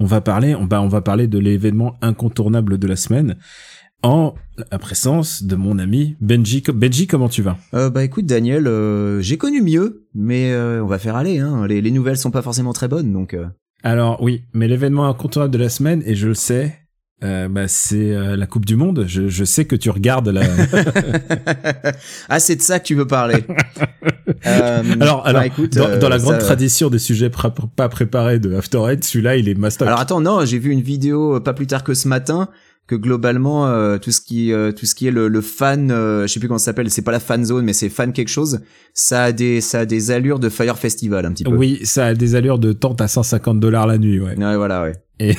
on 0.00 0.06
va 0.06 0.20
parler, 0.20 0.54
on 0.54 0.66
va, 0.66 0.82
on 0.82 0.88
va 0.88 1.00
parler 1.00 1.26
de 1.26 1.38
l'événement 1.38 1.96
incontournable 2.02 2.78
de 2.78 2.86
la 2.86 2.96
semaine 2.96 3.36
en 4.02 4.34
la 4.70 4.78
présence 4.78 5.42
de 5.42 5.56
mon 5.56 5.78
ami 5.78 6.16
Benji. 6.20 6.62
Benji, 6.72 7.06
comment 7.06 7.28
tu 7.28 7.42
vas? 7.42 7.56
Euh, 7.74 7.90
Bah 7.90 8.04
écoute 8.04 8.26
Daniel, 8.26 8.66
euh, 8.66 9.20
j'ai 9.20 9.38
connu 9.38 9.62
mieux, 9.62 10.06
mais 10.14 10.52
euh, 10.52 10.82
on 10.82 10.86
va 10.86 10.98
faire 10.98 11.16
aller. 11.16 11.38
Hein. 11.38 11.66
Les, 11.66 11.80
les, 11.80 11.90
nouvelles 11.90 12.18
sont 12.18 12.30
pas 12.30 12.42
forcément 12.42 12.72
très 12.72 12.88
bonnes, 12.88 13.12
donc. 13.12 13.34
Euh. 13.34 13.46
Alors 13.82 14.22
oui, 14.22 14.42
mais 14.52 14.68
l'événement 14.68 15.08
incontournable 15.08 15.52
de 15.52 15.58
la 15.58 15.68
semaine, 15.68 16.02
et 16.06 16.14
je 16.14 16.28
le 16.28 16.34
sais, 16.34 16.78
euh, 17.24 17.48
bah, 17.48 17.66
c'est 17.66 18.14
euh, 18.14 18.36
la 18.36 18.46
Coupe 18.46 18.66
du 18.66 18.76
Monde. 18.76 19.04
Je, 19.06 19.28
je, 19.28 19.44
sais 19.44 19.64
que 19.64 19.74
tu 19.74 19.88
regardes 19.90 20.28
la. 20.28 20.42
ah, 22.28 22.38
c'est 22.38 22.56
de 22.56 22.62
ça 22.62 22.78
que 22.78 22.84
tu 22.84 22.94
veux 22.94 23.06
parler. 23.06 23.44
euh, 24.46 24.82
alors, 25.00 25.22
bah, 25.22 25.30
alors, 25.30 25.42
écoute, 25.42 25.74
dans, 25.74 25.98
dans, 25.98 26.08
la 26.08 26.18
grande 26.18 26.38
tradition 26.38 26.90
des 26.90 26.98
sujets 26.98 27.30
pas 27.30 27.88
préparés 27.88 28.38
de 28.38 28.54
After 28.54 28.82
Eight, 28.88 29.04
celui-là, 29.04 29.36
il 29.36 29.48
est 29.48 29.54
master. 29.54 29.88
Alors 29.88 30.00
attends, 30.00 30.20
non, 30.20 30.44
j'ai 30.44 30.58
vu 30.58 30.70
une 30.70 30.82
vidéo 30.82 31.40
pas 31.40 31.54
plus 31.54 31.66
tard 31.66 31.84
que 31.84 31.94
ce 31.94 32.06
matin 32.06 32.50
que 32.86 32.94
globalement 32.94 33.66
euh, 33.66 33.98
tout 33.98 34.12
ce 34.12 34.20
qui 34.20 34.52
euh, 34.52 34.70
tout 34.70 34.86
ce 34.86 34.94
qui 34.94 35.08
est 35.08 35.10
le, 35.10 35.28
le 35.28 35.40
fan 35.40 35.90
euh, 35.90 36.22
je 36.22 36.32
sais 36.32 36.38
plus 36.40 36.48
comment 36.48 36.58
ça 36.58 36.66
s'appelle 36.66 36.88
c'est 36.90 37.02
pas 37.02 37.10
la 37.10 37.20
fan 37.20 37.44
zone 37.44 37.64
mais 37.64 37.72
c'est 37.72 37.88
fan 37.88 38.12
quelque 38.12 38.28
chose 38.28 38.60
ça 38.94 39.24
a 39.24 39.32
des 39.32 39.60
ça 39.60 39.80
a 39.80 39.86
des 39.86 40.12
allures 40.12 40.38
de 40.38 40.48
Fire 40.48 40.78
Festival 40.78 41.26
un 41.26 41.32
petit 41.32 41.44
peu 41.44 41.50
oui 41.50 41.80
ça 41.82 42.06
a 42.06 42.14
des 42.14 42.36
allures 42.36 42.58
de 42.58 42.72
tente 42.72 43.00
à 43.00 43.08
150 43.08 43.58
dollars 43.58 43.88
la 43.88 43.98
nuit 43.98 44.20
ouais 44.20 44.36
ouais 44.36 44.56
voilà 44.56 44.82
ouais 44.82 44.92
et, 45.18 45.34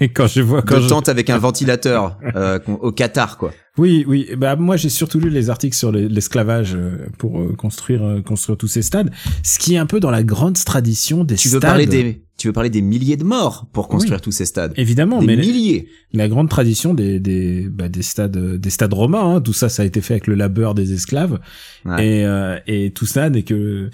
quand 0.14 0.26
je 0.26 0.40
vois 0.40 0.62
quand 0.62 0.76
de 0.76 0.82
je... 0.82 0.88
tente 0.88 1.08
avec 1.08 1.30
un 1.30 1.38
ventilateur 1.38 2.18
euh, 2.34 2.58
au 2.66 2.92
Qatar 2.92 3.38
quoi 3.38 3.52
oui, 3.78 4.04
oui. 4.06 4.28
Bah 4.36 4.54
moi 4.54 4.76
j'ai 4.76 4.90
surtout 4.90 5.18
lu 5.18 5.30
les 5.30 5.48
articles 5.48 5.76
sur 5.76 5.90
l'esclavage 5.92 6.74
euh, 6.74 7.06
pour 7.16 7.40
euh, 7.40 7.54
construire 7.56 8.04
euh, 8.04 8.20
construire 8.20 8.58
tous 8.58 8.68
ces 8.68 8.82
stades, 8.82 9.10
ce 9.42 9.58
qui 9.58 9.74
est 9.74 9.78
un 9.78 9.86
peu 9.86 9.98
dans 9.98 10.10
la 10.10 10.22
grande 10.22 10.62
tradition 10.62 11.24
des 11.24 11.36
tu 11.36 11.48
stades. 11.48 11.62
Veux 11.62 11.66
parler 11.66 11.86
des, 11.86 12.22
tu 12.36 12.48
veux 12.48 12.52
parler 12.52 12.68
des 12.68 12.82
milliers 12.82 13.16
de 13.16 13.24
morts 13.24 13.66
pour 13.72 13.88
construire 13.88 14.18
oui, 14.18 14.24
tous 14.24 14.32
ces 14.32 14.44
stades. 14.44 14.74
Évidemment, 14.76 15.20
des 15.20 15.26
mais 15.26 15.36
milliers. 15.36 15.88
La, 16.12 16.24
la, 16.24 16.28
grande 16.28 16.50
tradition 16.50 16.92
des 16.92 17.18
des 17.18 17.66
bah, 17.70 17.88
des 17.88 18.02
stades 18.02 18.36
des 18.36 18.70
stades 18.70 18.92
romains, 18.92 19.36
hein, 19.36 19.40
tout 19.40 19.54
ça 19.54 19.70
ça 19.70 19.84
a 19.84 19.86
été 19.86 20.02
fait 20.02 20.14
avec 20.14 20.26
le 20.26 20.34
labeur 20.34 20.74
des 20.74 20.92
esclaves 20.92 21.40
ouais. 21.86 22.06
et 22.06 22.26
euh, 22.26 22.58
et 22.66 22.90
tout 22.90 23.06
ça 23.06 23.30
n'est 23.30 23.42
que 23.42 23.88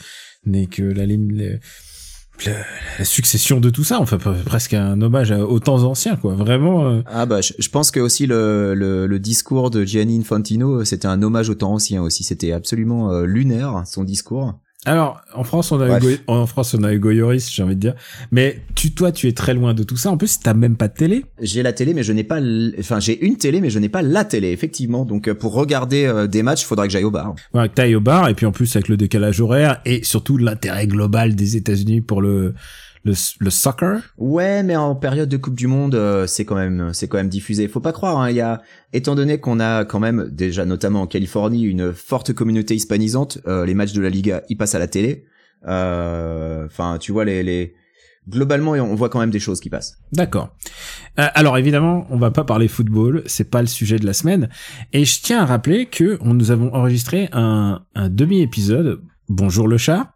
n'est 0.44 0.66
que 0.66 0.82
la 0.82 1.06
ligne 1.06 1.60
la, 2.46 3.04
succession 3.04 3.60
de 3.60 3.70
tout 3.70 3.84
ça, 3.84 4.00
enfin 4.00 4.18
presque 4.44 4.74
un 4.74 5.00
hommage 5.00 5.30
aux 5.30 5.60
temps 5.60 5.82
anciens, 5.84 6.16
quoi. 6.16 6.34
Vraiment. 6.34 6.86
Euh... 6.86 7.02
Ah 7.06 7.26
bah, 7.26 7.40
je, 7.40 7.68
pense 7.68 7.90
que 7.90 8.00
aussi 8.00 8.26
le, 8.26 8.74
le, 8.74 9.06
le, 9.06 9.18
discours 9.18 9.70
de 9.70 9.84
Gianni 9.84 10.18
Infantino, 10.18 10.84
c'était 10.84 11.08
un 11.08 11.22
hommage 11.22 11.48
aux 11.50 11.54
temps 11.54 11.74
anciens 11.74 12.02
aussi. 12.02 12.24
C'était 12.24 12.52
absolument 12.52 13.12
euh, 13.12 13.24
lunaire 13.24 13.82
son 13.86 14.04
discours. 14.04 14.54
Alors, 14.84 15.20
en 15.34 15.42
France, 15.42 15.72
on 15.72 15.80
a 15.80 15.98
eu, 15.98 16.18
en 16.28 16.46
France, 16.46 16.74
on 16.78 16.84
a 16.84 16.94
Goyoris, 16.94 17.50
j'ai 17.50 17.62
envie 17.64 17.74
de 17.74 17.80
dire. 17.80 17.94
Mais 18.30 18.62
tu, 18.76 18.92
toi, 18.92 19.10
tu 19.10 19.26
es 19.26 19.32
très 19.32 19.52
loin 19.52 19.74
de 19.74 19.82
tout 19.82 19.96
ça. 19.96 20.10
En 20.10 20.16
plus, 20.16 20.38
t'as 20.38 20.54
même 20.54 20.76
pas 20.76 20.86
de 20.86 20.94
télé. 20.94 21.24
J'ai 21.40 21.64
la 21.64 21.72
télé, 21.72 21.94
mais 21.94 22.04
je 22.04 22.12
n'ai 22.12 22.22
pas, 22.22 22.38
enfin, 22.78 23.00
j'ai 23.00 23.24
une 23.26 23.36
télé, 23.36 23.60
mais 23.60 23.70
je 23.70 23.80
n'ai 23.80 23.88
pas 23.88 24.02
la 24.02 24.24
télé, 24.24 24.50
effectivement. 24.52 25.04
Donc, 25.04 25.32
pour 25.32 25.52
regarder 25.52 26.04
euh, 26.04 26.28
des 26.28 26.44
matchs, 26.44 26.62
il 26.62 26.66
faudrait 26.66 26.86
que 26.86 26.92
j'aille 26.92 27.04
au 27.04 27.10
bar. 27.10 27.34
Ouais, 27.54 27.68
que 27.68 27.74
t'ailles 27.74 27.96
au 27.96 28.00
bar, 28.00 28.28
et 28.28 28.34
puis 28.34 28.46
en 28.46 28.52
plus, 28.52 28.76
avec 28.76 28.88
le 28.88 28.96
décalage 28.96 29.40
horaire, 29.40 29.80
et 29.84 30.04
surtout 30.04 30.38
l'intérêt 30.38 30.86
global 30.86 31.34
des 31.34 31.56
États-Unis 31.56 32.00
pour 32.00 32.22
le, 32.22 32.54
le, 33.08 33.14
le, 33.40 33.50
soccer? 33.50 34.14
Ouais, 34.16 34.62
mais 34.62 34.76
en 34.76 34.94
période 34.94 35.28
de 35.28 35.36
Coupe 35.36 35.56
du 35.56 35.66
Monde, 35.66 35.94
euh, 35.94 36.26
c'est 36.26 36.44
quand 36.44 36.54
même, 36.54 36.90
c'est 36.92 37.08
quand 37.08 37.18
même 37.18 37.28
diffusé. 37.28 37.68
Faut 37.68 37.80
pas 37.80 37.92
croire. 37.92 38.18
Hein, 38.18 38.30
il 38.30 38.36
y 38.36 38.40
a, 38.40 38.62
étant 38.92 39.14
donné 39.14 39.38
qu'on 39.38 39.60
a 39.60 39.84
quand 39.84 40.00
même 40.00 40.28
déjà, 40.30 40.64
notamment 40.64 41.02
en 41.02 41.06
Californie, 41.06 41.64
une 41.64 41.92
forte 41.92 42.32
communauté 42.32 42.74
hispanisante, 42.74 43.38
euh, 43.46 43.64
les 43.66 43.74
matchs 43.74 43.92
de 43.92 44.00
la 44.00 44.10
Liga, 44.10 44.42
ils 44.48 44.56
passent 44.56 44.74
à 44.74 44.78
la 44.78 44.88
télé. 44.88 45.24
Enfin, 45.64 46.98
tu 47.00 47.10
vois 47.10 47.24
les, 47.24 47.42
les, 47.42 47.74
globalement, 48.28 48.72
on 48.72 48.94
voit 48.94 49.08
quand 49.08 49.20
même 49.20 49.30
des 49.30 49.40
choses 49.40 49.60
qui 49.60 49.70
passent. 49.70 49.98
D'accord. 50.12 50.54
Euh, 51.18 51.26
alors 51.34 51.58
évidemment, 51.58 52.06
on 52.10 52.18
va 52.18 52.30
pas 52.30 52.44
parler 52.44 52.68
football, 52.68 53.22
c'est 53.26 53.50
pas 53.50 53.60
le 53.60 53.66
sujet 53.66 53.98
de 53.98 54.06
la 54.06 54.12
semaine. 54.12 54.48
Et 54.92 55.04
je 55.04 55.20
tiens 55.22 55.40
à 55.40 55.46
rappeler 55.46 55.86
que 55.86 56.18
on, 56.20 56.34
nous 56.34 56.50
avons 56.50 56.72
enregistré 56.74 57.28
un, 57.32 57.82
un 57.94 58.08
demi-épisode. 58.08 59.00
Bonjour 59.28 59.68
le 59.68 59.78
chat. 59.78 60.14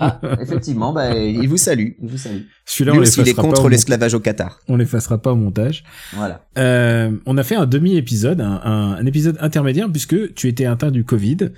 Ah, 0.00 0.20
effectivement, 0.40 0.92
bah, 0.92 1.16
il 1.16 1.48
vous 1.48 1.56
salue, 1.56 1.90
il 2.02 2.08
vous 2.08 2.18
salue. 2.18 2.42
Celui-là, 2.64 2.96
on 2.96 3.00
aussi, 3.00 3.20
il 3.20 3.28
est 3.28 3.34
contre 3.34 3.68
l'esclavage 3.68 4.14
au 4.14 4.20
Qatar. 4.20 4.60
On 4.68 4.76
l'effacera 4.76 5.18
pas 5.18 5.32
au 5.32 5.36
montage. 5.36 5.84
Voilà. 6.14 6.44
Euh, 6.58 7.12
on 7.26 7.38
a 7.38 7.42
fait 7.42 7.54
un 7.54 7.66
demi-épisode, 7.66 8.40
un, 8.40 8.60
un, 8.64 8.92
un, 8.94 9.06
épisode 9.06 9.36
intermédiaire 9.40 9.90
puisque 9.90 10.34
tu 10.34 10.48
étais 10.48 10.66
atteint 10.66 10.90
du 10.90 11.04
Covid 11.04 11.50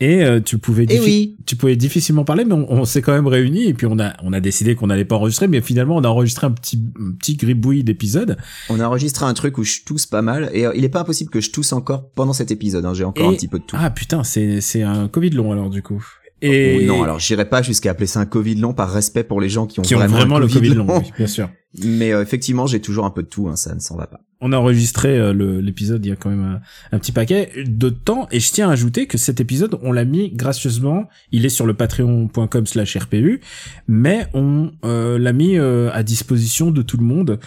et 0.00 0.24
euh, 0.24 0.40
tu 0.40 0.58
pouvais 0.58 0.86
et 0.88 1.00
oui. 1.00 1.36
tu 1.44 1.56
pouvais 1.56 1.74
difficilement 1.74 2.24
parler, 2.24 2.44
mais 2.44 2.54
on, 2.54 2.70
on 2.70 2.84
s'est 2.84 3.02
quand 3.02 3.12
même 3.12 3.26
réunis 3.26 3.64
et 3.64 3.74
puis 3.74 3.86
on 3.86 3.98
a 3.98 4.14
on 4.22 4.32
a 4.32 4.40
décidé 4.40 4.76
qu'on 4.76 4.86
n'allait 4.86 5.04
pas 5.04 5.16
enregistrer, 5.16 5.48
mais 5.48 5.60
finalement 5.60 5.96
on 5.96 6.04
a 6.04 6.08
enregistré 6.08 6.46
un 6.46 6.52
petit 6.52 6.80
un 7.00 7.12
petit 7.12 7.36
gribouille 7.36 7.82
d'épisode. 7.82 8.36
On 8.68 8.78
a 8.78 8.86
enregistré 8.86 9.26
un 9.26 9.34
truc 9.34 9.58
où 9.58 9.64
je 9.64 9.80
tousse 9.84 10.06
pas 10.06 10.22
mal 10.22 10.50
et 10.52 10.66
euh, 10.66 10.72
il 10.76 10.84
est 10.84 10.88
pas 10.88 11.00
impossible 11.00 11.30
que 11.30 11.40
je 11.40 11.50
tousse 11.50 11.72
encore 11.72 12.10
pendant 12.10 12.32
cet 12.32 12.50
épisode. 12.52 12.84
Hein, 12.84 12.94
J'ai 12.94 13.04
encore 13.04 13.26
et... 13.26 13.34
un 13.34 13.36
petit 13.36 13.48
peu 13.48 13.58
de 13.58 13.64
tout. 13.64 13.76
Ah 13.78 13.90
putain, 13.90 14.22
c'est 14.22 14.60
c'est 14.60 14.82
un 14.82 15.08
Covid 15.08 15.30
long 15.30 15.50
alors 15.50 15.68
du 15.68 15.82
coup. 15.82 16.04
Et... 16.40 16.78
Oh, 16.80 16.86
non, 16.86 17.02
alors 17.02 17.18
j'irai 17.18 17.48
pas 17.48 17.62
jusqu'à 17.62 17.90
appeler 17.90 18.06
ça 18.06 18.20
un 18.20 18.26
Covid 18.26 18.56
long 18.56 18.72
par 18.72 18.92
respect 18.92 19.24
pour 19.24 19.40
les 19.40 19.48
gens 19.48 19.66
qui 19.66 19.80
ont 19.80 19.82
qui 19.82 19.94
vraiment, 19.94 20.14
ont 20.14 20.18
vraiment 20.18 20.38
le 20.38 20.48
COVID 20.48 20.74
long. 20.74 20.86
long, 20.86 20.98
oui, 20.98 21.10
bien 21.16 21.26
sûr. 21.26 21.50
Mais 21.82 22.12
euh, 22.12 22.22
effectivement, 22.22 22.66
j'ai 22.66 22.80
toujours 22.80 23.04
un 23.04 23.10
peu 23.10 23.22
de 23.22 23.28
tout, 23.28 23.48
hein, 23.48 23.56
ça 23.56 23.74
ne 23.74 23.80
s'en 23.80 23.96
va 23.96 24.06
pas. 24.06 24.20
On 24.40 24.52
a 24.52 24.56
enregistré 24.56 25.18
euh, 25.18 25.32
l'épisode 25.60 26.04
il 26.06 26.10
y 26.10 26.12
a 26.12 26.16
quand 26.16 26.30
même 26.30 26.44
un, 26.44 26.60
un, 26.92 26.98
petit 26.98 27.12
paquet 27.12 27.52
de 27.66 27.88
temps 27.88 28.28
et 28.30 28.38
je 28.38 28.52
tiens 28.52 28.70
à 28.70 28.72
ajouter 28.72 29.06
que 29.06 29.18
cet 29.18 29.40
épisode, 29.40 29.78
on 29.82 29.90
l'a 29.90 30.04
mis 30.04 30.30
gracieusement, 30.30 31.08
il 31.32 31.44
est 31.44 31.50
sur 31.50 31.66
le 31.66 31.74
patreon.com 31.74 32.66
slash 32.66 32.96
RPU, 32.96 33.40
mais 33.88 34.28
on 34.34 34.70
euh, 34.84 35.18
l'a 35.18 35.32
mis 35.32 35.58
euh, 35.58 35.90
à 35.92 36.04
disposition 36.04 36.70
de 36.70 36.82
tout 36.82 36.96
le 36.96 37.04
monde 37.04 37.40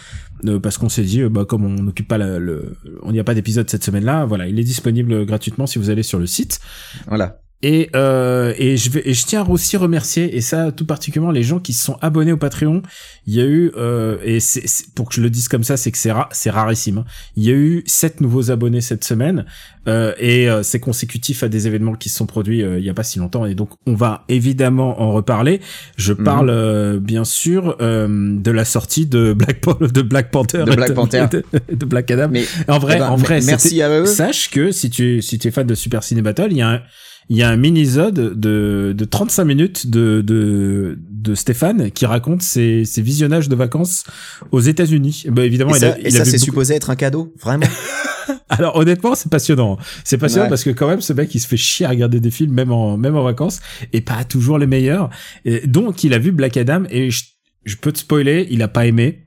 euh, 0.44 0.60
parce 0.60 0.76
qu'on 0.76 0.90
s'est 0.90 1.04
dit, 1.04 1.22
bah 1.24 1.44
comme 1.46 1.64
on 1.64 1.82
n'occupe 1.82 2.08
pas 2.08 2.18
la, 2.18 2.38
le, 2.38 2.76
on 3.02 3.10
n'y 3.10 3.20
a 3.20 3.24
pas 3.24 3.34
d'épisode 3.34 3.70
cette 3.70 3.84
semaine-là, 3.84 4.26
voilà, 4.26 4.46
il 4.46 4.58
est 4.60 4.64
disponible 4.64 5.24
gratuitement 5.24 5.66
si 5.66 5.78
vous 5.78 5.88
allez 5.88 6.02
sur 6.02 6.18
le 6.18 6.26
site. 6.26 6.60
Voilà. 7.08 7.41
Et, 7.64 7.90
euh, 7.94 8.54
et 8.58 8.76
je 8.76 8.90
vais 8.90 9.02
et 9.04 9.14
je 9.14 9.24
tiens 9.24 9.46
aussi 9.46 9.76
à 9.76 9.78
remercier 9.78 10.36
et 10.36 10.40
ça 10.40 10.72
tout 10.72 10.84
particulièrement 10.84 11.30
les 11.30 11.44
gens 11.44 11.60
qui 11.60 11.72
se 11.74 11.84
sont 11.84 11.96
abonnés 12.00 12.32
au 12.32 12.36
Patreon. 12.36 12.82
Il 13.26 13.34
y 13.34 13.40
a 13.40 13.44
eu 13.44 13.70
euh, 13.76 14.18
et 14.24 14.40
c'est 14.40 14.64
pour 14.96 15.08
que 15.08 15.14
je 15.14 15.20
le 15.20 15.30
dise 15.30 15.46
comme 15.46 15.62
ça, 15.62 15.76
c'est 15.76 15.92
que 15.92 15.98
c'est 15.98 16.10
ra 16.10 16.28
c'est 16.32 16.50
rarissime. 16.50 16.98
Hein. 16.98 17.04
Il 17.36 17.44
y 17.44 17.50
a 17.50 17.54
eu 17.54 17.84
sept 17.86 18.20
nouveaux 18.20 18.50
abonnés 18.50 18.80
cette 18.80 19.04
semaine 19.04 19.44
euh, 19.86 20.12
et 20.18 20.48
euh, 20.50 20.62
c'est 20.64 20.80
consécutif 20.80 21.44
à 21.44 21.48
des 21.48 21.68
événements 21.68 21.94
qui 21.94 22.08
se 22.08 22.16
sont 22.16 22.26
produits 22.26 22.62
euh, 22.62 22.78
il 22.78 22.84
y 22.84 22.90
a 22.90 22.94
pas 22.94 23.02
si 23.02 23.18
longtemps 23.18 23.46
et 23.46 23.54
donc 23.56 23.70
on 23.86 23.94
va 23.94 24.24
évidemment 24.28 25.00
en 25.00 25.12
reparler. 25.12 25.60
Je 25.96 26.12
parle 26.12 26.50
mm 26.50 26.96
-hmm. 26.96 26.98
bien 26.98 27.24
sûr 27.24 27.76
de 27.78 28.50
la 28.50 28.64
sortie 28.64 29.06
de 29.06 29.32
Black 29.32 29.60
de 29.92 30.02
Black 30.02 30.30
Panther, 30.32 30.64
de 30.64 30.74
Black 30.74 30.94
Panther, 30.94 31.26
de, 31.30 31.44
de, 31.74 31.86
Black 31.86 32.10
Adam. 32.10 32.28
Mais 32.30 32.44
en 32.66 32.78
vrai, 32.80 32.94
eh 32.96 32.98
ben, 32.98 33.10
en 33.10 33.16
vrai, 33.16 33.40
merci 33.40 33.82
à 33.82 33.88
eux. 33.88 34.06
Sache 34.06 34.50
que 34.50 34.72
si 34.72 34.90
tu 34.90 35.22
si 35.22 35.38
tu 35.38 35.48
es 35.48 35.50
fan 35.52 35.66
de 35.66 35.76
Super 35.76 36.02
Ciné 36.02 36.22
Battle, 36.22 36.48
il 36.50 36.56
y 36.58 36.62
a 36.62 36.68
un 36.68 36.80
il 37.28 37.36
y 37.36 37.42
a 37.42 37.48
un 37.50 37.56
mini-zode 37.56 38.38
de, 38.38 38.94
de 38.96 39.04
35 39.04 39.44
minutes 39.44 39.86
de, 39.90 40.20
de, 40.20 40.98
de 41.10 41.34
Stéphane 41.34 41.90
qui 41.90 42.04
raconte 42.06 42.42
ses, 42.42 42.84
ses 42.84 43.00
visionnages 43.02 43.48
de 43.48 43.56
vacances 43.56 44.04
aux 44.50 44.60
États-Unis. 44.60 45.24
Bah, 45.28 45.44
évidemment, 45.44 45.72
et 45.74 45.78
il 45.78 45.80
ça, 45.80 45.92
a, 45.92 45.98
il 45.98 46.06
et 46.06 46.10
ça 46.10 46.22
a 46.22 46.24
c'est 46.24 46.32
beaucoup... 46.32 46.44
supposé 46.44 46.74
être 46.74 46.90
un 46.90 46.96
cadeau, 46.96 47.32
vraiment? 47.40 47.66
Alors 48.48 48.76
honnêtement, 48.76 49.14
c'est 49.14 49.30
passionnant. 49.30 49.78
C'est 50.04 50.18
passionnant 50.18 50.44
Ouais. 50.44 50.48
parce 50.50 50.64
que 50.64 50.70
quand 50.70 50.88
même, 50.88 51.00
ce 51.00 51.12
mec, 51.12 51.34
il 51.34 51.40
se 51.40 51.46
fait 51.48 51.56
chier 51.56 51.86
à 51.86 51.88
regarder 51.88 52.20
des 52.20 52.30
films 52.30 52.52
même 52.52 52.70
en 52.70 52.96
même 52.96 53.16
en 53.16 53.22
vacances 53.22 53.60
et 53.92 54.00
pas 54.00 54.24
toujours 54.24 54.58
les 54.58 54.66
meilleurs. 54.66 55.10
Et 55.44 55.66
donc, 55.66 56.04
il 56.04 56.14
a 56.14 56.18
vu 56.18 56.32
Black 56.32 56.56
Adam 56.56 56.82
et 56.90 57.10
je, 57.10 57.24
je 57.64 57.76
peux 57.76 57.92
te 57.92 57.98
spoiler, 57.98 58.46
il 58.50 58.62
a 58.62 58.68
pas 58.68 58.86
aimé. 58.86 59.26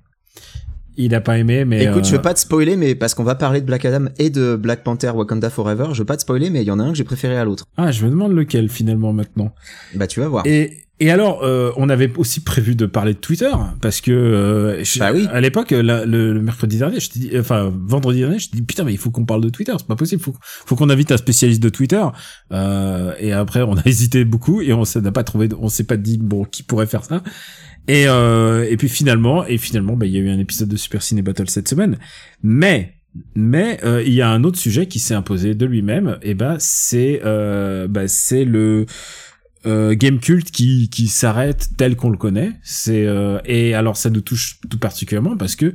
Il 0.97 1.13
a 1.15 1.21
pas 1.21 1.37
aimé, 1.37 1.65
mais 1.65 1.83
Écoute, 1.83 2.03
euh, 2.05 2.07
je 2.07 2.11
veux 2.15 2.21
pas 2.21 2.33
te 2.33 2.39
spoiler, 2.39 2.75
mais 2.77 2.95
parce 2.95 3.13
qu'on 3.13 3.23
va 3.23 3.35
parler 3.35 3.61
de 3.61 3.65
Black 3.65 3.85
Adam 3.85 4.05
et 4.17 4.29
de 4.29 4.55
Black 4.55 4.83
Panther 4.83 5.09
Wakanda 5.09 5.49
Forever, 5.49 5.87
je 5.93 5.99
veux 5.99 6.05
pas 6.05 6.15
te 6.17 6.21
spoiler, 6.21 6.49
mais 6.49 6.61
il 6.61 6.67
y 6.67 6.71
en 6.71 6.79
a 6.79 6.83
un 6.83 6.91
que 6.91 6.97
j'ai 6.97 7.03
préféré 7.03 7.37
à 7.37 7.43
l'autre. 7.45 7.65
ah, 7.77 7.91
je 7.91 8.05
me 8.05 8.09
demande 8.09 8.33
lequel 8.33 8.69
finalement 8.69 9.11
maintenant. 9.13 9.53
Bah, 9.95 10.07
tu 10.07 10.19
vas 10.21 10.27
voir. 10.27 10.45
Et 10.47 10.81
et 11.01 11.11
alors, 11.11 11.43
euh, 11.43 11.71
on 11.75 11.89
avait 11.89 12.09
aussi 12.15 12.39
prévu 12.39 12.73
de 12.73 12.85
parler 12.85 13.13
de 13.13 13.19
Twitter 13.19 13.51
parce 13.81 13.99
que 13.99 14.11
euh, 14.11 14.81
je- 14.85 14.97
Bah 14.99 15.11
oui. 15.13 15.27
à 15.29 15.41
l'époque, 15.41 15.71
la- 15.71 16.05
le, 16.05 16.31
le 16.31 16.41
mercredi 16.41 16.77
dernier, 16.77 17.01
je 17.01 17.09
t'ai 17.09 17.19
dit, 17.19 17.31
enfin 17.37 17.69
vendredi 17.85 18.19
dernier, 18.19 18.39
je 18.39 18.49
t'ai 18.49 18.55
dit 18.55 18.63
putain 18.63 18.85
mais 18.85 18.93
il 18.93 18.97
faut 18.97 19.11
qu'on 19.11 19.25
parle 19.25 19.41
de 19.41 19.49
Twitter, 19.49 19.73
c'est 19.77 19.87
pas 19.87 19.97
possible, 19.97 20.21
faut, 20.21 20.33
faut 20.41 20.77
qu'on 20.77 20.89
invite 20.89 21.11
un 21.11 21.17
spécialiste 21.17 21.61
de 21.61 21.67
Twitter. 21.67 22.01
Euh, 22.53 23.13
et 23.19 23.33
après, 23.33 23.61
on 23.61 23.75
a 23.75 23.81
hésité 23.85 24.23
beaucoup 24.23 24.61
et 24.61 24.71
on 24.71 24.85
s'en 24.85 25.03
a 25.03 25.11
pas 25.11 25.25
trouvé, 25.25 25.49
on 25.59 25.67
s'est 25.67 25.83
pas 25.83 25.97
dit 25.97 26.17
bon 26.17 26.45
qui 26.45 26.63
pourrait 26.63 26.87
faire 26.87 27.03
ça. 27.03 27.21
Et 27.87 28.07
euh, 28.07 28.65
et 28.69 28.77
puis 28.77 28.89
finalement, 28.89 29.45
et 29.45 29.57
finalement, 29.57 29.95
bah 29.95 30.05
il 30.05 30.13
y 30.13 30.17
a 30.17 30.21
eu 30.21 30.29
un 30.29 30.39
épisode 30.39 30.69
de 30.69 30.77
Super 30.77 31.01
Ciné 31.01 31.21
Battle 31.21 31.49
cette 31.49 31.67
semaine. 31.67 31.97
Mais 32.43 32.95
Mais 33.35 33.79
euh, 33.83 34.03
il 34.05 34.13
y 34.13 34.21
a 34.21 34.29
un 34.29 34.43
autre 34.43 34.57
sujet 34.57 34.87
qui 34.87 34.99
s'est 34.99 35.13
imposé 35.13 35.55
de 35.55 35.65
lui-même, 35.65 36.17
et 36.21 36.33
ben 36.33 36.57
c'est 36.59 37.21
euh, 37.25 37.87
bah, 37.87 38.07
c'est 38.07 38.45
le 38.45 38.85
euh, 39.65 39.95
game 39.95 40.19
cult 40.19 40.51
qui 40.51 40.89
qui 40.89 41.07
s'arrête 41.07 41.69
tel 41.77 41.95
qu'on 41.95 42.09
le 42.09 42.17
connaît. 42.17 42.53
C'est 42.63 43.05
euh, 43.05 43.39
et 43.45 43.73
alors 43.73 43.97
ça 43.97 44.09
nous 44.09 44.21
touche 44.21 44.59
tout 44.69 44.79
particulièrement 44.79 45.37
parce 45.37 45.55
que 45.55 45.73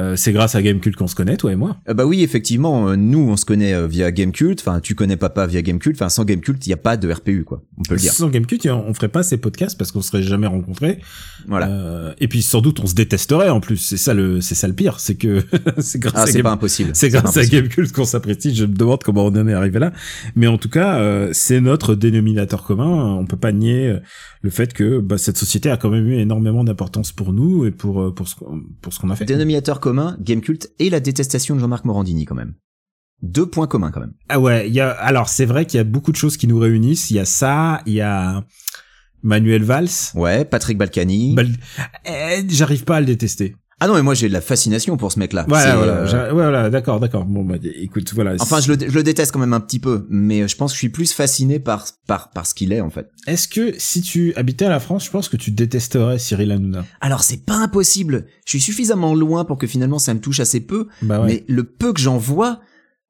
euh, 0.00 0.16
c'est 0.16 0.32
grâce 0.32 0.54
à 0.54 0.62
Gamecult 0.62 0.96
qu'on 0.96 1.06
se 1.06 1.14
connaît, 1.14 1.36
toi 1.36 1.52
et 1.52 1.56
moi. 1.56 1.76
Euh, 1.88 1.94
bah 1.94 2.06
oui, 2.06 2.22
effectivement, 2.22 2.88
euh, 2.88 2.96
nous 2.96 3.18
on 3.20 3.36
se 3.36 3.44
connaît 3.44 3.86
via 3.86 4.10
Gamecult. 4.10 4.58
Enfin, 4.60 4.80
tu 4.80 4.94
connais 4.94 5.16
papa 5.16 5.46
via 5.46 5.60
Gamecult. 5.62 5.94
Enfin, 5.96 6.08
sans 6.08 6.24
Gamecult, 6.24 6.66
il 6.66 6.70
y 6.70 6.72
a 6.72 6.76
pas 6.78 6.96
de 6.96 7.10
RPU 7.12 7.44
quoi. 7.44 7.62
On 7.78 7.82
peut 7.82 7.94
le 7.94 8.00
dire. 8.00 8.12
Sans 8.12 8.28
Gamecult, 8.28 8.66
on 8.66 8.94
ferait 8.94 9.08
pas 9.08 9.22
ces 9.22 9.36
podcasts 9.36 9.76
parce 9.76 9.92
qu'on 9.92 10.00
serait 10.02 10.22
jamais 10.22 10.46
rencontrés. 10.46 10.98
Voilà. 11.46 11.68
Euh, 11.68 12.14
et 12.20 12.28
puis 12.28 12.40
sans 12.42 12.60
doute 12.62 12.80
on 12.80 12.86
se 12.86 12.94
détesterait 12.94 13.48
en 13.50 13.60
plus. 13.60 13.76
C'est 13.76 13.96
ça 13.96 14.14
le, 14.14 14.40
c'est 14.40 14.54
ça 14.54 14.66
le 14.68 14.74
pire, 14.74 14.98
c'est 15.00 15.16
que 15.16 15.42
c'est 15.78 15.98
grâce 15.98 16.14
Ah, 16.16 16.22
à 16.22 16.26
c'est 16.26 16.34
Game- 16.34 16.42
pas 16.44 16.52
impossible. 16.52 16.90
c'est 16.94 17.08
grâce 17.10 17.36
à. 17.36 17.44
Gamecult 17.44 17.92
qu'on 17.92 18.04
s'apprécie. 18.04 18.54
Je 18.54 18.64
me 18.64 18.74
demande 18.74 19.02
comment 19.02 19.24
on 19.26 19.36
en 19.36 19.46
est 19.48 19.52
arrivé 19.54 19.78
là. 19.78 19.92
Mais 20.36 20.46
en 20.46 20.56
tout 20.58 20.70
cas, 20.70 21.28
c'est 21.32 21.60
notre 21.60 21.94
dénominateur 21.94 22.62
commun. 22.64 23.16
On 23.18 23.26
peut 23.26 23.36
pas 23.36 23.52
nier 23.52 23.96
le 24.40 24.50
fait 24.50 24.72
que 24.72 24.98
bah, 25.00 25.18
cette 25.18 25.36
société 25.36 25.70
a 25.70 25.76
quand 25.76 25.90
même 25.90 26.06
eu 26.08 26.14
énormément 26.18 26.64
d'importance 26.64 27.12
pour 27.12 27.32
nous 27.32 27.64
et 27.66 27.70
pour 27.70 28.14
pour 28.14 28.26
ce 28.28 28.34
qu'on- 28.36 28.62
pour 28.80 28.92
ce 28.92 28.98
qu'on 29.00 29.10
a 29.10 29.16
fait. 29.16 29.24
Dénominateur 29.24 29.80
commun, 29.82 30.16
Gamecult 30.20 30.70
et 30.78 30.88
la 30.88 31.00
détestation 31.00 31.54
de 31.54 31.60
Jean-Marc 31.60 31.84
Morandini 31.84 32.24
quand 32.24 32.34
même. 32.34 32.54
Deux 33.20 33.46
points 33.46 33.66
communs 33.66 33.90
quand 33.90 34.00
même. 34.00 34.14
Ah 34.28 34.40
ouais, 34.40 34.66
il 34.68 34.74
y 34.74 34.80
a 34.80 34.90
alors 34.90 35.28
c'est 35.28 35.44
vrai 35.44 35.66
qu'il 35.66 35.78
y 35.78 35.80
a 35.80 35.84
beaucoup 35.84 36.10
de 36.12 36.16
choses 36.16 36.36
qui 36.36 36.46
nous 36.48 36.58
réunissent. 36.58 37.10
Il 37.10 37.16
y 37.16 37.20
a 37.20 37.24
ça, 37.24 37.80
il 37.86 37.92
y 37.92 38.00
a 38.00 38.44
Manuel 39.22 39.62
Valls. 39.62 39.88
Ouais, 40.14 40.44
Patrick 40.44 40.76
Balkany. 40.78 41.34
Bal- 41.34 41.56
Eh, 42.06 42.42
J'arrive 42.48 42.84
pas 42.84 42.96
à 42.96 43.00
le 43.00 43.06
détester. 43.06 43.54
Ah 43.82 43.88
non, 43.88 43.94
mais 43.94 44.02
moi 44.02 44.14
j'ai 44.14 44.28
de 44.28 44.32
la 44.32 44.40
fascination 44.40 44.96
pour 44.96 45.10
ce 45.10 45.18
mec-là. 45.18 45.44
Voilà, 45.48 45.74
voilà, 45.76 45.92
euh, 46.04 46.32
voilà, 46.32 46.70
d'accord, 46.70 47.00
d'accord. 47.00 47.24
Bon, 47.24 47.42
bah, 47.44 47.56
écoute, 47.62 48.12
voilà. 48.14 48.34
Enfin, 48.38 48.60
je 48.60 48.72
le, 48.72 48.78
je 48.88 48.94
le 48.94 49.02
déteste 49.02 49.32
quand 49.32 49.40
même 49.40 49.52
un 49.54 49.58
petit 49.60 49.80
peu, 49.80 50.06
mais 50.08 50.46
je 50.46 50.56
pense 50.56 50.70
que 50.70 50.76
je 50.76 50.78
suis 50.78 50.88
plus 50.88 51.12
fasciné 51.12 51.58
par 51.58 51.84
par 52.06 52.30
par 52.30 52.46
ce 52.46 52.54
qu'il 52.54 52.72
est 52.72 52.80
en 52.80 52.90
fait. 52.90 53.10
Est-ce 53.26 53.48
que 53.48 53.74
si 53.78 54.00
tu 54.02 54.32
habitais 54.36 54.66
à 54.66 54.70
la 54.70 54.78
France, 54.78 55.04
je 55.06 55.10
pense 55.10 55.28
que 55.28 55.36
tu 55.36 55.50
détesterais 55.50 56.20
Cyril 56.20 56.52
Hanouna? 56.52 56.84
Alors 57.00 57.24
c'est 57.24 57.44
pas 57.44 57.56
impossible. 57.56 58.26
Je 58.46 58.50
suis 58.50 58.60
suffisamment 58.60 59.14
loin 59.16 59.44
pour 59.44 59.58
que 59.58 59.66
finalement 59.66 59.98
ça 59.98 60.14
me 60.14 60.20
touche 60.20 60.38
assez 60.38 60.60
peu, 60.60 60.86
Bah 61.02 61.18
ouais. 61.20 61.26
mais 61.26 61.44
le 61.48 61.64
peu 61.64 61.92
que 61.92 62.00
j'en 62.00 62.18
vois, 62.18 62.60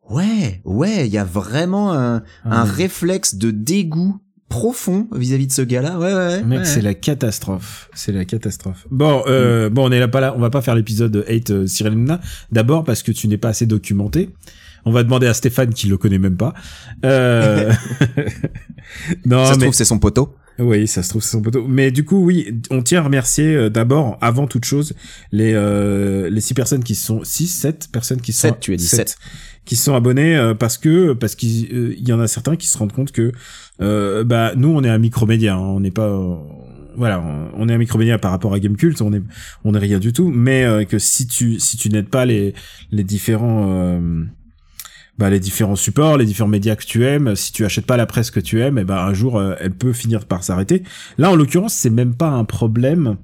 ouais, 0.08 0.62
ouais, 0.64 1.06
il 1.06 1.12
y 1.12 1.18
a 1.18 1.24
vraiment 1.24 1.92
un, 1.92 2.16
un 2.16 2.22
Ah, 2.50 2.64
réflexe 2.64 3.34
de 3.34 3.50
dégoût 3.50 4.21
profond 4.52 5.08
vis-à-vis 5.14 5.46
de 5.46 5.52
ce 5.52 5.62
gars-là. 5.62 5.98
Ouais, 5.98 6.12
ouais, 6.12 6.26
ouais. 6.26 6.42
Mec, 6.42 6.58
ouais. 6.58 6.64
c'est 6.66 6.82
la 6.82 6.92
catastrophe. 6.92 7.88
C'est 7.94 8.12
la 8.12 8.26
catastrophe. 8.26 8.86
Bon, 8.90 9.22
euh, 9.26 9.70
bon, 9.70 9.88
on 9.88 9.90
est 9.90 9.98
là 9.98 10.08
pas 10.08 10.20
là. 10.20 10.34
On 10.36 10.40
va 10.40 10.50
pas 10.50 10.60
faire 10.60 10.74
l'épisode 10.74 11.24
hate 11.26 11.50
euh, 11.50 11.66
Cyril 11.66 11.94
Hanouna. 11.94 12.20
D'abord 12.52 12.84
parce 12.84 13.02
que 13.02 13.12
tu 13.12 13.28
n'es 13.28 13.38
pas 13.38 13.48
assez 13.48 13.64
documenté. 13.64 14.28
On 14.84 14.92
va 14.92 15.04
demander 15.04 15.26
à 15.26 15.32
Stéphane 15.32 15.72
qui 15.72 15.86
le 15.86 15.96
connaît 15.96 16.18
même 16.18 16.36
pas. 16.36 16.52
Euh... 17.06 17.72
non, 19.24 19.46
ça 19.46 19.54
se 19.54 19.58
mais 19.58 19.64
trouve 19.64 19.74
c'est 19.74 19.86
son 19.86 19.98
poteau. 19.98 20.34
Oui, 20.58 20.86
ça 20.86 21.02
se 21.02 21.08
trouve, 21.08 21.22
c'est 21.22 21.30
son 21.30 21.42
poteau. 21.42 21.66
Mais 21.66 21.90
du 21.90 22.04
coup, 22.04 22.24
oui, 22.24 22.60
on 22.70 22.82
tient 22.82 23.00
à 23.00 23.04
remercier 23.04 23.54
euh, 23.54 23.70
d'abord, 23.70 24.18
avant 24.20 24.46
toute 24.46 24.64
chose, 24.64 24.92
les 25.30 25.52
euh, 25.54 26.28
les 26.28 26.40
six 26.40 26.54
personnes 26.54 26.84
qui 26.84 26.94
sont 26.94 27.24
six, 27.24 27.46
sept 27.46 27.88
personnes 27.90 28.20
qui 28.20 28.32
sont 28.32 28.48
Sept, 28.48 28.60
tu 28.60 28.74
as 28.74 28.76
dit 28.76 28.86
sept. 28.86 29.16
qui 29.64 29.76
sont 29.76 29.94
abonnés 29.94 30.36
euh, 30.36 30.54
parce 30.54 30.76
que 30.76 31.14
parce 31.14 31.34
qu'il 31.36 31.72
euh, 31.72 31.94
y 31.98 32.12
en 32.12 32.20
a 32.20 32.28
certains 32.28 32.56
qui 32.56 32.66
se 32.66 32.76
rendent 32.76 32.92
compte 32.92 33.12
que 33.12 33.32
euh, 33.82 34.24
bah 34.24 34.52
nous 34.56 34.68
on 34.68 34.82
est 34.84 34.88
un 34.88 34.98
micromédia, 34.98 35.54
hein, 35.54 35.58
on 35.60 35.80
n'est 35.80 35.90
pas 35.90 36.06
euh, 36.08 36.36
voilà, 36.96 37.22
on- 37.56 37.68
est 37.68 37.72
un 37.74 37.78
micromédia 37.78 38.18
par 38.18 38.30
rapport 38.32 38.52
à 38.54 38.58
Gamecult, 38.60 39.00
on 39.02 39.12
est 39.12 39.22
on 39.64 39.74
est 39.74 39.78
rien 39.78 39.98
du 39.98 40.12
tout, 40.12 40.30
mais 40.30 40.64
euh, 40.64 40.84
que 40.84 40.98
si 40.98 41.26
tu 41.26 41.58
si 41.58 41.76
tu 41.76 41.88
n'aides 41.90 42.08
pas 42.08 42.24
les 42.26 42.54
les 42.90 43.04
différents 43.04 43.66
euh, 43.70 44.24
bah, 45.18 45.28
les 45.30 45.40
différents 45.40 45.76
supports, 45.76 46.16
les 46.16 46.24
différents 46.26 46.48
médias 46.48 46.74
que 46.76 46.84
tu 46.84 47.04
aimes, 47.04 47.34
si 47.36 47.52
tu 47.52 47.64
achètes 47.64 47.86
pas 47.86 47.96
la 47.96 48.06
presse 48.06 48.30
que 48.30 48.40
tu 48.40 48.60
aimes, 48.60 48.78
et 48.78 48.84
ben 48.84 48.96
un 48.96 49.14
jour 49.14 49.38
euh, 49.38 49.54
elle 49.60 49.72
peut 49.72 49.92
finir 49.92 50.26
par 50.26 50.42
s'arrêter. 50.44 50.82
Là 51.18 51.30
en 51.30 51.36
l'occurrence, 51.36 51.74
c'est 51.74 51.90
même 51.90 52.14
pas 52.14 52.28
un 52.30 52.44
problème 52.44 53.16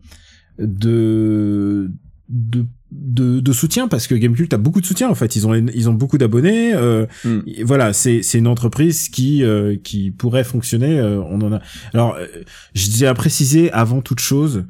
de 0.59 1.91
de 2.29 2.67
de, 2.91 3.41
de 3.41 3.53
soutien 3.53 3.87
parce 3.89 4.07
que 4.07 4.15
Gamecult 4.15 4.53
a 4.55 4.57
beaucoup 4.57 4.81
de 4.81 4.87
soutien 4.87 5.09
en 5.11 5.15
fait 5.15 5.37
ils 5.37 5.47
ont 5.47 5.55
ils 5.55 5.89
ont 5.91 5.95
beaucoup 5.95 6.17
d'abonnés 6.19 6.73
euh, 6.75 7.07
Mm. 7.25 7.39
et 7.47 7.63
voilà 7.65 7.93
c'est 7.93 8.23
c'est 8.23 8.39
une 8.39 8.47
entreprise 8.47 9.09
qui 9.11 9.43
euh, 9.45 9.77
qui 9.83 10.11
pourrait 10.11 10.45
fonctionner 10.45 10.99
euh, 10.99 11.21
on 11.29 11.41
en 11.43 11.53
a 11.53 11.61
alors 11.93 12.15
euh, 12.17 12.27
je 12.75 12.87
tiens 12.89 13.11
à 13.11 13.15
préciser 13.15 13.71
avant 13.73 14.01
toute 14.01 14.21
chose 14.21 14.65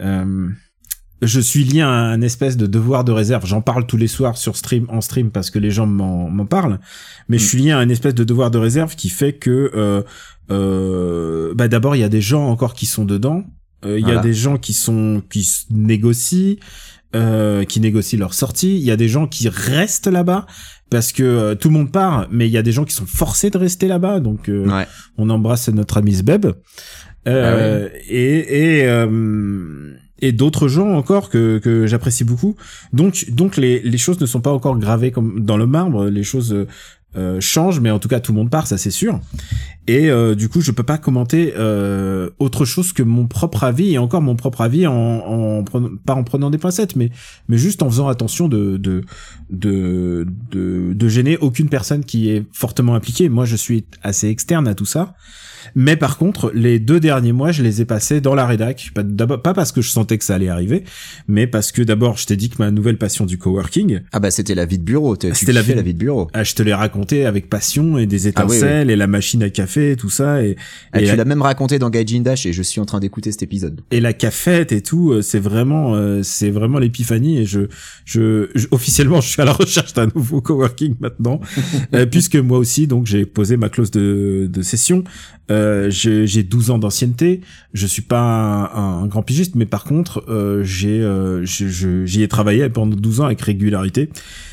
euh, 0.00 0.48
je 1.22 1.38
suis 1.38 1.64
lié 1.64 1.82
à 1.82 1.88
un 1.90 2.22
espèce 2.22 2.56
de 2.56 2.66
devoir 2.66 3.04
de 3.04 3.12
réserve. 3.12 3.44
J'en 3.44 3.60
parle 3.60 3.86
tous 3.86 3.98
les 3.98 4.06
soirs 4.08 4.38
sur 4.38 4.56
stream, 4.56 4.86
en 4.88 5.02
stream, 5.02 5.30
parce 5.30 5.50
que 5.50 5.58
les 5.58 5.70
gens 5.70 5.84
m'en 5.84 6.30
m'en 6.30 6.46
parlent. 6.46 6.80
Mais 7.28 7.36
je 7.36 7.44
Mm. 7.44 7.46
suis 7.46 7.58
lié 7.58 7.70
à 7.72 7.78
un 7.78 7.90
espèce 7.90 8.14
de 8.14 8.24
devoir 8.24 8.50
de 8.50 8.56
réserve 8.56 8.96
qui 8.96 9.10
fait 9.10 9.34
que, 9.34 9.70
euh, 9.74 10.02
euh, 10.50 11.52
bah 11.54 11.68
d'abord 11.68 11.94
il 11.94 11.98
y 12.00 12.04
a 12.04 12.08
des 12.08 12.22
gens 12.22 12.46
encore 12.48 12.72
qui 12.72 12.86
sont 12.86 13.04
dedans. 13.04 13.44
Euh, 13.84 13.98
Il 13.98 14.06
y 14.08 14.10
a 14.12 14.18
des 14.20 14.32
gens 14.34 14.56
qui 14.58 14.72
sont 14.74 15.22
qui 15.30 15.46
négocient, 15.70 16.56
euh, 17.16 17.64
qui 17.64 17.80
négocient 17.80 18.18
leur 18.18 18.34
sortie. 18.34 18.76
Il 18.76 18.82
y 18.84 18.90
a 18.90 18.96
des 18.96 19.08
gens 19.08 19.26
qui 19.26 19.48
restent 19.48 20.06
là-bas 20.06 20.46
parce 20.90 21.12
que 21.12 21.22
euh, 21.22 21.54
tout 21.54 21.68
le 21.68 21.74
monde 21.74 21.92
part, 21.92 22.26
mais 22.30 22.46
il 22.48 22.52
y 22.52 22.58
a 22.58 22.62
des 22.62 22.72
gens 22.72 22.84
qui 22.84 22.94
sont 22.94 23.06
forcés 23.06 23.50
de 23.50 23.58
rester 23.58 23.88
là-bas. 23.88 24.20
Donc 24.20 24.48
euh, 24.48 24.66
Ouais. 24.68 24.86
on 25.18 25.28
embrasse 25.30 25.68
notre 25.68 25.96
ami 25.98 26.12
Sbeb. 26.14 26.46
Euh, 27.28 27.88
et 28.08 28.78
et 28.78 28.86
euh, 28.88 29.92
et 30.20 30.32
d'autres 30.32 30.68
gens 30.68 30.88
encore 30.90 31.28
que 31.30 31.58
que 31.58 31.86
j'apprécie 31.86 32.24
beaucoup. 32.24 32.56
Donc 32.92 33.26
donc 33.30 33.56
les 33.56 33.80
les 33.80 33.98
choses 33.98 34.20
ne 34.20 34.26
sont 34.26 34.40
pas 34.40 34.52
encore 34.52 34.78
gravées 34.78 35.10
comme 35.10 35.40
dans 35.40 35.56
le 35.58 35.66
marbre. 35.66 36.06
Les 36.06 36.22
choses 36.22 36.66
euh, 37.16 37.40
changent, 37.40 37.80
mais 37.80 37.90
en 37.90 37.98
tout 37.98 38.08
cas 38.08 38.20
tout 38.20 38.32
le 38.32 38.38
monde 38.38 38.50
part, 38.50 38.66
ça 38.66 38.78
c'est 38.78 38.90
sûr. 38.90 39.20
Et 39.88 40.08
euh, 40.08 40.36
du 40.36 40.48
coup, 40.48 40.60
je 40.60 40.70
peux 40.70 40.84
pas 40.84 40.98
commenter 40.98 41.54
euh, 41.56 42.30
autre 42.38 42.64
chose 42.64 42.92
que 42.92 43.02
mon 43.02 43.26
propre 43.26 43.64
avis 43.64 43.94
et 43.94 43.98
encore 43.98 44.22
mon 44.22 44.36
propre 44.36 44.60
avis 44.60 44.86
en, 44.86 44.94
en 44.94 45.64
pas 46.06 46.14
en 46.14 46.22
prenant 46.22 46.50
des 46.50 46.58
pincettes, 46.58 46.94
mais 46.94 47.10
mais 47.48 47.58
juste 47.58 47.82
en 47.82 47.90
faisant 47.90 48.06
attention 48.06 48.46
de 48.46 48.76
de 48.76 49.02
de 49.50 50.26
de, 50.50 50.92
de 50.94 51.08
gêner 51.08 51.36
aucune 51.38 51.68
personne 51.68 52.04
qui 52.04 52.30
est 52.30 52.44
fortement 52.52 52.94
impliquée. 52.94 53.28
Moi, 53.28 53.44
je 53.44 53.56
suis 53.56 53.84
assez 54.02 54.28
externe 54.28 54.68
à 54.68 54.74
tout 54.74 54.86
ça. 54.86 55.14
Mais 55.74 55.96
par 55.96 56.18
contre, 56.18 56.50
les 56.54 56.78
deux 56.78 57.00
derniers 57.00 57.32
mois, 57.32 57.52
je 57.52 57.62
les 57.62 57.80
ai 57.80 57.84
passés 57.84 58.20
dans 58.20 58.34
la 58.34 58.46
rédac. 58.46 58.90
Pas, 58.94 59.02
d'abord- 59.02 59.42
pas 59.42 59.54
parce 59.54 59.72
que 59.72 59.80
je 59.82 59.90
sentais 59.90 60.18
que 60.18 60.24
ça 60.24 60.34
allait 60.34 60.48
arriver, 60.48 60.84
mais 61.28 61.46
parce 61.46 61.72
que 61.72 61.82
d'abord, 61.82 62.16
je 62.16 62.26
t'ai 62.26 62.36
dit 62.36 62.48
que 62.50 62.56
ma 62.58 62.70
nouvelle 62.70 62.98
passion 62.98 63.26
du 63.26 63.38
coworking, 63.38 64.00
Ah 64.12 64.20
bah 64.20 64.30
c'était 64.30 64.54
la 64.54 64.66
vie 64.66 64.78
de 64.78 64.84
bureau. 64.84 65.14
C'était 65.20 65.52
la 65.52 65.60
la 65.62 65.82
vie 65.82 65.94
de 65.94 65.98
bureau. 65.98 66.28
ah, 66.32 66.42
je 66.44 66.54
te 66.54 66.62
l'ai 66.62 66.74
raconté 66.74 67.26
avec 67.26 67.48
passion 67.48 67.98
et 67.98 68.06
des 68.06 68.26
Ah 68.26 68.44
oui, 68.46 68.56
étincelles 68.56 68.90
et 68.90 68.96
la 68.96 69.06
machine 69.06 69.42
à 69.42 69.50
café 69.50 69.92
et 69.92 69.96
tout 69.96 70.10
ça 70.10 70.42
et, 70.42 70.56
Ah, 70.92 71.00
et, 71.00 71.04
tu 71.04 71.10
la, 71.10 71.16
l'as 71.16 71.24
même 71.24 71.42
raconté 71.42 71.78
dans 71.78 71.90
Gaijin 71.90 72.20
Dash 72.22 72.46
et 72.46 72.52
je 72.52 72.62
suis 72.62 72.80
en 72.80 72.86
train 72.86 73.00
d'écouter 73.00 73.30
cet 73.30 73.42
épisode. 73.42 73.80
et 73.90 74.00
la 74.00 74.12
cafette 74.12 74.72
et 74.72 74.80
tout. 74.82 75.12
euh, 75.12 75.22
C'est 75.22 75.38
vraiment, 75.38 75.94
euh, 75.94 76.22
c'est 76.22 76.50
vraiment 76.50 76.78
l'épiphanie 76.78 77.38
et 77.38 77.44
je, 77.44 77.60
je, 78.04 78.48
je- 78.54 78.66
officiellement, 78.70 79.20
je 79.20 79.28
suis 79.28 79.42
à 79.42 79.44
la 79.44 79.52
recherche 79.52 79.92
d'un 79.94 80.08
nouveau 80.14 80.40
coworking 80.40 80.94
maintenant, 81.00 81.40
euh, 81.94 82.06
puisque 82.06 82.36
moi 82.36 82.58
aussi, 82.58 82.86
donc, 82.86 83.06
j'ai 83.06 83.26
posé 83.26 83.56
ma 83.56 83.68
clause 83.68 83.90
de, 83.90 84.48
de 84.50 84.62
session. 84.62 85.04
Euh, 85.50 85.90
j'ai 85.90 86.26
j'ai 86.26 86.42
12 86.42 86.70
ans 86.70 86.78
d'ancienneté. 86.78 87.40
Je 87.74 87.86
suis 87.86 88.02
pas 88.02 88.20
un, 88.20 89.02
un 89.02 89.06
grand 89.06 89.22
pigiste, 89.22 89.54
mais 89.54 89.66
par 89.66 89.84
contre, 89.84 90.24
euh, 90.28 90.62
j'ai, 90.64 91.00
euh, 91.02 91.44
j'y 91.44 92.22
ai 92.22 92.28
travaillé 92.28 92.68
pendant 92.68 92.96
12 92.96 93.20
ans 93.20 93.24
avec 93.26 93.40
régularité, 93.40 94.10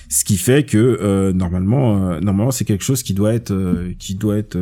ce 0.09 0.23
qui 0.23 0.37
fait 0.37 0.63
que 0.63 0.77
euh, 0.77 1.33
normalement, 1.33 2.11
euh, 2.11 2.19
normalement, 2.19 2.51
c'est 2.51 2.65
quelque 2.65 2.83
chose 2.83 3.03
qui 3.03 3.13
doit 3.13 3.33
être, 3.33 3.51
euh, 3.51 3.93
qui 3.99 4.15
doit 4.15 4.37
être 4.37 4.57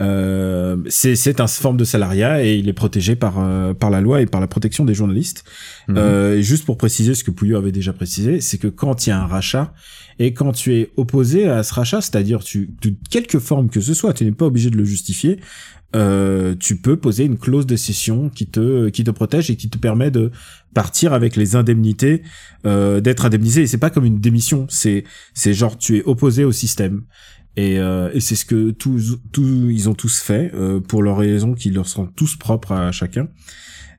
euh, 0.00 0.76
c'est 0.88 1.38
une 1.38 1.48
forme 1.48 1.76
de 1.76 1.84
salariat 1.84 2.42
et 2.44 2.56
il 2.56 2.68
est 2.68 2.74
protégé 2.74 3.16
par 3.16 3.38
euh, 3.38 3.74
par 3.74 3.90
la 3.90 4.00
loi 4.00 4.22
et 4.22 4.26
par 4.26 4.40
la 4.40 4.46
protection 4.46 4.84
des 4.84 4.94
journalistes. 4.94 5.44
Mhm. 5.88 5.96
Euh, 5.98 6.36
et 6.36 6.42
juste 6.42 6.64
pour 6.64 6.78
préciser 6.78 7.14
ce 7.14 7.24
que 7.24 7.30
Pouillot 7.30 7.58
avait 7.58 7.72
déjà 7.72 7.92
précisé, 7.92 8.40
c'est 8.40 8.58
que 8.58 8.68
quand 8.68 9.06
il 9.06 9.10
y 9.10 9.12
a 9.12 9.20
un 9.20 9.26
rachat 9.26 9.74
et 10.18 10.32
quand 10.32 10.52
tu 10.52 10.74
es 10.74 10.90
opposé 10.96 11.48
à 11.48 11.62
ce 11.62 11.74
rachat, 11.74 12.00
c'est-à-dire 12.00 12.42
tu 12.42 12.70
de 12.82 12.94
quelque 13.10 13.38
forme 13.38 13.68
que 13.68 13.80
ce 13.80 13.94
soit, 13.94 14.12
tu 14.14 14.24
n'es 14.24 14.32
pas 14.32 14.46
obligé 14.46 14.70
de 14.70 14.76
le 14.76 14.84
justifier. 14.84 15.38
Euh, 15.96 16.54
tu 16.54 16.76
peux 16.76 16.96
poser 16.96 17.24
une 17.24 17.36
clause 17.36 17.66
de 17.66 17.74
cession 17.74 18.28
qui 18.28 18.46
te 18.46 18.90
qui 18.90 19.02
te 19.02 19.10
protège 19.10 19.50
et 19.50 19.56
qui 19.56 19.68
te 19.68 19.76
permet 19.76 20.12
de 20.12 20.30
partir 20.72 21.12
avec 21.12 21.34
les 21.34 21.56
indemnités 21.56 22.22
euh, 22.64 23.00
d'être 23.00 23.24
indemnisé 23.24 23.62
et 23.62 23.66
c'est 23.66 23.76
pas 23.76 23.90
comme 23.90 24.04
une 24.04 24.20
démission 24.20 24.66
c'est 24.68 25.02
c'est 25.34 25.52
genre 25.52 25.76
tu 25.76 25.98
es 25.98 26.04
opposé 26.04 26.44
au 26.44 26.52
système 26.52 27.02
et, 27.56 27.78
euh, 27.78 28.10
et 28.12 28.20
c'est 28.20 28.36
ce 28.36 28.44
que 28.44 28.70
tous, 28.70 29.18
tous 29.32 29.70
ils 29.70 29.88
ont 29.88 29.94
tous 29.94 30.20
fait 30.20 30.52
euh, 30.54 30.80
pour 30.80 31.02
leurs 31.02 31.18
raisons 31.18 31.54
qui 31.54 31.70
leur 31.70 31.86
sont 31.86 32.06
tous 32.06 32.36
propres 32.36 32.72
à 32.72 32.92
chacun. 32.92 33.28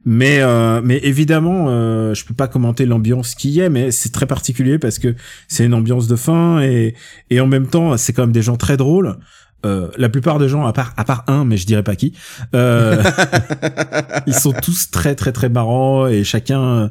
Mais 0.03 0.39
euh, 0.41 0.81
mais 0.83 0.97
évidemment, 1.03 1.67
euh, 1.69 2.15
je 2.15 2.25
peux 2.25 2.33
pas 2.33 2.47
commenter 2.47 2.87
l'ambiance 2.87 3.35
qui 3.35 3.51
y 3.51 3.59
est, 3.59 3.69
mais 3.69 3.91
c'est 3.91 4.11
très 4.11 4.25
particulier 4.25 4.79
parce 4.79 4.97
que 4.97 5.15
c'est 5.47 5.65
une 5.65 5.75
ambiance 5.75 6.07
de 6.07 6.15
fin 6.15 6.59
et 6.61 6.95
et 7.29 7.39
en 7.39 7.45
même 7.45 7.67
temps 7.67 7.95
c'est 7.97 8.11
quand 8.13 8.23
même 8.23 8.31
des 8.31 8.41
gens 8.41 8.57
très 8.57 8.77
drôles. 8.77 9.17
Euh, 9.63 9.89
la 9.95 10.09
plupart 10.09 10.39
des 10.39 10.49
gens, 10.49 10.65
à 10.65 10.73
part 10.73 10.91
à 10.97 11.05
part 11.05 11.23
un, 11.27 11.45
mais 11.45 11.55
je 11.55 11.67
dirais 11.67 11.83
pas 11.83 11.95
qui, 11.95 12.13
euh, 12.55 13.03
ils 14.27 14.33
sont 14.33 14.53
tous 14.53 14.89
très 14.89 15.13
très 15.13 15.31
très 15.31 15.49
marrants 15.49 16.07
et 16.07 16.23
chacun 16.23 16.89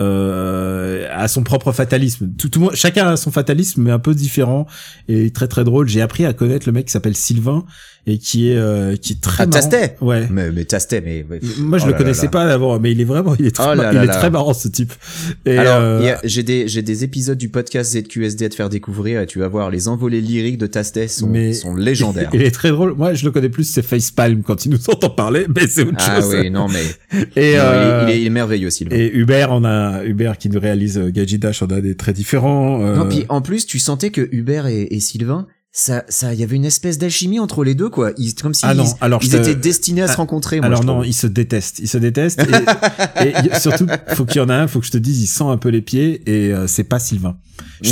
euh, 0.00 1.06
a 1.12 1.28
son 1.28 1.42
propre 1.42 1.72
fatalisme. 1.72 2.30
Tout, 2.38 2.48
tout 2.48 2.58
le 2.60 2.64
monde- 2.66 2.74
chacun 2.74 3.08
a 3.08 3.16
son 3.16 3.30
fatalisme, 3.30 3.82
mais 3.82 3.90
un 3.90 3.98
peu 3.98 4.14
différent 4.14 4.66
et 5.08 5.30
très 5.30 5.48
très 5.48 5.64
drôle. 5.64 5.88
J'ai 5.88 6.00
appris 6.00 6.24
à 6.24 6.32
connaître 6.32 6.66
le 6.66 6.72
mec 6.72 6.86
qui 6.86 6.92
s'appelle 6.92 7.16
Sylvain 7.16 7.64
et 8.06 8.16
qui 8.18 8.50
est 8.50 8.56
euh, 8.56 8.96
qui 8.96 9.12
est 9.12 9.20
très 9.20 9.42
Ah, 9.42 9.46
marrant. 9.46 9.60
Tastet 9.60 9.96
Ouais. 10.00 10.26
Mais, 10.30 10.50
mais 10.50 10.64
Tastet, 10.64 11.02
mais. 11.04 11.24
Moi, 11.58 11.78
je 11.78 11.84
Oh 11.84 11.86
le 11.88 11.92
là 11.92 11.98
connaissais 11.98 12.26
là 12.26 12.30
pas 12.30 12.46
d'abord, 12.46 12.80
mais 12.80 12.92
il 12.92 13.00
est 13.00 13.04
vraiment, 13.04 13.34
il 13.38 13.46
est 13.46 13.50
très, 13.54 13.64
Oh 13.70 13.74
là 13.74 13.82
mar- 13.82 13.92
il 13.92 13.96
là 13.96 14.04
est 14.04 14.06
là. 14.06 14.14
très 14.16 14.30
marrant 14.30 14.54
ce 14.54 14.68
type. 14.68 14.92
Et 15.44 15.58
Alors, 15.58 15.76
euh, 15.80 16.14
j'ai 16.24 16.42
des 16.42 16.66
j'ai 16.66 16.80
des 16.82 17.04
épisodes 17.04 17.36
du 17.36 17.50
podcast 17.50 17.92
ZQSD 17.92 18.46
à 18.46 18.48
te 18.48 18.54
faire 18.54 18.70
découvrir 18.70 19.20
et 19.20 19.26
tu 19.26 19.38
vas 19.38 19.48
voir 19.48 19.70
les 19.70 19.86
envolées 19.88 20.20
lyriques 20.22 20.56
de 20.58 20.66
Tastet 20.66 21.08
sont 21.08 21.28
Mais- 21.28 21.52
sont 21.52 21.74
légendaires. 21.76 22.30
il 22.34 22.42
est 22.42 22.50
très 22.50 22.70
drôle. 22.70 22.94
Moi, 22.94 23.12
je 23.14 23.24
le 23.26 23.32
connais 23.32 23.50
plus, 23.50 23.64
c'est 23.64 23.82
Facepalm 23.82 24.42
quand 24.42 24.64
il 24.64 24.70
nous 24.70 24.88
entend 24.90 25.10
parler, 25.10 25.46
mais 25.54 25.66
c'est 25.66 25.82
autre 25.82 25.96
ah 25.98 26.20
chose. 26.20 26.34
oui, 26.40 26.50
non 26.50 26.68
mais 26.68 26.82
Et, 27.36 27.56
non, 27.56 27.62
euh, 27.64 28.04
il, 28.06 28.10
est, 28.10 28.14
il, 28.14 28.16
est, 28.18 28.20
il 28.22 28.26
est 28.26 28.30
merveilleux 28.30 28.70
Sylvain. 28.70 28.96
et 28.96 29.10
Hubert, 29.14 29.50
on 29.52 29.64
a 29.64 29.89
Hubert 30.04 30.38
qui 30.38 30.48
nous 30.48 30.60
réalise 30.60 30.98
euh, 30.98 31.10
Gadget 31.10 31.40
Dash, 31.40 31.62
on 31.62 31.66
a 31.66 31.80
des 31.80 31.96
traits 31.96 32.16
différents. 32.16 32.82
euh, 32.82 32.96
Non, 32.96 33.08
puis 33.08 33.24
en 33.28 33.40
plus, 33.42 33.66
tu 33.66 33.78
sentais 33.78 34.10
que 34.10 34.28
Hubert 34.32 34.66
et, 34.66 34.82
et 34.90 35.00
Sylvain, 35.00 35.46
ça, 35.72 36.02
ça, 36.08 36.34
il 36.34 36.40
y 36.40 36.42
avait 36.42 36.56
une 36.56 36.64
espèce 36.64 36.98
d'alchimie 36.98 37.38
entre 37.38 37.62
les 37.62 37.76
deux, 37.76 37.88
quoi. 37.90 38.10
Ils, 38.18 38.34
comme 38.34 38.54
si 38.54 38.62
Ah 38.66 38.74
non, 38.74 38.84
ils, 38.84 38.92
alors 39.00 39.20
ils 39.22 39.30
te- 39.30 39.36
étaient 39.36 39.54
destinés 39.54 40.02
à 40.02 40.08
se 40.08 40.14
Ah, 40.14 40.16
rencontrer. 40.16 40.56
Moi, 40.58 40.66
Alors 40.66 40.82
non, 40.84 41.04
ils 41.04 41.12
se 41.14 41.28
détestent, 41.28 41.78
ils 41.78 41.86
se 41.88 41.96
détestent. 41.98 42.42
Et, 43.24 43.32
surtout, 43.60 43.86
faut 44.14 44.24
qu'il 44.24 44.38
y 44.38 44.40
en 44.44 44.48
a 44.48 44.54
un, 44.56 44.66
faut 44.66 44.80
que 44.80 44.86
je 44.86 44.90
te 44.90 44.98
dise, 44.98 45.22
il 45.22 45.26
sent 45.28 45.44
un 45.44 45.58
peu 45.58 45.68
les 45.68 45.80
pieds 45.82 46.22
et 46.26 46.52
euh, 46.52 46.66
c'est 46.66 46.82
pas 46.84 46.98
Sylvain. 46.98 47.36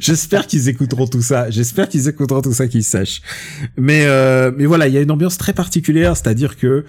J'espère 0.00 0.46
qu'ils 0.46 0.68
écouteront 0.68 1.06
tout 1.06 1.22
ça. 1.22 1.50
J'espère 1.50 1.88
qu'ils 1.88 2.08
écouteront 2.08 2.42
tout 2.42 2.52
ça, 2.52 2.68
qu'ils 2.68 2.84
sachent. 2.84 3.22
Mais 3.76 4.04
euh, 4.06 4.50
mais 4.56 4.66
voilà, 4.66 4.88
il 4.88 4.94
y 4.94 4.98
a 4.98 5.00
une 5.00 5.10
ambiance 5.10 5.38
très 5.38 5.52
particulière, 5.52 6.16
c'est-à-dire 6.16 6.56
que 6.56 6.84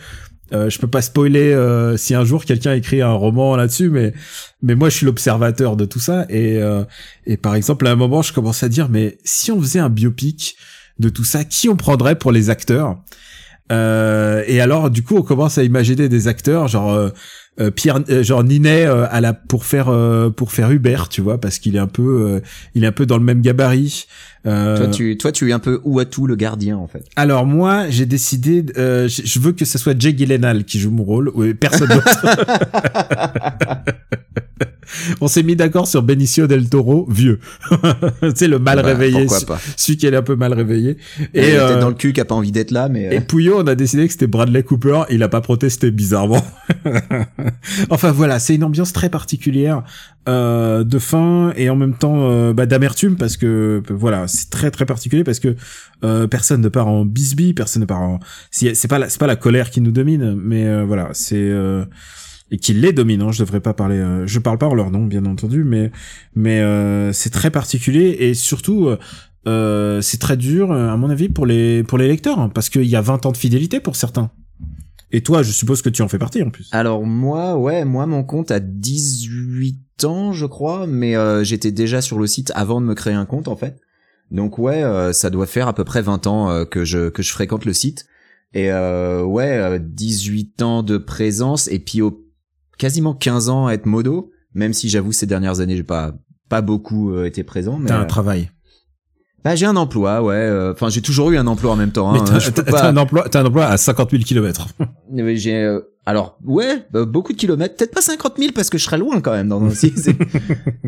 euh, 0.53 0.69
je 0.69 0.79
peux 0.79 0.87
pas 0.87 1.01
spoiler 1.01 1.51
euh, 1.53 1.97
si 1.97 2.15
un 2.15 2.25
jour 2.25 2.45
quelqu'un 2.45 2.73
écrit 2.73 3.01
un 3.01 3.13
roman 3.13 3.55
là-dessus, 3.55 3.89
mais 3.89 4.13
mais 4.61 4.75
moi 4.75 4.89
je 4.89 4.97
suis 4.97 5.05
l'observateur 5.05 5.75
de 5.75 5.85
tout 5.85 5.99
ça. 5.99 6.25
Et 6.29 6.57
euh, 6.61 6.83
et 7.25 7.37
par 7.37 7.55
exemple 7.55 7.87
à 7.87 7.91
un 7.91 7.95
moment 7.95 8.21
je 8.21 8.33
commence 8.33 8.63
à 8.63 8.69
dire 8.69 8.89
mais 8.89 9.17
si 9.23 9.51
on 9.51 9.61
faisait 9.61 9.79
un 9.79 9.89
biopic 9.89 10.55
de 10.99 11.09
tout 11.09 11.23
ça, 11.23 11.43
qui 11.45 11.69
on 11.69 11.75
prendrait 11.75 12.17
pour 12.17 12.31
les 12.31 12.49
acteurs? 12.49 12.97
Euh, 13.71 14.43
Et 14.47 14.61
alors 14.61 14.89
du 14.89 15.03
coup 15.03 15.15
on 15.15 15.21
commence 15.21 15.57
à 15.57 15.63
imaginer 15.63 16.09
des 16.09 16.27
acteurs 16.27 16.67
genre 16.67 17.11
euh, 17.59 17.71
Pierre, 17.71 17.99
euh, 18.09 18.23
genre 18.23 18.43
Ninet 18.43 18.85
euh, 18.85 19.05
à 19.09 19.21
la 19.21 19.33
pour 19.33 19.65
faire 19.65 19.89
euh, 19.89 20.29
pour 20.29 20.51
faire 20.51 20.71
Hubert, 20.71 21.09
tu 21.09 21.21
vois, 21.21 21.39
parce 21.39 21.59
qu'il 21.59 21.75
est 21.75 21.79
un 21.79 21.87
peu 21.87 22.01
euh, 22.35 22.39
il 22.75 22.83
est 22.83 22.87
un 22.87 22.91
peu 22.91 23.05
dans 23.05 23.17
le 23.17 23.23
même 23.23 23.41
gabarit. 23.41 24.05
Euh, 24.45 24.77
Toi, 24.77 24.87
tu, 24.87 25.17
toi, 25.17 25.31
tu 25.33 25.49
es 25.49 25.51
un 25.51 25.59
peu 25.59 25.81
Ouatou 25.83 26.25
le 26.25 26.37
gardien, 26.37 26.77
en 26.77 26.87
fait. 26.87 27.03
alors 27.17 27.45
moi, 27.45 27.89
j'ai 27.89 28.05
décidé, 28.05 28.65
euh, 28.77 29.09
je 29.09 29.39
veux 29.39 29.51
que 29.51 29.65
ce 29.65 29.77
soit 29.77 29.99
Jay 29.99 30.15
Gyllenhaal 30.17 30.63
qui 30.63 30.79
joue 30.79 30.91
mon 30.91 31.03
rôle, 31.03 31.31
personne 31.59 31.89
d'autre. 31.89 32.25
On 35.21 35.27
s'est 35.27 35.43
mis 35.43 35.55
d'accord 35.55 35.87
sur 35.87 36.03
Benicio 36.03 36.47
del 36.47 36.69
Toro, 36.69 37.07
vieux. 37.09 37.39
sais, 38.35 38.47
le 38.47 38.59
mal 38.59 38.77
Bah, 38.77 38.83
réveillé, 38.87 39.25
pas. 39.47 39.59
celui 39.77 39.97
qui 39.97 40.05
est 40.07 40.15
un 40.15 40.21
peu 40.21 40.35
mal 40.35 40.53
réveillé. 40.53 40.97
Et 41.33 41.53
euh, 41.57 41.79
dans 41.79 41.89
le 41.89 41.95
cul 41.95 42.13
qui 42.13 42.21
a 42.21 42.25
pas 42.25 42.35
envie 42.35 42.51
d'être 42.51 42.71
là, 42.71 42.89
mais. 42.89 43.07
euh, 43.07 43.11
et 43.11 43.21
Pouillot, 43.21 43.59
on 43.61 43.67
a 43.67 43.75
décidé 43.75 44.05
que 44.07 44.11
c'était 44.13 44.27
Bradley 44.27 44.63
Cooper. 44.63 45.03
Il 45.09 45.23
a 45.23 45.29
pas 45.29 45.41
protesté 45.41 45.91
bizarrement. 45.91 46.45
enfin 47.89 48.11
voilà, 48.11 48.39
c'est 48.39 48.55
une 48.55 48.63
ambiance 48.63 48.93
très 48.93 49.09
particulière 49.09 49.83
euh, 50.27 50.83
de 50.83 50.99
fin 50.99 51.53
et 51.55 51.69
en 51.69 51.75
même 51.75 51.93
temps 51.95 52.29
euh, 52.29 52.53
bah, 52.53 52.65
d'amertume 52.65 53.15
parce 53.15 53.37
que 53.37 53.81
voilà, 53.89 54.27
c'est 54.27 54.49
très 54.49 54.71
très 54.71 54.85
particulier 54.85 55.23
parce 55.23 55.39
que 55.39 55.55
euh, 56.03 56.27
personne 56.27 56.61
ne 56.61 56.69
part 56.69 56.87
en 56.87 57.05
bisbille, 57.05 57.53
personne 57.53 57.81
ne 57.81 57.87
part 57.87 58.01
en. 58.01 58.19
C'est 58.51 58.87
pas 58.87 58.99
la, 58.99 59.09
c'est 59.09 59.19
pas 59.19 59.27
la 59.27 59.35
colère 59.35 59.69
qui 59.69 59.81
nous 59.81 59.91
domine, 59.91 60.35
mais 60.35 60.65
euh, 60.67 60.83
voilà, 60.85 61.09
c'est 61.13 61.35
euh, 61.37 61.85
et 62.51 62.57
qui 62.57 62.73
les 62.73 62.93
domine. 62.93 63.21
Hein, 63.21 63.31
je 63.31 63.39
devrais 63.43 63.59
pas 63.61 63.73
parler. 63.73 63.97
euh, 63.97 64.25
je 64.27 64.39
parle 64.39 64.57
pas 64.57 64.67
en 64.67 64.73
leur 64.75 64.91
nom, 64.91 65.05
bien 65.05 65.25
entendu, 65.25 65.63
mais 65.63 65.91
mais 66.35 66.59
euh, 66.61 67.11
c'est 67.13 67.29
très 67.31 67.51
particulier 67.51 68.17
et 68.19 68.33
surtout. 68.33 68.87
euh, 68.87 68.97
euh, 69.47 70.01
c'est 70.01 70.17
très 70.19 70.35
dur, 70.35 70.71
euh, 70.71 70.89
à 70.89 70.97
mon 70.97 71.09
avis, 71.09 71.29
pour 71.29 71.45
les 71.45 71.83
pour 71.83 71.97
les 71.97 72.07
lecteurs, 72.09 72.39
hein, 72.39 72.49
parce 72.53 72.69
qu'il 72.69 72.83
y 72.83 72.95
a 72.97 73.01
20 73.01 73.25
ans 73.25 73.31
de 73.31 73.37
fidélité 73.37 73.79
pour 73.79 73.95
certains. 73.95 74.31
Et 75.11 75.21
toi, 75.21 75.41
je 75.43 75.51
suppose 75.51 75.81
que 75.81 75.89
tu 75.89 76.01
en 76.01 76.07
fais 76.07 76.19
partie 76.19 76.43
en 76.43 76.49
plus. 76.49 76.67
Alors 76.71 77.03
moi, 77.05 77.57
ouais, 77.57 77.85
moi 77.85 78.05
mon 78.05 78.23
compte 78.23 78.51
a 78.51 78.59
18 78.59 80.03
ans, 80.03 80.33
je 80.33 80.45
crois, 80.45 80.87
mais 80.87 81.15
euh, 81.15 81.43
j'étais 81.43 81.71
déjà 81.71 82.01
sur 82.01 82.19
le 82.19 82.27
site 82.27 82.51
avant 82.53 82.81
de 82.81 82.85
me 82.85 82.93
créer 82.93 83.13
un 83.13 83.25
compte 83.25 83.47
en 83.47 83.55
fait. 83.55 83.79
Donc 84.29 84.59
ouais, 84.59 84.83
ça 85.13 85.29
doit 85.31 85.47
faire 85.47 85.67
à 85.67 85.73
peu 85.73 85.83
près 85.83 86.01
20 86.03 86.27
ans 86.27 86.65
que 86.65 86.85
je 86.85 87.09
que 87.09 87.23
je 87.23 87.31
fréquente 87.31 87.65
le 87.65 87.73
site. 87.73 88.05
Et 88.53 88.71
euh, 88.71 89.23
ouais, 89.23 89.57
euh, 89.57 89.79
18 89.81 90.61
ans 90.61 90.83
de 90.83 90.97
présence 90.97 91.67
et 91.67 91.79
puis 91.79 92.01
quasiment 92.79 93.13
15 93.13 93.49
ans 93.49 93.67
à 93.67 93.73
être 93.73 93.85
modo, 93.85 94.31
même 94.55 94.73
si 94.73 94.89
j'avoue 94.89 95.11
ces 95.11 95.27
dernières 95.27 95.59
années 95.59 95.77
j'ai 95.77 95.83
pas 95.83 96.13
pas 96.49 96.61
beaucoup 96.61 97.13
euh, 97.13 97.25
été 97.25 97.43
présent 97.43 97.77
mais 97.77 97.89
T'as 97.89 97.99
un 97.99 98.03
euh, 98.03 98.07
travail. 98.07 98.49
bah, 99.43 99.55
j'ai 99.55 99.67
un 99.67 99.75
emploi, 99.75 100.23
ouais, 100.23 100.33
euh, 100.33 100.71
enfin 100.73 100.89
j'ai 100.89 101.01
toujours 101.03 101.29
eu 101.29 101.37
un 101.37 101.45
emploi 101.45 101.71
en 101.71 101.75
même 101.75 101.91
temps 101.91 102.11
Mais 102.11 102.19
hein, 102.19 102.39
t'as, 102.55 102.63
pas- 102.63 102.87
un 102.89 102.97
emploi, 102.97 103.29
t'as 103.29 103.41
un 103.41 103.45
emploi 103.45 103.65
à 103.67 103.77
50 103.77 104.09
000 104.11 104.23
kilomètres. 104.23 104.67
mais 105.11 105.35
J'ai 105.37 105.53
euh, 105.63 105.81
alors 106.07 106.39
ouais 106.43 106.85
euh, 106.95 107.05
beaucoup 107.05 107.33
de 107.33 107.37
kilomètres, 107.37 107.75
peut-être 107.75 107.93
pas 107.93 108.01
50 108.01 108.37
000 108.39 108.51
parce 108.55 108.71
que 108.71 108.79
je 108.79 108.83
serais 108.85 108.97
loin 108.97 109.21
quand 109.21 109.33
même 109.33 109.47
dans 109.49 109.69
c'est- 109.69 109.93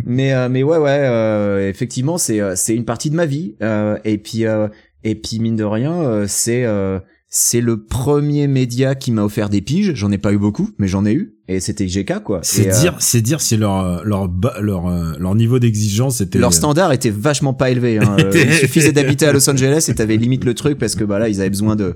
mais 0.06 0.34
euh, 0.34 0.50
mais 0.50 0.64
ouais 0.64 0.78
ouais 0.78 0.90
euh, 1.04 1.70
effectivement 1.70 2.18
c'est 2.18 2.40
c'est 2.56 2.76
une 2.76 2.86
partie 2.86 3.10
de 3.12 3.16
ma 3.16 3.26
vie 3.28 3.56
euh, 3.62 3.98
et 4.04 4.18
puis 4.18 4.46
euh, 4.48 4.68
et 5.04 5.14
puis 5.16 5.40
mine 5.40 5.56
de 5.56 5.64
rien 5.64 5.94
euh, 5.94 6.26
c'est 6.28 6.66
euh, 6.66 7.00
c'est 7.34 7.62
le 7.62 7.86
premier 7.86 8.46
média 8.48 8.94
qui 8.94 9.10
m'a 9.14 9.24
offert 9.24 9.48
des 9.50 9.62
piges. 9.62 9.94
J'en 9.96 10.12
ai 10.12 10.18
pas 10.18 10.34
eu 10.34 10.38
beaucoup, 10.38 10.70
mais 10.78 10.90
j'en 10.90 11.06
ai 11.06 11.14
eu. 11.14 11.36
Et 11.48 11.62
c'était 11.62 11.86
GK, 11.88 12.20
quoi. 12.24 12.42
C'est 12.44 12.68
euh, 12.68 12.80
dire, 12.82 12.98
c'est 13.00 13.22
dire 13.22 13.40
si 13.40 13.56
leur 13.56 14.04
leur 14.04 14.28
ba- 14.28 14.58
leur 14.60 14.88
euh, 14.88 15.14
leur 15.18 15.34
niveau 15.36 15.58
d'exigence 15.58 16.20
était 16.20 16.40
leur 16.40 16.54
standard 16.54 16.92
était 16.92 17.10
vachement 17.10 17.54
pas 17.54 17.70
élevé. 17.72 18.00
Hein. 18.00 18.18
Euh, 18.20 18.32
Il 18.36 18.54
suffisait 18.54 18.92
d'habiter 18.92 19.26
à 19.26 19.32
Los 19.32 19.50
Angeles 19.50 19.86
et 19.88 19.96
t'avais 19.96 20.18
limite 20.18 20.44
le 20.44 20.54
truc 20.54 20.78
parce 20.78 20.96
que 20.96 21.06
bah 21.06 21.20
là 21.20 21.30
ils 21.30 21.40
avaient 21.40 21.50
besoin 21.50 21.78
de 21.78 21.96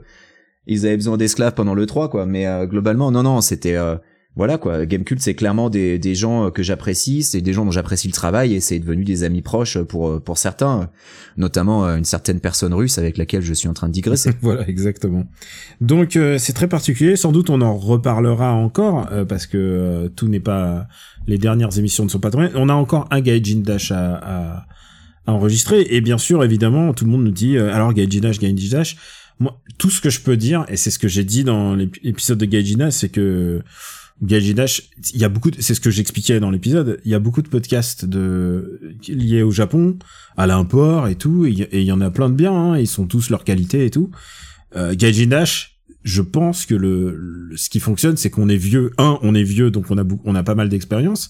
ils 0.67 0.85
avaient 0.85 0.95
besoin 0.95 1.17
d'esclaves 1.17 1.53
pendant 1.53 1.73
le 1.75 1.85
3 1.85 2.09
quoi. 2.09 2.25
Mais 2.25 2.47
euh, 2.47 2.65
globalement 2.65 3.11
non 3.11 3.23
non 3.23 3.41
c'était 3.41 3.75
euh, 3.75 3.97
voilà 4.37 4.57
quoi. 4.57 4.85
Gamecult 4.85 5.19
c'est 5.21 5.33
clairement 5.33 5.69
des 5.69 5.97
des 5.97 6.13
gens 6.15 6.47
euh, 6.47 6.49
que 6.51 6.61
j'apprécie, 6.61 7.23
c'est 7.23 7.41
des 7.41 7.53
gens 7.53 7.63
dont 7.63 7.71
j'apprécie 7.71 8.07
le 8.07 8.13
travail 8.13 8.53
et 8.53 8.59
c'est 8.59 8.79
devenu 8.79 9.03
des 9.05 9.23
amis 9.23 9.41
proches 9.41 9.77
pour 9.79 10.09
euh, 10.09 10.19
pour 10.19 10.37
certains, 10.37 10.81
euh, 10.81 10.85
notamment 11.37 11.85
euh, 11.85 11.95
une 11.97 12.03
certaine 12.03 12.39
personne 12.39 12.73
russe 12.73 12.97
avec 12.97 13.17
laquelle 13.17 13.41
je 13.41 13.53
suis 13.53 13.69
en 13.69 13.73
train 13.73 13.87
de 13.87 13.93
digresser. 13.93 14.31
voilà, 14.41 14.67
exactement. 14.67 15.23
Donc 15.79 16.15
euh, 16.17 16.37
c'est 16.37 16.53
très 16.53 16.67
particulier. 16.67 17.15
Sans 17.15 17.31
doute 17.31 17.49
on 17.49 17.61
en 17.61 17.77
reparlera 17.77 18.51
encore 18.53 19.07
euh, 19.11 19.23
parce 19.25 19.47
que 19.47 19.57
euh, 19.57 20.09
tout 20.09 20.27
n'est 20.27 20.39
pas 20.41 20.87
les 21.27 21.37
dernières 21.37 21.77
émissions 21.79 22.03
ne 22.03 22.09
sont 22.09 22.19
pas 22.19 22.29
tournées. 22.31 22.49
On 22.55 22.67
a 22.69 22.73
encore 22.73 23.07
un 23.11 23.21
Gaijin 23.21 23.61
Dash 23.61 23.91
à, 23.91 24.15
à, 24.15 24.65
à 25.27 25.31
enregistrer 25.31 25.87
et 25.89 26.01
bien 26.01 26.17
sûr 26.17 26.43
évidemment 26.43 26.93
tout 26.93 27.05
le 27.05 27.11
monde 27.11 27.23
nous 27.23 27.31
dit 27.31 27.55
euh, 27.57 27.73
alors 27.73 27.93
Gaijin 27.93 28.19
Dash, 28.19 28.39
Gaijin 28.39 28.69
Dash. 28.69 28.97
Moi, 29.39 29.59
tout 29.77 29.89
ce 29.89 29.99
que 29.99 30.09
je 30.09 30.21
peux 30.21 30.37
dire 30.37 30.65
et 30.69 30.77
c'est 30.77 30.91
ce 30.91 30.99
que 30.99 31.07
j'ai 31.09 31.23
dit 31.25 31.43
dans 31.43 31.75
l'ép- 31.75 31.97
l'épisode 32.03 32.37
de 32.37 32.45
Gaijin 32.45 32.77
Dash, 32.77 32.93
c'est 32.93 33.09
que 33.09 33.61
Gaijin 34.21 34.53
Dash, 34.53 34.89
il 35.13 35.19
y 35.19 35.25
a 35.25 35.29
beaucoup, 35.29 35.49
c'est 35.59 35.73
ce 35.73 35.81
que 35.81 35.89
j'expliquais 35.91 36.39
dans 36.39 36.49
l'épisode, 36.49 36.99
il 37.03 37.11
y 37.11 37.15
a 37.15 37.19
beaucoup 37.19 37.41
de 37.41 37.49
podcasts 37.49 38.05
de 38.05 38.79
liés 39.09 39.43
au 39.43 39.51
Japon, 39.51 39.97
à 40.37 40.47
l'import 40.47 41.07
et 41.07 41.15
tout, 41.15 41.45
et 41.45 41.49
il 41.51 41.83
y- 41.83 41.91
en 41.91 42.01
a 42.01 42.09
plein 42.09 42.29
de 42.29 42.35
bien, 42.35 42.53
hein, 42.53 42.77
ils 42.77 42.87
sont 42.87 43.07
tous 43.07 43.29
leur 43.29 43.43
qualité 43.43 43.85
et 43.85 43.89
tout. 43.89 44.11
Euh, 44.75 44.95
Dash, 44.95 45.75
je 46.03 46.21
pense 46.21 46.65
que 46.65 46.75
le, 46.75 47.49
ce 47.55 47.69
qui 47.69 47.79
fonctionne, 47.79 48.15
c'est 48.15 48.29
qu'on 48.29 48.47
est 48.47 48.57
vieux. 48.57 48.91
Un, 48.99 49.17
on 49.23 49.33
est 49.33 49.43
vieux, 49.43 49.71
donc 49.71 49.87
on 49.89 49.97
a 49.97 50.03
on 50.23 50.35
a 50.35 50.43
pas 50.43 50.53
mal 50.53 50.69
d'expérience. 50.69 51.29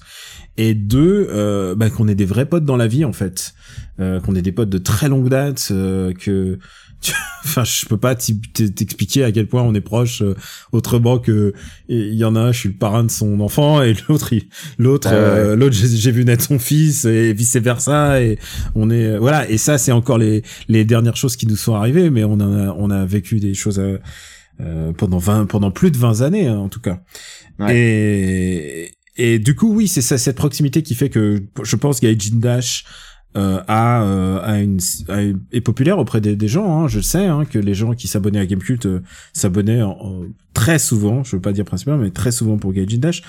Et 0.57 0.73
deux, 0.73 1.27
euh, 1.31 1.75
bah, 1.75 1.89
qu'on 1.89 2.07
est 2.09 2.15
des 2.15 2.25
vrais 2.25 2.45
potes 2.45 2.65
dans 2.65 2.75
la 2.75 2.87
vie 2.87 3.05
en 3.05 3.13
fait, 3.13 3.53
euh, 3.99 4.19
qu'on 4.19 4.35
est 4.35 4.41
des 4.41 4.51
potes 4.51 4.69
de 4.69 4.77
très 4.77 5.07
longue 5.07 5.29
date, 5.29 5.69
euh, 5.71 6.13
que 6.13 6.59
Enfin, 7.47 7.63
je 7.63 7.85
peux 7.85 7.97
pas 7.97 8.15
t'expliquer 8.15 9.23
à 9.23 9.31
quel 9.31 9.47
point 9.47 9.61
on 9.61 9.75
est 9.75 9.81
proche 9.81 10.23
euh, 10.23 10.35
autrement 10.71 11.19
que 11.19 11.53
il 11.87 12.15
y 12.15 12.25
en 12.25 12.35
a 12.35 12.39
un, 12.39 12.51
je 12.51 12.59
suis 12.61 12.69
le 12.69 12.75
parrain 12.75 13.03
de 13.03 13.11
son 13.11 13.39
enfant 13.39 13.83
et 13.83 13.93
l'autre, 14.09 14.33
l'autre, 14.79 15.07
Ah 15.11 15.13
ouais. 15.13 15.17
euh, 15.19 15.55
l'autre, 15.55 15.75
j'ai 15.75 16.11
vu 16.11 16.25
naître 16.25 16.43
son 16.43 16.57
fils 16.57 17.05
et 17.05 17.33
vice 17.33 17.55
versa 17.57 18.19
et 18.21 18.39
on 18.73 18.89
est 18.89 19.05
euh, 19.05 19.19
voilà 19.19 19.47
et 19.47 19.57
ça 19.59 19.77
c'est 19.77 19.91
encore 19.91 20.17
les 20.17 20.41
les 20.67 20.85
dernières 20.85 21.15
choses 21.17 21.35
qui 21.35 21.45
nous 21.45 21.55
sont 21.55 21.75
arrivées, 21.75 22.09
mais 22.09 22.23
on 22.23 22.39
a 22.39 22.73
on 22.77 22.89
a 22.89 23.05
vécu 23.05 23.39
des 23.39 23.53
choses 23.53 23.77
euh, 23.79 23.99
euh, 24.59 24.91
pendant 24.93 25.19
20 25.19 25.45
pendant 25.45 25.69
plus 25.69 25.91
de 25.91 25.97
20 25.97 26.21
années 26.21 26.47
hein, 26.47 26.57
en 26.57 26.69
tout 26.69 26.81
cas. 26.81 27.01
Ouais. 27.59 27.77
Et 27.77 28.91
et 29.17 29.37
du 29.39 29.53
coup 29.53 29.71
oui 29.71 29.87
c'est 29.87 30.01
ça 30.01 30.17
cette 30.17 30.35
proximité 30.37 30.81
qui 30.81 30.95
fait 30.95 31.09
que 31.09 31.43
je 31.63 31.75
pense 31.75 32.01
Gaijin 32.01 32.37
Dash 32.39 32.85
euh, 33.35 33.61
euh, 33.67 35.33
est 35.51 35.61
populaire 35.61 35.99
auprès 35.99 36.21
des, 36.21 36.47
gens. 36.47 36.77
Hein, 36.83 36.87
je 36.87 36.99
sais 36.99 37.25
hein, 37.25 37.45
que 37.45 37.59
les 37.59 37.73
gens 37.73 37.93
qui 37.93 38.07
s'abonnaient 38.07 38.39
à 38.39 38.45
Gamecult 38.45 38.85
euh, 38.85 39.01
s'abonnaient 39.33 39.81
en- 39.81 39.97
en- 39.99 40.21
très 40.53 40.79
souvent, 40.79 41.23
je 41.23 41.35
veux 41.35 41.41
pas 41.41 41.51
dire 41.51 41.65
principalement, 41.65 42.01
mais 42.01 42.11
très 42.11 42.31
souvent 42.31 42.57
pour 42.57 42.71
Gaijin 42.73 42.97
Dash. 42.99 43.23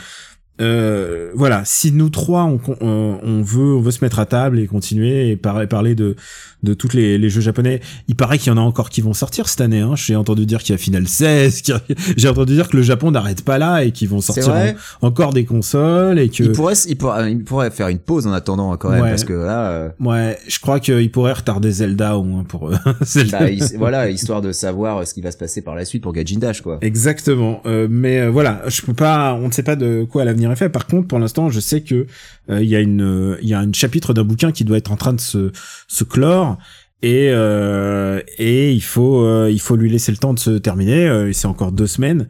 Euh, 0.60 1.30
voilà, 1.34 1.62
si 1.64 1.92
nous 1.92 2.08
trois 2.08 2.44
on, 2.44 2.60
on, 2.80 3.18
on, 3.22 3.42
veut 3.42 3.76
on 3.76 3.80
veut 3.80 3.90
se 3.90 4.02
mettre 4.02 4.18
à 4.18 4.26
table 4.26 4.58
et 4.58 4.66
continuer 4.66 5.30
et 5.30 5.36
parler 5.36 5.66
parler 5.66 5.94
de 5.94 6.16
de 6.62 6.74
toutes 6.74 6.94
les, 6.94 7.18
les 7.18 7.28
jeux 7.30 7.42
japonais, 7.42 7.80
il 8.08 8.16
paraît 8.16 8.38
qu'il 8.38 8.48
y 8.48 8.50
en 8.50 8.56
a 8.56 8.62
encore 8.62 8.90
qui 8.90 9.00
vont 9.00 9.12
sortir 9.12 9.48
cette 9.48 9.60
année. 9.60 9.80
Hein. 9.80 9.94
J'ai 9.94 10.16
entendu 10.16 10.46
dire 10.46 10.62
qu'il 10.62 10.72
y 10.72 10.74
a 10.74 10.78
Final 10.78 11.06
16, 11.06 11.62
j'ai 12.16 12.28
entendu 12.28 12.54
dire 12.54 12.68
que 12.68 12.76
le 12.76 12.82
Japon 12.82 13.10
n'arrête 13.10 13.42
pas 13.42 13.58
là 13.58 13.84
et 13.84 13.92
qu'ils 13.92 14.08
vont 14.08 14.20
sortir 14.20 14.54
encore 15.02 15.32
des 15.32 15.44
consoles 15.44 16.18
et 16.18 16.28
que 16.28 16.42
il 16.42 16.52
pourrait 16.52 16.74
il 16.88 16.96
pourrait 16.96 17.32
il 17.32 17.44
pourrait 17.44 17.70
faire 17.70 17.88
une 17.88 17.98
pause 17.98 18.26
en 18.26 18.32
attendant 18.32 18.76
quand 18.76 18.90
même 18.90 19.02
parce 19.02 19.24
que 19.24 19.32
là. 19.32 19.70
Euh... 19.70 19.88
Ouais, 20.00 20.38
je 20.48 20.58
crois 20.58 20.80
qu'il 20.80 21.10
pourrait 21.10 21.34
retarder 21.34 21.70
Zelda 21.70 22.16
au 22.16 22.22
moins 22.22 22.44
pour 22.44 22.70
euh, 22.70 22.76
Zelda. 23.02 23.40
Bah, 23.40 23.66
voilà, 23.76 24.08
histoire 24.08 24.42
de 24.42 24.52
savoir 24.52 25.06
ce 25.06 25.14
qui 25.14 25.20
va 25.20 25.30
se 25.30 25.36
passer 25.36 25.62
par 25.62 25.74
la 25.74 25.84
suite 25.84 26.02
pour 26.02 26.12
Gajin 26.12 26.38
Dash 26.38 26.60
quoi. 26.62 26.78
Exactement. 26.80 27.60
Euh, 27.66 27.86
mais 27.90 28.20
euh, 28.20 28.30
voilà, 28.30 28.62
je 28.66 28.82
peux 28.82 28.94
pas, 28.94 29.34
on 29.34 29.48
ne 29.48 29.52
sait 29.52 29.62
pas 29.62 29.76
de 29.76 30.06
quoi 30.10 30.24
l'avenir 30.24 30.45
Par 30.54 30.86
contre, 30.86 31.08
pour 31.08 31.18
l'instant, 31.18 31.50
je 31.50 31.60
sais 31.60 31.82
que 31.82 32.06
euh, 32.50 32.62
il 32.62 32.68
y 32.68 32.76
a 32.76 32.80
une, 32.80 33.36
il 33.42 33.48
y 33.48 33.54
a 33.54 33.60
un 33.60 33.72
chapitre 33.72 34.14
d'un 34.14 34.24
bouquin 34.24 34.52
qui 34.52 34.64
doit 34.64 34.78
être 34.78 34.92
en 34.92 34.96
train 34.96 35.12
de 35.12 35.20
se, 35.20 35.52
se 35.88 36.04
clore 36.04 36.58
et 37.02 37.30
euh, 37.30 38.20
et 38.38 38.72
il 38.72 38.82
faut 38.82 39.22
euh, 39.24 39.50
il 39.50 39.60
faut 39.60 39.76
lui 39.76 39.90
laisser 39.90 40.12
le 40.12 40.18
temps 40.18 40.34
de 40.34 40.38
se 40.38 40.50
terminer. 40.50 41.06
Euh, 41.06 41.32
c'est 41.32 41.46
encore 41.46 41.72
deux 41.72 41.86
semaines 41.86 42.28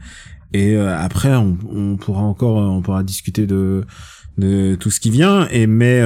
et 0.53 0.77
après 0.77 1.35
on, 1.35 1.59
on, 1.71 1.97
pourra 1.97 2.23
encore 2.23 2.57
on 2.57 2.81
pourra 2.81 3.03
discuter 3.03 3.47
de 3.47 3.85
de 4.39 4.75
tout 4.77 4.91
ce 4.91 5.01
qui 5.01 5.11
vient. 5.11 5.49
Et 5.51 5.67
mais 5.67 6.03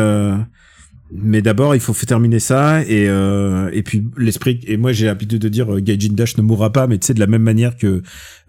mais 1.12 1.42
d'abord 1.42 1.74
il 1.74 1.80
faut 1.80 1.92
terminer 1.92 2.38
ça 2.38 2.82
et 2.82 3.08
euh, 3.08 3.70
et 3.72 3.82
puis 3.82 4.06
l'esprit 4.16 4.60
et 4.66 4.76
moi 4.76 4.92
j'ai 4.92 5.06
l'habitude 5.06 5.40
de 5.40 5.48
dire 5.48 5.74
euh, 5.74 5.80
Gaijin 5.80 6.12
Dash 6.12 6.36
ne 6.36 6.42
mourra 6.42 6.72
pas 6.72 6.86
mais 6.86 6.98
tu 6.98 7.06
sais 7.06 7.14
de 7.14 7.20
la 7.20 7.26
même 7.26 7.42
manière 7.42 7.76
que 7.76 8.02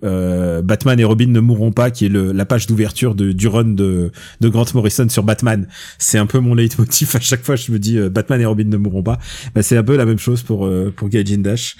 euh, 0.04 0.62
Batman 0.62 1.00
et 1.00 1.04
Robin 1.04 1.28
ne 1.28 1.40
mourront 1.40 1.72
pas 1.72 1.92
qui 1.92 2.06
est 2.06 2.10
le, 2.10 2.32
la 2.32 2.46
page 2.46 2.66
d'ouverture 2.68 3.14
de 3.14 3.32
du 3.32 3.48
run 3.48 3.66
de 3.66 4.12
de 4.40 4.50
Grant 4.50 4.66
Morrison 4.74 5.08
sur 5.10 5.24
Batman. 5.24 5.68
C'est 6.00 6.18
un 6.18 6.26
peu 6.26 6.40
mon 6.40 6.56
leitmotiv. 6.56 7.16
À 7.16 7.20
chaque 7.20 7.44
fois 7.44 7.56
je 7.56 7.72
me 7.72 7.80
dis 7.80 7.98
euh, 7.98 8.10
Batman 8.10 8.42
et 8.42 8.46
Robin 8.46 8.66
ne 8.66 8.78
mourront 8.78 9.04
pas. 9.04 9.20
Bah, 9.54 9.62
c'est 9.62 9.78
un 9.78 9.84
peu 9.84 9.96
la 9.98 10.06
même 10.06 10.20
chose 10.20 10.42
pour 10.42 10.66
euh, 10.66 10.92
pour 10.96 11.10
Gaijin 11.10 11.40
Dash. 11.40 11.76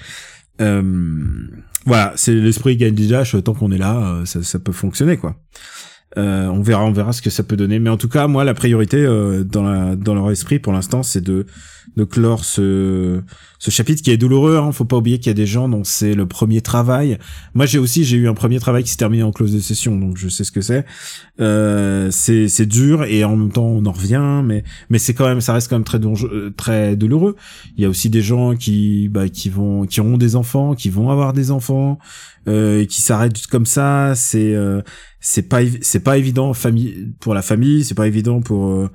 Voilà 1.84 2.12
c'est 2.14 2.34
l'esprit 2.34 2.76
Gaijin 2.76 3.08
Dash 3.08 3.36
tant 3.42 3.54
qu'on 3.54 3.72
est 3.72 3.78
là 3.78 4.22
ça, 4.24 4.42
ça 4.42 4.60
peut 4.60 4.72
fonctionner 4.72 5.16
quoi 5.16 5.36
euh, 6.18 6.46
on 6.48 6.60
verra, 6.60 6.84
on 6.84 6.92
verra 6.92 7.12
ce 7.12 7.22
que 7.22 7.30
ça 7.30 7.42
peut 7.42 7.56
donner. 7.56 7.78
Mais 7.78 7.90
en 7.90 7.96
tout 7.96 8.08
cas, 8.08 8.26
moi, 8.26 8.44
la 8.44 8.54
priorité 8.54 8.98
euh, 8.98 9.44
dans, 9.44 9.62
la, 9.62 9.96
dans 9.96 10.14
leur 10.14 10.30
esprit 10.30 10.58
pour 10.58 10.72
l'instant, 10.72 11.02
c'est 11.02 11.22
de, 11.22 11.46
de 11.96 12.04
clore 12.04 12.44
ce, 12.44 13.22
ce 13.58 13.70
chapitre 13.70 14.02
qui 14.02 14.10
est 14.10 14.16
douloureux. 14.16 14.58
Hein. 14.58 14.72
Faut 14.72 14.84
pas 14.84 14.96
oublier 14.96 15.18
qu'il 15.18 15.28
y 15.28 15.30
a 15.30 15.34
des 15.34 15.46
gens 15.46 15.68
dont 15.68 15.84
c'est 15.84 16.14
le 16.14 16.26
premier 16.26 16.60
travail. 16.60 17.18
Moi, 17.54 17.66
j'ai 17.66 17.78
aussi, 17.78 18.04
j'ai 18.04 18.16
eu 18.16 18.28
un 18.28 18.34
premier 18.34 18.60
travail 18.60 18.82
qui 18.82 18.90
s'est 18.90 18.96
terminé 18.96 19.22
en 19.22 19.32
close 19.32 19.54
de 19.54 19.60
session, 19.60 19.96
donc 19.96 20.16
je 20.16 20.28
sais 20.28 20.44
ce 20.44 20.52
que 20.52 20.60
c'est. 20.60 20.84
Euh, 21.40 22.08
c'est, 22.10 22.48
c'est 22.48 22.66
dur 22.66 23.04
et 23.04 23.24
en 23.24 23.36
même 23.36 23.50
temps, 23.50 23.66
on 23.66 23.84
en 23.86 23.92
revient, 23.92 24.42
mais, 24.44 24.64
mais 24.90 24.98
c'est 24.98 25.14
quand 25.14 25.26
même, 25.26 25.40
ça 25.40 25.54
reste 25.54 25.68
quand 25.68 25.76
même 25.76 25.84
très, 25.84 26.00
très 26.56 26.96
douloureux. 26.96 27.36
Il 27.76 27.82
y 27.82 27.86
a 27.86 27.88
aussi 27.88 28.10
des 28.10 28.22
gens 28.22 28.54
qui, 28.54 29.08
bah, 29.08 29.28
qui 29.28 29.48
vont, 29.48 29.86
qui 29.86 30.00
auront 30.00 30.18
des 30.18 30.36
enfants, 30.36 30.74
qui 30.74 30.90
vont 30.90 31.10
avoir 31.10 31.32
des 31.32 31.50
enfants, 31.50 31.98
euh, 32.48 32.84
qui 32.84 33.00
s'arrêtent 33.00 33.46
comme 33.46 33.66
ça. 33.66 34.14
C'est, 34.14 34.54
euh, 34.54 34.82
c'est 35.22 35.48
pas 35.48 35.60
c'est 35.80 36.00
pas 36.00 36.18
évident 36.18 36.52
famille 36.52 37.14
pour 37.20 37.32
la 37.32 37.42
famille 37.42 37.84
c'est 37.84 37.94
pas 37.94 38.08
évident 38.08 38.40
pour 38.40 38.66
euh, 38.66 38.90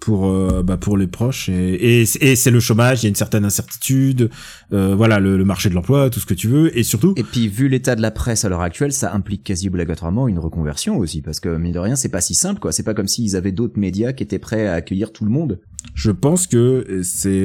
pour 0.00 0.28
euh, 0.28 0.62
bah 0.62 0.76
pour 0.76 0.96
les 0.96 1.08
proches 1.08 1.48
et 1.48 2.02
et, 2.02 2.36
c'est 2.36 2.50
le 2.52 2.60
chômage 2.60 3.02
il 3.02 3.04
y 3.04 3.06
a 3.06 3.08
une 3.08 3.16
certaine 3.16 3.44
incertitude 3.44 4.30
euh, 4.72 4.94
voilà 4.94 5.18
le, 5.18 5.44
marché 5.44 5.68
de 5.68 5.74
l'emploi 5.74 6.08
tout 6.08 6.20
ce 6.20 6.26
que 6.26 6.34
tu 6.34 6.46
veux 6.46 6.76
et 6.78 6.84
surtout 6.84 7.14
et 7.16 7.24
puis 7.24 7.48
vu 7.48 7.68
l'état 7.68 7.96
de 7.96 8.02
la 8.02 8.12
presse 8.12 8.44
à 8.44 8.48
l'heure 8.48 8.60
actuelle 8.60 8.92
ça 8.92 9.12
implique 9.12 9.42
quasi 9.42 9.66
obligatoirement 9.66 10.28
une 10.28 10.38
reconversion 10.38 10.98
aussi 10.98 11.20
parce 11.20 11.40
que 11.40 11.56
mine 11.56 11.72
de 11.72 11.80
rien 11.80 11.96
c'est 11.96 12.10
pas 12.10 12.20
si 12.20 12.34
simple 12.34 12.60
quoi. 12.60 12.70
C'est 12.70 12.84
pas 12.84 12.94
comme 12.94 13.08
s'ils 13.08 13.34
avaient 13.34 13.52
d'autres 13.52 13.78
médias 13.78 14.12
qui 14.12 14.22
étaient 14.22 14.38
prêts 14.38 14.68
à 14.68 14.74
accueillir 14.74 15.12
tout 15.12 15.24
le 15.24 15.30
monde. 15.30 15.58
Je 15.94 16.12
pense 16.12 16.46
que 16.46 17.00
c'est 17.02 17.44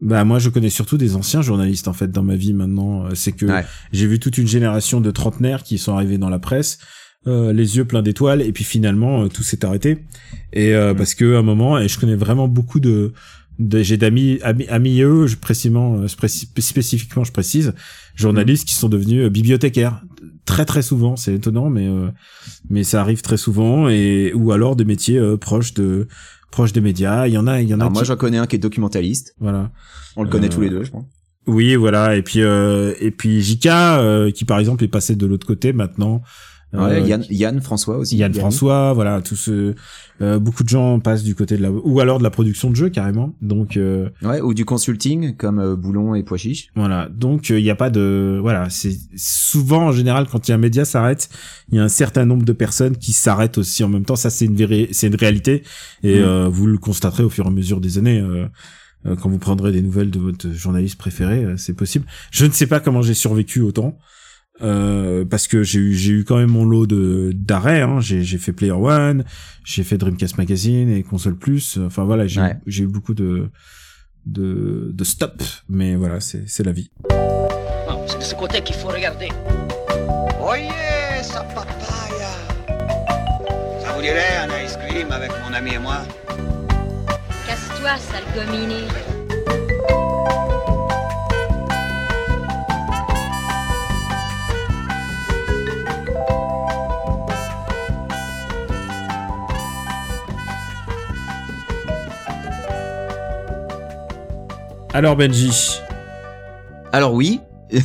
bah 0.00 0.24
moi 0.24 0.38
je 0.38 0.48
connais 0.48 0.70
surtout 0.70 0.96
des 0.96 1.16
anciens 1.16 1.42
journalistes 1.42 1.88
en 1.88 1.92
fait 1.92 2.10
dans 2.10 2.22
ma 2.22 2.36
vie 2.36 2.52
maintenant. 2.52 3.06
Euh, 3.06 3.14
c'est 3.14 3.32
que 3.32 3.46
j'ai 3.92 4.06
vu 4.06 4.18
toute 4.18 4.38
une 4.38 4.46
génération 4.46 5.00
de 5.00 5.10
trentenaires 5.10 5.62
qui 5.62 5.78
sont 5.78 5.94
arrivés 5.94 6.18
dans 6.18 6.30
la 6.30 6.38
presse, 6.38 6.78
euh, 7.26 7.52
les 7.52 7.76
yeux 7.76 7.84
pleins 7.84 8.02
d'étoiles 8.02 8.42
et 8.42 8.52
puis 8.52 8.62
finalement 8.62 9.24
euh, 9.24 9.28
tout 9.28 9.42
s'est 9.42 9.64
arrêté. 9.64 9.98
Et 10.52 10.74
euh, 10.74 10.94
parce 10.94 11.14
que 11.14 11.34
à 11.34 11.38
un 11.38 11.42
moment 11.42 11.78
et 11.78 11.88
je 11.88 11.98
connais 11.98 12.14
vraiment 12.14 12.46
beaucoup 12.46 12.78
de, 12.78 13.12
de 13.58 13.82
j'ai 13.82 13.96
d'amis 13.96 14.38
amis, 14.42 14.68
amis 14.68 15.00
eux, 15.02 15.26
je 15.26 15.36
précisément 15.36 16.06
spécifiquement 16.06 17.24
je 17.24 17.32
précise, 17.32 17.74
journalistes 18.14 18.68
qui 18.68 18.74
sont 18.74 18.88
devenus 18.88 19.28
bibliothécaires 19.30 20.00
très 20.44 20.64
très 20.64 20.80
souvent. 20.80 21.16
C'est 21.16 21.34
étonnant 21.34 21.70
mais 21.70 21.88
mais 22.70 22.84
ça 22.84 23.00
arrive 23.00 23.20
très 23.20 23.36
souvent 23.36 23.88
et 23.88 24.32
ou 24.32 24.52
alors 24.52 24.76
des 24.76 24.84
métiers 24.84 25.20
proches 25.40 25.74
de 25.74 26.06
proche 26.50 26.72
des 26.72 26.80
médias. 26.80 27.26
Il 27.26 27.34
y 27.34 27.38
en 27.38 27.46
a, 27.46 27.60
il 27.60 27.68
y 27.68 27.74
en 27.74 27.80
a. 27.80 27.88
moi, 27.88 28.04
j'en 28.04 28.16
connais 28.16 28.38
un 28.38 28.46
qui 28.46 28.56
est 28.56 28.60
documentaliste. 28.60 29.34
Voilà. 29.38 29.70
On 30.16 30.22
le 30.22 30.28
connaît 30.28 30.48
tous 30.48 30.60
les 30.60 30.70
deux, 30.70 30.84
je 30.84 30.90
pense. 30.90 31.04
Oui, 31.46 31.76
voilà. 31.76 32.16
Et 32.16 32.22
puis, 32.22 32.42
euh, 32.42 32.94
et 33.00 33.10
puis 33.10 33.40
Jika, 33.40 34.00
euh, 34.00 34.30
qui 34.30 34.44
par 34.44 34.58
exemple 34.58 34.84
est 34.84 34.88
passé 34.88 35.16
de 35.16 35.26
l'autre 35.26 35.46
côté 35.46 35.72
maintenant. 35.72 36.22
Ouais, 36.74 37.02
Yann, 37.02 37.24
Yann 37.30 37.60
François 37.62 37.96
aussi. 37.96 38.18
Yann, 38.18 38.34
François, 38.34 38.92
voilà, 38.92 39.22
tous 39.22 39.36
ce, 39.36 39.74
euh, 40.20 40.38
beaucoup 40.38 40.64
de 40.64 40.68
gens 40.68 40.98
passent 40.98 41.22
du 41.22 41.34
côté 41.34 41.56
de 41.56 41.62
la, 41.62 41.70
ou 41.70 42.00
alors 42.00 42.18
de 42.18 42.24
la 42.24 42.30
production 42.30 42.70
de 42.70 42.76
jeux 42.76 42.88
carrément. 42.88 43.34
Donc 43.40 43.76
euh, 43.76 44.08
ouais, 44.22 44.40
ou 44.40 44.52
du 44.52 44.64
consulting 44.64 45.36
comme 45.36 45.60
euh, 45.60 45.76
Boulon 45.76 46.14
et 46.14 46.22
Pois 46.22 46.38
Voilà, 46.74 47.08
donc 47.08 47.50
il 47.50 47.62
n'y 47.62 47.70
a 47.70 47.76
pas 47.76 47.90
de, 47.90 48.38
voilà, 48.40 48.68
c'est 48.68 48.96
souvent 49.16 49.86
en 49.86 49.92
général 49.92 50.26
quand 50.30 50.48
il 50.48 50.50
y 50.50 50.52
a 50.52 50.56
un 50.56 50.58
média 50.58 50.84
s'arrête, 50.84 51.28
il 51.70 51.76
y 51.76 51.78
a 51.78 51.84
un 51.84 51.88
certain 51.88 52.24
nombre 52.24 52.44
de 52.44 52.52
personnes 52.52 52.96
qui 52.96 53.12
s'arrêtent 53.12 53.58
aussi 53.58 53.84
en 53.84 53.88
même 53.88 54.04
temps. 54.04 54.16
Ça 54.16 54.30
c'est 54.30 54.46
une 54.46 54.58
c'est 54.92 55.06
une 55.06 55.16
réalité 55.16 55.62
et 56.02 56.20
mm. 56.20 56.48
vous 56.48 56.66
le 56.66 56.78
constaterez 56.78 57.22
au 57.22 57.30
fur 57.30 57.44
et 57.44 57.48
à 57.48 57.50
mesure 57.50 57.80
des 57.80 57.98
années 57.98 58.24
quand 59.04 59.28
vous 59.28 59.38
prendrez 59.38 59.70
des 59.70 59.80
nouvelles 59.80 60.10
de 60.10 60.18
votre 60.18 60.50
journaliste 60.50 60.98
préféré, 60.98 61.46
c'est 61.56 61.74
possible. 61.74 62.04
Je 62.32 62.44
ne 62.44 62.50
sais 62.50 62.66
pas 62.66 62.80
comment 62.80 63.00
j'ai 63.00 63.14
survécu 63.14 63.60
autant. 63.60 63.96
Euh, 64.60 65.24
parce 65.24 65.46
que 65.46 65.62
j'ai 65.62 65.78
eu 65.78 65.94
j'ai 65.94 66.12
eu 66.12 66.24
quand 66.24 66.36
même 66.36 66.50
mon 66.50 66.64
lot 66.64 66.86
de 66.86 67.30
d'arrêts 67.32 67.82
hein. 67.82 68.00
j'ai 68.00 68.24
j'ai 68.24 68.38
fait 68.38 68.52
Player 68.52 68.72
One 68.72 69.24
j'ai 69.62 69.84
fait 69.84 69.96
Dreamcast 69.98 70.36
Magazine 70.36 70.90
et 70.90 71.04
Console 71.04 71.36
Plus. 71.36 71.78
Enfin 71.78 72.04
voilà 72.04 72.26
j'ai 72.26 72.42
j'ai 72.66 72.82
eu 72.84 72.88
beaucoup 72.88 73.14
de 73.14 73.50
de 74.26 74.90
de 74.92 75.04
stop 75.04 75.42
mais 75.68 75.94
voilà 75.94 76.18
c'est 76.20 76.48
c'est 76.48 76.64
la 76.64 76.72
vie. 76.72 76.90
Non 77.88 78.02
c'est 78.06 78.18
de 78.18 78.24
ce 78.24 78.34
côté 78.34 78.60
qu'il 78.62 78.74
faut 78.74 78.88
regarder. 78.88 79.28
Oyez 80.40 81.22
sa 81.22 81.42
papaya. 81.42 82.32
Ça 83.80 83.92
vous 83.94 84.02
dirait 84.02 84.38
un 84.42 84.64
ice 84.64 84.76
cream 84.76 85.12
avec 85.12 85.30
mon 85.46 85.54
ami 85.54 85.74
et 85.74 85.78
moi? 85.78 85.98
Casse-toi 87.46 87.96
sale 87.96 88.24
gominé 88.34 88.82
Alors 104.98 105.14
Benji. 105.14 105.78
Alors 106.92 107.14
oui, 107.14 107.38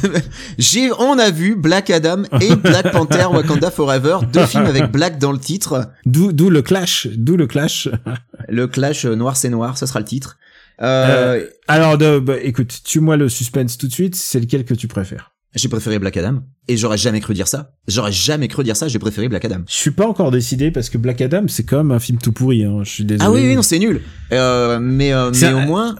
j'ai, 0.58 0.91
on 0.93 1.19
a 1.19 1.30
vu 1.30 1.56
Black 1.56 1.91
Adam 1.91 2.23
et 2.41 2.56
Black 2.56 2.91
Panther 2.91 3.26
Wakanda 3.32 3.69
Forever, 3.69 4.17
deux 4.34 4.47
films 4.47 4.65
avec 4.65 4.91
Black 4.91 5.19
dans 5.19 5.32
le 5.32 5.38
titre. 5.38 5.91
D'où, 6.08 6.32
d'où 6.32 6.49
le 6.49 6.63
clash, 6.63 7.08
d'où 7.15 7.38
le 7.38 7.45
clash. 7.45 7.88
le 8.49 8.65
clash 8.65 9.06
euh, 9.06 9.13
noir 9.13 9.38
c'est 9.38 9.52
noir, 9.52 9.78
ça 9.78 9.86
sera 9.86 9.99
le 9.99 10.06
titre. 10.06 10.39
Euh, 10.82 11.36
euh, 11.36 11.45
alors, 11.67 11.99
de, 11.99 12.17
bah, 12.17 12.38
écoute, 12.41 12.82
tue-moi 12.84 13.15
le 13.15 13.30
suspense 13.30 13.78
tout 13.78 13.86
de 13.86 13.93
suite. 13.93 14.15
C'est 14.15 14.39
lequel 14.39 14.65
que 14.65 14.73
tu 14.73 14.88
préfères? 14.88 15.34
J'ai 15.54 15.69
préféré 15.69 15.99
Black 15.99 16.17
Adam 16.17 16.41
et 16.67 16.78
j'aurais 16.78 16.97
jamais 16.97 17.19
cru 17.19 17.36
dire 17.36 17.47
ça. 17.47 17.76
J'aurais 17.88 18.12
jamais 18.12 18.47
cru 18.47 18.63
dire 18.63 18.76
ça. 18.76 18.88
J'ai 18.88 18.97
préféré 18.97 19.30
Black 19.30 19.45
Adam. 19.45 19.60
Je 19.67 19.76
suis 19.76 19.91
pas 19.91 20.08
encore 20.08 20.32
décidé 20.32 20.71
parce 20.71 20.89
que 20.89 20.97
Black 20.97 21.21
Adam 21.21 21.43
c'est 21.47 21.63
comme 21.63 21.91
un 21.91 21.99
film 21.99 22.17
tout 22.17 22.32
pourri. 22.32 22.63
Hein. 22.63 22.80
Je 22.82 22.89
suis 22.89 23.06
désolé. 23.06 23.23
Ah 23.23 23.32
oui, 23.32 23.45
oui 23.45 23.56
non 23.56 23.62
c'est 23.62 23.78
nul. 23.78 24.02
mais 24.32 24.80
mais 24.82 25.54
au 25.54 25.60
moins 25.60 25.95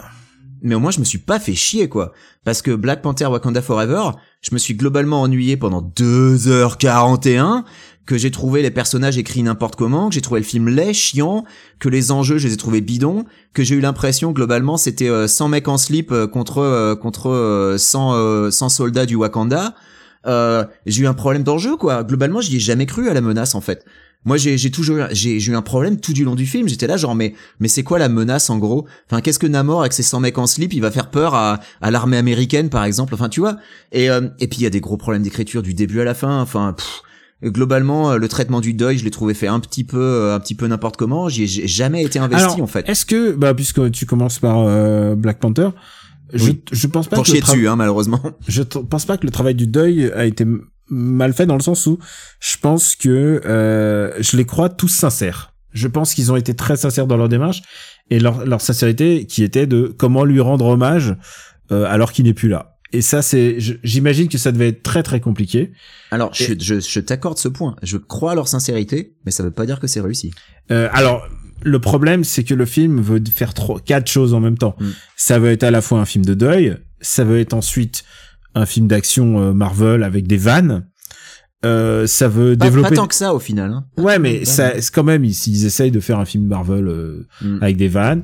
mais 0.64 0.76
au 0.76 0.80
moins 0.80 0.92
je 0.92 1.00
me 1.00 1.06
suis 1.06 1.20
pas 1.20 1.40
fait 1.40 1.54
chier 1.54 1.90
quoi. 1.90 2.14
Parce 2.44 2.62
que 2.62 2.72
Black 2.72 3.02
Panther 3.02 3.26
Wakanda 3.26 3.62
Forever, 3.62 4.12
je 4.42 4.54
me 4.54 4.58
suis 4.58 4.74
globalement 4.74 5.22
ennuyé 5.22 5.58
pendant 5.58 5.82
2h41, 5.82 7.64
que 8.06 8.18
j'ai 8.18 8.32
trouvé 8.32 8.62
les 8.62 8.72
personnages 8.72 9.18
écrits 9.18 9.44
n'importe 9.44 9.76
comment, 9.76 10.10
que 10.10 10.16
j'ai 10.16 10.22
trouvé 10.22 10.42
le 10.42 10.46
film 10.46 10.68
laid, 10.68 10.94
chiant, 10.94 11.46
que 11.80 11.90
les 11.90 12.12
enjeux 12.12 12.38
je 12.38 12.48
les 12.48 12.54
ai 12.54 12.58
trouvés 12.58 12.82
bidons, 12.82 13.26
que 13.54 13.64
j'ai 13.64 13.76
eu 13.76 13.82
l'impression 13.82 14.32
globalement 14.32 14.78
c'était 14.78 15.28
100 15.28 15.46
euh, 15.46 15.48
mecs 15.50 15.68
en 15.68 15.78
slip 15.78 16.12
euh, 16.12 16.28
contre 16.28 16.60
euh, 16.60 16.96
contre 16.96 17.76
100 17.78 18.52
100 18.52 18.70
soldats 18.70 19.06
du 19.06 19.16
Wakanda. 19.16 19.76
j'ai 20.26 21.02
eu 21.02 21.08
un 21.08 21.14
problème 21.14 21.44
d'enjeu 21.44 21.76
quoi. 21.76 22.04
Globalement, 22.04 22.42
j'y 22.42 22.56
ai 22.56 22.60
jamais 22.60 22.86
cru 22.86 23.10
à 23.10 23.14
la 23.14 23.22
menace 23.22 23.56
en 23.56 23.62
fait. 23.62 23.86
Moi, 24.26 24.38
j'ai 24.38 24.72
toujours 24.72 24.98
j'ai 25.12 25.44
eu 25.44 25.56
un 25.56 25.62
problème 25.62 26.00
tout 26.00 26.14
du 26.14 26.24
long 26.24 26.36
du 26.36 26.46
film. 26.46 26.68
J'étais 26.68 26.88
là 26.88 26.98
genre 26.98 27.16
mais 27.16 27.34
mais 27.60 27.68
c'est 27.68 27.84
quoi 27.84 28.00
la 28.00 28.10
menace 28.10 28.50
en 28.50 28.58
gros? 28.58 28.86
Enfin, 29.10 29.22
qu'est-ce 29.22 29.40
que 29.40 29.48
Namor 29.48 29.82
avec 29.82 29.94
ses 29.94 30.04
100 30.04 30.22
mecs 30.22 30.38
en 30.38 30.48
slip, 30.48 30.74
il 30.74 30.82
va 30.82 30.92
faire 30.92 31.10
peur 31.10 31.36
à 31.36 31.60
à 31.82 31.92
l'armée 31.92 32.18
américaine 32.18 32.70
par 32.70 32.86
exemple? 32.86 33.14
Enfin, 33.14 33.30
tu 33.30 33.40
vois? 33.40 33.58
Et 33.92 34.10
euh, 34.10 34.30
et 34.40 34.48
puis 34.48 34.60
il 34.60 34.64
y 34.64 34.68
a 34.68 34.70
des 34.70 34.82
gros 34.82 34.98
problèmes 34.98 35.24
d'écriture 35.24 35.62
du 35.62 35.74
début 35.74 36.00
à 36.00 36.04
la 36.06 36.14
fin. 36.14 36.42
Enfin, 36.42 36.76
globalement 37.44 38.12
euh, 38.12 38.18
le 38.18 38.28
traitement 38.28 38.62
du 38.62 38.74
deuil 38.74 38.98
je 38.98 39.04
l'ai 39.04 39.12
trouvé 39.12 39.34
fait 39.34 39.48
un 39.48 39.60
petit 39.60 39.84
peu 39.84 40.00
euh, 40.00 40.36
un 40.36 40.40
petit 40.40 40.56
peu 40.56 40.68
n'importe 40.68 40.98
comment 40.98 41.30
j'y 41.30 41.44
ai 41.44 41.48
j'ai 41.48 41.68
jamais 41.68 42.04
été 42.04 42.20
investi 42.20 42.46
Alors, 42.46 42.62
en 42.62 42.68
fait 42.68 42.88
Est-ce 42.88 43.06
que, 43.06 43.34
bah, 43.34 43.54
puisque 43.54 43.92
tu 43.92 44.06
commences 44.06 44.40
par 44.40 44.60
euh, 44.60 45.16
Black 45.16 45.40
Panther, 45.40 45.70
je, 46.32 46.46
Oui. 46.46 46.64
je 46.72 46.88
pense 46.88 47.08
pas 47.08 47.18
pour 47.18 47.26
que 47.26 47.32
chier 47.32 47.42
dessus 47.42 47.68
hein 47.68 47.76
malheureusement 47.76 48.22
je 48.48 48.64
pense 48.64 49.06
pas 49.06 49.18
que 49.18 49.26
le 49.26 49.32
travail 49.32 49.56
du 49.56 49.68
deuil 49.68 50.10
a 50.16 50.26
été 50.26 50.46
mal 50.90 51.34
fait 51.34 51.46
dans 51.46 51.56
le 51.56 51.62
sens 51.62 51.86
où 51.88 52.00
je 52.40 52.58
pense 52.58 52.96
que 52.96 53.42
euh, 53.46 54.12
je 54.22 54.38
les 54.38 54.46
crois 54.46 54.70
tous 54.70 54.90
sincères. 54.90 55.54
Je 55.72 55.88
pense 55.88 56.14
qu'ils 56.14 56.32
ont 56.32 56.36
été 56.36 56.54
très 56.54 56.78
sincères 56.78 57.08
dans 57.08 57.18
leur 57.18 57.30
démarche 57.30 57.62
et 58.10 58.20
leur, 58.20 58.46
leur 58.46 58.62
sincérité 58.62 59.26
qui 59.26 59.44
était 59.44 59.66
de 59.66 59.94
comment 59.98 60.24
lui 60.24 60.40
rendre 60.40 60.66
hommage 60.66 61.16
euh, 61.72 61.86
alors 61.88 62.12
qu'il 62.12 62.26
n'est 62.26 62.34
plus 62.34 62.50
là. 62.50 62.78
Et 62.92 63.02
ça, 63.02 63.24
c'est, 63.24 63.58
j'imagine 63.84 64.28
que 64.28 64.38
ça 64.38 64.52
devait 64.52 64.68
être 64.68 64.84
très 64.84 65.02
très 65.02 65.20
compliqué. 65.20 65.72
alors 66.12 66.32
je, 66.34 66.54
je, 66.60 66.80
je 66.80 67.00
t'accorde 67.00 67.40
ce 67.40 67.48
point 67.48 67.76
je 67.82 67.98
crois 67.98 68.34
à 68.34 68.36
leur 68.36 68.48
sincérité 68.48 69.16
mais 69.26 69.32
ça 69.32 69.42
veut 69.42 69.50
pas 69.50 69.66
dire 69.66 69.80
que 69.80 69.88
c'est 69.88 70.02
réussi 70.02 70.32
Euh, 70.72 70.90
alors, 70.94 71.28
le 71.64 71.80
problème, 71.80 72.24
c'est 72.24 72.44
que 72.44 72.54
le 72.54 72.66
film 72.66 73.02
veut 73.02 73.22
faire 73.34 73.54
trois, 73.54 73.80
quatre 73.80 74.10
choses 74.12 74.34
en 74.34 74.40
même 74.40 74.58
temps. 74.58 74.76
Mm. 74.80 74.90
Ça 75.16 75.40
veut 75.40 75.52
être 75.52 75.64
à 75.64 75.72
la 75.72 75.82
fois 75.82 76.00
un 76.00 76.06
film 76.06 76.24
de 76.26 76.34
deuil, 76.34 76.78
ça 77.02 77.24
veut 77.24 77.40
être 77.40 77.54
ensuite 77.54 78.04
un 78.56 78.66
film 78.66 78.88
d'action 78.88 79.40
euh, 79.42 79.54
Marvel 79.54 80.04
avec 80.04 80.28
des 80.28 80.38
vannes. 80.38 80.86
Euh, 81.66 82.08
ça 82.08 82.28
veut 82.28 82.58
pas, 82.58 82.66
développer. 82.66 82.90
pas 82.90 82.96
tant 82.96 83.08
que 83.08 83.16
ça 83.16 83.34
au 83.34 83.40
final 83.40 83.72
hein. 83.72 83.86
Ouais, 83.98 84.20
mais 84.20 84.44
ça, 84.44 84.82
c'est 84.82 84.94
quand 84.94 85.06
même, 85.06 85.24
ils, 85.24 85.48
ils 85.48 85.66
essayent 85.66 85.92
de 85.92 86.02
faire 86.02 86.20
un 86.20 86.26
film 86.26 86.46
Marvel 86.46 86.88
euh, 86.90 87.26
Mm. 87.42 87.58
avec 87.62 87.78
des 87.78 87.88
vannes. 87.88 88.24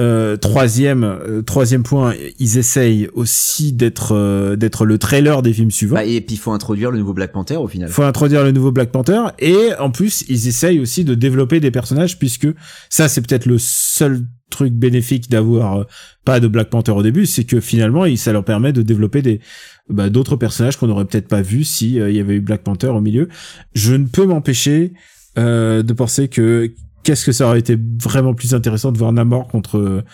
Euh, 0.00 0.36
troisième, 0.36 1.04
euh, 1.04 1.42
troisième 1.42 1.82
point, 1.82 2.14
ils 2.38 2.58
essayent 2.58 3.08
aussi 3.12 3.72
d'être 3.72 4.12
euh, 4.12 4.56
d'être 4.56 4.86
le 4.86 4.98
trailer 4.98 5.42
des 5.42 5.52
films 5.52 5.70
suivants. 5.70 5.96
Bah, 5.96 6.04
et 6.04 6.20
puis 6.20 6.36
il 6.36 6.38
faut 6.38 6.52
introduire 6.52 6.90
le 6.90 6.98
nouveau 6.98 7.12
Black 7.12 7.32
Panther 7.32 7.56
au 7.56 7.68
final 7.68 7.88
faut 7.88 8.02
introduire 8.02 8.44
le 8.44 8.52
nouveau 8.52 8.72
Black 8.72 8.90
Panther 8.90 9.22
et 9.38 9.74
en 9.78 9.90
plus 9.90 10.24
ils 10.28 10.48
essayent 10.48 10.80
aussi 10.80 11.04
de 11.04 11.14
développer 11.14 11.60
des 11.60 11.70
personnages 11.70 12.18
puisque 12.18 12.48
ça 12.88 13.08
c'est 13.08 13.20
peut-être 13.20 13.46
le 13.46 13.58
seul 13.58 14.24
truc 14.50 14.72
bénéfique 14.72 15.30
d'avoir 15.30 15.78
euh, 15.78 15.84
pas 16.24 16.40
de 16.40 16.48
Black 16.48 16.70
Panther 16.70 16.92
au 16.92 17.02
début 17.02 17.26
c'est 17.26 17.44
que 17.44 17.60
finalement 17.60 18.04
ça 18.16 18.32
leur 18.32 18.44
permet 18.44 18.72
de 18.72 18.82
développer 18.82 19.22
des 19.22 19.40
bah, 19.88 20.08
d'autres 20.10 20.36
personnages 20.36 20.76
qu'on 20.76 20.86
n'aurait 20.86 21.04
peut-être 21.04 21.28
pas 21.28 21.42
vus 21.42 21.64
si 21.64 22.00
euh, 22.00 22.10
il 22.10 22.16
y 22.16 22.20
avait 22.20 22.34
eu 22.34 22.40
Black 22.40 22.62
Panther 22.62 22.88
au 22.88 23.00
milieu 23.00 23.28
je 23.74 23.94
ne 23.94 24.06
peux 24.06 24.26
m'empêcher 24.26 24.92
euh, 25.38 25.82
de 25.82 25.92
penser 25.92 26.28
que 26.28 26.72
qu'est-ce 27.02 27.24
que 27.24 27.32
ça 27.32 27.46
aurait 27.46 27.60
été 27.60 27.76
vraiment 28.02 28.34
plus 28.34 28.54
intéressant 28.54 28.92
de 28.92 28.98
voir 28.98 29.12
Namor 29.12 29.48
contre 29.48 30.04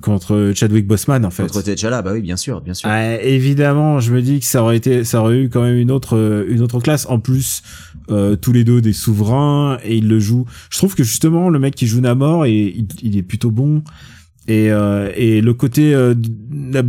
contre 0.00 0.52
Chadwick 0.54 0.86
Boseman 0.86 1.24
en 1.26 1.30
fait 1.30 1.42
contre 1.42 1.62
T'Challa 1.62 2.00
bah 2.00 2.12
oui 2.14 2.22
bien 2.22 2.36
sûr 2.36 2.60
bien 2.62 2.72
sûr 2.72 2.88
évidemment, 3.50 4.00
je 4.00 4.12
me 4.12 4.22
dis 4.22 4.40
que 4.40 4.46
ça 4.46 4.62
aurait 4.62 4.76
été, 4.76 5.04
ça 5.04 5.20
aurait 5.20 5.38
eu 5.38 5.48
quand 5.48 5.62
même 5.62 5.76
une 5.76 5.90
autre, 5.90 6.46
une 6.48 6.60
autre 6.60 6.80
classe. 6.80 7.06
En 7.08 7.18
plus, 7.18 7.62
euh, 8.10 8.36
tous 8.36 8.52
les 8.52 8.64
deux 8.64 8.80
des 8.80 8.92
souverains 8.92 9.78
et 9.84 9.96
il 9.96 10.08
le 10.08 10.20
joue. 10.20 10.46
Je 10.70 10.78
trouve 10.78 10.94
que 10.94 11.04
justement 11.04 11.48
le 11.48 11.58
mec 11.58 11.74
qui 11.74 11.86
joue 11.86 12.00
Namor 12.00 12.46
et 12.46 12.74
il, 12.76 12.86
il 13.02 13.16
est 13.16 13.22
plutôt 13.22 13.50
bon. 13.50 13.82
Et 14.48 14.70
euh, 14.70 15.10
et 15.16 15.40
le 15.40 15.54
côté, 15.54 15.94
euh, 15.94 16.14
la 16.52 16.82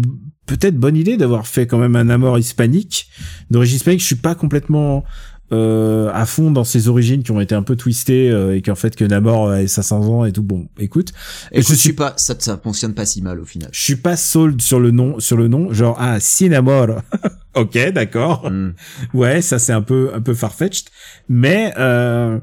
peut-être 0.45 0.77
bonne 0.77 0.97
idée 0.97 1.17
d'avoir 1.17 1.47
fait 1.47 1.67
quand 1.67 1.77
même 1.77 1.95
un 1.95 2.05
Namor 2.05 2.39
hispanique 2.39 3.09
d'origine 3.49 3.77
hispanique. 3.77 4.01
Je 4.01 4.05
suis 4.05 4.15
pas 4.15 4.35
complètement 4.35 5.03
euh, 5.51 6.09
à 6.13 6.25
fond 6.25 6.51
dans 6.51 6.63
ses 6.63 6.87
origines 6.87 7.23
qui 7.23 7.31
ont 7.31 7.41
été 7.41 7.55
un 7.55 7.63
peu 7.63 7.75
twistées 7.75 8.29
euh, 8.29 8.55
et 8.55 8.61
qu'en 8.61 8.75
fait 8.75 8.95
que 8.95 9.03
Namor 9.03 9.49
a 9.49 9.67
500 9.67 10.07
ans 10.07 10.25
et 10.25 10.31
tout. 10.31 10.43
Bon, 10.43 10.67
écoute, 10.79 11.11
et 11.51 11.61
je 11.61 11.73
suis 11.73 11.93
pas 11.93 12.13
ça 12.17 12.35
ça 12.39 12.59
fonctionne 12.61 12.93
pas 12.93 13.05
si 13.05 13.21
mal 13.21 13.39
au 13.39 13.45
final 13.45 13.69
je 13.71 13.81
suis 13.81 13.95
pas 13.95 14.15
sold 14.15 14.61
sur 14.61 14.79
le 14.79 14.91
nom, 14.91 15.19
sur 15.19 15.37
le 15.37 15.47
nom, 15.47 15.73
genre 15.73 15.97
ah 15.99 16.19
Cinnamor. 16.19 17.01
ok, 17.55 17.91
d'accord. 17.91 18.49
Mm. 18.49 18.73
Ouais, 19.13 19.41
ça 19.41 19.59
c'est 19.59 19.73
un 19.73 19.81
peu 19.81 20.11
un 20.13 20.21
peu 20.21 20.33
farfetched, 20.33 20.87
mais 21.27 21.73
euh, 21.77 22.39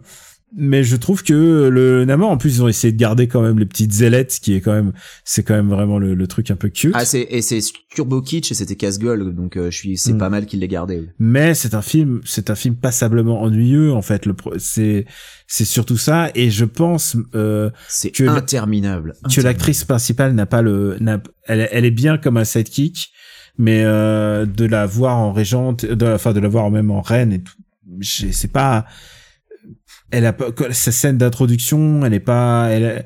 mais 0.56 0.82
je 0.82 0.96
trouve 0.96 1.22
que 1.22 1.68
le 1.68 2.04
Namor 2.06 2.30
en 2.30 2.36
plus 2.38 2.56
ils 2.56 2.62
ont 2.62 2.68
essayé 2.68 2.90
de 2.92 2.96
garder 2.98 3.28
quand 3.28 3.42
même 3.42 3.58
les 3.58 3.66
petites 3.66 4.00
ailettes, 4.00 4.38
qui 4.40 4.54
est 4.54 4.60
quand 4.60 4.72
même 4.72 4.92
c'est 5.24 5.42
quand 5.42 5.54
même 5.54 5.68
vraiment 5.68 5.98
le, 5.98 6.14
le 6.14 6.26
truc 6.26 6.50
un 6.50 6.56
peu 6.56 6.68
cute. 6.70 6.92
Ah 6.94 7.04
c'est 7.04 7.26
et 7.30 7.42
c'est 7.42 7.60
turbo 7.94 8.22
kitsch 8.22 8.50
et 8.50 8.54
c'était 8.54 8.76
casse-gueule 8.76 9.34
donc 9.34 9.56
euh, 9.56 9.70
je 9.70 9.76
suis 9.76 9.96
c'est 9.98 10.12
Mm. 10.14 10.18
pas 10.18 10.30
mal 10.30 10.46
qu'il 10.46 10.60
l'ait 10.60 10.68
gardé. 10.68 11.00
oui. 11.00 11.08
mais 11.18 11.54
c'est 11.54 11.74
un 11.74 11.82
film, 11.82 12.20
c'est 12.24 12.48
un 12.50 12.54
film 12.54 12.76
passablement 12.76 13.42
ennuyeux 13.42 13.92
en 13.92 14.00
fait. 14.02 14.24
Le 14.26 14.34
c'est 14.58 15.04
c'est 15.46 15.64
surtout 15.66 15.96
ça, 15.98 16.30
et 16.34 16.50
je 16.50 16.64
pense 16.64 17.16
euh, 17.34 17.70
C'est 17.88 18.10
Que 18.10 18.22
le- 18.24 18.30
interminable. 18.30 19.14
que 19.34 19.40
l'actrice 19.40 19.84
principale 19.84 20.34
n'a 20.34 20.46
pas 20.46 20.62
le 20.62 20.96
n'a- 21.00 21.22
elle, 21.46 21.68
elle 21.72 21.84
est 21.84 21.90
bien 21.90 22.16
comme 22.18 22.36
un 22.38 22.44
sidekick 22.44 23.10
mais 23.58 23.82
euh, 23.84 24.46
de 24.46 24.64
la 24.64 24.86
voir 24.86 25.16
en 25.18 25.32
régente 25.32 25.84
de 25.84 26.06
enfin 26.06 26.32
de 26.32 26.40
la 26.40 26.48
voir 26.48 26.70
même 26.70 26.90
en 26.90 27.00
reine 27.02 27.32
et 27.32 27.42
tout 27.42 27.52
c'est 28.02 28.52
pas 28.52 28.86
elle 30.10 30.26
a 30.26 30.32
pas 30.32 30.46
sa 30.72 30.92
scène 30.92 31.18
d'introduction 31.18 32.04
elle 32.04 32.14
est 32.14 32.20
pas 32.20 32.68
elle 32.70 33.04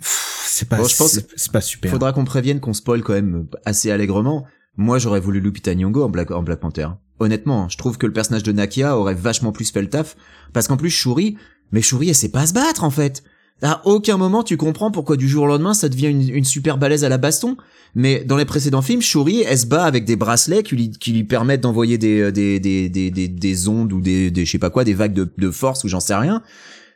c'est 0.00 0.68
pas 0.68 0.78
Bon, 0.78 0.86
je 0.86 0.96
pense 0.96 1.12
c'est 1.12 1.26
c'est 1.36 1.52
pas 1.52 1.60
super 1.60 1.90
Faudra 1.90 2.12
qu'on 2.12 2.24
prévienne 2.24 2.60
qu'on 2.60 2.74
spoil 2.74 3.02
quand 3.02 3.14
même 3.14 3.46
assez 3.64 3.90
allègrement. 3.90 4.46
Moi, 4.76 4.98
j'aurais 4.98 5.20
voulu 5.20 5.40
Lupita 5.40 5.74
Nyong'o 5.74 6.02
en 6.02 6.08
Black, 6.08 6.30
en 6.30 6.42
Black 6.42 6.60
Panther. 6.60 6.88
Honnêtement, 7.20 7.68
je 7.68 7.76
trouve 7.76 7.98
que 7.98 8.06
le 8.06 8.12
personnage 8.12 8.42
de 8.42 8.52
Nakia 8.52 8.96
aurait 8.96 9.14
vachement 9.14 9.52
plus 9.52 9.70
fait 9.70 9.82
le 9.82 9.88
taf. 9.88 10.16
Parce 10.52 10.66
qu'en 10.66 10.76
plus, 10.76 10.90
Shuri, 10.90 11.36
mais 11.72 11.82
Shuri, 11.82 12.08
elle 12.08 12.14
sait 12.14 12.30
pas 12.30 12.46
se 12.46 12.54
battre, 12.54 12.84
en 12.84 12.90
fait. 12.90 13.22
À 13.60 13.86
aucun 13.86 14.16
moment, 14.16 14.42
tu 14.42 14.56
comprends 14.56 14.90
pourquoi 14.90 15.16
du 15.16 15.28
jour 15.28 15.44
au 15.44 15.46
lendemain, 15.46 15.74
ça 15.74 15.88
devient 15.88 16.08
une, 16.08 16.44
super 16.44 16.78
balèze 16.78 17.04
à 17.04 17.08
la 17.08 17.18
baston. 17.18 17.56
Mais 17.94 18.24
dans 18.24 18.36
les 18.36 18.44
précédents 18.44 18.82
films, 18.82 19.02
Shuri, 19.02 19.42
elle 19.46 19.58
se 19.58 19.66
bat 19.66 19.84
avec 19.84 20.04
des 20.04 20.16
bracelets 20.16 20.62
qui 20.62 21.12
lui, 21.12 21.24
permettent 21.24 21.60
d'envoyer 21.60 21.98
des, 21.98 22.32
des 22.32 23.68
ondes 23.68 23.92
ou 23.92 24.00
des, 24.00 24.32
je 24.34 24.50
sais 24.50 24.58
pas 24.58 24.70
quoi, 24.70 24.84
des 24.84 24.94
vagues 24.94 25.12
de 25.14 25.50
force 25.50 25.84
ou 25.84 25.88
j'en 25.88 26.00
sais 26.00 26.14
rien. 26.14 26.42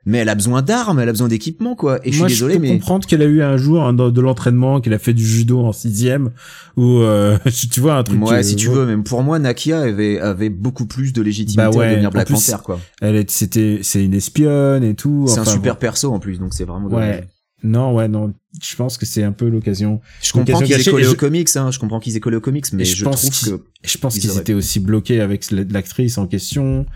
Mais 0.09 0.19
elle 0.19 0.29
a 0.29 0.37
besoin 0.37 0.62
d'armes, 0.62 1.01
elle 1.01 1.09
a 1.09 1.12
besoin 1.12 1.27
d'équipement, 1.27 1.75
quoi. 1.75 1.99
Et 2.07 2.12
je 2.12 2.19
suis 2.19 2.27
désolé, 2.27 2.55
je 2.55 2.59
peux 2.61 2.62
mais... 2.66 2.73
comprendre 2.79 3.07
qu'elle 3.09 3.23
a 3.23 3.27
eu 3.27 3.42
un 3.42 3.57
jour 3.57 3.92
de 3.92 4.21
l'entraînement, 4.21 4.81
qu'elle 4.81 4.95
a 4.95 5.01
fait 5.01 5.12
du 5.12 5.27
judo 5.27 5.59
en 5.61 5.73
sixième, 5.73 6.31
ou 6.77 7.01
euh, 7.01 7.37
tu 7.73 7.81
vois 7.81 7.97
un 7.97 8.05
truc. 8.05 8.23
Ouais, 8.25 8.45
si 8.45 8.55
tu 8.55 8.69
veux, 8.69 8.87
même 8.87 9.03
pour 9.03 9.25
moi, 9.25 9.40
Nakia 9.40 9.81
avait, 9.81 10.21
avait 10.21 10.49
beaucoup 10.49 10.87
plus 10.87 11.12
de 11.12 11.23
légitimité 11.23 11.57
Bah 11.57 11.77
ouais, 11.77 11.87
à 11.87 11.90
devenir 11.90 12.09
en 12.09 12.12
Black 12.12 12.27
plus, 12.29 12.35
Panther, 12.35 12.62
quoi. 12.64 12.81
Elle 13.03 13.16
est, 13.16 13.31
c'était, 13.31 13.81
c'est 13.83 14.05
une 14.05 14.14
espionne 14.14 14.85
et 14.85 14.95
tout. 14.95 15.27
C'est 15.29 15.40
un 15.40 15.45
super 15.45 15.75
bon. 15.75 15.81
perso 15.81 16.12
en 16.12 16.21
plus, 16.21 16.38
donc 16.38 16.55
c'est 16.55 16.64
vraiment 16.64 16.88
Ouais. 16.88 17.27
Non, 17.64 17.95
ouais, 17.95 18.07
non. 18.07 18.33
Je 18.62 18.77
pense 18.77 18.97
que 18.99 19.07
c'est 19.07 19.23
un 19.23 19.33
peu 19.33 19.49
l'occasion. 19.49 20.01
Je 20.23 20.33
comprends 20.33 20.61
qu'ils 20.61 20.79
aient 20.81 20.85
collé 20.90 21.07
aux 21.07 21.14
comics, 21.14 21.49
hein, 21.57 21.71
je 21.71 21.79
comprends 21.79 21.99
qu'ils 22.01 22.16
aient 22.16 22.21
collé 22.21 22.37
aux 22.37 22.40
comics, 22.40 22.66
mais 22.73 22.85
je, 22.85 22.97
je 22.97 23.05
pense 23.05 23.23
trouve 23.23 23.31
qu'ils- 23.33 23.53
que 23.53 23.64
Je 23.83 23.99
pense 23.99 24.16
Ils 24.16 24.21
qu'ils 24.21 24.38
étaient 24.38 24.55
aussi 24.55 24.79
bloqués 24.79 25.21
avec 25.21 25.51
l'actrice 25.51 26.19
en 26.19 26.27
question. 26.27 26.87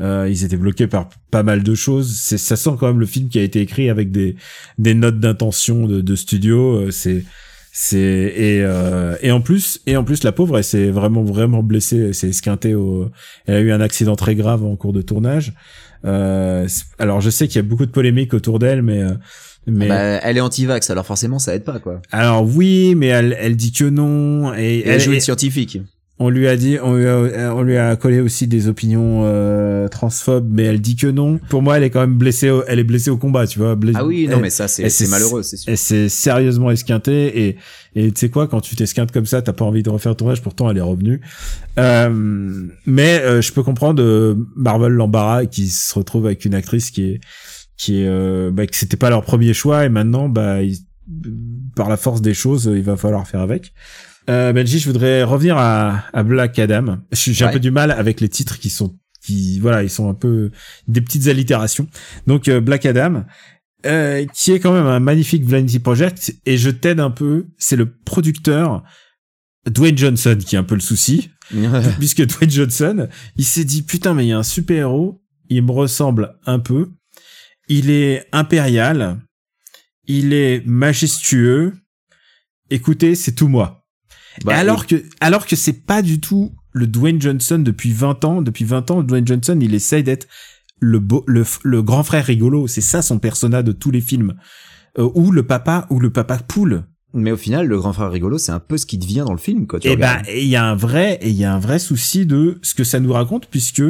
Euh, 0.00 0.28
ils 0.30 0.44
étaient 0.44 0.56
bloqués 0.58 0.86
par 0.86 1.08
pas 1.30 1.42
mal 1.42 1.62
de 1.62 1.74
choses. 1.74 2.14
C'est, 2.18 2.36
ça 2.38 2.56
sent 2.56 2.70
quand 2.78 2.86
même 2.88 3.00
le 3.00 3.06
film 3.06 3.28
qui 3.28 3.38
a 3.38 3.42
été 3.42 3.60
écrit 3.60 3.88
avec 3.88 4.10
des 4.10 4.36
des 4.78 4.94
notes 4.94 5.20
d'intention 5.20 5.86
de, 5.86 6.00
de 6.00 6.14
studio. 6.16 6.76
Euh, 6.76 6.90
C'est 6.90 7.24
c'est 7.72 7.98
et 7.98 8.62
euh, 8.62 9.16
et 9.22 9.30
en 9.30 9.40
plus 9.42 9.80
et 9.86 9.96
en 9.96 10.04
plus 10.04 10.22
la 10.24 10.32
pauvre 10.32 10.56
elle 10.58 10.64
s'est 10.64 10.90
vraiment 10.90 11.22
vraiment 11.24 11.62
blessée. 11.62 11.98
Elle 11.98 12.14
s'est 12.14 12.28
esquintée 12.28 12.74
au. 12.74 13.10
Elle 13.46 13.54
a 13.56 13.60
eu 13.60 13.70
un 13.72 13.80
accident 13.80 14.16
très 14.16 14.34
grave 14.34 14.64
en 14.64 14.76
cours 14.76 14.92
de 14.92 15.02
tournage. 15.02 15.52
Euh, 16.04 16.68
alors 16.98 17.20
je 17.20 17.30
sais 17.30 17.48
qu'il 17.48 17.56
y 17.56 17.58
a 17.58 17.62
beaucoup 17.68 17.86
de 17.86 17.90
polémiques 17.90 18.34
autour 18.34 18.58
d'elle, 18.58 18.82
mais 18.82 19.02
euh, 19.02 19.14
mais 19.66 19.88
bah, 19.88 19.96
elle 20.22 20.36
est 20.36 20.40
anti-vax, 20.40 20.90
alors 20.90 21.04
forcément 21.06 21.38
ça 21.40 21.54
aide 21.54 21.64
pas, 21.64 21.80
quoi. 21.80 22.00
alors 22.12 22.46
oui, 22.46 22.94
mais 22.94 23.08
elle 23.08 23.36
elle 23.40 23.56
dit 23.56 23.72
que 23.72 23.84
non 23.84 24.54
et 24.54 24.82
elle 24.86 24.92
elle, 24.94 25.00
joue 25.00 25.10
et- 25.12 25.14
une 25.16 25.20
scientifique. 25.20 25.80
On 26.18 26.30
lui 26.30 26.48
a 26.48 26.56
dit, 26.56 26.78
on 26.82 26.94
lui 26.96 27.06
a, 27.06 27.54
on 27.54 27.62
lui 27.62 27.76
a 27.76 27.94
collé 27.96 28.20
aussi 28.20 28.46
des 28.46 28.68
opinions 28.68 29.22
euh, 29.24 29.86
transphobes, 29.88 30.48
mais 30.50 30.62
elle 30.64 30.80
dit 30.80 30.96
que 30.96 31.06
non. 31.06 31.38
Pour 31.50 31.60
moi, 31.62 31.76
elle 31.76 31.82
est 31.84 31.90
quand 31.90 32.00
même 32.00 32.16
blessée. 32.16 32.48
Au, 32.50 32.62
elle 32.66 32.78
est 32.78 32.84
blessée 32.84 33.10
au 33.10 33.18
combat, 33.18 33.46
tu 33.46 33.58
vois. 33.58 33.74
blessée- 33.74 33.98
Ah 34.00 34.06
oui, 34.06 34.26
non, 34.26 34.36
elle- 34.36 34.42
mais 34.42 34.50
ça, 34.50 34.66
c'est 34.66 34.84
malheureux, 35.10 35.42
c'est 35.42 35.56
sûr. 35.58 35.70
Elle 35.70 35.76
s'est 35.78 36.08
sérieusement 36.08 36.70
esquintée 36.70 37.46
et 37.48 37.56
et 37.98 38.12
tu 38.12 38.20
sais 38.20 38.28
quoi, 38.30 38.46
quand 38.46 38.60
tu 38.60 38.76
t'esquintes 38.76 39.10
comme 39.12 39.24
ça, 39.26 39.40
t'as 39.42 39.52
pas 39.54 39.64
envie 39.64 39.82
de 39.82 39.88
refaire 39.90 40.12
le 40.12 40.16
tournage. 40.16 40.42
Pourtant, 40.42 40.70
elle 40.70 40.76
est 40.76 40.82
revenue. 40.82 41.20
Euh, 41.78 42.66
mais 42.86 43.20
euh, 43.22 43.40
je 43.42 43.52
peux 43.52 43.62
comprendre 43.62 44.02
euh, 44.02 44.34
Marvel 44.56 44.92
l'embarras 44.92 45.46
qui 45.46 45.68
se 45.68 45.94
retrouve 45.94 46.26
avec 46.26 46.44
une 46.44 46.54
actrice 46.54 46.90
qui 46.90 47.02
est 47.10 47.20
qui 47.76 48.00
est 48.02 48.06
euh, 48.08 48.50
bah, 48.50 48.66
que 48.66 48.74
c'était 48.76 48.96
pas 48.96 49.10
leur 49.10 49.22
premier 49.22 49.52
choix 49.52 49.84
et 49.84 49.88
maintenant 49.90 50.28
bah 50.30 50.62
ils- 50.62 50.78
par 51.76 51.88
la 51.88 51.96
force 51.96 52.20
des 52.20 52.34
choses, 52.34 52.70
il 52.74 52.82
va 52.82 52.96
falloir 52.96 53.28
faire 53.28 53.40
avec. 53.40 53.72
Euh, 54.28 54.52
Benji, 54.52 54.78
je 54.78 54.86
voudrais 54.86 55.22
revenir 55.22 55.56
à, 55.56 56.04
à 56.12 56.22
Black 56.22 56.58
Adam. 56.58 56.98
J'ai 57.12 57.44
un 57.44 57.52
peu 57.52 57.60
du 57.60 57.70
mal 57.70 57.90
avec 57.90 58.20
les 58.20 58.28
titres 58.28 58.58
qui 58.58 58.70
sont, 58.70 58.98
qui, 59.22 59.60
voilà, 59.60 59.82
ils 59.82 59.90
sont 59.90 60.08
un 60.08 60.14
peu 60.14 60.50
des 60.88 61.00
petites 61.00 61.28
allitérations. 61.28 61.86
Donc 62.26 62.48
euh, 62.48 62.60
Black 62.60 62.86
Adam, 62.86 63.24
euh, 63.86 64.26
qui 64.34 64.52
est 64.52 64.60
quand 64.60 64.72
même 64.72 64.86
un 64.86 65.00
magnifique 65.00 65.44
Vanity 65.44 65.78
Project, 65.78 66.34
et 66.44 66.56
je 66.56 66.70
t'aide 66.70 67.00
un 67.00 67.10
peu. 67.10 67.46
C'est 67.58 67.76
le 67.76 67.90
producteur 67.90 68.82
Dwayne 69.68 69.96
Johnson 69.96 70.36
qui 70.44 70.56
est 70.56 70.58
un 70.58 70.64
peu 70.64 70.74
le 70.74 70.80
souci, 70.80 71.30
puisque 71.98 72.24
Dwayne 72.26 72.50
Johnson, 72.50 73.08
il 73.36 73.44
s'est 73.44 73.64
dit 73.64 73.82
putain 73.82 74.14
mais 74.14 74.24
il 74.26 74.28
y 74.28 74.32
a 74.32 74.38
un 74.38 74.42
super 74.42 74.76
héros, 74.78 75.22
il 75.48 75.62
me 75.62 75.70
ressemble 75.70 76.36
un 76.46 76.58
peu, 76.58 76.90
il 77.68 77.90
est 77.90 78.26
impérial, 78.32 79.20
il 80.06 80.32
est 80.32 80.64
majestueux. 80.66 81.74
Écoutez, 82.70 83.14
c'est 83.14 83.32
tout 83.32 83.46
moi. 83.46 83.75
Bah, 84.44 84.54
Et 84.54 84.56
alors 84.56 84.86
que, 84.86 85.02
alors 85.20 85.46
que 85.46 85.56
c'est 85.56 85.84
pas 85.84 86.02
du 86.02 86.20
tout 86.20 86.52
le 86.72 86.86
Dwayne 86.86 87.20
Johnson 87.20 87.58
depuis 87.58 87.92
20 87.92 88.24
ans. 88.24 88.42
Depuis 88.42 88.64
20 88.64 88.90
ans, 88.90 89.02
Dwayne 89.02 89.26
Johnson, 89.26 89.58
il 89.60 89.74
essaye 89.74 90.02
d'être 90.02 90.26
le 90.78 90.98
beau, 90.98 91.24
le, 91.26 91.44
le 91.64 91.82
grand 91.82 92.02
frère 92.02 92.24
rigolo, 92.24 92.66
c'est 92.66 92.80
ça 92.82 93.02
son 93.02 93.18
persona 93.18 93.62
de 93.62 93.72
tous 93.72 93.90
les 93.90 94.00
films, 94.02 94.34
euh, 94.98 95.08
ou 95.14 95.32
le 95.32 95.42
papa 95.42 95.86
ou 95.90 96.00
le 96.00 96.10
papa 96.10 96.38
poule. 96.38 96.84
Mais 97.16 97.32
au 97.32 97.36
final, 97.36 97.66
le 97.66 97.76
grand 97.78 97.92
frère 97.92 98.10
rigolo, 98.10 98.38
c'est 98.38 98.52
un 98.52 98.60
peu 98.60 98.76
ce 98.76 98.86
qui 98.86 98.98
devient 98.98 99.24
dans 99.26 99.32
le 99.32 99.38
film, 99.38 99.66
quoi. 99.66 99.80
Tu 99.80 99.88
Et 99.88 99.96
ben, 99.96 100.10
regardes. 100.10 100.26
il 100.34 100.46
y 100.46 100.56
a 100.56 100.64
un 100.64 100.76
vrai, 100.76 101.18
et 101.22 101.28
il 101.28 101.36
y 101.36 101.44
a 101.44 101.52
un 101.52 101.58
vrai 101.58 101.78
souci 101.78 102.26
de 102.26 102.58
ce 102.62 102.74
que 102.74 102.84
ça 102.84 103.00
nous 103.00 103.12
raconte, 103.12 103.46
puisque 103.46 103.82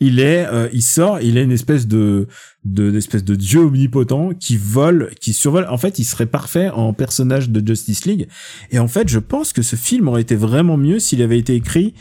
il 0.00 0.20
est, 0.20 0.46
euh, 0.46 0.68
il 0.72 0.82
sort, 0.82 1.20
il 1.20 1.36
est 1.36 1.44
une 1.44 1.52
espèce 1.52 1.86
de, 1.86 2.28
de, 2.64 2.90
d'espèce 2.90 3.24
de 3.24 3.34
dieu 3.34 3.60
omnipotent 3.60 4.30
qui 4.38 4.56
vole, 4.56 5.10
qui 5.20 5.32
survole. 5.32 5.66
En 5.68 5.78
fait, 5.78 5.98
il 5.98 6.04
serait 6.04 6.26
parfait 6.26 6.70
en 6.70 6.92
personnage 6.92 7.50
de 7.50 7.66
Justice 7.66 8.04
League. 8.04 8.28
Et 8.70 8.78
en 8.78 8.88
fait, 8.88 9.08
je 9.08 9.18
pense 9.18 9.52
que 9.52 9.62
ce 9.62 9.76
film 9.76 10.08
aurait 10.08 10.22
été 10.22 10.36
vraiment 10.36 10.76
mieux 10.76 10.98
s'il 10.98 11.22
avait 11.22 11.38
été 11.38 11.54
écrit 11.54 11.94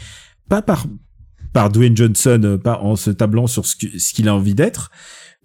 pas 0.50 0.62
par 0.62 0.86
par 1.54 1.70
Dwayne 1.70 1.96
Johnson, 1.96 2.42
euh, 2.44 2.58
pas 2.58 2.80
en 2.82 2.98
se 2.98 3.10
tablant 3.10 3.48
sur 3.48 3.66
ce 3.66 3.78
qu'il 3.78 4.28
a 4.28 4.36
envie 4.36 4.56
d'être, 4.56 4.92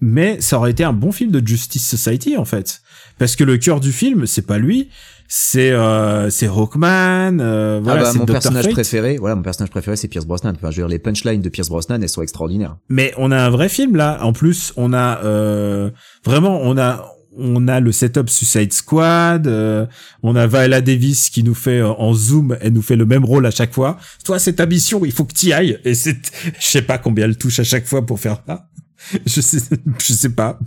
mais 0.00 0.40
ça 0.40 0.58
aurait 0.58 0.72
été 0.72 0.82
un 0.82 0.92
bon 0.92 1.12
film 1.12 1.30
de 1.30 1.46
Justice 1.46 1.86
Society 1.86 2.36
en 2.36 2.44
fait, 2.44 2.82
parce 3.16 3.36
que 3.36 3.44
le 3.44 3.58
cœur 3.58 3.78
du 3.78 3.92
film, 3.92 4.26
c'est 4.26 4.42
pas 4.46 4.58
lui, 4.58 4.88
c'est 5.32 5.70
euh, 5.70 6.28
c'est 6.28 6.48
Hawkman, 6.48 7.38
euh, 7.40 7.78
Ah 7.78 7.80
voilà, 7.84 8.02
bah, 8.02 8.10
c'est 8.12 8.18
mon 8.18 8.24
Dr. 8.24 8.32
personnage 8.32 8.64
Fate. 8.64 8.72
préféré, 8.72 9.16
voilà, 9.16 9.36
mon 9.36 9.42
personnage 9.42 9.70
préféré, 9.70 9.96
c'est 9.96 10.08
Pierce 10.08 10.26
Brosnan. 10.26 10.54
Enfin, 10.56 10.72
je 10.72 10.80
veux 10.80 10.82
dire, 10.82 10.88
les 10.88 10.98
punchlines 10.98 11.40
de 11.40 11.48
Pierce 11.48 11.68
Brosnan, 11.68 12.02
elles 12.02 12.08
sont 12.08 12.22
extraordinaires. 12.22 12.76
Mais 12.88 13.14
on 13.16 13.30
a 13.30 13.38
un 13.38 13.48
vrai 13.48 13.68
film 13.68 13.94
là. 13.94 14.18
En 14.24 14.32
plus, 14.32 14.72
on 14.76 14.92
a 14.92 15.20
euh, 15.22 15.92
vraiment, 16.24 16.58
on 16.64 16.76
a 16.76 17.06
on 17.36 17.68
a 17.68 17.78
le 17.78 17.92
setup 17.92 18.28
Suicide 18.28 18.72
Squad, 18.72 19.46
euh, 19.46 19.86
on 20.24 20.34
a 20.34 20.48
Viola 20.48 20.80
Davis 20.80 21.30
qui 21.30 21.44
nous 21.44 21.54
fait 21.54 21.78
euh, 21.78 21.90
en 21.90 22.12
zoom, 22.12 22.56
elle 22.60 22.72
nous 22.72 22.82
fait 22.82 22.96
le 22.96 23.06
même 23.06 23.24
rôle 23.24 23.46
à 23.46 23.52
chaque 23.52 23.72
fois. 23.72 23.98
Toi, 24.24 24.40
c'est 24.40 24.54
ta 24.54 24.66
mission, 24.66 25.04
il 25.04 25.12
faut 25.12 25.24
que 25.24 25.32
t'y 25.32 25.52
ailles. 25.52 25.78
Et 25.84 25.94
c'est, 25.94 26.16
je 26.58 26.66
sais 26.66 26.82
pas 26.82 26.98
combien 26.98 27.26
elle 27.26 27.38
touche 27.38 27.60
à 27.60 27.64
chaque 27.64 27.86
fois 27.86 28.04
pour 28.04 28.18
faire 28.18 28.42
ça. 28.46 28.66
Je 29.26 29.40
sais, 29.40 29.58
je 29.98 30.12
sais 30.12 30.28
pas. 30.28 30.58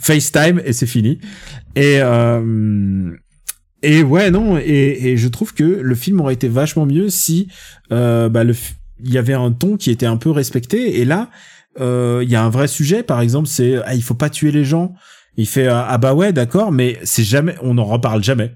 FaceTime 0.00 0.58
et 0.64 0.72
c'est 0.72 0.86
fini. 0.86 1.20
Et 1.76 1.98
euh, 2.00 3.10
et 3.82 4.02
ouais 4.02 4.30
non 4.30 4.58
et, 4.58 4.98
et 5.02 5.16
je 5.16 5.28
trouve 5.28 5.54
que 5.54 5.62
le 5.62 5.94
film 5.94 6.20
aurait 6.20 6.34
été 6.34 6.48
vachement 6.48 6.86
mieux 6.86 7.10
si 7.10 7.48
euh, 7.92 8.28
bah 8.28 8.42
il 8.44 9.12
y 9.12 9.18
avait 9.18 9.34
un 9.34 9.52
ton 9.52 9.76
qui 9.76 9.90
était 9.90 10.06
un 10.06 10.16
peu 10.16 10.30
respecté. 10.30 11.00
Et 11.00 11.04
là 11.04 11.30
euh, 11.80 12.20
il 12.24 12.30
y 12.30 12.36
a 12.36 12.42
un 12.42 12.50
vrai 12.50 12.66
sujet. 12.68 13.02
Par 13.02 13.20
exemple 13.20 13.48
c'est 13.48 13.76
ah, 13.84 13.94
il 13.94 14.02
faut 14.02 14.14
pas 14.14 14.30
tuer 14.30 14.50
les 14.50 14.64
gens. 14.64 14.94
Il 15.36 15.46
fait 15.46 15.68
ah 15.68 15.86
ah 15.88 15.98
bah 15.98 16.14
ouais 16.14 16.32
d'accord 16.32 16.72
mais 16.72 16.98
c'est 17.04 17.24
jamais 17.24 17.54
on 17.62 17.74
n'en 17.74 17.84
reparle 17.84 18.24
jamais. 18.24 18.54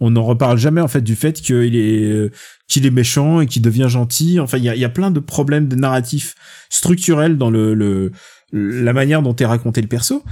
On 0.00 0.10
n'en 0.10 0.24
reparle 0.24 0.58
jamais 0.58 0.80
en 0.80 0.88
fait 0.88 1.02
du 1.02 1.14
fait 1.14 1.40
qu'il 1.40 1.76
est 1.76 2.32
qu'il 2.66 2.86
est 2.86 2.90
méchant 2.90 3.42
et 3.42 3.46
qu'il 3.46 3.62
devient 3.62 3.88
gentil. 3.88 4.40
Enfin 4.40 4.58
il 4.58 4.64
y 4.64 4.68
a, 4.68 4.74
y 4.74 4.84
a 4.84 4.88
plein 4.88 5.10
de 5.10 5.20
problèmes 5.20 5.68
de 5.68 5.76
narratifs 5.76 6.34
structurels 6.70 7.36
dans 7.36 7.50
le, 7.50 7.74
le 7.74 8.10
la 8.52 8.92
manière 8.92 9.20
dont 9.22 9.34
est 9.34 9.46
raconté 9.46 9.80
le 9.80 9.88
perso 9.88 10.22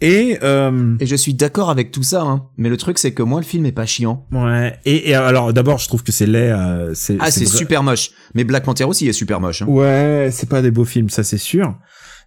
et 0.00 0.38
euh, 0.42 0.96
Et 1.00 1.06
je 1.06 1.16
suis 1.16 1.34
d'accord 1.34 1.70
avec 1.70 1.90
tout 1.90 2.02
ça, 2.02 2.22
hein. 2.22 2.46
Mais 2.56 2.68
le 2.68 2.76
truc, 2.76 2.98
c'est 2.98 3.12
que 3.12 3.22
moi, 3.22 3.40
le 3.40 3.46
film 3.46 3.66
est 3.66 3.72
pas 3.72 3.86
chiant. 3.86 4.26
Ouais. 4.30 4.78
Et, 4.84 5.10
et 5.10 5.14
alors 5.14 5.52
d'abord, 5.52 5.78
je 5.78 5.88
trouve 5.88 6.02
que 6.04 6.12
c'est 6.12 6.26
laid. 6.26 6.50
euh, 6.52 6.92
c'est 6.94 7.16
Ah, 7.20 7.30
c'est 7.30 7.46
super 7.46 7.82
moche. 7.82 8.10
Mais 8.34 8.44
Black 8.44 8.64
Panther 8.64 8.84
aussi 8.84 9.08
est 9.08 9.12
super 9.12 9.40
moche, 9.40 9.62
hein. 9.62 9.66
Ouais, 9.66 10.28
c'est 10.30 10.48
pas 10.48 10.62
des 10.62 10.70
beaux 10.70 10.84
films, 10.84 11.08
ça 11.10 11.24
c'est 11.24 11.38
sûr. 11.38 11.76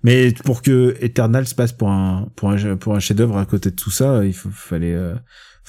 Mais 0.04 0.32
pour 0.46 0.62
que 0.62 0.96
Eternal 1.02 1.48
se 1.48 1.56
passe 1.56 1.72
pour 1.72 1.90
un 1.90 2.28
pour 2.36 2.52
un 2.52 2.76
pour 2.78 2.94
un 2.96 3.00
chef-d'œuvre 3.00 3.38
à 3.38 3.46
côté 3.46 3.72
de 3.72 3.76
tout 3.76 3.90
ça, 3.92 4.24
il 4.26 4.34
faut, 4.34 4.50
fallait 4.52 4.94
euh, 4.94 5.16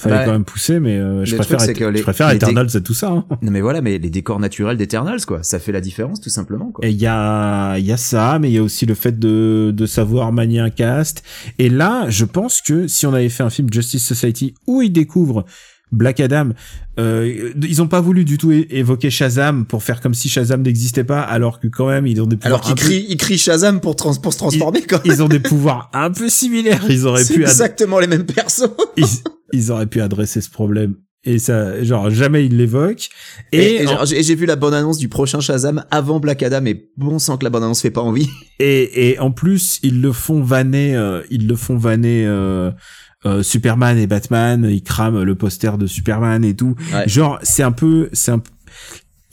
fallait 0.00 0.16
Bah, 0.16 0.24
quand 0.26 0.32
même 0.32 0.44
pousser. 0.44 0.80
Mais 0.80 0.96
euh, 0.96 1.24
je 1.24 1.34
préfère 1.37 1.58
truc, 1.58 1.66
c'est 1.66 1.72
Et- 1.72 1.78
que 1.78 1.84
les- 1.84 1.98
je 1.98 2.02
préfère 2.02 2.28
les 2.28 2.37
Eternal, 2.37 2.70
c'est 2.70 2.82
tout 2.82 2.94
ça. 2.94 3.08
hein. 3.11 3.24
Non, 3.42 3.50
mais 3.50 3.61
voilà, 3.61 3.80
mais 3.80 3.98
les 3.98 4.11
décors 4.11 4.38
naturels 4.40 4.76
d'Eternals, 4.76 5.24
quoi. 5.26 5.42
Ça 5.42 5.58
fait 5.58 5.72
la 5.72 5.80
différence, 5.80 6.20
tout 6.20 6.30
simplement, 6.30 6.70
quoi. 6.70 6.87
Et 6.87 6.90
il 6.90 6.96
y 7.00 7.06
a 7.06 7.76
il 7.78 7.84
y 7.84 7.92
a 7.92 7.96
ça, 7.96 8.38
mais 8.40 8.48
il 8.50 8.54
y 8.54 8.58
a 8.58 8.62
aussi 8.62 8.87
le 8.87 8.94
fait 8.94 9.18
de 9.18 9.72
de 9.74 9.87
savoir 9.87 10.32
manier 10.32 10.61
un 10.61 10.70
cast. 10.70 11.22
Et 11.58 11.68
là, 11.68 12.06
je 12.08 12.24
pense 12.24 12.61
que 12.62 12.87
si 12.87 13.06
on 13.06 13.12
avait 13.14 13.28
fait 13.28 13.42
un 13.42 13.50
film 13.50 13.68
Justice 13.72 14.04
Society 14.06 14.54
où 14.66 14.82
ils 14.82 14.92
découvrent 14.92 15.44
Black 15.92 16.20
Adam, 16.20 16.51
euh, 16.98 17.53
ils 17.62 17.81
ont 17.83 17.88
pas 17.88 18.01
voulu 18.01 18.24
du 18.24 18.38
tout 18.38 18.51
évoquer 18.53 19.11
Shazam 19.11 19.64
pour 19.66 19.83
faire 19.83 20.01
comme 20.01 20.14
si 20.14 20.29
Shazam 20.29 20.62
n'existait 20.62 21.05
pas, 21.05 21.20
alors 21.20 21.61
que 21.61 21.68
quand 21.68 21.87
même 21.88 22.07
ils 22.07 22.20
ont 22.20 22.27
des 22.27 22.37
pouvoirs 22.37 22.46
Alors 22.55 22.61
qu'il 22.62 22.72
un 22.72 22.74
peu- 22.77 22.83
crie, 22.83 23.07
il 23.09 23.16
crie 23.16 23.38
Shazam 23.38 23.81
pour, 23.81 23.96
trans- 23.96 24.14
pour 24.16 24.33
se 24.33 24.38
transformer, 24.38 24.83
quoi. 24.83 25.01
ils 25.05 25.22
ont 25.22 25.29
des 25.29 25.40
pouvoirs 25.51 25.90
un 25.94 26.11
peu 26.11 26.29
similaires. 26.29 26.85
Ils 26.88 27.07
auraient 27.07 27.24
pu 27.24 27.42
exactement 27.42 27.98
les 28.01 28.07
mêmes 28.07 28.27
persos. 28.27 28.68
ils, 28.96 29.05
ils 29.53 29.70
auraient 29.70 29.87
pu 29.87 30.01
adresser 30.01 30.40
ce 30.40 30.51
problème. 30.51 30.94
Et 31.24 31.38
ça, 31.40 31.83
genre 31.83 32.11
jamais 32.11 32.46
ils 32.46 32.57
l'évoquent. 32.57 33.09
Et, 33.53 33.59
Et, 33.59 33.83
et 33.83 33.87
en- 33.88 34.05
j'ai- 34.05 34.20
et 34.20 34.22
j'ai 34.22 34.35
vu 34.37 34.46
la 34.46 34.55
bonne 34.57 34.72
annonce 34.74 34.98
du 34.98 35.09
prochain 35.09 35.40
Shazam 35.40 35.85
avant 35.90 36.20
Black 36.20 36.42
Adam 36.42 36.64
et 36.66 36.90
bon 36.96 37.18
sang 37.18 37.37
que 37.37 37.44
la 37.44 37.51
bonne 37.51 37.64
annonce 37.64 37.83
fait 37.83 37.90
pas 37.90 38.01
envie. 38.03 38.29
et, 38.61 39.11
et 39.11 39.18
en 39.18 39.31
plus 39.33 39.81
ils 39.83 40.01
le 40.01 40.12
font 40.12 40.42
vanner, 40.42 40.94
euh, 40.96 41.22
ils 41.31 41.46
le 41.48 41.57
font 41.57 41.77
vanner. 41.77 42.24
Euh, 42.27 42.70
euh, 43.26 43.42
Superman 43.42 43.98
et 43.98 44.07
Batman, 44.07 44.66
ils 44.70 44.83
crament 44.83 45.22
le 45.22 45.35
poster 45.35 45.76
de 45.76 45.87
Superman 45.87 46.44
et 46.44 46.54
tout. 46.54 46.76
Ouais. 46.92 47.09
Genre, 47.09 47.38
c'est 47.42 47.62
un 47.62 47.72
peu, 47.72 48.09
c'est 48.12 48.31
un, 48.31 48.42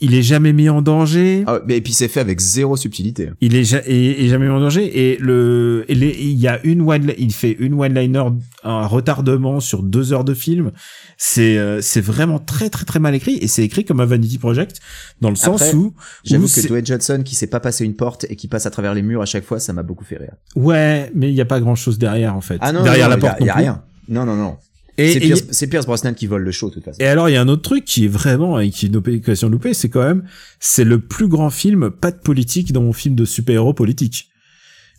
il 0.00 0.14
est 0.14 0.22
jamais 0.22 0.52
mis 0.52 0.68
en 0.68 0.82
danger. 0.82 1.44
Ah, 1.46 1.60
mais 1.66 1.78
et 1.78 1.80
puis 1.80 1.92
c'est 1.94 2.08
fait 2.08 2.20
avec 2.20 2.40
zéro 2.40 2.76
subtilité. 2.76 3.30
Il 3.40 3.56
est, 3.56 3.64
ja- 3.64 3.82
et, 3.86 4.24
et 4.24 4.28
jamais 4.28 4.46
mis 4.46 4.52
en 4.52 4.60
danger. 4.60 5.10
Et 5.10 5.16
le, 5.18 5.84
il 5.88 6.32
y 6.38 6.48
a 6.48 6.60
une 6.64 6.82
one, 6.82 7.12
il 7.18 7.32
fait 7.32 7.56
une 7.58 7.74
one-liner, 7.80 8.24
un 8.62 8.86
retardement 8.86 9.60
sur 9.60 9.82
deux 9.82 10.12
heures 10.12 10.24
de 10.24 10.34
film. 10.34 10.72
C'est, 11.16 11.56
euh, 11.56 11.80
c'est 11.80 12.02
vraiment 12.02 12.38
très 12.38 12.68
très 12.68 12.84
très 12.84 12.98
mal 12.98 13.14
écrit 13.14 13.38
et 13.40 13.48
c'est 13.48 13.62
écrit 13.64 13.84
comme 13.86 14.00
un 14.00 14.04
Vanity 14.06 14.36
Project 14.38 14.80
dans 15.22 15.30
le 15.30 15.36
sens 15.36 15.62
Après, 15.62 15.74
où, 15.74 15.80
où 15.86 15.94
J'avoue 16.24 16.46
que 16.46 16.66
Dwayne 16.68 16.84
Johnson 16.84 17.22
qui 17.24 17.34
sait 17.34 17.46
pas 17.46 17.60
passer 17.60 17.84
une 17.86 17.94
porte 17.96 18.26
et 18.28 18.36
qui 18.36 18.48
passe 18.48 18.66
à 18.66 18.70
travers 18.70 18.92
les 18.92 19.00
murs 19.02 19.22
à 19.22 19.26
chaque 19.26 19.44
fois, 19.44 19.58
ça 19.60 19.72
m'a 19.72 19.82
beaucoup 19.82 20.04
fait 20.04 20.18
rire. 20.18 20.34
ouais, 20.56 21.10
mais 21.14 21.30
il 21.30 21.34
y 21.34 21.40
a 21.40 21.46
pas 21.46 21.58
grand 21.60 21.74
chose 21.74 21.98
derrière 21.98 22.36
en 22.36 22.42
fait. 22.42 22.58
Ah 22.60 22.72
non, 22.72 22.82
derrière 22.82 23.08
non, 23.08 23.16
la 23.16 23.16
non, 23.16 23.22
y 23.22 23.28
a- 23.28 23.30
porte 23.30 23.40
y 23.40 23.44
non 23.44 23.50
a, 23.50 23.54
plus. 23.54 23.62
rien. 23.62 23.82
Non, 24.08 24.24
non, 24.26 24.36
non. 24.36 24.56
Et, 24.98 25.12
C'est 25.12 25.18
et- 25.18 25.20
Pierce, 25.26 25.42
c'est 25.50 25.66
Pierce 25.66 25.86
Brosnan 25.86 26.14
qui 26.14 26.26
vole 26.26 26.42
le 26.42 26.50
show, 26.52 26.68
de 26.70 26.74
toute 26.74 26.84
façon. 26.84 26.98
et 27.00 27.06
alors 27.06 27.28
il 27.28 27.32
y 27.32 27.36
a 27.36 27.40
un 27.42 27.48
autre 27.48 27.62
truc 27.62 27.84
qui 27.84 28.06
est 28.06 28.08
vraiment 28.08 28.58
et 28.60 28.70
qui 28.70 28.86
est 28.86 28.88
une 28.88 28.96
occasion 28.96 29.48
loupée, 29.48 29.74
c'est 29.74 29.88
quand 29.90 30.02
même 30.02 30.24
c'est 30.60 30.84
le 30.84 30.98
plus 31.00 31.28
grand 31.28 31.50
film 31.50 31.90
pas 31.90 32.10
de 32.10 32.16
politique 32.18 32.72
dans 32.72 32.82
mon 32.82 32.92
film 32.92 33.14
de 33.14 33.24
super-héros 33.24 33.74
politique. 33.74 34.28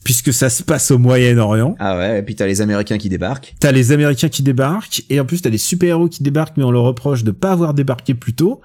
Puisque 0.04 0.32
ça 0.32 0.50
se 0.50 0.62
passe 0.64 0.92
au 0.92 1.00
Moyen-Orient. 1.00 1.76
Ah 1.80 1.98
ouais, 1.98 2.20
et 2.20 2.22
puis 2.22 2.36
t'as 2.36 2.46
les 2.46 2.62
Américains 2.62 2.98
qui 3.00 3.10
débarquent. 3.10 3.56
T'as 3.60 3.72
les 3.72 3.92
Américains 3.92 4.30
qui 4.30 4.44
débarquent 4.44 5.04
et 5.10 5.20
en 5.20 5.26
plus 5.26 5.42
t'as 5.42 5.50
les 5.50 5.58
super-héros 5.58 6.08
qui 6.08 6.22
débarquent 6.24 6.56
mais 6.58 6.64
on 6.64 6.72
leur 6.72 6.84
reproche 6.84 7.24
de 7.24 7.32
pas 7.32 7.52
avoir 7.52 7.74
débarqué 7.74 8.14
plus 8.14 8.34
tôt, 8.34 8.62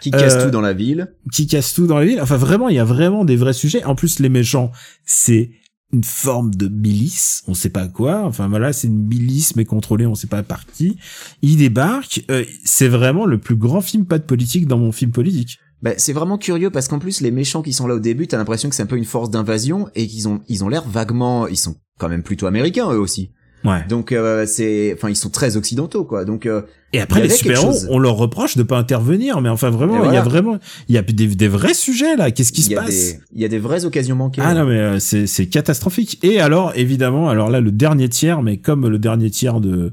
qui 0.00 0.10
cassent 0.12 0.34
Euh, 0.36 0.44
tout 0.44 0.50
dans 0.52 0.60
la 0.60 0.72
ville. 0.72 1.08
qui 1.32 1.46
cassent 1.48 1.74
tout 1.74 1.86
dans 1.88 1.98
la 1.98 2.04
ville. 2.04 2.20
Enfin 2.22 2.36
vraiment, 2.36 2.68
il 2.68 2.76
y 2.76 2.78
a 2.78 2.84
vraiment 2.84 3.24
des 3.24 3.34
vrais 3.36 3.52
sujets. 3.52 3.82
En 3.84 3.94
plus 3.96 4.20
les 4.20 4.28
méchants, 4.28 4.70
c'est 5.04 5.50
une 5.92 6.04
forme 6.04 6.54
de 6.54 6.68
milice, 6.68 7.42
on 7.46 7.54
sait 7.54 7.70
pas 7.70 7.86
quoi. 7.88 8.22
Enfin 8.24 8.48
voilà, 8.48 8.72
c'est 8.72 8.88
une 8.88 9.06
milice 9.06 9.54
mais 9.56 9.64
contrôlée, 9.64 10.06
on 10.06 10.14
sait 10.14 10.26
pas 10.26 10.42
par 10.42 10.66
qui. 10.66 10.98
Ils 11.42 11.56
débarquent. 11.56 12.24
euh, 12.30 12.44
c'est 12.64 12.88
vraiment 12.88 13.24
le 13.24 13.38
plus 13.38 13.56
grand 13.56 13.80
film 13.80 14.04
pas 14.04 14.18
de 14.18 14.24
politique 14.24 14.66
dans 14.66 14.78
mon 14.78 14.92
film 14.92 15.12
politique. 15.12 15.58
Bah, 15.82 15.92
c'est 15.98 16.12
vraiment 16.12 16.38
curieux 16.38 16.70
parce 16.70 16.88
qu'en 16.88 16.98
plus 16.98 17.20
les 17.20 17.30
méchants 17.30 17.62
qui 17.62 17.72
sont 17.72 17.86
là 17.86 17.94
au 17.94 18.00
début, 18.00 18.26
t'as 18.26 18.38
l'impression 18.38 18.68
que 18.68 18.74
c'est 18.74 18.82
un 18.82 18.86
peu 18.86 18.96
une 18.96 19.04
force 19.04 19.30
d'invasion 19.30 19.88
et 19.94 20.06
qu'ils 20.06 20.26
ont 20.28 20.40
ils 20.48 20.64
ont 20.64 20.68
l'air 20.68 20.88
vaguement, 20.88 21.46
ils 21.46 21.56
sont 21.56 21.76
quand 21.98 22.08
même 22.08 22.22
plutôt 22.22 22.46
américains 22.46 22.90
eux 22.92 22.98
aussi. 22.98 23.30
Ouais. 23.64 23.84
Donc 23.88 24.12
euh, 24.12 24.46
c'est, 24.46 24.92
enfin 24.94 25.08
ils 25.08 25.16
sont 25.16 25.30
très 25.30 25.56
occidentaux 25.56 26.04
quoi. 26.04 26.24
Donc 26.24 26.46
euh, 26.46 26.62
Et 26.96 27.00
après 27.00 27.22
les 27.22 27.28
super-héros, 27.28 27.74
on 27.90 27.98
leur 27.98 28.16
reproche 28.16 28.56
de 28.56 28.62
pas 28.62 28.78
intervenir, 28.78 29.40
mais 29.40 29.48
enfin 29.48 29.70
vraiment, 29.70 30.04
il 30.04 30.14
y 30.14 30.16
a 30.16 30.22
vraiment, 30.22 30.58
il 30.88 30.94
y 30.94 30.98
a 30.98 31.02
des, 31.02 31.26
des 31.26 31.48
vrais 31.48 31.74
sujets 31.74 32.16
là. 32.16 32.30
Qu'est-ce 32.30 32.52
qui 32.52 32.62
se 32.62 32.74
passe 32.74 32.88
des 32.88 33.20
il 33.34 33.42
y 33.42 33.44
a 33.44 33.48
des 33.48 33.58
vraies 33.58 33.84
occasions 33.84 34.16
manquées. 34.16 34.40
Ah 34.44 34.54
là. 34.54 34.60
non 34.62 34.66
mais 34.68 34.78
euh, 34.78 34.98
c'est 34.98 35.46
catastrophique. 35.46 36.18
Et 36.22 36.40
alors 36.40 36.72
évidemment, 36.74 37.28
alors 37.28 37.50
là 37.50 37.60
le 37.60 37.70
dernier 37.70 38.08
tiers, 38.08 38.42
mais 38.42 38.56
comme 38.56 38.88
le 38.88 38.98
dernier 38.98 39.30
tiers 39.30 39.60
de 39.60 39.92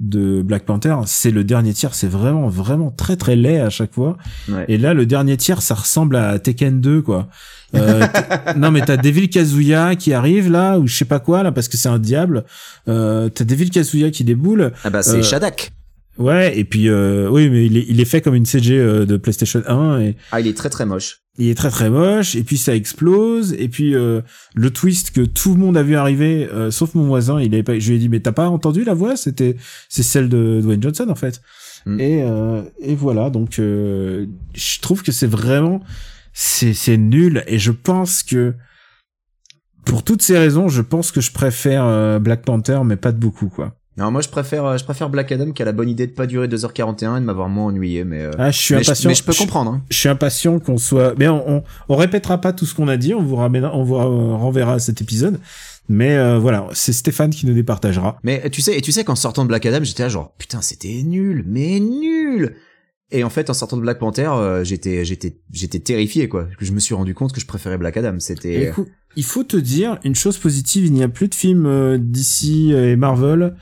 de 0.00 0.40
Black 0.40 0.64
Panther, 0.64 0.96
c'est 1.04 1.30
le 1.30 1.44
dernier 1.44 1.74
tiers, 1.74 1.94
c'est 1.94 2.08
vraiment 2.08 2.48
vraiment 2.48 2.90
très 2.90 3.16
très 3.16 3.36
laid 3.36 3.60
à 3.60 3.68
chaque 3.68 3.92
fois. 3.92 4.16
Ouais. 4.48 4.64
Et 4.68 4.78
là 4.78 4.94
le 4.94 5.04
dernier 5.04 5.36
tiers, 5.36 5.60
ça 5.60 5.74
ressemble 5.74 6.16
à 6.16 6.38
Tekken 6.38 6.80
2 6.80 7.02
quoi. 7.02 7.28
Euh, 7.74 8.06
non 8.56 8.70
mais 8.70 8.80
t'as 8.80 8.96
Devil 8.96 9.28
Kazuya 9.28 9.94
qui 9.96 10.14
arrive 10.14 10.50
là 10.50 10.78
ou 10.78 10.86
je 10.86 10.96
sais 10.96 11.04
pas 11.04 11.20
quoi 11.20 11.42
là 11.42 11.52
parce 11.52 11.68
que 11.68 11.76
c'est 11.76 11.90
un 11.90 11.98
diable. 11.98 12.44
Euh, 12.88 13.28
t'as 13.28 13.44
Devil 13.44 13.68
Kazuya 13.68 14.10
qui 14.10 14.24
déboule. 14.24 14.72
Ah 14.84 14.90
bah 14.90 15.02
c'est 15.02 15.18
Euh, 15.18 15.22
Shadak. 15.22 15.70
Ouais 16.18 16.58
et 16.58 16.64
puis 16.64 16.88
euh, 16.88 17.28
oui 17.30 17.48
mais 17.48 17.64
il 17.66 17.76
est, 17.78 17.84
il 17.88 18.00
est 18.00 18.04
fait 18.04 18.20
comme 18.20 18.34
une 18.34 18.44
CG 18.46 18.78
euh, 18.78 19.06
de 19.06 19.16
PlayStation 19.16 19.62
1 19.66 20.00
et 20.00 20.16
Ah 20.32 20.40
il 20.40 20.46
est 20.46 20.56
très 20.56 20.68
très 20.68 20.84
moche. 20.84 21.20
il 21.38 21.48
est 21.48 21.54
très 21.54 21.70
très 21.70 21.88
moche 21.88 22.36
et 22.36 22.42
puis 22.42 22.58
ça 22.58 22.74
explose 22.74 23.54
et 23.54 23.68
puis 23.68 23.94
euh, 23.94 24.20
le 24.54 24.70
twist 24.70 25.12
que 25.12 25.22
tout 25.22 25.54
le 25.54 25.60
monde 25.60 25.76
a 25.76 25.82
vu 25.82 25.96
arriver 25.96 26.48
euh, 26.52 26.70
sauf 26.70 26.94
mon 26.94 27.06
voisin 27.06 27.40
il 27.40 27.54
avait 27.54 27.62
pas 27.62 27.78
je 27.78 27.88
lui 27.88 27.96
ai 27.96 27.98
dit 27.98 28.08
mais 28.08 28.20
t'as 28.20 28.32
pas 28.32 28.48
entendu 28.48 28.84
la 28.84 28.92
voix? 28.94 29.16
C'était 29.16 29.56
c'est 29.88 30.02
celle 30.02 30.28
de 30.28 30.60
Dwayne 30.62 30.82
Johnson 30.82 31.06
en 31.08 31.14
fait 31.14 31.40
Mm. 31.86 31.98
et 31.98 32.22
euh, 32.22 32.62
et 32.82 32.94
voilà 32.94 33.30
donc 33.30 33.58
euh, 33.58 34.26
je 34.54 34.80
trouve 34.80 35.02
que 35.02 35.12
c'est 35.12 35.26
vraiment 35.26 35.80
c'est 36.34 36.74
c'est 36.74 36.98
nul 36.98 37.42
et 37.46 37.58
je 37.58 37.70
pense 37.72 38.22
que 38.22 38.52
pour 39.86 40.02
toutes 40.02 40.20
ces 40.20 40.36
raisons 40.36 40.68
je 40.68 40.82
pense 40.82 41.10
que 41.10 41.22
je 41.22 41.32
préfère 41.32 42.20
Black 42.20 42.44
Panther 42.44 42.80
mais 42.84 42.96
pas 42.96 43.12
de 43.12 43.18
beaucoup 43.18 43.48
quoi 43.48 43.79
Non, 44.00 44.10
moi 44.10 44.22
je 44.22 44.28
préfère 44.28 44.64
euh, 44.64 44.76
je 44.78 44.84
préfère 44.84 45.10
Black 45.10 45.30
Adam 45.30 45.52
qui 45.52 45.62
a 45.62 45.64
la 45.64 45.72
bonne 45.72 45.88
idée 45.88 46.06
de 46.06 46.12
pas 46.12 46.26
durer 46.26 46.48
2h41 46.48 47.18
et 47.18 47.20
de 47.20 47.24
m'avoir 47.26 47.48
moins 47.48 47.66
ennuyé 47.66 48.02
mais 48.04 48.22
euh, 48.22 48.30
Ah, 48.38 48.50
je 48.50 48.58
suis 48.58 48.74
mais, 48.74 48.80
impatient. 48.80 49.08
mais 49.10 49.14
je 49.14 49.22
peux 49.22 49.34
comprendre 49.34 49.70
hein. 49.72 49.82
Je 49.90 49.96
suis 49.96 50.08
impatient 50.08 50.58
qu'on 50.58 50.78
soit. 50.78 51.14
Mais 51.18 51.28
on, 51.28 51.56
on, 51.58 51.62
on 51.88 51.96
répétera 51.96 52.40
pas 52.40 52.52
tout 52.52 52.66
ce 52.66 52.74
qu'on 52.74 52.88
a 52.88 52.96
dit. 52.96 53.14
On 53.14 53.22
vous 53.22 53.36
ramène, 53.36 53.64
on 53.66 53.84
vous 53.84 53.96
euh, 53.96 54.34
renverra 54.36 54.78
cet 54.78 55.00
épisode. 55.02 55.38
Mais 55.88 56.16
euh, 56.16 56.38
voilà, 56.38 56.66
c'est 56.72 56.92
Stéphane 56.92 57.30
qui 57.30 57.46
nous 57.46 57.52
départagera. 57.54 58.18
Mais 58.22 58.48
tu 58.50 58.60
sais 58.62 58.76
et 58.78 58.80
tu 58.80 58.92
sais 58.92 59.02
qu'en 59.04 59.16
sortant 59.16 59.42
de 59.42 59.48
Black 59.48 59.66
Adam, 59.66 59.82
j'étais 59.82 60.04
là 60.04 60.08
genre 60.08 60.32
putain, 60.38 60.62
c'était 60.62 61.02
nul, 61.04 61.44
mais 61.46 61.80
nul. 61.80 62.54
Et 63.12 63.24
en 63.24 63.28
fait, 63.30 63.50
en 63.50 63.54
sortant 63.54 63.76
de 63.76 63.82
Black 63.82 63.98
Panther, 63.98 64.28
euh, 64.32 64.62
j'étais 64.62 65.04
j'étais 65.04 65.36
j'étais 65.52 65.80
terrifié 65.80 66.28
quoi. 66.28 66.46
Je 66.60 66.70
me 66.72 66.78
suis 66.78 66.94
rendu 66.94 67.12
compte 67.12 67.32
que 67.32 67.40
je 67.40 67.46
préférais 67.46 67.76
Black 67.76 67.96
Adam, 67.96 68.20
c'était 68.20 68.72
il 69.16 69.24
faut 69.24 69.42
te 69.42 69.56
dire 69.56 69.98
une 70.04 70.14
chose 70.14 70.38
positive. 70.38 70.86
Il 70.86 70.92
n'y 70.92 71.02
a 71.02 71.08
plus 71.08 71.26
de 71.26 71.34
films 71.34 71.66
euh, 71.66 71.98
d'ici 72.00 72.72
et 72.72 72.94
Marvel. 72.94 73.56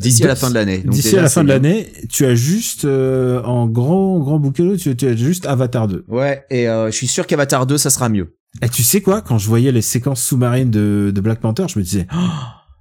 D'ici 0.00 0.24
à 0.24 0.28
la 0.28 0.36
fin 0.36 0.48
de 0.50 0.54
l'année. 0.54 0.82
D'ici 0.84 1.16
à 1.18 1.22
la 1.22 1.28
fin 1.28 1.42
de 1.44 1.48
l'année, 1.48 1.92
tu 2.08 2.24
as 2.26 2.34
juste 2.34 2.84
euh, 2.84 3.42
en 3.42 3.66
grand 3.66 4.18
grand 4.20 4.38
bouquet, 4.38 4.76
tu, 4.76 4.94
tu 4.96 5.06
as 5.06 5.16
juste 5.16 5.46
Avatar 5.46 5.88
2. 5.88 6.04
Ouais, 6.08 6.44
et 6.50 6.68
euh, 6.68 6.86
je 6.90 6.96
suis 6.96 7.06
sûr 7.06 7.26
qu'Avatar 7.26 7.66
2 7.66 7.78
ça 7.78 7.90
sera 7.90 8.08
mieux. 8.08 8.36
Et 8.62 8.68
tu 8.68 8.82
sais 8.82 9.00
quoi? 9.00 9.20
Quand 9.20 9.38
je 9.38 9.48
voyais 9.48 9.72
les 9.72 9.82
séquences 9.82 10.22
sous-marines 10.22 10.70
de, 10.70 11.10
de 11.14 11.20
Black 11.20 11.40
Panther, 11.40 11.66
je 11.68 11.78
me 11.78 11.84
disais, 11.84 12.06
oh, 12.14 12.18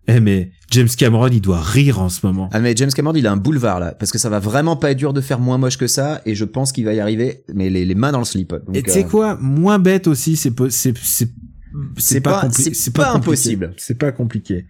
eh 0.08 0.20
mais 0.20 0.52
James 0.70 0.88
Cameron, 0.96 1.28
il 1.30 1.42
doit 1.42 1.62
rire 1.62 2.00
en 2.02 2.10
ce 2.10 2.26
moment. 2.26 2.50
Ah 2.52 2.60
mais 2.60 2.76
James 2.76 2.92
Cameron, 2.92 3.14
il 3.16 3.26
a 3.26 3.32
un 3.32 3.38
boulevard 3.38 3.80
là 3.80 3.94
parce 3.98 4.12
que 4.12 4.18
ça 4.18 4.30
va 4.30 4.40
vraiment 4.40 4.76
pas 4.76 4.92
être 4.92 4.98
dur 4.98 5.14
de 5.14 5.22
faire 5.22 5.40
moins 5.40 5.58
moche 5.58 5.78
que 5.78 5.88
ça 5.88 6.22
et 6.26 6.36
je 6.36 6.46
pense 6.46 6.72
qu'il 6.72 6.86
va 6.86 6.94
y 6.94 7.00
arriver 7.00 7.44
mais 7.54 7.70
les, 7.70 7.86
les 7.86 7.96
mains 7.96 8.12
dans 8.12 8.20
le 8.20 8.26
slip. 8.26 8.52
Donc, 8.52 8.76
Et 8.76 8.84
tu 8.84 8.92
sais 8.92 9.06
euh, 9.06 9.08
quoi? 9.08 9.38
Moins 9.40 9.80
bête 9.80 10.08
aussi, 10.08 10.36
c'est 10.36 10.52
c'est 10.70 10.94
c'est 10.98 12.22
pas- 12.22 12.48
c'est 12.52 12.92
pas 12.92 13.14
impossible. 13.14 13.74
C'est 13.78 13.98
pas 13.98 14.12
compliqué. 14.12 14.66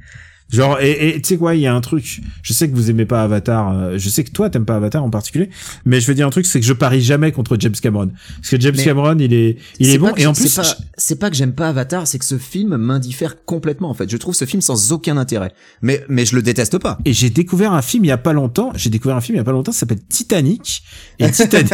Genre 0.54 0.80
et 0.82 1.20
tu 1.22 1.30
sais 1.30 1.38
quoi, 1.38 1.56
il 1.56 1.62
y 1.62 1.68
a 1.68 1.74
un 1.74 1.82
truc. 1.82 2.22
Je 2.44 2.54
sais 2.54 2.70
que 2.70 2.76
vous 2.76 2.90
aimez 2.90 3.06
pas 3.06 3.24
Avatar. 3.24 3.72
euh, 3.78 3.98
je 3.98 4.08
sais 4.10 4.24
que 4.24 4.32
toi 4.32 4.50
t'aimes 4.50 4.66
pas 4.66 4.76
Avatar 4.76 5.04
en 5.04 5.10
particulier. 5.10 5.50
Mais 5.86 6.00
je 6.00 6.08
veux 6.08 6.14
dire 6.16 6.28
un 6.28 6.30
truc, 6.30 6.46
c'est 6.46 6.60
que 6.60 6.66
je 6.66 6.74
parie 6.74 7.02
jamais 7.02 7.32
contre 7.32 7.58
James 7.60 7.74
Cameron. 7.82 8.12
Parce 8.38 8.50
que 8.50 8.60
James 8.60 8.76
Mais 8.78 8.84
Cameron, 8.84 9.18
il 9.20 9.34
est 9.34 9.58
il 9.80 9.90
est 9.90 9.98
bon 9.98 10.12
pas 10.12 10.20
et 10.20 10.26
en 10.26 10.34
plus. 10.34 10.54
pas, 10.56 10.64
c'est 10.98 11.18
pas 11.20 11.30
que 11.30 11.36
j'aime 11.36 11.54
pas 11.54 11.70
Avatar, 11.70 12.08
c'est 12.08 12.20
que 12.20 12.26
ce 12.26 12.38
film 12.38 12.78
m'indiffère 12.78 13.44
complètement 13.46 13.90
en 13.90 13.94
fait. 13.94 14.10
Je 14.10 14.18
trouve 14.18 14.36
ce 14.36 14.46
film 14.46 14.62
sans 14.62 14.92
aucun 14.92 15.18
intérêt. 15.18 15.52
Mais 15.82 16.04
mais 16.08 16.26
je 16.26 16.36
le 16.36 16.42
déteste 16.42 16.78
pas. 16.78 16.98
Et 17.06 17.14
j'ai 17.14 17.30
découvert 17.30 17.74
un 17.74 17.82
film 17.82 18.06
il 18.06 18.10
y 18.10 18.12
a 18.12 18.18
pas 18.18 18.34
longtemps. 18.34 18.72
J'ai 18.76 18.90
découvert 18.90 19.18
un 19.18 19.22
film 19.22 19.36
il 19.36 19.40
y 19.40 19.42
a 19.42 19.46
pas 19.46 19.52
longtemps, 19.52 19.72
ça 19.72 19.80
s'appelle 19.82 20.04
Titanic. 20.08 20.84
Et 21.20 21.30
Titanic. 21.32 21.74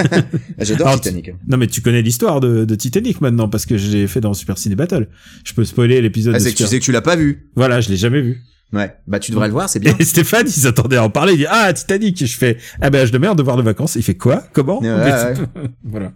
J'adore 0.60 0.88
Alors, 0.88 1.02
Titanic. 1.02 1.32
non 1.48 1.58
mais 1.58 1.68
tu 1.68 1.82
connais 1.82 2.02
l'histoire 2.02 2.40
de, 2.40 2.66
de 2.66 2.76
Titanic 2.76 3.22
maintenant 3.22 3.50
parce 3.50 3.66
que 3.66 3.78
je 3.78 3.90
l'ai 3.92 4.08
fait 4.08 4.22
dans 4.22 4.34
Super 4.34 4.58
Ciné 4.58 4.76
Battle. 4.76 5.08
Je 5.44 5.54
peux 5.54 5.66
spoiler 5.66 6.02
l'épisode. 6.02 6.36
Ah, 6.36 6.38
de 6.40 6.44
c'est 6.44 6.52
que 6.52 6.56
tu 6.58 6.64
Super- 6.64 6.70
sais 6.70 6.80
que 6.80 6.86
tu 6.86 6.92
l'as 6.92 7.02
pas 7.02 7.16
vu. 7.16 7.50
Voilà, 7.56 7.82
je 7.82 7.90
l'ai 7.90 7.98
jamais 7.98 8.22
vu. 8.22 8.42
Ouais. 8.72 8.96
Bah 9.08 9.18
tu 9.20 9.32
devrais 9.32 9.48
le 9.48 9.54
voir, 9.54 9.68
c'est 9.68 9.80
bien. 9.80 9.96
Et 10.00 10.04
Stéphane, 10.06 10.46
il 10.48 10.52
s'attendait 10.52 10.98
à 10.98 11.04
en 11.04 11.10
parler. 11.10 11.34
Il 11.34 11.38
dit 11.40 11.46
ah 11.50 11.74
Titanic. 11.74 12.22
Et 12.22 12.28
je 12.28 12.38
fais 12.38 12.58
ah 12.82 12.90
ben 12.92 13.06
je 13.06 13.12
de 13.12 13.18
merde 13.18 13.38
de 13.38 13.44
voir 13.44 13.58
de 13.58 13.64
vacances. 13.64 13.96
Il 13.96 14.04
fait 14.04 14.16
quoi? 14.16 14.44
Comment? 14.54 14.80
Ouais, 14.80 14.90
ouais. 14.90 15.34
Voilà. 15.84 16.12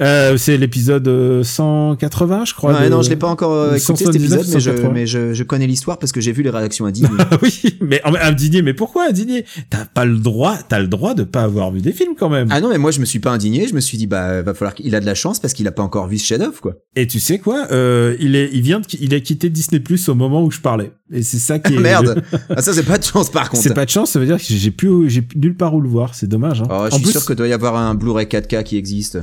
Euh, 0.00 0.36
c'est 0.36 0.56
l'épisode 0.56 1.06
euh, 1.08 1.42
180, 1.42 2.44
je 2.44 2.54
crois. 2.54 2.80
De- 2.80 2.88
non, 2.88 3.02
je 3.02 3.10
l'ai 3.10 3.16
pas 3.16 3.26
encore 3.28 3.52
euh, 3.52 3.74
écouté 3.74 4.04
cet 4.04 4.12
179, 4.12 4.40
épisode, 4.40 4.54
mais 4.54 4.60
je, 4.60 4.70
180. 4.70 4.92
mais 4.94 5.06
je, 5.06 5.34
je 5.34 5.42
connais 5.42 5.66
l'histoire 5.66 5.98
parce 5.98 6.12
que 6.12 6.20
j'ai 6.20 6.32
vu 6.32 6.42
les 6.42 6.50
réactions 6.50 6.86
à. 6.86 6.90
Ah 7.18 7.38
oui, 7.42 7.76
mais 7.80 8.00
indigné. 8.04 8.62
Mais 8.62 8.74
pourquoi 8.74 9.08
indigné 9.08 9.44
T'as 9.68 9.84
pas 9.84 10.04
le 10.04 10.18
droit. 10.18 10.58
T'as 10.68 10.78
le 10.78 10.86
droit 10.88 11.14
de 11.14 11.24
pas 11.24 11.42
avoir 11.42 11.72
vu 11.72 11.80
des 11.80 11.92
films 11.92 12.14
quand 12.18 12.28
même. 12.28 12.48
ah 12.50 12.60
non, 12.60 12.68
mais 12.68 12.78
moi 12.78 12.90
je 12.90 13.00
me 13.00 13.04
suis 13.04 13.18
pas 13.20 13.30
indigné, 13.30 13.66
je 13.66 13.74
me 13.74 13.80
suis 13.80 13.98
dit 13.98 14.06
bah 14.06 14.42
va 14.42 14.54
falloir 14.54 14.74
qu'il 14.74 14.94
a 14.94 15.00
de 15.00 15.06
la 15.06 15.14
chance 15.14 15.40
parce 15.40 15.54
qu'il 15.54 15.66
a 15.66 15.72
pas 15.72 15.82
encore 15.82 16.06
vu 16.06 16.18
ce 16.18 16.26
chef-d'œuvre 16.26 16.60
quoi. 16.60 16.74
Et 16.96 17.06
tu 17.06 17.18
sais 17.20 17.38
quoi? 17.38 17.66
Euh, 17.72 18.16
Il 18.20 18.36
est, 18.36 18.50
il 18.52 18.62
vient, 18.62 18.80
de, 18.80 18.86
il 19.00 19.14
a 19.14 19.20
quitté 19.20 19.50
Disney 19.50 19.80
Plus 19.80 20.08
au 20.08 20.14
moment 20.14 20.44
où 20.44 20.50
je 20.50 20.60
parlais. 20.60 20.92
Et 21.12 21.22
c'est 21.22 21.38
ça 21.38 21.58
qui 21.58 21.74
est. 21.74 21.78
Merde. 21.78 22.22
ah, 22.56 22.62
ça 22.62 22.72
c'est 22.72 22.84
pas 22.84 22.98
de 22.98 23.04
chance 23.04 23.30
par 23.30 23.50
contre. 23.50 23.62
C'est 23.62 23.74
pas 23.74 23.84
de 23.84 23.90
chance, 23.90 24.10
ça 24.12 24.20
veut 24.20 24.26
dire 24.26 24.36
que 24.38 24.44
j'ai 24.44 24.70
plus, 24.70 25.10
j'ai 25.10 25.26
nulle 25.34 25.56
part 25.56 25.74
où 25.74 25.80
le 25.80 25.88
voir. 25.88 26.14
C'est 26.14 26.26
dommage. 26.28 26.62
Hein. 26.62 26.66
Oh, 26.70 26.86
je 26.88 26.94
en 26.94 26.96
suis 26.96 27.02
plus, 27.02 27.12
sûr 27.12 27.24
que 27.24 27.32
doit 27.32 27.48
y 27.48 27.52
avoir 27.52 27.76
un 27.76 27.94
Blu-ray 27.94 28.26
4K 28.26 28.62
qui 28.62 28.76
existe. 28.76 29.18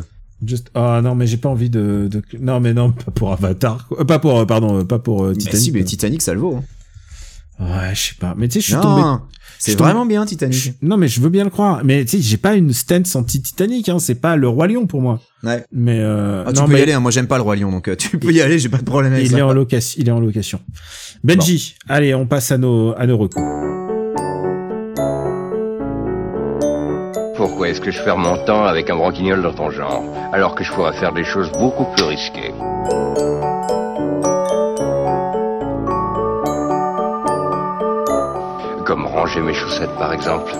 Just... 0.45 0.69
Ah 0.75 0.99
non, 1.03 1.15
mais 1.15 1.25
j'ai 1.25 1.37
pas 1.37 1.49
envie 1.49 1.69
de, 1.69 2.07
de... 2.11 2.21
Non, 2.39 2.59
mais 2.59 2.73
non, 2.73 2.91
pas 2.91 3.11
pour 3.11 3.31
Avatar. 3.31 3.87
quoi. 3.87 4.01
Euh, 4.01 4.03
pas 4.05 4.19
pour, 4.19 4.37
euh, 4.37 4.45
pardon, 4.45 4.79
euh, 4.79 4.83
pas 4.83 4.99
pour 4.99 5.23
euh, 5.23 5.29
Mais 5.29 5.37
Titanic. 5.37 5.63
si, 5.63 5.71
mais. 5.71 5.83
Titanic 5.83 6.21
ça 6.21 6.33
le 6.33 6.39
vaut. 6.41 6.57
hein. 6.57 6.63
Ouais, 7.59 7.95
je 7.95 8.09
sais 8.09 8.15
pas. 8.19 8.35
Mais 8.37 8.47
tu 8.47 8.53
sais, 8.55 8.59
je 8.61 8.65
suis 8.73 8.81
tombé. 8.81 9.01
C'est 9.59 9.77
vraiment 9.77 10.05
bien 10.05 10.25
Titanic. 10.25 10.53
je- 10.55 10.69
Non, 10.81 10.97
mais 10.97 11.07
je 11.07 11.19
veux 11.21 11.29
bien 11.29 11.43
le 11.43 11.49
croire. 11.49 11.81
Mais 11.83 12.05
tu 12.05 12.17
sais, 12.17 12.21
j'ai 12.23 12.37
pas 12.37 12.55
une 12.55 12.73
stance 12.73 13.15
anti-Titanic. 13.15 13.89
Hein. 13.89 13.99
C'est 13.99 14.15
pas 14.21 14.35
le 14.35 14.47
roi 14.47 14.67
lion 14.67 14.85
pour 14.87 15.01
moi. 15.01 15.19
Ouais. 15.43 15.63
Mais 15.71 15.99
euh, 15.99 16.43
Ah, 16.45 16.51
tu 16.53 16.59
non, 16.59 16.65
peux 16.67 16.73
mais 16.73 16.79
y 16.79 16.83
aller, 16.83 16.93
hein, 16.93 16.99
moi 16.99 17.11
j'aime 17.11 17.27
pas 17.27 17.37
le 17.37 17.43
roi 17.43 17.55
lion 17.55 17.71
donc 17.71 17.87
euh, 17.87 17.95
tu 17.95 18.17
peux 18.17 18.31
y 18.31 18.41
aller, 18.41 18.57
j'ai 18.59 18.69
pas 18.69 18.77
de 18.77 18.83
problème 18.83 19.13
avec 19.13 19.25
il 19.25 19.31
ça. 19.31 19.37
est 19.37 19.41
en 19.41 19.53
location. 19.53 20.01
Il 20.01 20.07
est 20.07 20.11
en 20.11 20.19
location. 20.19 20.59
Benji, 21.23 21.75
allez, 21.87 22.13
on 22.15 22.25
passe 22.25 22.51
à 22.51 22.57
nos 22.57 22.93
à 22.97 23.05
nos 23.07 23.17
recours. 23.17 23.41
Pourquoi 27.35 27.69
est-ce 27.69 27.81
que 27.81 27.91
je 27.91 28.01
perds 28.03 28.17
mon 28.17 28.43
temps 28.45 28.65
avec 28.65 28.89
un 28.89 28.95
branquignol 28.95 29.41
dans 29.43 29.53
ton 29.53 29.69
genre, 29.69 30.03
alors 30.33 30.55
que 30.55 30.63
je 30.63 30.71
pourrais 30.71 30.93
faire 30.93 31.13
des 31.13 31.23
choses 31.23 31.51
beaucoup 31.51 31.85
plus 31.95 32.03
risquées? 32.05 32.51
Ranger 39.17 39.41
mes 39.41 39.53
chaussettes 39.55 39.95
par 39.97 40.13
exemple. 40.13 40.51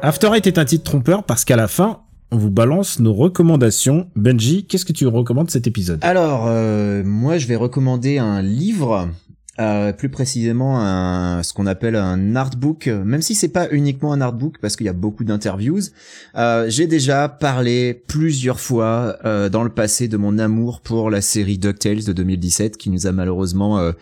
After 0.00 0.30
Eight 0.34 0.46
est 0.46 0.56
un 0.56 0.64
titre 0.64 0.84
trompeur 0.84 1.24
parce 1.24 1.44
qu'à 1.44 1.56
la 1.56 1.68
fin, 1.68 2.00
on 2.30 2.38
vous 2.38 2.50
balance 2.50 3.00
nos 3.00 3.12
recommandations. 3.12 4.08
Benji, 4.16 4.64
qu'est-ce 4.64 4.86
que 4.86 4.94
tu 4.94 5.06
recommandes 5.06 5.50
cet 5.50 5.66
épisode? 5.66 5.98
Alors, 6.00 6.46
euh, 6.46 7.02
moi, 7.04 7.36
je 7.36 7.46
vais 7.46 7.54
recommander 7.54 8.16
un 8.16 8.40
livre, 8.40 9.10
euh, 9.60 9.92
plus 9.92 10.08
précisément 10.08 10.80
un, 10.80 11.42
ce 11.42 11.52
qu'on 11.52 11.66
appelle 11.66 11.96
un 11.96 12.34
artbook, 12.34 12.86
même 12.86 13.20
si 13.20 13.34
c'est 13.34 13.50
pas 13.50 13.68
uniquement 13.70 14.14
un 14.14 14.22
artbook 14.22 14.56
parce 14.58 14.76
qu'il 14.76 14.86
y 14.86 14.88
a 14.88 14.94
beaucoup 14.94 15.24
d'interviews. 15.24 15.82
Euh, 16.36 16.64
J'ai 16.70 16.86
déjà 16.86 17.28
parlé 17.28 17.92
plusieurs 18.08 18.58
fois 18.58 19.18
euh, 19.26 19.50
dans 19.50 19.64
le 19.64 19.70
passé 19.70 20.08
de 20.08 20.16
mon 20.16 20.38
amour 20.38 20.80
pour 20.80 21.10
la 21.10 21.20
série 21.20 21.58
DuckTales 21.58 22.04
de 22.04 22.14
2017 22.14 22.78
qui 22.78 22.88
nous 22.88 23.06
a 23.06 23.12
malheureusement 23.12 23.92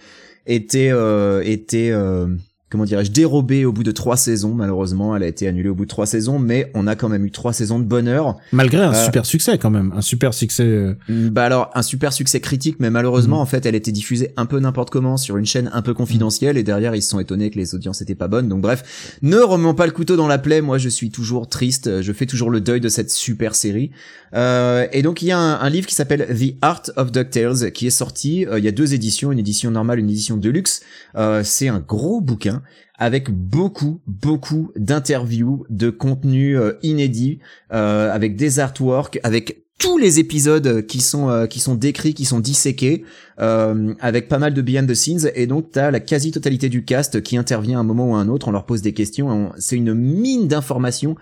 été 0.50 0.90
euh, 0.90 1.42
été 1.44 1.92
euh, 1.92 2.26
comment 2.70 2.84
dirais-je 2.84 3.10
dérobée 3.10 3.64
au 3.66 3.72
bout 3.72 3.82
de 3.82 3.90
trois 3.90 4.16
saisons. 4.16 4.54
Malheureusement, 4.54 5.14
elle 5.16 5.22
a 5.22 5.26
été 5.26 5.46
annulée 5.48 5.68
au 5.68 5.74
bout 5.74 5.84
de 5.84 5.90
trois 5.90 6.06
saisons, 6.06 6.38
mais 6.38 6.70
on 6.74 6.86
a 6.86 6.94
quand 6.96 7.08
même 7.08 7.24
eu 7.26 7.30
trois 7.30 7.52
saisons 7.52 7.78
de 7.78 7.84
bonheur. 7.84 8.36
Malgré 8.52 8.80
un 8.82 8.92
Euh, 8.92 9.04
super 9.04 9.26
succès 9.26 9.58
quand 9.58 9.70
même, 9.70 9.92
un 9.96 10.00
super 10.00 10.32
succès. 10.32 10.62
euh, 10.64 10.94
Mm, 11.08 11.28
Bah 11.30 11.44
alors 11.44 11.70
un 11.74 11.82
super 11.82 12.12
succès 12.12 12.40
critique, 12.40 12.76
mais 12.78 12.90
malheureusement 12.90 13.36
Mhm. 13.36 13.42
en 13.42 13.46
fait 13.46 13.66
elle 13.66 13.74
était 13.74 13.92
diffusée 13.92 14.32
un 14.36 14.46
peu 14.46 14.58
n'importe 14.60 14.90
comment 14.90 15.16
sur 15.16 15.36
une 15.36 15.46
chaîne 15.46 15.70
un 15.72 15.82
peu 15.82 15.94
confidentielle 15.94 16.56
et 16.56 16.62
derrière 16.62 16.94
ils 16.94 17.02
se 17.02 17.10
sont 17.10 17.20
étonnés 17.20 17.50
que 17.50 17.58
les 17.58 17.74
audiences 17.74 18.00
étaient 18.02 18.14
pas 18.14 18.28
bonnes. 18.28 18.48
Donc 18.48 18.60
bref, 18.60 19.18
ne 19.22 19.36
remuons 19.38 19.74
pas 19.74 19.86
le 19.86 19.92
couteau 19.92 20.16
dans 20.16 20.28
la 20.28 20.38
plaie. 20.38 20.60
Moi 20.60 20.78
je 20.78 20.88
suis 20.88 21.10
toujours 21.10 21.48
triste, 21.48 22.00
je 22.02 22.12
fais 22.12 22.26
toujours 22.26 22.50
le 22.50 22.60
deuil 22.60 22.80
de 22.80 22.88
cette 22.88 23.10
super 23.10 23.54
série. 23.54 23.90
Euh, 24.34 24.86
et 24.92 25.02
donc 25.02 25.22
il 25.22 25.26
y 25.26 25.32
a 25.32 25.38
un, 25.38 25.60
un 25.60 25.68
livre 25.70 25.86
qui 25.88 25.94
s'appelle 25.94 26.26
The 26.38 26.54
Art 26.62 26.82
of 26.96 27.10
DuckTales 27.10 27.72
qui 27.72 27.86
est 27.86 27.90
sorti. 27.90 28.46
Euh, 28.46 28.58
il 28.58 28.64
y 28.64 28.68
a 28.68 28.72
deux 28.72 28.94
éditions, 28.94 29.32
une 29.32 29.38
édition 29.40 29.70
normale, 29.70 29.98
une 29.98 30.08
édition 30.10 30.36
deluxe. 30.36 30.82
Euh, 31.16 31.42
C'est 31.44 31.68
un 31.68 31.80
gros 31.80 32.20
bouquin 32.20 32.59
avec 32.98 33.30
beaucoup, 33.30 34.00
beaucoup 34.06 34.72
d'interviews, 34.76 35.64
de 35.70 35.90
contenu 35.90 36.58
euh, 36.58 36.72
inédit, 36.82 37.38
euh, 37.72 38.12
avec 38.12 38.36
des 38.36 38.58
artworks, 38.58 39.18
avec 39.22 39.64
tous 39.78 39.96
les 39.96 40.20
épisodes 40.20 40.84
qui 40.86 41.00
sont 41.00 41.30
euh, 41.30 41.46
qui 41.46 41.58
sont 41.58 41.74
décrits, 41.74 42.12
qui 42.12 42.26
sont 42.26 42.40
disséqués, 42.40 43.02
euh, 43.40 43.94
avec 44.00 44.28
pas 44.28 44.38
mal 44.38 44.52
de 44.52 44.60
behind 44.60 44.88
the 44.88 44.94
scenes, 44.94 45.30
et 45.34 45.46
donc 45.46 45.70
t'as 45.72 45.90
la 45.90 46.00
quasi-totalité 46.00 46.68
du 46.68 46.84
cast 46.84 47.22
qui 47.22 47.38
intervient 47.38 47.78
à 47.78 47.80
un 47.80 47.84
moment 47.84 48.10
ou 48.10 48.14
à 48.14 48.18
un 48.18 48.28
autre, 48.28 48.48
on 48.48 48.52
leur 48.52 48.66
pose 48.66 48.82
des 48.82 48.92
questions, 48.92 49.52
c'est 49.58 49.76
une 49.76 49.94
mine 49.94 50.48
d'informations 50.48 51.16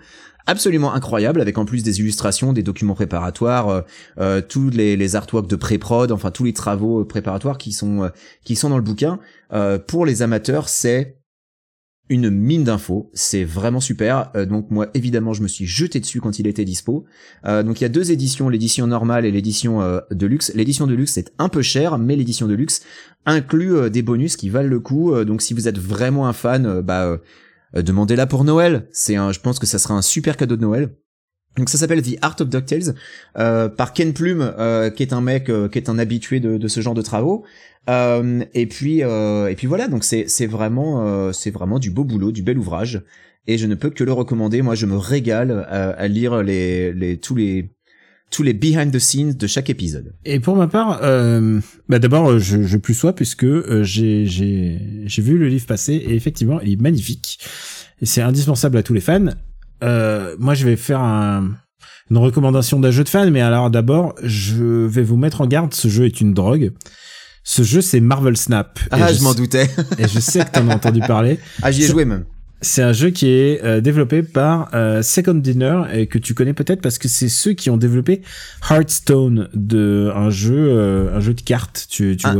absolument 0.49 0.93
incroyable, 0.93 1.41
avec 1.41 1.57
en 1.57 1.65
plus 1.65 1.83
des 1.83 1.99
illustrations, 1.99 2.53
des 2.53 2.63
documents 2.63 2.95
préparatoires, 2.95 3.69
euh, 3.69 3.81
euh, 4.19 4.41
tous 4.41 4.69
les, 4.71 4.97
les 4.97 5.15
artworks 5.15 5.47
de 5.47 5.55
pré-prod, 5.55 6.11
enfin 6.11 6.31
tous 6.31 6.43
les 6.43 6.53
travaux 6.53 7.01
euh, 7.01 7.07
préparatoires 7.07 7.59
qui 7.59 7.71
sont 7.71 8.03
euh, 8.03 8.09
qui 8.43 8.55
sont 8.55 8.69
dans 8.69 8.77
le 8.77 8.83
bouquin. 8.83 9.19
Euh, 9.53 9.77
pour 9.77 10.05
les 10.07 10.21
amateurs, 10.23 10.67
c'est 10.67 11.18
une 12.09 12.29
mine 12.29 12.63
d'infos, 12.63 13.09
c'est 13.13 13.43
vraiment 13.43 13.79
super. 13.79 14.31
Euh, 14.35 14.45
donc 14.45 14.71
moi 14.71 14.87
évidemment 14.93 15.33
je 15.33 15.43
me 15.43 15.47
suis 15.47 15.65
jeté 15.65 15.99
dessus 15.99 16.19
quand 16.19 16.39
il 16.39 16.47
était 16.47 16.65
dispo. 16.65 17.05
Euh, 17.45 17.63
donc 17.63 17.79
il 17.79 17.83
y 17.83 17.85
a 17.85 17.89
deux 17.89 18.11
éditions, 18.11 18.49
l'édition 18.49 18.87
normale 18.87 19.25
et 19.25 19.31
l'édition 19.31 19.81
euh, 19.81 19.99
de 20.11 20.25
luxe. 20.25 20.51
L'édition 20.55 20.87
de 20.87 20.95
luxe 20.95 21.13
c'est 21.13 21.31
un 21.37 21.49
peu 21.49 21.61
cher, 21.61 21.97
mais 21.99 22.15
l'édition 22.15 22.47
de 22.47 22.55
luxe 22.55 22.81
inclut 23.25 23.75
euh, 23.75 23.89
des 23.89 24.01
bonus 24.01 24.35
qui 24.35 24.49
valent 24.49 24.69
le 24.69 24.79
coup. 24.79 25.13
Donc 25.23 25.41
si 25.41 25.53
vous 25.53 25.67
êtes 25.67 25.77
vraiment 25.77 26.27
un 26.27 26.33
fan, 26.33 26.81
bah 26.81 27.19
demandez-la 27.75 28.25
pour 28.25 28.43
Noël. 28.43 28.87
C'est 28.91 29.15
je 29.15 29.39
pense 29.39 29.59
que 29.59 29.67
ça 29.67 29.77
sera 29.77 29.93
un 29.93 30.01
super 30.01 30.35
cadeau 30.35 30.55
de 30.55 30.61
Noël. 30.61 30.95
Donc 31.59 31.69
ça 31.69 31.77
s'appelle 31.77 32.01
The 32.01 32.17
Art 32.21 32.37
of 32.39 32.49
DuckTales 32.49 32.95
euh, 33.37 33.69
par 33.69 33.93
Ken 33.93 34.13
Plume, 34.13 34.53
euh, 34.57 34.89
qui 34.89 35.03
est 35.03 35.13
un 35.13 35.21
mec 35.21 35.49
euh, 35.49 35.67
qui 35.67 35.77
est 35.77 35.89
un 35.89 35.99
habitué 35.99 36.39
de, 36.39 36.57
de 36.57 36.67
ce 36.67 36.79
genre 36.81 36.95
de 36.95 37.03
travaux. 37.03 37.43
Euh, 37.89 38.43
et 38.53 38.65
puis 38.65 39.03
euh, 39.03 39.47
et 39.49 39.55
puis 39.55 39.67
voilà, 39.67 39.87
donc 39.87 40.03
c'est 40.03 40.25
c'est 40.27 40.47
vraiment 40.47 41.05
euh, 41.05 41.31
c'est 41.31 41.51
vraiment 41.51 41.77
du 41.77 41.91
beau 41.91 42.03
boulot, 42.03 42.31
du 42.31 42.41
bel 42.41 42.57
ouvrage. 42.57 43.03
Et 43.47 43.57
je 43.57 43.67
ne 43.67 43.75
peux 43.75 43.89
que 43.89 44.03
le 44.03 44.13
recommander. 44.13 44.61
Moi, 44.61 44.75
je 44.75 44.85
me 44.85 44.95
régale 44.97 45.65
à, 45.69 45.89
à 45.91 46.07
lire 46.07 46.43
les 46.43 46.93
les 46.93 47.17
tous 47.17 47.35
les 47.35 47.71
tous 48.31 48.43
les 48.43 48.53
behind 48.53 48.91
the 48.91 48.99
scenes 48.99 49.33
de 49.33 49.47
chaque 49.47 49.69
épisode. 49.69 50.13
Et 50.23 50.39
pour 50.39 50.55
ma 50.55 50.67
part, 50.67 50.99
euh, 51.03 51.59
bah 51.87 51.99
d'abord, 51.99 52.37
je, 52.37 52.61
je 52.61 52.77
plus 52.77 52.93
sois 52.93 53.13
puisque 53.13 53.43
euh, 53.43 53.83
j'ai 53.83 54.25
j'ai 54.25 54.79
j'ai 55.05 55.21
vu 55.21 55.37
le 55.37 55.47
livre 55.47 55.65
passer 55.65 55.93
et 55.95 56.15
effectivement, 56.15 56.61
il 56.61 56.73
est 56.73 56.81
magnifique 56.81 57.39
et 58.01 58.05
c'est 58.05 58.21
indispensable 58.21 58.77
à 58.77 58.83
tous 58.83 58.93
les 58.93 59.01
fans. 59.01 59.29
Euh, 59.83 60.35
moi, 60.39 60.53
je 60.53 60.65
vais 60.65 60.75
faire 60.75 60.99
un, 61.01 61.51
une 62.09 62.17
recommandation 62.17 62.79
d'un 62.79 62.91
jeu 62.91 63.03
de 63.03 63.09
fan, 63.09 63.29
mais 63.29 63.41
alors 63.41 63.69
d'abord, 63.69 64.15
je 64.23 64.85
vais 64.85 65.03
vous 65.03 65.17
mettre 65.17 65.41
en 65.41 65.47
garde. 65.47 65.73
Ce 65.73 65.87
jeu 65.87 66.05
est 66.05 66.21
une 66.21 66.33
drogue. 66.33 66.71
Ce 67.43 67.63
jeu, 67.63 67.81
c'est 67.81 67.99
Marvel 67.99 68.37
Snap. 68.37 68.79
Et 68.79 68.87
Ah, 68.91 69.13
je, 69.13 69.23
m'en 69.23 69.33
doutais. 69.33 69.69
Et 69.97 70.07
je 70.07 70.19
sais 70.19 70.43
que 70.45 70.51
t'en 70.51 70.67
as 70.69 70.75
entendu 70.75 70.99
parler. 70.99 71.39
Ah, 71.61 71.71
j'y 71.71 71.83
ai 71.83 71.87
joué 71.87 72.05
même. 72.05 72.25
C'est 72.61 72.83
un 72.83 72.91
jeu 72.91 73.09
qui 73.09 73.29
est 73.29 73.63
euh, 73.63 73.79
développé 73.79 74.21
par 74.21 74.69
euh, 74.73 75.01
Second 75.01 75.35
Dinner 75.35 75.83
et 75.93 76.07
que 76.07 76.17
tu 76.17 76.33
connais 76.33 76.53
peut-être 76.53 76.81
parce 76.81 76.97
que 76.97 77.07
c'est 77.07 77.29
ceux 77.29 77.53
qui 77.53 77.69
ont 77.69 77.77
développé 77.77 78.21
Hearthstone 78.69 79.47
de 79.53 80.11
un 80.13 80.29
jeu 80.29 80.57
euh, 80.57 81.15
un 81.15 81.21
jeu 81.21 81.33
de 81.33 81.41
cartes. 81.41 81.87
Tu 81.89 82.17
tu 82.17 82.27
Ah, 82.27 82.35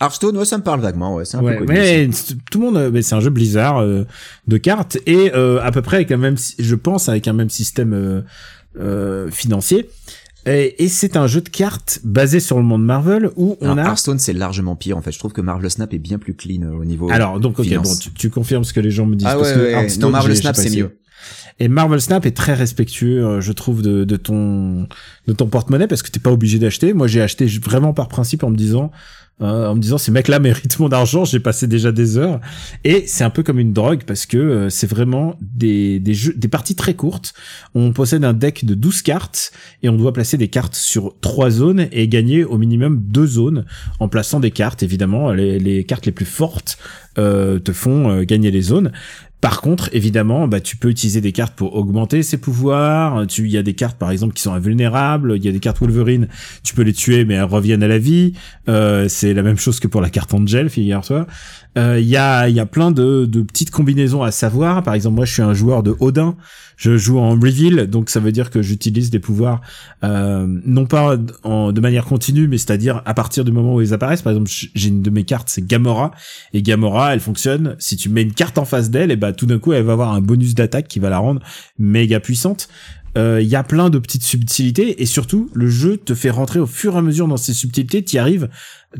Hearthstone, 0.00 0.36
ouais, 0.38 0.44
ça 0.44 0.56
me 0.58 0.62
parle 0.62 0.80
vaguement, 0.80 1.14
ouais, 1.16 1.24
c'est 1.24 1.36
un 1.36 1.42
Ouais, 1.42 1.56
peu 1.58 1.66
connu. 1.66 1.78
mais 1.78 2.08
tout 2.50 2.58
le 2.60 2.64
monde, 2.66 2.76
euh, 2.76 2.90
mais 2.92 3.02
c'est 3.02 3.14
un 3.14 3.20
jeu 3.20 3.30
Blizzard 3.30 3.78
euh, 3.82 4.04
de 4.46 4.56
cartes 4.56 4.98
et 5.06 5.32
euh, 5.34 5.60
à 5.62 5.70
peu 5.72 5.82
près 5.82 5.96
avec 5.96 6.10
un 6.10 6.16
même, 6.16 6.36
je 6.58 6.74
pense 6.74 7.08
avec 7.08 7.28
un 7.28 7.32
même 7.34 7.50
système 7.50 7.92
euh, 7.92 8.22
euh, 8.78 9.30
financier. 9.30 9.88
Et, 10.46 10.82
et 10.82 10.88
c'est 10.88 11.18
un 11.18 11.26
jeu 11.26 11.42
de 11.42 11.50
cartes 11.50 12.00
basé 12.02 12.40
sur 12.40 12.56
le 12.56 12.62
monde 12.62 12.82
Marvel 12.82 13.28
où 13.36 13.58
on 13.60 13.72
Alors, 13.72 13.78
a. 13.84 13.88
Hearthstone, 13.90 14.18
c'est 14.18 14.32
largement 14.32 14.74
pire, 14.74 14.96
en 14.96 15.02
fait. 15.02 15.12
Je 15.12 15.18
trouve 15.18 15.32
que 15.32 15.42
Marvel 15.42 15.70
Snap 15.70 15.92
est 15.92 15.98
bien 15.98 16.18
plus 16.18 16.32
clean 16.34 16.62
euh, 16.62 16.70
au 16.80 16.84
niveau. 16.86 17.10
Alors 17.10 17.38
donc 17.40 17.58
ok 17.58 17.66
finance. 17.66 17.88
bon 17.88 17.94
tu, 17.96 18.10
tu 18.14 18.30
confirmes 18.30 18.64
ce 18.64 18.72
que 18.72 18.80
les 18.80 18.90
gens 18.90 19.04
me 19.04 19.16
disent 19.16 19.28
ah 19.30 19.34
parce 19.36 19.50
ouais, 19.54 19.86
que 19.94 20.00
non, 20.00 20.08
Marvel 20.10 20.34
Snap, 20.34 20.56
c'est 20.56 20.70
mieux. 20.74 20.96
Et 21.58 21.68
Marvel 21.68 22.00
Snap 22.00 22.24
est 22.24 22.34
très 22.34 22.54
respectueux, 22.54 23.38
je 23.40 23.52
trouve, 23.52 23.82
de, 23.82 24.04
de 24.04 24.16
ton 24.16 24.88
de 25.26 25.32
ton 25.34 25.46
porte-monnaie 25.46 25.86
parce 25.86 26.00
que 26.02 26.10
t'es 26.10 26.18
pas 26.20 26.32
obligé 26.32 26.58
d'acheter. 26.58 26.94
Moi, 26.94 27.06
j'ai 27.06 27.20
acheté 27.20 27.44
vraiment 27.62 27.92
par 27.92 28.08
principe 28.08 28.42
en 28.42 28.48
me 28.48 28.56
disant 28.56 28.90
euh, 29.42 29.68
en 29.68 29.74
me 29.74 29.80
disant 29.80 29.98
ces 29.98 30.10
mecs-là 30.10 30.38
méritent 30.38 30.78
mon 30.78 30.90
argent. 30.90 31.24
J'ai 31.24 31.40
passé 31.40 31.66
déjà 31.66 31.92
des 31.92 32.18
heures 32.18 32.40
et 32.84 33.04
c'est 33.06 33.24
un 33.24 33.30
peu 33.30 33.42
comme 33.42 33.58
une 33.58 33.72
drogue 33.72 34.02
parce 34.06 34.26
que 34.26 34.36
euh, 34.36 34.70
c'est 34.70 34.88
vraiment 34.88 35.36
des 35.40 35.98
des 36.00 36.14
jeux 36.14 36.34
des 36.36 36.48
parties 36.48 36.74
très 36.74 36.94
courtes. 36.94 37.34
On 37.74 37.92
possède 37.92 38.24
un 38.24 38.32
deck 38.32 38.64
de 38.64 38.74
12 38.74 39.02
cartes 39.02 39.52
et 39.82 39.88
on 39.88 39.96
doit 39.96 40.12
placer 40.12 40.36
des 40.36 40.48
cartes 40.48 40.74
sur 40.74 41.14
trois 41.20 41.50
zones 41.50 41.88
et 41.92 42.08
gagner 42.08 42.44
au 42.44 42.58
minimum 42.58 43.00
deux 43.00 43.26
zones 43.26 43.64
en 43.98 44.08
plaçant 44.08 44.40
des 44.40 44.50
cartes. 44.50 44.82
Évidemment, 44.82 45.32
les, 45.32 45.84
cartes 45.84 46.06
les 46.06 46.12
plus 46.12 46.26
fortes 46.26 46.78
euh, 47.18 47.58
te 47.58 47.72
font 47.72 48.10
euh, 48.10 48.24
gagner 48.24 48.50
les 48.50 48.62
zones. 48.62 48.92
Par 49.40 49.62
contre, 49.62 49.88
évidemment, 49.92 50.46
bah, 50.48 50.60
tu 50.60 50.76
peux 50.76 50.90
utiliser 50.90 51.22
des 51.22 51.32
cartes 51.32 51.54
pour 51.54 51.74
augmenter 51.74 52.22
ses 52.22 52.36
pouvoirs. 52.36 53.26
Tu, 53.26 53.44
il 53.44 53.50
y 53.50 53.56
a 53.56 53.62
des 53.62 53.72
cartes, 53.72 53.98
par 53.98 54.10
exemple, 54.10 54.34
qui 54.34 54.42
sont 54.42 54.52
invulnérables. 54.52 55.34
Il 55.36 55.44
y 55.44 55.48
a 55.48 55.52
des 55.52 55.60
cartes 55.60 55.80
Wolverine, 55.80 56.28
tu 56.62 56.74
peux 56.74 56.82
les 56.82 56.92
tuer, 56.92 57.24
mais 57.24 57.34
elles 57.34 57.44
reviennent 57.44 57.82
à 57.82 57.88
la 57.88 57.96
vie. 57.96 58.34
Euh, 58.68 59.08
la 59.34 59.42
même 59.42 59.58
chose 59.58 59.80
que 59.80 59.88
pour 59.88 60.00
la 60.00 60.10
carte 60.10 60.32
Angel, 60.34 60.68
figure-toi. 60.68 61.26
Euh, 61.78 62.00
Il 62.00 62.08
y 62.08 62.16
a, 62.16 62.48
y 62.48 62.60
a 62.60 62.66
plein 62.66 62.90
de, 62.90 63.26
de 63.26 63.42
petites 63.42 63.70
combinaisons 63.70 64.22
à 64.22 64.30
savoir. 64.30 64.82
Par 64.82 64.94
exemple, 64.94 65.16
moi, 65.16 65.24
je 65.24 65.32
suis 65.32 65.42
un 65.42 65.54
joueur 65.54 65.82
de 65.82 65.94
Odin. 66.00 66.36
Je 66.76 66.96
joue 66.96 67.18
en 67.18 67.32
reveal, 67.32 67.88
donc 67.88 68.08
ça 68.08 68.20
veut 68.20 68.32
dire 68.32 68.48
que 68.48 68.62
j'utilise 68.62 69.10
des 69.10 69.18
pouvoirs 69.18 69.60
euh, 70.02 70.46
non 70.64 70.86
pas 70.86 71.18
en, 71.42 71.72
de 71.72 71.80
manière 71.82 72.06
continue, 72.06 72.48
mais 72.48 72.56
c'est-à-dire 72.56 73.02
à 73.04 73.12
partir 73.12 73.44
du 73.44 73.52
moment 73.52 73.74
où 73.74 73.82
ils 73.82 73.92
apparaissent. 73.92 74.22
Par 74.22 74.32
exemple, 74.32 74.50
j'ai 74.50 74.88
une 74.88 75.02
de 75.02 75.10
mes 75.10 75.24
cartes, 75.24 75.50
c'est 75.50 75.66
Gamora, 75.66 76.10
et 76.54 76.62
Gamora, 76.62 77.12
elle 77.12 77.20
fonctionne. 77.20 77.76
Si 77.78 77.98
tu 77.98 78.08
mets 78.08 78.22
une 78.22 78.32
carte 78.32 78.56
en 78.56 78.64
face 78.64 78.88
d'elle, 78.88 79.10
et 79.10 79.16
bah 79.16 79.34
tout 79.34 79.44
d'un 79.44 79.58
coup, 79.58 79.74
elle 79.74 79.84
va 79.84 79.92
avoir 79.92 80.14
un 80.14 80.22
bonus 80.22 80.54
d'attaque 80.54 80.88
qui 80.88 81.00
va 81.00 81.10
la 81.10 81.18
rendre 81.18 81.42
méga 81.78 82.18
puissante. 82.18 82.68
Euh, 83.18 83.40
Il 83.42 83.48
y 83.48 83.56
a 83.56 83.64
plein 83.64 83.90
de 83.90 83.98
petites 83.98 84.22
subtilités 84.22 85.02
et 85.02 85.06
surtout 85.06 85.50
le 85.52 85.68
jeu 85.68 85.98
te 85.98 86.14
fait 86.14 86.30
rentrer 86.30 86.60
au 86.60 86.66
fur 86.66 86.94
et 86.94 86.98
à 86.98 87.02
mesure 87.02 87.26
dans 87.28 87.36
ces 87.36 87.52
subtilités. 87.52 88.02
T'y 88.02 88.18
arrives, 88.18 88.48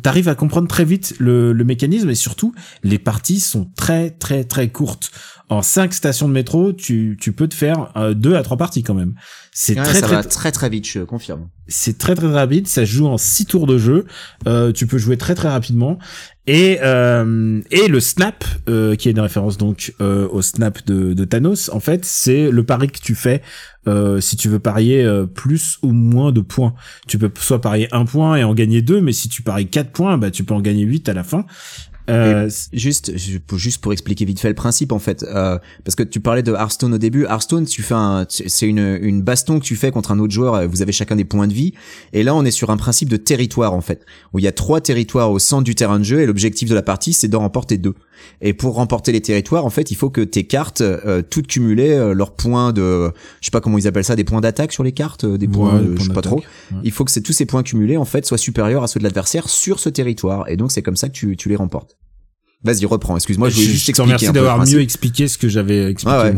t'arrives 0.02 0.28
à 0.28 0.34
comprendre 0.34 0.68
très 0.68 0.84
vite 0.84 1.14
le, 1.18 1.52
le 1.52 1.64
mécanisme 1.64 2.10
et 2.10 2.14
surtout 2.14 2.54
les 2.82 2.98
parties 2.98 3.40
sont 3.40 3.70
très 3.76 4.10
très 4.10 4.44
très 4.44 4.68
courtes. 4.68 5.10
En 5.48 5.62
cinq 5.62 5.92
stations 5.94 6.28
de 6.28 6.32
métro, 6.32 6.72
tu, 6.72 7.18
tu 7.20 7.32
peux 7.32 7.48
te 7.48 7.54
faire 7.56 7.90
euh, 7.96 8.14
deux 8.14 8.36
à 8.36 8.42
trois 8.44 8.56
parties 8.56 8.84
quand 8.84 8.94
même. 8.94 9.14
C'est 9.52 9.76
Ouais, 9.76 9.82
très 9.82 9.98
ça 9.98 10.06
très 10.06 10.16
va 10.16 10.22
très 10.22 10.52
très 10.52 10.68
vite, 10.68 10.86
je 10.86 11.00
confirme. 11.00 11.48
c'est 11.66 11.98
très 11.98 12.14
très 12.14 12.28
rapide, 12.28 12.68
ça 12.68 12.86
se 12.86 12.90
joue 12.92 13.06
en 13.08 13.18
six 13.18 13.46
tours 13.46 13.66
de 13.66 13.76
jeu, 13.76 14.06
euh, 14.46 14.70
tu 14.70 14.86
peux 14.86 14.96
jouer 14.98 15.16
très 15.16 15.34
très 15.34 15.48
rapidement 15.48 15.98
et 16.46 16.78
euh, 16.82 17.60
et 17.72 17.88
le 17.88 17.98
snap 18.00 18.44
euh, 18.68 18.94
qui 18.94 19.08
est 19.08 19.12
une 19.12 19.20
référence 19.20 19.58
donc 19.58 19.92
euh, 20.00 20.28
au 20.30 20.40
snap 20.40 20.84
de, 20.86 21.14
de 21.14 21.24
Thanos 21.24 21.68
en 21.72 21.80
fait 21.80 22.04
c'est 22.04 22.50
le 22.50 22.64
pari 22.64 22.88
que 22.88 22.98
tu 23.00 23.14
fais 23.14 23.42
euh, 23.88 24.20
si 24.20 24.36
tu 24.36 24.48
veux 24.48 24.58
parier 24.58 25.02
euh, 25.04 25.26
plus 25.26 25.78
ou 25.82 25.92
moins 25.92 26.32
de 26.32 26.40
points. 26.42 26.74
Tu 27.08 27.18
peux 27.18 27.30
soit 27.40 27.60
parier 27.62 27.88
un 27.92 28.04
point 28.04 28.36
et 28.36 28.44
en 28.44 28.52
gagner 28.54 28.82
deux, 28.82 29.00
mais 29.00 29.12
si 29.12 29.28
tu 29.30 29.40
paries 29.42 29.68
quatre 29.68 29.79
points, 29.88 30.18
bah 30.18 30.30
tu 30.30 30.44
peux 30.44 30.54
en 30.54 30.60
gagner 30.60 30.84
huit 30.84 31.08
à 31.08 31.14
la 31.14 31.24
fin. 31.24 31.46
Euh, 32.08 32.50
Juste, 32.72 33.12
juste 33.16 33.80
pour 33.80 33.92
expliquer 33.92 34.24
vite 34.24 34.40
fait 34.40 34.48
le 34.48 34.54
principe 34.54 34.90
en 34.90 34.98
fait, 34.98 35.22
euh, 35.22 35.58
parce 35.84 35.94
que 35.94 36.02
tu 36.02 36.18
parlais 36.18 36.42
de 36.42 36.52
Hearthstone 36.52 36.94
au 36.94 36.98
début. 36.98 37.22
Hearthstone, 37.24 37.66
tu 37.66 37.82
fais 37.82 37.94
un, 37.94 38.26
c'est 38.28 38.66
une 38.66 38.98
une 39.00 39.22
baston 39.22 39.60
que 39.60 39.64
tu 39.64 39.76
fais 39.76 39.92
contre 39.92 40.10
un 40.10 40.18
autre 40.18 40.32
joueur. 40.32 40.54
euh, 40.54 40.66
Vous 40.66 40.82
avez 40.82 40.90
chacun 40.90 41.14
des 41.14 41.24
points 41.24 41.46
de 41.46 41.52
vie. 41.52 41.72
Et 42.12 42.24
là, 42.24 42.34
on 42.34 42.44
est 42.44 42.50
sur 42.50 42.70
un 42.70 42.76
principe 42.76 43.08
de 43.08 43.16
territoire 43.16 43.74
en 43.74 43.80
fait, 43.80 44.04
où 44.32 44.40
il 44.40 44.44
y 44.44 44.48
a 44.48 44.52
trois 44.52 44.80
territoires 44.80 45.30
au 45.30 45.38
centre 45.38 45.62
du 45.62 45.76
terrain 45.76 46.00
de 46.00 46.04
jeu 46.04 46.20
et 46.20 46.26
l'objectif 46.26 46.68
de 46.68 46.74
la 46.74 46.82
partie, 46.82 47.12
c'est 47.12 47.28
d'en 47.28 47.40
remporter 47.40 47.78
deux. 47.78 47.94
Et 48.40 48.52
pour 48.54 48.74
remporter 48.74 49.12
les 49.12 49.20
territoires, 49.20 49.64
en 49.66 49.70
fait, 49.70 49.90
il 49.90 49.94
faut 49.96 50.10
que 50.10 50.20
tes 50.20 50.44
cartes, 50.44 50.80
euh, 50.80 51.22
toutes 51.28 51.46
cumulées, 51.46 51.92
euh, 51.92 52.12
leurs 52.14 52.32
points 52.32 52.72
de, 52.72 53.10
je 53.40 53.46
sais 53.46 53.50
pas 53.50 53.60
comment 53.60 53.78
ils 53.78 53.86
appellent 53.86 54.04
ça, 54.04 54.16
des 54.16 54.24
points 54.24 54.40
d'attaque 54.40 54.72
sur 54.72 54.82
les 54.82 54.92
cartes, 54.92 55.24
euh, 55.24 55.38
des 55.38 55.48
points, 55.48 55.74
Ouais, 55.74 55.80
euh, 55.86 55.94
des 55.94 56.00
je 56.00 56.06
sais 56.08 56.12
pas 56.12 56.22
trop. 56.22 56.36
ouais. 56.36 56.78
Il 56.82 56.90
faut 56.92 57.04
que 57.04 57.20
tous 57.20 57.32
ces 57.32 57.46
points 57.46 57.62
cumulés 57.62 57.96
en 57.96 58.04
fait 58.04 58.24
soient 58.26 58.38
supérieurs 58.38 58.82
à 58.82 58.86
ceux 58.88 58.98
de 59.00 59.04
l'adversaire 59.04 59.48
sur 59.48 59.78
ce 59.80 59.88
territoire. 59.88 60.48
Et 60.48 60.56
donc 60.56 60.72
c'est 60.72 60.82
comme 60.82 60.96
ça 60.96 61.08
que 61.08 61.14
tu, 61.14 61.36
tu 61.36 61.48
les 61.48 61.56
remportes. 61.56 61.96
Vas-y, 62.62 62.84
reprends. 62.84 63.16
Excuse-moi, 63.16 63.48
je 63.48 63.54
voulais 63.54 63.66
juste 63.68 63.86
te 63.86 63.90
expliquer 63.92 64.26
le 64.26 64.32
d'avoir 64.32 64.58
mieux 64.66 64.80
expliqué 64.82 65.28
ce 65.28 65.38
que 65.38 65.48
j'avais 65.48 65.90
expliqué. 65.90 66.16
Ouais. 66.18 66.34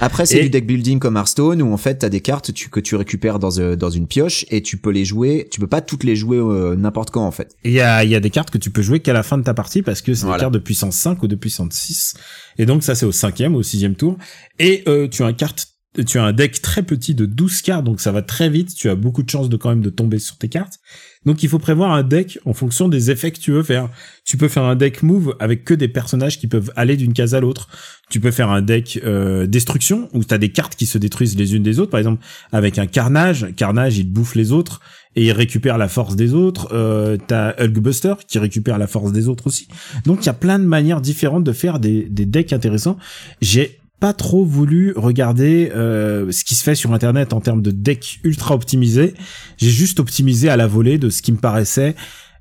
Après, 0.00 0.26
c'est 0.26 0.38
Et- 0.38 0.42
du 0.42 0.50
deck 0.50 0.66
building 0.66 0.98
comme 0.98 1.16
Hearthstone 1.16 1.62
où 1.62 1.72
en 1.72 1.76
fait 1.78 1.96
t'as 1.96 2.08
des 2.10 2.20
cartes 2.20 2.52
tu- 2.52 2.68
que 2.68 2.78
tu 2.80 2.94
récupères 2.96 3.38
dans, 3.38 3.58
euh, 3.58 3.74
dans 3.74 3.88
une 3.90 4.06
pioche 4.06 4.44
et 4.50 4.62
tu 4.62 4.76
peux 4.76 4.90
les 4.90 5.04
jouer. 5.06 5.48
Tu 5.50 5.60
peux 5.60 5.66
pas 5.66 5.80
toutes 5.80 6.04
les 6.04 6.14
jouer 6.16 6.36
euh, 6.38 6.76
n'importe 6.76 7.10
quand 7.10 7.24
en 7.26 7.30
fait. 7.30 7.56
Il 7.64 7.72
y 7.72 7.80
a, 7.80 8.04
y 8.04 8.14
a 8.14 8.20
des 8.20 8.30
cartes 8.30 8.50
que 8.50 8.58
tu 8.58 8.70
peux 8.70 8.82
jouer 8.82 9.00
qu'à 9.00 9.12
la 9.14 9.22
fin 9.22 9.38
de 9.38 9.44
ta 9.44 9.54
partie 9.54 9.80
parce 9.82 10.02
que 10.02 10.12
c'est 10.14 10.22
Voilà. 10.24 10.36
des 10.38 10.40
cartes 10.42 10.54
de 10.54 10.58
puissance 10.58 10.96
5 10.96 11.22
ou 11.22 11.26
de 11.28 11.36
puissance 11.36 11.72
6. 11.72 12.14
Et 12.58 12.66
donc 12.66 12.82
ça 12.82 12.94
c'est 12.94 13.06
au 13.06 13.12
cinquième 13.12 13.54
ou 13.54 13.58
au 13.58 13.62
sixième 13.62 13.94
tour. 13.94 14.18
Et 14.58 14.82
euh, 14.88 15.08
tu 15.08 15.22
carte, 15.32 15.68
tu 16.06 16.18
as 16.18 16.24
un 16.24 16.32
deck 16.32 16.62
très 16.62 16.82
petit 16.82 17.14
de 17.14 17.26
12 17.26 17.60
cartes, 17.60 17.84
donc 17.84 18.00
ça 18.00 18.12
va 18.12 18.22
très 18.22 18.48
vite. 18.48 18.74
Tu 18.74 18.88
as 18.88 18.94
beaucoup 18.94 19.22
de 19.22 19.28
chances 19.28 19.50
de 19.50 19.56
quand 19.56 19.68
même 19.68 19.82
de 19.82 19.90
tomber 19.90 20.18
sur 20.18 20.38
tes 20.38 20.48
cartes. 20.48 20.80
Donc 21.26 21.42
il 21.42 21.48
faut 21.48 21.58
prévoir 21.58 21.92
un 21.92 22.02
deck 22.02 22.38
en 22.46 22.54
fonction 22.54 22.88
des 22.88 23.10
effets 23.10 23.30
que 23.30 23.38
tu 23.38 23.52
veux 23.52 23.62
faire. 23.62 23.90
Tu 24.24 24.38
peux 24.38 24.48
faire 24.48 24.64
un 24.64 24.74
deck 24.74 25.02
move 25.02 25.36
avec 25.38 25.64
que 25.64 25.74
des 25.74 25.88
personnages 25.88 26.38
qui 26.38 26.46
peuvent 26.46 26.72
aller 26.76 26.96
d'une 26.96 27.12
case 27.12 27.34
à 27.34 27.40
l'autre. 27.40 27.68
Tu 28.10 28.20
peux 28.20 28.30
faire 28.30 28.48
un 28.48 28.62
deck 28.62 29.00
euh, 29.04 29.46
destruction 29.46 30.08
où 30.14 30.24
tu 30.24 30.38
des 30.38 30.50
cartes 30.50 30.76
qui 30.76 30.86
se 30.86 30.96
détruisent 30.96 31.36
les 31.36 31.54
unes 31.54 31.62
des 31.62 31.78
autres. 31.78 31.90
Par 31.90 32.00
exemple, 32.00 32.24
avec 32.52 32.78
un 32.78 32.86
carnage, 32.86 33.48
carnage 33.54 33.98
il 33.98 34.10
bouffe 34.10 34.34
les 34.34 34.50
autres 34.50 34.80
et 35.14 35.26
il 35.26 35.32
récupère 35.32 35.76
la 35.76 35.88
force 35.88 36.16
des 36.16 36.32
autres. 36.32 36.68
Euh, 36.72 37.18
t'as 37.26 37.54
Hulkbuster 37.62 38.14
qui 38.26 38.38
récupère 38.38 38.78
la 38.78 38.86
force 38.86 39.12
des 39.12 39.28
autres 39.28 39.46
aussi. 39.46 39.68
Donc 40.06 40.22
il 40.22 40.26
y 40.26 40.30
a 40.30 40.34
plein 40.34 40.58
de 40.58 40.64
manières 40.64 41.02
différentes 41.02 41.44
de 41.44 41.52
faire 41.52 41.78
des, 41.78 42.04
des 42.08 42.24
decks 42.24 42.54
intéressants. 42.54 42.96
J'ai 43.42 43.81
pas 44.02 44.12
trop 44.12 44.44
voulu 44.44 44.92
regarder 44.96 45.70
euh, 45.76 46.32
ce 46.32 46.42
qui 46.42 46.56
se 46.56 46.64
fait 46.64 46.74
sur 46.74 46.92
internet 46.92 47.32
en 47.32 47.40
termes 47.40 47.62
de 47.62 47.70
decks 47.70 48.18
ultra 48.24 48.52
optimisés. 48.52 49.14
J'ai 49.58 49.70
juste 49.70 50.00
optimisé 50.00 50.48
à 50.48 50.56
la 50.56 50.66
volée 50.66 50.98
de 50.98 51.08
ce 51.08 51.22
qui 51.22 51.30
me 51.30 51.36
paraissait 51.36 51.94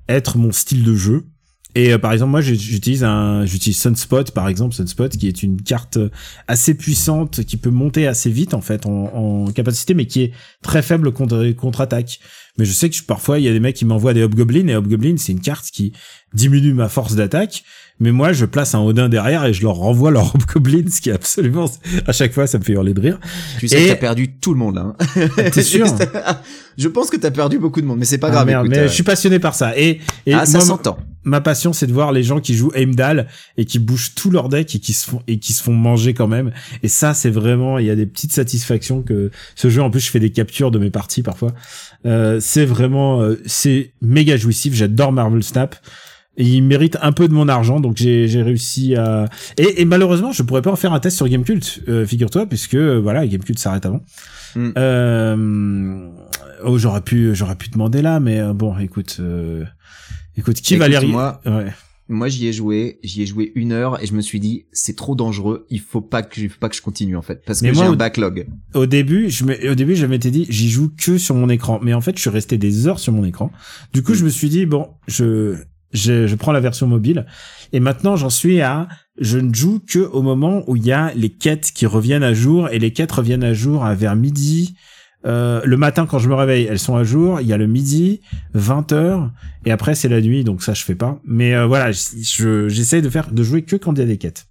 être 0.09 0.39
mon 0.39 0.51
style 0.51 0.83
de 0.83 0.95
jeu. 0.95 1.27
Et 1.75 1.93
euh, 1.93 1.99
par 1.99 2.13
exemple, 2.13 2.31
moi, 2.31 2.41
j'utilise 2.41 3.03
un, 3.03 3.45
j'utilise 3.45 3.77
Sunspot, 3.77 4.31
par 4.33 4.47
exemple, 4.47 4.73
Sunspot, 4.73 5.09
qui 5.09 5.27
est 5.27 5.43
une 5.43 5.61
carte 5.61 5.99
assez 6.47 6.73
puissante, 6.73 7.43
qui 7.43 7.57
peut 7.57 7.69
monter 7.69 8.07
assez 8.07 8.31
vite 8.31 8.55
en 8.55 8.61
fait 8.61 8.87
en, 8.87 9.45
en 9.45 9.51
capacité, 9.51 9.93
mais 9.93 10.07
qui 10.07 10.23
est 10.23 10.31
très 10.63 10.81
faible 10.81 11.11
contre 11.11 11.51
contre-attaque. 11.51 12.21
Mais 12.57 12.65
je 12.65 12.71
sais 12.73 12.89
que 12.89 12.95
je- 12.95 13.03
parfois 13.03 13.39
il 13.39 13.45
y 13.45 13.47
a 13.47 13.51
des 13.51 13.59
mecs 13.59 13.75
qui 13.75 13.85
m'envoient 13.85 14.13
des 14.13 14.23
Hobgoblins 14.23 14.67
et 14.67 14.75
Hobgoblin 14.75 15.15
c'est 15.17 15.31
une 15.31 15.39
carte 15.41 15.65
qui 15.71 15.93
diminue 16.33 16.73
ma 16.73 16.89
force 16.89 17.15
d'attaque. 17.15 17.63
Mais 17.99 18.11
moi, 18.11 18.33
je 18.33 18.45
place 18.45 18.73
un 18.73 18.79
Odin 18.79 19.09
derrière 19.09 19.45
et 19.45 19.53
je 19.53 19.61
leur 19.61 19.75
renvoie 19.75 20.09
leur 20.09 20.33
Hobgoblin, 20.35 20.85
ce 20.89 21.01
qui 21.01 21.09
est 21.09 21.13
absolument 21.13 21.69
à 22.07 22.11
chaque 22.13 22.33
fois 22.33 22.47
ça 22.47 22.57
me 22.57 22.63
fait 22.63 22.73
hurler 22.73 22.93
de 22.95 23.01
rire. 23.01 23.19
Tu 23.59 23.67
sais 23.67 23.79
Et- 23.81 23.85
que 23.85 23.89
t'as 23.91 23.95
perdu 23.97 24.33
tout 24.39 24.53
le 24.53 24.59
monde 24.59 24.75
là. 24.75 24.95
hein. 25.17 25.27
T'es 25.51 25.61
sûr 25.63 25.85
Je 26.77 26.87
pense 26.87 27.09
que 27.09 27.17
t'as 27.17 27.31
perdu 27.31 27.59
beaucoup 27.59 27.79
de 27.81 27.85
monde, 27.85 27.99
mais 27.99 28.05
c'est 28.05 28.17
pas 28.17 28.27
Ah, 28.29 28.31
grave. 28.31 28.47
merde, 28.47 28.65
écoute, 28.65 28.75
mais 28.77 28.83
euh, 28.83 28.87
je 28.87 28.93
suis 28.93 29.03
passionné 29.03 29.37
par 29.39 29.53
ça. 29.55 29.77
Et, 29.77 29.99
et 30.25 30.33
ah, 30.33 30.45
ça 30.45 30.59
s'entend. 30.61 30.97
Ma 31.23 31.41
passion 31.41 31.73
c'est 31.73 31.87
de 31.87 31.93
voir 31.93 32.11
les 32.11 32.23
gens 32.23 32.39
qui 32.39 32.55
jouent 32.55 32.71
Heimdall 32.73 33.27
et 33.57 33.65
qui 33.65 33.79
bougent 33.79 34.15
tout 34.15 34.31
leur 34.31 34.49
deck 34.49 34.75
et 34.75 34.79
qui 34.79 34.93
se 34.93 35.09
font 35.09 35.21
et 35.27 35.39
qui 35.39 35.53
se 35.53 35.61
font 35.61 35.73
manger 35.73 36.13
quand 36.13 36.27
même 36.27 36.51
et 36.83 36.87
ça 36.87 37.13
c'est 37.13 37.29
vraiment 37.29 37.77
il 37.77 37.85
y 37.85 37.89
a 37.89 37.95
des 37.95 38.05
petites 38.05 38.31
satisfactions 38.31 39.01
que 39.01 39.31
ce 39.55 39.69
jeu 39.69 39.81
en 39.81 39.89
plus 39.89 39.99
je 39.99 40.11
fais 40.11 40.19
des 40.19 40.31
captures 40.31 40.71
de 40.71 40.79
mes 40.79 40.89
parties 40.89 41.23
parfois 41.23 41.51
euh, 42.05 42.39
c'est 42.39 42.65
vraiment 42.65 43.21
euh, 43.21 43.39
c'est 43.45 43.93
méga 44.01 44.37
jouissif 44.37 44.73
j'adore 44.73 45.11
Marvel 45.11 45.43
Snap 45.43 45.75
Et 46.37 46.45
il 46.45 46.63
mérite 46.63 46.97
un 47.01 47.11
peu 47.11 47.27
de 47.27 47.33
mon 47.33 47.49
argent, 47.49 47.81
donc 47.81 47.97
j'ai 47.97 48.29
j'ai 48.29 48.41
réussi 48.41 48.95
à. 48.95 49.25
Et, 49.57 49.81
et 49.81 49.85
malheureusement, 49.85 50.31
je 50.31 50.43
pourrais 50.43 50.61
pas 50.61 50.71
en 50.71 50.77
faire 50.77 50.93
un 50.93 51.01
test 51.01 51.17
sur 51.17 51.27
Gamecult, 51.27 51.81
euh, 51.89 52.05
figure-toi, 52.05 52.45
puisque 52.45 52.75
euh, 52.75 53.01
voilà, 53.03 53.27
Gamecult 53.27 53.59
s'arrête 53.59 53.85
avant. 53.85 54.01
Mm. 54.55 54.71
Euh, 54.77 56.07
oh, 56.63 56.77
j'aurais 56.77 57.01
pu, 57.01 57.35
j'aurais 57.35 57.55
pu 57.55 57.69
demander 57.69 58.01
là, 58.01 58.19
mais 58.19 58.39
euh, 58.39 58.53
bon, 58.53 58.77
écoute, 58.79 59.17
euh, 59.19 59.65
écoute, 60.41 60.61
qui 60.61 60.75
va 60.75 60.87
Écoute, 60.89 61.07
moi- 61.09 61.39
Ouais. 61.45 61.71
Moi, 62.09 62.27
j'y 62.27 62.47
ai 62.47 62.51
joué, 62.51 62.99
j'y 63.03 63.21
ai 63.21 63.25
joué 63.25 63.53
une 63.55 63.71
heure 63.71 64.03
et 64.03 64.05
je 64.05 64.13
me 64.13 64.19
suis 64.21 64.41
dit, 64.41 64.65
c'est 64.73 64.97
trop 64.97 65.15
dangereux, 65.15 65.65
il 65.69 65.79
faut 65.79 66.01
pas 66.01 66.23
que, 66.23 66.41
faut 66.49 66.59
pas 66.59 66.67
que 66.67 66.75
je 66.75 66.81
continue 66.81 67.15
en 67.15 67.21
fait, 67.21 67.41
parce 67.45 67.61
Mais 67.61 67.69
que 67.69 67.75
j'ai 67.75 67.83
un 67.83 67.95
backlog. 67.95 68.47
Au 68.73 68.85
début, 68.85 69.29
je 69.29 69.45
me, 69.45 69.71
au 69.71 69.75
début, 69.75 69.95
je 69.95 70.05
m'étais 70.05 70.29
dit, 70.29 70.45
j'y 70.49 70.69
joue 70.69 70.91
que 70.97 71.17
sur 71.17 71.35
mon 71.35 71.47
écran. 71.47 71.79
Mais 71.81 71.93
en 71.93 72.01
fait, 72.01 72.17
je 72.17 72.21
suis 72.21 72.29
resté 72.29 72.57
des 72.57 72.85
heures 72.87 72.99
sur 72.99 73.13
mon 73.13 73.23
écran. 73.23 73.49
Du 73.93 74.03
coup, 74.03 74.13
je 74.13 74.25
me 74.25 74.29
suis 74.29 74.49
dit, 74.49 74.65
bon, 74.65 74.89
je, 75.07 75.55
je, 75.93 76.27
je 76.27 76.35
prends 76.35 76.51
la 76.51 76.59
version 76.59 76.85
mobile. 76.85 77.25
Et 77.71 77.79
maintenant, 77.79 78.17
j'en 78.17 78.29
suis 78.29 78.59
à, 78.59 78.89
je 79.17 79.37
ne 79.37 79.53
joue 79.53 79.79
que 79.79 79.99
au 79.99 80.21
moment 80.21 80.63
où 80.67 80.75
il 80.75 80.85
y 80.85 80.91
a 80.91 81.13
les 81.15 81.29
quêtes 81.29 81.71
qui 81.73 81.85
reviennent 81.85 82.23
à 82.23 82.33
jour. 82.33 82.67
Et 82.69 82.79
les 82.79 82.91
quêtes 82.91 83.11
reviennent 83.13 83.43
à 83.45 83.53
jour 83.53 83.85
à 83.85 83.95
vers 83.95 84.17
midi. 84.17 84.75
Euh, 85.25 85.61
le 85.63 85.77
matin, 85.77 86.05
quand 86.05 86.19
je 86.19 86.29
me 86.29 86.33
réveille, 86.35 86.65
elles 86.65 86.79
sont 86.79 86.95
à 86.95 87.03
jour. 87.03 87.41
Il 87.41 87.47
y 87.47 87.53
a 87.53 87.57
le 87.57 87.67
midi, 87.67 88.21
20 88.53 88.91
heures. 88.91 89.31
Et 89.65 89.71
après, 89.71 89.95
c'est 89.95 90.09
la 90.09 90.21
nuit. 90.21 90.43
Donc 90.43 90.63
ça, 90.63 90.73
je 90.73 90.83
fais 90.83 90.95
pas. 90.95 91.19
Mais 91.25 91.53
euh, 91.55 91.65
voilà, 91.65 91.91
je, 91.91 92.67
j'essaie 92.69 93.01
de 93.01 93.09
faire, 93.09 93.31
de 93.31 93.43
jouer 93.43 93.63
que 93.63 93.75
quand 93.75 93.93
il 93.93 93.99
y 93.99 94.03
a 94.03 94.05
des 94.05 94.17
quêtes. 94.17 94.47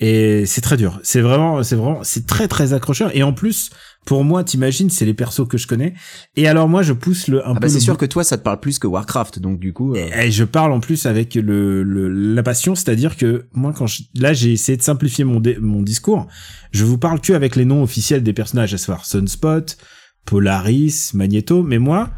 Et 0.00 0.44
c'est 0.46 0.60
très 0.60 0.76
dur. 0.76 0.98
C'est 1.02 1.20
vraiment, 1.20 1.62
c'est 1.62 1.76
vraiment, 1.76 2.02
c'est 2.02 2.26
très 2.26 2.48
très 2.48 2.72
accrocheur. 2.72 3.14
Et 3.16 3.22
en 3.22 3.32
plus, 3.32 3.70
pour 4.04 4.22
moi, 4.24 4.44
t'imagines, 4.44 4.90
c'est 4.90 5.04
les 5.06 5.14
persos 5.14 5.46
que 5.48 5.56
je 5.58 5.66
connais. 5.66 5.94
Et 6.36 6.46
alors 6.46 6.68
moi, 6.68 6.82
je 6.82 6.92
pousse 6.92 7.28
le 7.28 7.38
un 7.46 7.50
Ah 7.50 7.54
peu. 7.54 7.60
bah 7.60 7.68
c'est 7.68 7.80
sûr 7.80 7.96
que 7.96 8.04
toi, 8.06 8.22
ça 8.24 8.36
te 8.38 8.42
parle 8.42 8.60
plus 8.60 8.78
que 8.78 8.86
Warcraft, 8.86 9.38
donc 9.38 9.58
du 9.58 9.72
coup. 9.72 9.94
euh, 9.94 10.08
Et 10.22 10.30
je 10.30 10.44
parle 10.44 10.72
en 10.72 10.80
plus 10.80 11.06
avec 11.06 11.34
le, 11.34 11.82
le 11.82 12.08
la 12.08 12.42
passion, 12.42 12.74
c'est-à-dire 12.74 13.16
que 13.16 13.46
moi, 13.52 13.72
quand 13.72 13.86
je, 13.86 14.02
là, 14.14 14.32
j'ai 14.32 14.52
essayé 14.52 14.76
de 14.76 14.82
simplifier 14.82 15.24
mon 15.24 15.40
dé- 15.40 15.58
mon 15.60 15.82
discours. 15.82 16.26
Je 16.72 16.84
vous 16.84 16.98
parle 16.98 17.20
que 17.20 17.32
avec 17.32 17.56
les 17.56 17.64
noms 17.64 17.82
officiels 17.82 18.22
des 18.22 18.32
personnages, 18.32 18.74
à 18.74 18.78
savoir 18.78 19.04
Sunspot, 19.06 19.76
Polaris, 20.24 21.10
Magneto. 21.14 21.62
Mais 21.62 21.78
moi, 21.78 22.10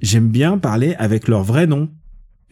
j'aime 0.00 0.28
bien 0.28 0.58
parler 0.58 0.94
avec 0.98 1.28
leur 1.28 1.42
vrai 1.42 1.66
nom. 1.66 1.88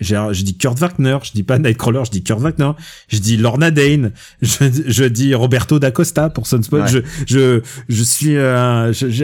Je 0.00 0.42
dis 0.42 0.56
Kurt 0.56 0.78
Wagner, 0.78 1.18
je 1.22 1.32
dis 1.32 1.42
pas 1.42 1.58
Nightcrawler, 1.58 2.02
je 2.06 2.10
dis 2.10 2.22
Kurt 2.22 2.40
Wagner, 2.40 2.70
je 3.08 3.18
dis 3.18 3.36
Lorna 3.36 3.70
Dane, 3.70 4.12
je, 4.42 4.64
je 4.86 5.04
dis 5.04 5.34
Roberto 5.34 5.78
da 5.78 5.90
Costa 5.90 6.30
pour 6.30 6.46
Sunspot. 6.46 6.80
Ouais. 6.82 6.88
Je, 6.88 6.98
je, 7.26 7.60
je 7.88 8.02
suis, 8.02 8.36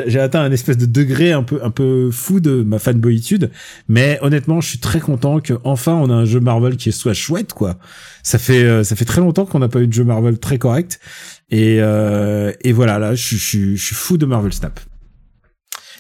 j'ai 0.08 0.20
atteint 0.20 0.42
un 0.42 0.52
espèce 0.52 0.76
de 0.76 0.86
degré 0.86 1.32
un 1.32 1.42
peu, 1.42 1.60
un 1.64 1.70
peu 1.70 2.10
fou 2.10 2.40
de 2.40 2.62
ma 2.62 2.78
fanboyitude. 2.78 3.50
Mais 3.88 4.18
honnêtement, 4.22 4.60
je 4.60 4.68
suis 4.68 4.78
très 4.78 5.00
content 5.00 5.40
que 5.40 5.54
enfin 5.64 5.94
on 5.94 6.10
a 6.10 6.14
un 6.14 6.24
jeu 6.24 6.40
Marvel 6.40 6.76
qui 6.76 6.92
soit 6.92 7.14
chouette, 7.14 7.52
quoi. 7.52 7.78
Ça 8.22 8.38
fait, 8.38 8.64
euh, 8.64 8.84
ça 8.84 8.96
fait 8.96 9.04
très 9.04 9.20
longtemps 9.20 9.46
qu'on 9.46 9.60
n'a 9.60 9.68
pas 9.68 9.80
eu 9.80 9.86
de 9.86 9.92
jeu 9.92 10.04
Marvel 10.04 10.38
très 10.38 10.58
correct. 10.58 11.00
Et, 11.50 11.78
euh, 11.80 12.52
et 12.62 12.72
voilà, 12.72 12.98
là, 12.98 13.14
je, 13.14 13.36
je, 13.36 13.42
suis- 13.44 13.76
je 13.76 13.84
suis 13.84 13.94
fou 13.94 14.16
de 14.18 14.26
Marvel 14.26 14.52
Snap. 14.52 14.80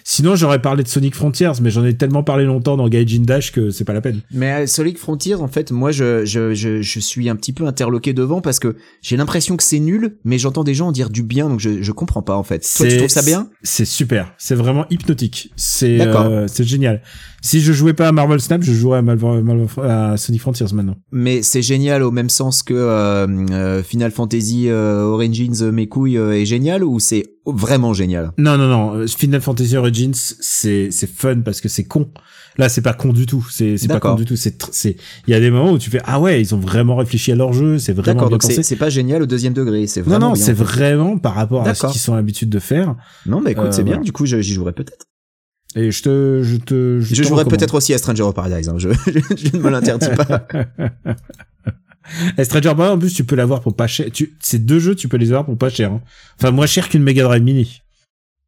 Sinon, 0.08 0.36
j'aurais 0.36 0.62
parlé 0.62 0.84
de 0.84 0.88
Sonic 0.88 1.16
Frontiers, 1.16 1.50
mais 1.60 1.68
j'en 1.68 1.84
ai 1.84 1.96
tellement 1.96 2.22
parlé 2.22 2.44
longtemps 2.44 2.76
dans 2.76 2.88
Gaijin 2.88 3.22
Dash 3.22 3.50
que 3.50 3.70
c'est 3.70 3.82
pas 3.84 3.92
la 3.92 4.00
peine. 4.00 4.20
Mais 4.30 4.52
euh, 4.52 4.66
Solid 4.68 4.96
Frontiers, 4.98 5.34
en 5.34 5.48
fait, 5.48 5.72
moi, 5.72 5.90
je, 5.90 6.24
je, 6.24 6.54
je, 6.54 6.80
je 6.80 7.00
suis 7.00 7.28
un 7.28 7.34
petit 7.34 7.52
peu 7.52 7.66
interloqué 7.66 8.12
devant 8.12 8.40
parce 8.40 8.60
que 8.60 8.76
j'ai 9.02 9.16
l'impression 9.16 9.56
que 9.56 9.64
c'est 9.64 9.80
nul, 9.80 10.16
mais 10.22 10.38
j'entends 10.38 10.62
des 10.62 10.74
gens 10.74 10.86
en 10.86 10.92
dire 10.92 11.10
du 11.10 11.24
bien, 11.24 11.48
donc 11.48 11.58
je, 11.58 11.82
je 11.82 11.90
comprends 11.90 12.22
pas 12.22 12.36
en 12.36 12.44
fait. 12.44 12.64
Toi, 12.76 12.86
tu 12.86 12.98
trouves 12.98 13.08
ça 13.08 13.22
bien? 13.22 13.50
C'est 13.64 13.84
super. 13.84 14.32
C'est 14.38 14.54
vraiment 14.54 14.86
hypnotique. 14.90 15.50
C'est 15.56 16.00
euh, 16.00 16.46
c'est 16.46 16.62
génial. 16.62 17.02
Si 17.46 17.60
je 17.60 17.72
jouais 17.72 17.92
pas 17.92 18.08
à 18.08 18.12
Marvel 18.12 18.40
Snap, 18.40 18.62
je 18.62 18.72
jouerais 18.72 18.98
à, 18.98 19.02
Marvel- 19.02 19.44
Marvel- 19.44 19.68
à 19.88 20.16
Sonic 20.16 20.40
Frontiers 20.40 20.66
maintenant. 20.74 20.96
Mais 21.12 21.42
c'est 21.42 21.62
génial 21.62 22.02
au 22.02 22.10
même 22.10 22.28
sens 22.28 22.62
que 22.64 22.74
euh, 22.74 23.26
euh, 23.52 23.82
Final 23.84 24.10
Fantasy 24.10 24.68
euh, 24.68 25.02
Origins, 25.04 25.70
mes 25.70 25.86
couilles 25.86 26.16
est 26.16 26.44
génial 26.44 26.82
ou 26.82 26.98
c'est 26.98 27.24
vraiment 27.46 27.94
génial? 27.94 28.32
Non, 28.36 28.58
non, 28.58 28.66
non. 28.66 29.06
Final 29.06 29.40
Fantasy 29.40 29.76
Origins, 29.76 30.12
c'est 30.40 30.88
c'est 30.90 31.08
fun 31.08 31.40
parce 31.44 31.60
que 31.60 31.68
c'est 31.68 31.84
con. 31.84 32.10
Là, 32.58 32.68
c'est 32.68 32.80
pas 32.80 32.94
con 32.94 33.12
du 33.12 33.26
tout. 33.26 33.46
C'est 33.50 33.76
c'est 33.76 33.86
pas 33.86 34.00
con 34.00 34.14
du 34.14 34.24
tout. 34.24 34.34
C'est 34.34 34.56
c'est. 34.72 34.96
Il 35.28 35.30
y 35.30 35.34
a 35.34 35.40
des 35.40 35.50
moments 35.52 35.70
où 35.72 35.78
tu 35.78 35.88
fais 35.90 36.00
ah 36.04 36.18
ouais, 36.20 36.40
ils 36.40 36.52
ont 36.54 36.58
vraiment 36.58 36.96
réfléchi 36.96 37.30
à 37.30 37.36
leur 37.36 37.52
jeu. 37.52 37.78
C'est 37.78 37.92
vraiment 37.92 38.14
D'accord, 38.22 38.30
donc 38.30 38.42
c'est 38.42 38.76
pas 38.76 38.88
génial 38.90 39.22
au 39.22 39.26
deuxième 39.26 39.52
degré, 39.52 39.86
c'est 39.86 40.00
Non, 40.00 40.06
vraiment 40.06 40.26
non, 40.28 40.32
bien. 40.32 40.42
c'est 40.44 40.52
vraiment 40.52 41.16
par 41.18 41.34
rapport 41.34 41.64
à 41.68 41.74
ce 41.74 41.86
qu'ils 41.86 42.00
sont 42.00 42.14
habitués 42.14 42.46
de 42.46 42.58
faire. 42.58 42.96
Non, 43.26 43.40
mais 43.40 43.52
écoute, 43.52 43.66
Euh, 43.66 43.72
c'est 43.72 43.84
bien. 43.84 43.94
voilà. 43.94 44.04
Du 44.04 44.10
coup, 44.12 44.26
j'y 44.26 44.42
jouerai 44.42 44.72
peut-être. 44.72 45.06
Et 45.76 45.90
je 45.90 46.02
te, 46.02 46.40
je 46.42 46.56
te, 46.56 47.00
Je, 47.00 47.14
te 47.14 47.28
jouerai 47.28 47.44
peut-être 47.44 47.74
aussi 47.74 47.92
à 47.92 47.98
Stranger 47.98 48.22
of 48.22 48.34
Paradise. 48.34 48.68
Hein. 48.68 48.76
Je, 48.78 48.88
je 49.36 49.56
ne 49.56 49.62
me 49.62 49.70
l'interdis 49.70 50.08
pas. 50.16 50.48
Et 52.38 52.44
Stranger 52.44 52.74
Ball, 52.74 52.92
en 52.92 52.98
plus, 52.98 53.12
tu 53.12 53.24
peux 53.24 53.36
l'avoir 53.36 53.60
pour 53.60 53.74
pas 53.74 53.86
cher. 53.86 54.06
Tu, 54.12 54.36
ces 54.40 54.58
deux 54.58 54.78
jeux, 54.78 54.94
tu 54.94 55.08
peux 55.08 55.16
les 55.16 55.32
avoir 55.32 55.44
pour 55.44 55.58
pas 55.58 55.68
cher. 55.68 55.92
hein. 55.92 56.00
Enfin, 56.38 56.50
moins 56.50 56.66
cher 56.66 56.88
qu'une 56.88 57.02
Mega 57.02 57.24
Drive 57.24 57.42
Mini. 57.42 57.82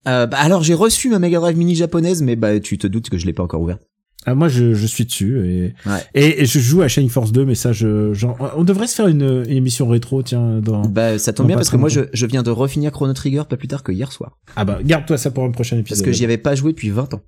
Euh, 0.07 0.27
bah, 0.27 0.39
alors 0.41 0.63
j'ai 0.63 0.75
reçu 0.75 1.11
ma 1.11 1.19
Mega 1.19 1.39
Drive 1.39 1.57
Mini 1.57 1.75
japonaise, 1.75 2.23
mais 2.23 2.37
bah 2.37 2.61
tu 2.61 2.79
te 2.79 2.87
doutes 2.87 3.11
que 3.11 3.19
je 3.19 3.27
l'ai 3.27 3.33
pas 3.33 3.43
encore 3.43 3.61
ouverte. 3.61 3.83
Ah, 4.27 4.35
moi, 4.35 4.49
je, 4.49 4.75
je 4.75 4.87
suis 4.87 5.05
dessus 5.07 5.39
et, 5.47 5.75
Ouais. 5.89 6.01
et, 6.15 6.43
et 6.43 6.47
je 6.47 6.59
joue 6.59 6.83
à 6.83 6.89
Shining 6.89 7.09
Force 7.09 7.33
2, 7.33 7.47
mais 7.47 7.55
ça, 7.55 7.73
je, 7.73 8.13
genre, 8.13 8.37
on 8.57 8.65
devrait 8.65 8.87
se 8.89 8.95
faire 8.95 9.07
une, 9.07 9.45
une 9.49 9.57
émission 9.57 9.89
rétro, 9.89 10.23
tiens, 10.23 10.61
dans. 10.61 10.83
Bah 10.83 11.19
ça 11.19 11.33
tombe 11.33 11.47
bien 11.47 11.57
parce 11.57 11.71
que 11.71 11.77
moi 11.77 11.89
je, 11.89 12.01
je 12.13 12.27
viens 12.27 12.43
de 12.43 12.51
refinir 12.51 12.91
Chrono 12.93 13.13
Trigger 13.15 13.43
pas 13.49 13.57
plus 13.57 13.69
tard 13.69 13.83
que 13.83 13.93
hier 13.93 14.13
soir. 14.13 14.37
Ah 14.57 14.65
bah, 14.65 14.81
garde-toi 14.85 15.17
ça 15.17 15.31
pour 15.31 15.45
un 15.45 15.51
prochain 15.51 15.77
Parce 15.77 15.91
épisode. 15.93 16.05
que 16.07 16.13
j'y 16.13 16.25
avais 16.25 16.37
pas 16.37 16.55
joué 16.55 16.73
depuis 16.73 16.91
20 16.91 17.15
ans. 17.15 17.23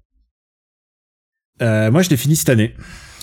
Euh, 1.63 1.91
moi, 1.91 2.03
je 2.03 2.11
l'ai 2.11 2.17
fini 2.17 2.37
cette 2.37 2.49
année. 2.49 2.75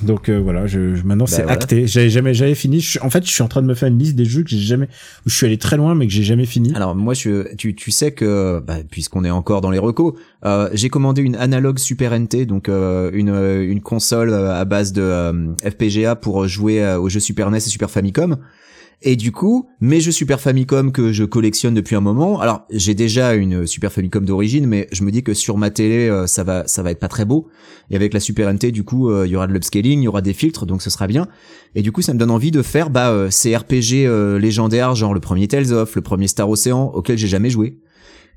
Donc 0.04 0.30
euh, 0.30 0.38
voilà, 0.40 0.68
je, 0.68 0.94
je- 0.96 1.04
maintenant 1.04 1.26
c'est 1.26 1.42
voilà. 1.42 1.54
acté. 1.54 1.88
J'avais 1.88 2.10
jamais, 2.10 2.34
j'avais 2.34 2.54
fini. 2.54 2.80
Je 2.82 3.00
en 3.02 3.10
fait, 3.10 3.26
je 3.26 3.32
suis 3.32 3.42
en 3.42 3.48
train 3.48 3.62
de 3.64 3.68
me 3.68 3.74
faire 3.74 3.88
une 3.90 3.98
liste 3.98 4.16
des 4.16 4.26
jeux 4.26 4.44
que 4.44 4.50
j'ai 4.50 4.60
jamais, 4.60 4.86
où 5.26 5.30
je 5.30 5.36
suis 5.36 5.46
allé 5.48 5.58
très 5.58 5.76
loin, 5.76 5.96
mais 5.96 6.06
que 6.06 6.14
j'ai 6.14 6.24
jamais 6.24 6.46
fini. 6.46 6.72
Alors 6.76 6.96
moi 6.96 7.14
je, 7.16 7.56
tu, 7.56 7.74
tu 7.74 7.90
sais 7.90 8.12
que 8.12 8.60
bah, 8.66 8.78
puisqu'on 8.92 9.24
est 9.24 9.32
encore 9.32 9.62
dans 9.62 9.72
les 9.72 9.80
recos, 9.80 10.14
euh, 10.46 10.70
j'ai 10.74 10.90
commandé 10.90 11.24
une 11.24 11.36
analogue 11.36 11.80
Super 11.80 12.18
NT, 12.20 12.46
donc 12.46 12.70
euh, 12.70 13.10
une, 13.14 13.30
une 13.70 13.82
console 13.82 14.30
euh, 14.30 14.54
à 14.54 14.66
base 14.66 14.94
de 14.94 15.02
euh, 15.02 15.54
FPGA 15.64 16.16
pour 16.16 16.48
jouer 16.48 16.84
euh, 16.84 17.00
aux 17.00 17.10
jeux 17.10 17.20
Super 17.20 17.50
NES 17.50 17.58
et 17.58 17.62
Super 17.62 17.90
Famicom. 17.90 18.38
Et 19.04 19.16
du 19.16 19.32
coup, 19.32 19.70
mes 19.80 20.00
jeux 20.00 20.12
Super 20.12 20.42
Famicom 20.42 20.92
que 20.92 21.12
je 21.12 21.24
collectionne 21.24 21.76
depuis 21.76 21.96
un 21.96 22.02
moment, 22.02 22.40
alors 22.40 22.66
j'ai 22.72 22.96
déjà 22.96 23.36
une 23.36 23.68
Super 23.68 23.92
Famicom 23.92 24.26
d'origine, 24.26 24.66
mais 24.66 24.88
je 24.92 25.04
me 25.04 25.12
dis 25.12 25.22
que 25.22 25.36
sur 25.36 25.56
ma 25.56 25.70
télé 25.70 26.10
euh, 26.10 26.26
ça 26.26 26.44
va 26.44 26.68
ça 26.68 26.82
va 26.82 26.90
être 26.90 27.00
pas 27.00 27.08
très 27.08 27.24
beau. 27.24 27.48
Et 27.92 27.96
avec 27.96 28.12
la 28.14 28.20
Super 28.20 28.52
NT, 28.52 28.72
du 28.72 28.84
coup, 28.84 29.12
euh, 29.12 29.28
il 29.28 29.32
y 29.32 29.36
aura 29.36 29.46
de 29.46 29.54
l'upscaling, 29.54 30.00
il 30.00 30.06
y 30.06 30.08
aura 30.08 30.22
des 30.22 30.34
filtres, 30.34 30.66
donc 30.66 30.82
ce 30.82 30.90
sera 30.90 31.06
bien. 31.06 31.28
Et 31.76 31.84
du 31.84 31.92
coup, 31.92 32.02
ça 32.02 32.12
me 32.14 32.18
donne 32.18 32.32
envie 32.32 32.50
de 32.50 32.64
faire 32.64 32.90
bah, 32.90 33.12
euh, 33.12 33.30
ces 33.30 33.56
RPG 33.56 34.08
légendaires, 34.40 34.96
genre 34.96 35.14
le 35.14 35.20
premier 35.20 35.48
Tales 35.48 35.74
of, 35.74 35.96
le 35.96 36.02
premier 36.02 36.28
Star 36.28 36.50
Ocean, 36.50 36.92
auquel 36.94 37.20
j'ai 37.20 37.28
jamais 37.28 37.52
joué. 37.52 37.78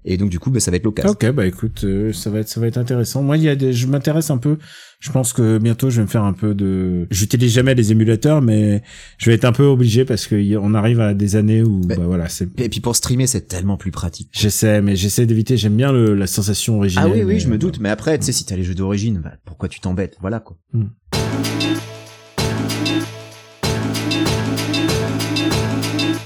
Et 0.04 0.16
donc 0.16 0.30
du 0.30 0.38
coup, 0.38 0.50
bah, 0.50 0.60
ça 0.60 0.70
va 0.70 0.78
être 0.78 0.84
l'occasion. 0.84 1.10
Ok, 1.10 1.30
bah 1.32 1.46
écoute, 1.46 1.84
euh, 1.84 2.12
ça 2.12 2.30
va 2.30 2.38
être, 2.40 2.48
ça 2.48 2.60
va 2.60 2.66
être 2.66 2.78
intéressant. 2.78 3.22
Moi, 3.22 3.36
il 3.36 3.42
y 3.42 3.48
a 3.48 3.54
des, 3.56 3.72
je 3.72 3.86
m'intéresse 3.86 4.30
un 4.30 4.38
peu. 4.38 4.56
Je 4.98 5.10
pense 5.12 5.32
que 5.32 5.58
bientôt, 5.58 5.90
je 5.90 5.96
vais 5.96 6.02
me 6.02 6.06
faire 6.08 6.24
un 6.24 6.32
peu 6.32 6.54
de. 6.54 7.06
J'utilise 7.10 7.52
jamais 7.52 7.74
les 7.74 7.92
émulateurs, 7.92 8.40
mais 8.42 8.82
je 9.18 9.30
vais 9.30 9.34
être 9.34 9.44
un 9.44 9.52
peu 9.52 9.64
obligé 9.64 10.04
parce 10.04 10.26
que 10.26 10.34
y- 10.36 10.56
on 10.56 10.74
arrive 10.74 11.00
à 11.00 11.14
des 11.14 11.36
années 11.36 11.62
où, 11.62 11.82
Mais- 11.86 11.96
bah 11.96 12.04
voilà, 12.06 12.28
c'est. 12.28 12.48
Et 12.60 12.68
puis 12.68 12.80
pour 12.80 12.96
streamer, 12.96 13.26
c'est 13.26 13.48
tellement 13.48 13.76
plus 13.76 13.90
pratique. 13.90 14.28
J'essaie, 14.32 14.80
mais 14.82 14.96
j'essaie 14.96 15.26
d'éviter. 15.26 15.56
J'aime 15.56 15.76
bien 15.76 15.92
le, 15.92 16.14
la 16.14 16.26
sensation 16.26 16.78
originelle. 16.78 17.10
Ah 17.10 17.14
oui, 17.14 17.22
oui, 17.22 17.40
je 17.40 17.48
me 17.48 17.54
euh, 17.54 17.58
doute. 17.58 17.78
Mais 17.80 17.88
après, 17.90 18.18
tu 18.18 18.24
sais, 18.26 18.32
si 18.32 18.44
t'as 18.44 18.56
les 18.56 18.64
jeux 18.64 18.74
d'origine, 18.74 19.20
bah, 19.22 19.32
pourquoi 19.44 19.68
tu 19.68 19.80
t'embêtes? 19.80 20.16
Voilà 20.20 20.40
quoi. 20.40 20.56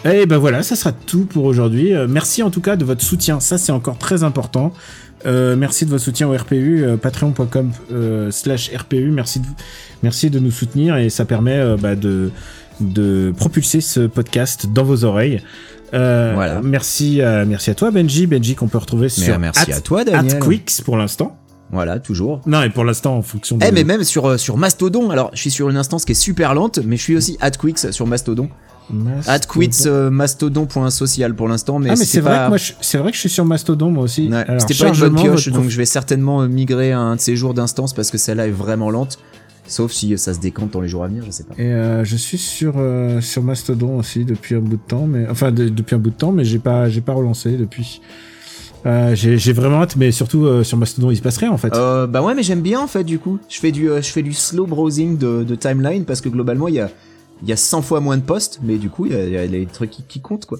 Et 0.04 0.26
ben 0.26 0.36
voilà, 0.38 0.62
ça 0.62 0.76
sera 0.76 0.92
tout 0.92 1.24
pour 1.24 1.44
aujourd'hui. 1.44 1.94
Euh, 1.94 2.06
merci 2.08 2.42
en 2.42 2.50
tout 2.50 2.60
cas 2.60 2.76
de 2.76 2.84
votre 2.84 3.02
soutien, 3.02 3.40
ça 3.40 3.56
c'est 3.58 3.72
encore 3.72 3.96
très 3.98 4.22
important. 4.22 4.72
Euh, 5.26 5.56
merci 5.56 5.86
de 5.86 5.90
votre 5.90 6.02
soutien 6.04 6.28
au 6.28 6.36
RPU, 6.36 6.84
euh, 6.84 6.96
patreon.com 6.98 7.70
slash 8.30 8.70
RPU. 8.76 9.10
Merci 9.10 9.40
de, 9.40 9.46
merci 10.02 10.28
de 10.28 10.38
nous 10.38 10.50
soutenir 10.50 10.96
et 10.98 11.08
ça 11.08 11.24
permet 11.24 11.76
bah, 11.78 11.96
de, 11.96 12.30
de 12.80 13.32
propulser 13.36 13.80
ce 13.80 14.00
podcast 14.06 14.66
dans 14.72 14.84
vos 14.84 15.04
oreilles. 15.04 15.40
Voilà. 15.92 16.60
Merci, 16.62 17.20
merci 17.46 17.70
à 17.70 17.74
toi 17.74 17.90
Benji, 17.90 18.26
Benji 18.26 18.54
qu'on 18.56 18.68
peut 18.68 18.78
retrouver 18.78 19.08
sur 19.08 19.38
merci 19.38 19.70
at- 19.72 19.76
à 19.76 19.80
toi, 19.80 20.04
Daniel. 20.04 20.38
@quicks 20.40 20.82
pour 20.84 20.96
l'instant. 20.96 21.38
Voilà, 21.72 21.98
toujours. 21.98 22.40
Non, 22.46 22.62
et 22.62 22.68
pour 22.70 22.84
l'instant 22.84 23.16
en 23.16 23.22
fonction 23.22 23.56
de. 23.56 23.64
Eh 23.66 23.72
mais 23.72 23.84
même 23.84 24.04
sur 24.04 24.26
euh, 24.26 24.36
sur 24.36 24.56
Mastodon. 24.58 25.10
Alors, 25.10 25.30
je 25.32 25.40
suis 25.40 25.50
sur 25.50 25.70
une 25.70 25.76
instance 25.76 26.04
qui 26.04 26.12
est 26.12 26.16
super 26.16 26.54
lente, 26.54 26.78
mais 26.84 26.96
je 26.96 27.02
suis 27.02 27.16
aussi 27.16 27.38
@quicks 27.60 27.90
sur 27.92 28.06
Mastodon. 28.06 28.48
@quits 29.48 29.70
euh, 29.86 30.10
mastodon.social 30.10 31.34
pour 31.34 31.48
l'instant, 31.48 31.78
mais 31.78 31.90
ah 31.90 31.94
mais 31.98 32.04
c'est 32.04 32.20
vrai 32.20 32.44
que 32.44 32.48
moi 32.48 32.56
je- 32.58 32.72
c'est 32.80 32.98
vrai 32.98 33.10
que 33.10 33.14
je 33.16 33.20
suis 33.20 33.28
sur 33.30 33.44
Mastodon 33.44 33.90
moi 33.90 34.04
aussi. 34.04 34.28
Ouais, 34.28 34.36
Alors, 34.46 34.60
C'était 34.60 34.74
pas 34.84 34.88
une 34.90 34.98
bonne 35.00 35.14
pioche, 35.16 35.48
donc 35.48 35.68
je 35.68 35.76
vais 35.76 35.86
certainement 35.86 36.42
euh, 36.42 36.48
migrer 36.48 36.92
à 36.92 37.00
un 37.00 37.16
de 37.16 37.20
ces 37.20 37.36
jours 37.36 37.54
d'instance 37.54 37.92
parce 37.94 38.10
que 38.10 38.18
celle-là 38.18 38.46
est 38.48 38.50
vraiment 38.52 38.90
lente. 38.90 39.18
Sauf 39.66 39.92
si 39.92 40.16
ça 40.18 40.34
se 40.34 40.40
décante 40.40 40.72
dans 40.72 40.82
les 40.82 40.88
jours 40.88 41.04
à 41.04 41.08
venir, 41.08 41.22
je 41.24 41.30
sais 41.30 41.44
pas. 41.44 41.54
Et 41.56 41.62
euh, 41.72 42.04
je 42.04 42.16
suis 42.16 42.36
sur 42.36 42.74
euh, 42.76 43.22
sur 43.22 43.42
Mastodon 43.42 43.98
aussi 43.98 44.26
depuis 44.26 44.54
un 44.56 44.60
bout 44.60 44.76
de 44.76 44.82
temps, 44.86 45.06
mais 45.06 45.26
enfin 45.30 45.50
de- 45.52 45.70
depuis 45.70 45.94
un 45.94 45.98
bout 45.98 46.10
de 46.10 46.16
temps, 46.16 46.32
mais 46.32 46.44
j'ai 46.44 46.58
pas 46.58 46.90
j'ai 46.90 47.00
pas 47.00 47.14
relancé 47.14 47.52
depuis. 47.56 48.02
Euh, 48.84 49.14
j'ai 49.14 49.38
j'ai 49.38 49.54
vraiment 49.54 49.80
hâte, 49.80 49.96
mais 49.96 50.12
surtout 50.12 50.44
euh, 50.44 50.62
sur 50.62 50.76
Mastodon, 50.76 51.10
il 51.10 51.16
se 51.16 51.22
passe 51.22 51.38
rien 51.38 51.50
en 51.50 51.56
fait. 51.56 51.74
Euh, 51.74 52.06
bah 52.06 52.20
ouais, 52.20 52.34
mais 52.34 52.42
j'aime 52.42 52.60
bien 52.60 52.78
en 52.80 52.86
fait 52.86 53.04
du 53.04 53.18
coup. 53.18 53.38
Je 53.48 53.58
fais 53.58 53.72
du, 53.72 53.88
euh, 53.90 54.02
je 54.02 54.08
fais 54.10 54.20
du 54.22 54.34
slow 54.34 54.66
browsing 54.66 55.16
de, 55.16 55.42
de 55.42 55.54
timeline 55.54 56.04
parce 56.04 56.20
que 56.20 56.28
globalement 56.28 56.68
il 56.68 56.74
y 56.74 56.80
a, 56.80 56.90
il 57.42 57.48
y 57.48 57.52
a 57.52 57.56
100 57.56 57.82
fois 57.82 58.00
moins 58.00 58.16
de 58.16 58.22
posts, 58.22 58.60
mais 58.62 58.76
du 58.76 58.90
coup 58.90 59.06
il 59.06 59.12
y 59.12 59.36
a, 59.36 59.44
il 59.44 59.50
les 59.50 59.66
trucs 59.66 59.90
qui, 60.08 60.20
comptent 60.20 60.46
quoi. 60.46 60.58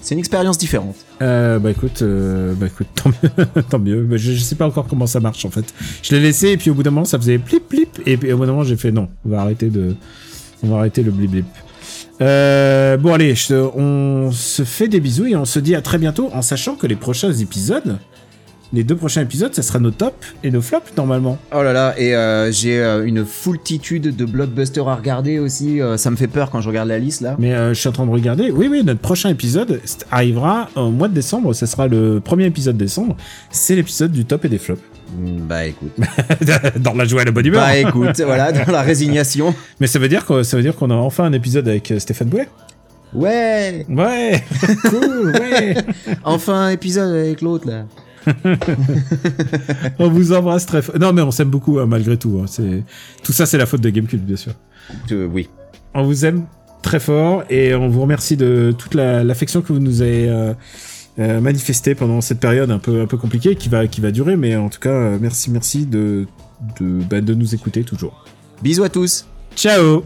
C'est 0.00 0.14
une 0.14 0.20
expérience 0.20 0.58
différente. 0.58 0.94
Euh, 1.22 1.58
bah 1.58 1.72
écoute, 1.72 2.02
euh, 2.02 2.54
bah 2.54 2.66
écoute, 2.66 2.86
tant 2.94 3.10
mieux, 3.10 3.62
tant 3.68 3.78
mieux. 3.80 4.02
Bah, 4.04 4.16
je, 4.16 4.32
je 4.32 4.40
sais 4.40 4.54
pas 4.54 4.66
encore 4.66 4.86
comment 4.86 5.08
ça 5.08 5.18
marche 5.18 5.44
en 5.44 5.50
fait. 5.50 5.74
Je 6.02 6.14
l'ai 6.14 6.20
laissé 6.20 6.50
et 6.50 6.56
puis 6.56 6.70
au 6.70 6.74
bout 6.74 6.82
d'un 6.82 6.90
moment 6.90 7.04
ça 7.04 7.18
faisait 7.18 7.38
plip 7.38 7.68
plip 7.68 8.00
et 8.06 8.16
puis 8.16 8.32
au 8.32 8.38
bout 8.38 8.46
d'un 8.46 8.52
moment 8.52 8.64
j'ai 8.64 8.76
fait 8.76 8.92
non, 8.92 9.08
on 9.24 9.30
va 9.30 9.40
arrêter 9.40 9.68
de, 9.68 9.94
on 10.62 10.68
va 10.68 10.78
arrêter 10.78 11.02
le 11.02 11.10
blip 11.10 11.30
blip. 11.30 11.46
Euh, 12.20 12.96
bon 12.96 13.14
allez, 13.14 13.34
on 13.50 14.30
se 14.32 14.64
fait 14.64 14.88
des 14.88 15.00
bisous 15.00 15.26
et 15.26 15.36
on 15.36 15.44
se 15.44 15.58
dit 15.60 15.74
à 15.74 15.82
très 15.82 15.98
bientôt 15.98 16.30
en 16.32 16.42
sachant 16.42 16.74
que 16.74 16.86
les 16.86 16.96
prochains 16.96 17.32
épisodes, 17.32 17.98
les 18.72 18.84
deux 18.84 18.96
prochains 18.96 19.22
épisodes, 19.22 19.54
ça 19.54 19.62
sera 19.62 19.78
nos 19.78 19.90
tops 19.90 20.14
et 20.44 20.50
nos 20.50 20.60
flops 20.60 20.94
normalement. 20.96 21.38
Oh 21.54 21.62
là 21.62 21.72
là, 21.72 21.94
et 21.98 22.14
euh, 22.14 22.52
j'ai 22.52 22.78
euh, 22.78 23.06
une 23.06 23.24
foultitude 23.24 24.14
de 24.14 24.24
blockbusters 24.24 24.86
à 24.88 24.94
regarder 24.96 25.38
aussi. 25.38 25.80
euh, 25.80 25.96
ça 25.96 26.10
me 26.10 26.16
fait 26.16 26.26
peur 26.28 26.50
quand 26.50 26.60
je 26.60 26.68
regarde 26.68 26.88
la 26.88 26.98
liste 26.98 27.22
là. 27.22 27.34
Mais 27.38 27.52
je 27.68 27.74
suis 27.74 27.88
en 27.88 27.92
train 27.92 28.04
de 28.06 28.10
regarder. 28.10 28.50
Oui, 28.50 28.68
oui, 28.70 28.82
notre 28.84 29.00
prochain 29.00 29.30
épisode 29.30 29.80
arrivera 30.10 30.68
au 30.76 30.90
mois 30.90 31.08
de 31.08 31.14
décembre. 31.14 31.52
Ça 31.54 31.66
sera 31.66 31.88
le 31.88 32.20
premier 32.20 32.44
épisode 32.46 32.76
de 32.76 32.84
décembre. 32.84 33.16
C'est 33.50 33.74
l'épisode 33.74 34.12
du 34.12 34.24
top 34.24 34.44
et 34.44 34.48
des 34.48 34.58
flops. 34.58 34.82
Mm, 35.16 35.38
Bah 35.48 35.64
écoute. 35.64 35.92
dans 36.80 36.92
la 36.94 37.04
joie 37.06 37.22
et 37.22 37.24
la 37.24 37.30
bonne 37.30 37.46
humeur. 37.46 37.62
bah 37.62 37.76
écoute, 37.78 38.20
voilà, 38.20 38.52
dans 38.52 38.70
la 38.70 38.82
résignation. 38.82 39.54
Mais 39.80 39.86
ça 39.86 39.98
veut 39.98 40.08
dire 40.08 40.26
que 40.26 40.42
ça 40.42 40.56
veut 40.58 40.62
dire 40.62 40.76
qu'on 40.76 40.90
a 40.90 40.94
enfin 40.94 41.24
un 41.24 41.32
épisode 41.32 41.66
avec 41.68 41.92
Stéphane 41.98 42.28
Boulet. 42.28 42.48
Ouais, 43.14 43.86
Ouais, 43.88 44.44
cool, 44.90 45.32
ouais. 45.40 45.74
enfin 46.24 46.66
un 46.66 46.70
épisode 46.70 47.14
avec 47.14 47.40
l'autre 47.40 47.66
là. 47.66 47.84
On 49.98 50.08
vous 50.08 50.32
embrasse 50.32 50.66
très 50.66 50.82
fort. 50.82 50.98
Non, 50.98 51.12
mais 51.12 51.22
on 51.22 51.30
s'aime 51.30 51.48
beaucoup 51.50 51.78
hein, 51.78 51.86
malgré 51.86 52.16
tout. 52.16 52.40
hein. 52.42 52.46
C'est 52.46 52.82
tout 53.22 53.32
ça, 53.32 53.46
c'est 53.46 53.58
la 53.58 53.66
faute 53.66 53.80
de 53.80 53.90
Gamecube, 53.90 54.24
bien 54.24 54.36
sûr. 54.36 54.52
Euh, 55.12 55.26
oui. 55.26 55.48
On 55.94 56.02
vous 56.02 56.24
aime 56.24 56.44
très 56.82 57.00
fort 57.00 57.44
et 57.50 57.74
on 57.74 57.88
vous 57.88 58.00
remercie 58.02 58.36
de 58.36 58.74
toute 58.76 58.94
la- 58.94 59.24
l'affection 59.24 59.60
que 59.62 59.72
vous 59.72 59.80
nous 59.80 60.00
avez 60.02 60.28
euh, 60.28 60.54
euh, 61.18 61.40
manifestée 61.40 61.94
pendant 61.94 62.20
cette 62.20 62.40
période 62.40 62.70
un 62.70 62.78
peu 62.78 63.00
un 63.02 63.06
peu 63.06 63.16
compliquée 63.16 63.56
qui 63.56 63.68
va 63.68 63.86
qui 63.86 64.00
va 64.00 64.10
durer. 64.10 64.36
Mais 64.36 64.56
en 64.56 64.68
tout 64.68 64.80
cas, 64.80 64.90
euh, 64.90 65.18
merci 65.20 65.50
merci 65.50 65.86
de 65.86 66.26
de 66.80 67.00
bah, 67.08 67.20
de 67.20 67.34
nous 67.34 67.54
écouter 67.54 67.82
toujours. 67.84 68.24
Bisous 68.62 68.84
à 68.84 68.88
tous. 68.88 69.26
Ciao. 69.56 70.04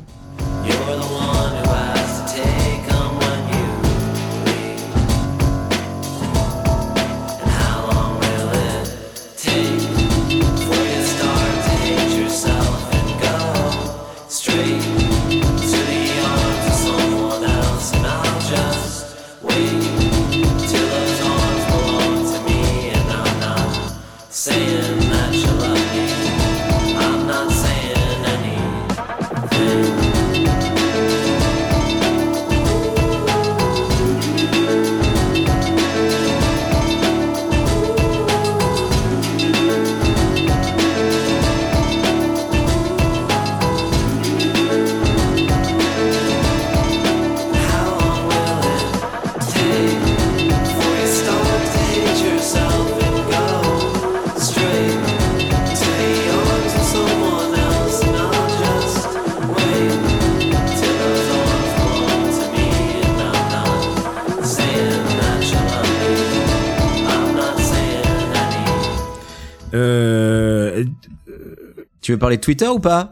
Tu 72.12 72.16
veux 72.16 72.18
parler 72.18 72.36
de 72.36 72.42
Twitter 72.42 72.68
ou 72.68 72.78
pas 72.78 73.10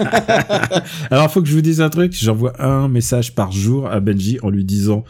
alors, 1.10 1.30
faut 1.30 1.42
que 1.42 1.48
je 1.48 1.54
vous 1.54 1.60
dise 1.60 1.82
un 1.82 1.90
truc. 1.90 2.14
J'envoie 2.14 2.54
un 2.62 2.88
message 2.88 3.34
par 3.34 3.52
jour 3.52 3.88
à 3.90 4.00
Benji 4.00 4.38
en 4.42 4.48
lui 4.48 4.64
disant, 4.64 5.04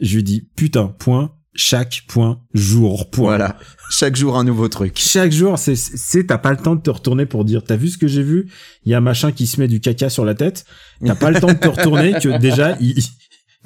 je 0.00 0.16
lui 0.16 0.22
dis 0.22 0.48
putain 0.56 0.86
point 0.98 1.32
chaque 1.54 2.04
point 2.08 2.40
jour 2.54 3.10
point. 3.10 3.26
Voilà. 3.36 3.58
Chaque 3.90 4.16
jour 4.16 4.38
un 4.38 4.44
nouveau 4.44 4.68
truc. 4.68 4.94
Chaque 4.96 5.32
jour, 5.32 5.58
c'est, 5.58 5.76
c'est, 5.76 6.24
t'as 6.28 6.38
pas 6.38 6.50
le 6.52 6.56
temps 6.56 6.76
de 6.76 6.80
te 6.80 6.88
retourner 6.88 7.26
pour 7.26 7.44
dire, 7.44 7.62
t'as 7.62 7.76
vu 7.76 7.88
ce 7.88 7.98
que 7.98 8.08
j'ai 8.08 8.22
vu? 8.22 8.48
Il 8.86 8.92
y 8.92 8.94
a 8.94 8.98
un 8.98 9.02
machin 9.02 9.30
qui 9.30 9.46
se 9.46 9.60
met 9.60 9.68
du 9.68 9.80
caca 9.80 10.08
sur 10.08 10.24
la 10.24 10.32
tête. 10.34 10.64
T'as 11.04 11.14
pas 11.14 11.30
le 11.30 11.38
temps 11.40 11.48
de 11.48 11.58
te 11.58 11.68
retourner 11.68 12.12
que 12.12 12.38
déjà, 12.38 12.74
il, 12.80 12.94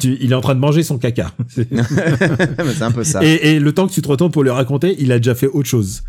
tu- 0.01 0.17
il 0.21 0.33
est 0.33 0.35
en 0.35 0.41
train 0.41 0.57
de 0.57 0.61
manger 0.61 0.83
son 0.83 0.99
caca. 0.99 1.31
C'est 1.57 2.83
un 2.83 2.91
peu 2.91 3.05
ça. 3.05 3.23
Et, 3.25 3.53
et 3.55 3.61
le 3.61 3.73
temps 3.73 3.87
que 3.87 3.93
tu 3.93 4.03
te 4.03 4.09
retournes 4.09 4.33
pour 4.33 4.43
lui 4.43 4.51
raconter, 4.51 4.97
il 4.99 5.13
a 5.13 5.19
déjà 5.19 5.37
fait 5.37 5.47
autre 5.47 5.69
chose. 5.69 6.03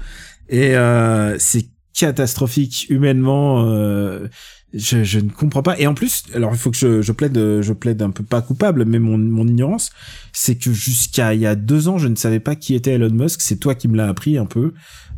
Et 0.50 0.76
euh, 0.76 1.38
c'est 1.40 1.68
catastrophique 1.94 2.88
humainement. 2.90 3.66
euh, 3.68 4.28
je, 4.74 5.04
je 5.04 5.20
ne 5.20 5.30
comprends 5.30 5.62
pas. 5.62 5.80
Et 5.80 5.86
en 5.86 5.94
plus, 5.94 6.24
alors 6.34 6.52
il 6.52 6.58
faut 6.58 6.72
que 6.72 6.78
je, 6.78 7.02
je 7.02 7.12
plaide, 7.12 7.38
je 7.62 7.74
plaide 7.74 8.02
un 8.02 8.10
peu 8.10 8.24
pas 8.24 8.42
coupable, 8.42 8.86
mais 8.86 8.98
mon, 9.00 9.18
mon 9.20 9.48
ignorance, 9.48 9.92
c'est 10.32 10.56
que 10.56 10.74
jusqu'à 10.74 11.36
il 11.36 11.42
y 11.42 11.46
a 11.46 11.54
deux 11.56 11.88
ans, 11.88 12.00
je 12.00 12.08
ne 12.08 12.16
savais 12.16 12.40
pas 12.40 12.56
qui 12.56 12.74
était 12.74 12.94
Elon 12.94 13.12
Musk. 13.12 13.42
C'est 13.42 13.58
toi 13.58 13.76
qui 13.76 13.88
me 13.88 13.96
l'as 13.96 14.08
appris 14.08 14.38
un 14.38 14.46
peu. 14.48 14.74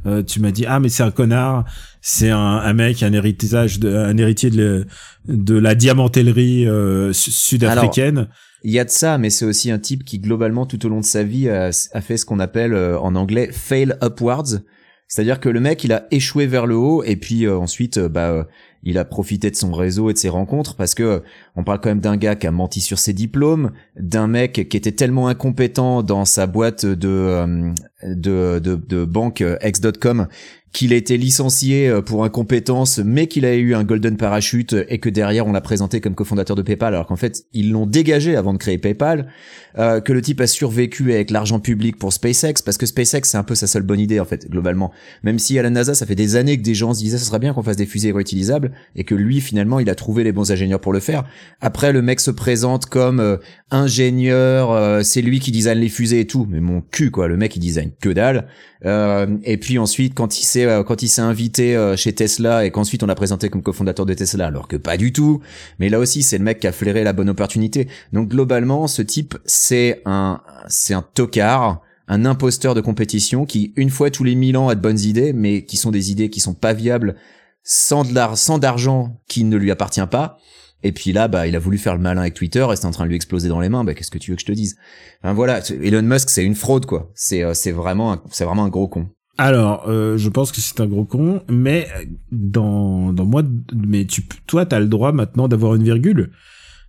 Euh, 0.06 0.22
tu 0.22 0.40
m'as 0.40 0.52
dit 0.52 0.66
ah 0.68 0.80
mais 0.80 0.90
c'est 0.90 1.04
un 1.04 1.10
connard, 1.10 1.64
c'est 2.02 2.30
un, 2.30 2.38
un 2.38 2.74
mec, 2.74 3.02
un 3.02 3.14
héritage, 3.14 3.80
de, 3.80 3.96
un 3.96 4.18
héritier 4.18 4.50
de, 4.52 4.86
de 5.28 5.56
la 5.58 5.74
diamantellerie 5.74 6.68
euh, 6.68 7.12
su- 7.14 7.32
sud-africaine. 7.32 8.28
Il 8.64 8.72
y 8.72 8.80
a 8.80 8.84
de 8.84 8.90
ça, 8.90 9.18
mais 9.18 9.30
c'est 9.30 9.46
aussi 9.46 9.72
un 9.72 9.80
type 9.80 10.04
qui 10.04 10.20
globalement 10.20 10.66
tout 10.66 10.86
au 10.86 10.90
long 10.90 11.00
de 11.00 11.06
sa 11.06 11.24
vie 11.24 11.50
a, 11.50 11.70
a 11.94 12.02
fait 12.02 12.18
ce 12.18 12.26
qu'on 12.26 12.40
appelle 12.40 12.74
euh, 12.74 13.00
en 13.00 13.16
anglais 13.16 13.50
fail 13.52 13.96
upwards. 14.04 14.60
C'est-à-dire 15.08 15.40
que 15.40 15.50
le 15.50 15.60
mec, 15.60 15.84
il 15.84 15.94
a 15.94 16.08
échoué 16.12 16.48
vers 16.48 16.66
le 16.66 16.76
haut 16.76 17.04
et 17.04 17.16
puis 17.16 17.46
euh, 17.46 17.58
ensuite, 17.58 17.98
euh, 17.98 18.10
bah, 18.10 18.32
euh, 18.32 18.44
il 18.84 18.98
a 18.98 19.06
profité 19.06 19.52
de 19.52 19.56
son 19.56 19.72
réseau 19.72 20.10
et 20.10 20.14
de 20.14 20.18
ses 20.18 20.30
rencontres 20.30 20.76
parce 20.76 20.96
que 20.96 21.24
on 21.56 21.64
parle 21.64 21.80
quand 21.80 21.90
même 21.90 22.00
d'un 22.00 22.18
gars 22.18 22.36
qui 22.36 22.48
a 22.48 22.52
menti 22.52 22.82
sur 22.82 23.00
ses 23.00 23.14
diplômes, 23.14 23.72
d'un 24.00 24.28
mec 24.28 24.68
qui 24.70 24.78
était 24.78 24.92
tellement 24.92 25.28
incompétent 25.28 26.04
dans 26.04 26.26
sa 26.26 26.48
boîte 26.48 26.86
de 26.86 27.74
de, 28.04 28.60
de, 28.60 28.76
de 28.76 29.06
banque 29.06 29.44
ex.com 29.62 30.28
qu'il 30.76 30.92
a 30.92 30.98
été 30.98 31.16
licencié 31.18 31.88
euh, 31.88 32.02
pour 32.02 32.26
incompétence, 32.26 33.00
mais 33.00 33.28
qu'il 33.28 33.46
a 33.46 33.56
eu 33.56 33.74
un 33.74 33.86
golden 33.86 34.18
parachute 34.18 34.76
et 34.90 35.00
que 35.00 35.08
derrière 35.08 35.48
on 35.48 35.54
l'a 35.54 35.62
présenté 35.62 36.02
comme 36.02 36.16
cofondateur 36.16 36.58
de 36.58 36.62
PayPal, 36.62 36.94
alors 36.94 37.08
qu'en 37.08 37.16
fait 37.16 37.46
ils 37.54 37.72
l'ont 37.72 37.86
dégagé 37.86 38.36
avant 38.36 38.52
de 38.52 38.58
créer 38.58 38.78
PayPal, 38.78 39.28
euh, 39.78 40.02
que 40.02 40.12
le 40.12 40.22
type 40.22 40.42
a 40.42 40.48
survécu 40.48 41.14
avec 41.14 41.32
l'argent 41.32 41.62
public 41.62 41.98
pour 41.98 42.12
SpaceX, 42.12 42.56
parce 42.64 42.78
que 42.78 42.86
SpaceX 42.86 43.22
c'est 43.24 43.38
un 43.38 43.44
peu 43.44 43.56
sa 43.56 43.68
seule 43.68 43.84
bonne 43.84 44.02
idée 44.02 44.20
en 44.20 44.26
fait 44.26 44.50
globalement. 44.50 44.92
Même 45.24 45.40
si 45.40 45.58
à 45.58 45.64
la 45.64 45.70
NASA 45.70 45.96
ça 45.96 46.06
fait 46.06 46.14
des 46.14 46.36
années 46.36 46.58
que 46.58 46.64
des 46.64 46.76
gens 46.76 46.94
se 46.94 47.00
disaient 47.00 47.18
ça 47.18 47.24
serait 47.24 47.40
bien 47.40 47.54
qu'on 47.54 47.64
fasse 47.64 47.78
des 47.78 47.86
fusées 47.86 48.12
réutilisables 48.12 48.74
et 48.98 49.06
que 49.06 49.16
lui 49.16 49.40
finalement 49.40 49.80
il 49.80 49.90
a 49.90 49.96
trouvé 49.96 50.26
les 50.26 50.34
bons 50.34 50.52
ingénieurs 50.52 50.82
pour 50.82 50.92
le 50.92 51.00
faire. 51.00 51.24
Après 51.62 51.94
le 51.94 52.02
mec 52.02 52.20
se 52.20 52.32
présente 52.32 52.88
comme 52.88 53.22
euh, 53.22 53.38
ingénieur, 53.72 54.72
euh, 54.72 55.04
c'est 55.04 55.22
lui 55.22 55.40
qui 55.40 55.52
design 55.52 55.80
les 55.80 55.90
fusées 55.90 56.20
et 56.20 56.28
tout, 56.28 56.46
mais 56.50 56.60
mon 56.60 56.82
cul 56.82 57.12
quoi, 57.12 57.30
le 57.30 57.38
mec 57.38 57.56
il 57.56 57.60
design 57.62 57.92
que 58.02 58.10
dalle. 58.10 58.50
Euh, 58.86 59.38
et 59.44 59.58
puis 59.58 59.80
ensuite, 59.80 60.14
quand 60.14 60.40
il 60.40 60.44
s'est 60.44 60.66
euh, 60.66 60.84
quand 60.84 61.02
il 61.02 61.08
s'est 61.08 61.22
invité 61.22 61.76
euh, 61.76 61.96
chez 61.96 62.14
Tesla 62.14 62.66
et 62.66 62.72
qu'ensuite 62.72 63.02
on 63.02 63.08
l'a 63.08 63.16
présenté 63.16 63.50
comme 63.50 63.64
cofondateur 63.64 64.06
de 64.06 64.14
Tesla, 64.14 64.48
alors 64.48 64.68
que 64.68 64.76
pas 64.76 64.98
du 64.98 65.12
tout. 65.12 65.42
Mais 65.80 65.90
là 65.90 66.00
aussi, 66.00 66.22
c'est 66.22 66.38
le 66.38 66.44
mec 66.44 66.60
qui 66.60 66.68
a 66.68 66.72
flairé 66.72 67.04
la 67.04 67.14
bonne 67.14 67.30
opportunité. 67.30 67.88
Donc 68.14 68.30
globalement, 68.30 68.88
ce 68.88 69.02
type, 69.02 69.38
c'est 69.46 70.02
un 70.06 70.42
c'est 70.68 70.94
un 70.94 71.02
tocard, 71.02 71.82
un 72.08 72.26
imposteur 72.26 72.76
de 72.76 72.82
compétition 72.82 73.46
qui 73.46 73.74
une 73.76 73.90
fois 73.90 74.12
tous 74.12 74.24
les 74.24 74.36
mille 74.36 74.58
ans 74.58 74.70
a 74.70 74.76
de 74.76 74.82
bonnes 74.82 75.00
idées, 75.00 75.34
mais 75.34 75.66
qui 75.66 75.78
sont 75.78 75.92
des 75.92 76.12
idées 76.12 76.30
qui 76.30 76.40
sont 76.40 76.54
pas 76.54 76.74
viables 76.74 77.16
sans 77.64 78.04
de 78.04 78.14
sans 78.36 78.60
d'argent 78.60 79.20
qui 79.28 79.44
ne 79.44 79.58
lui 79.58 79.72
appartient 79.72 80.06
pas. 80.10 80.38
Et 80.84 80.92
puis 80.92 81.14
là, 81.14 81.28
bah, 81.28 81.48
il 81.48 81.56
a 81.56 81.60
voulu 81.60 81.78
faire 81.78 81.96
le 81.96 82.02
malin 82.02 82.22
avec 82.22 82.34
Twitter 82.34 82.66
et 82.72 82.76
c'est 82.76 82.86
en 82.86 82.92
train 82.92 83.06
de 83.06 83.10
lui 83.10 83.16
exploser 83.16 83.50
dans 83.50 83.60
les 83.60 83.70
mains. 83.70 83.84
Bah, 83.84 83.94
qu'est-ce 83.94 84.12
que 84.12 84.18
tu 84.18 84.32
veux 84.32 84.36
que 84.36 84.42
je 84.42 84.46
te 84.46 84.52
dise? 84.52 84.78
Enfin 85.24 85.34
voilà, 85.34 85.62
Elon 85.82 86.04
Musk, 86.04 86.30
c'est 86.30 86.44
une 86.44 86.56
fraude 86.56 86.86
quoi. 86.86 87.12
C'est 87.16 87.44
euh, 87.44 87.54
c'est 87.54 87.72
vraiment 87.72 88.22
c'est 88.32 88.46
vraiment 88.46 88.66
un 88.66 88.70
gros 88.70 88.88
con. 88.88 89.10
Alors, 89.38 89.90
euh, 89.90 90.18
je 90.18 90.30
pense 90.30 90.52
que 90.52 90.62
c'est 90.62 90.80
un 90.80 90.86
gros 90.86 91.04
con, 91.04 91.42
mais 91.50 91.88
dans 92.32 93.12
dans 93.12 93.26
moi, 93.26 93.44
mais 93.76 94.06
tu, 94.06 94.26
toi, 94.48 94.66
t'as 94.66 94.80
le 94.80 94.88
droit 94.88 95.12
maintenant 95.12 95.48
d'avoir 95.48 95.76
une 95.76 95.84
virgule. 95.84 96.32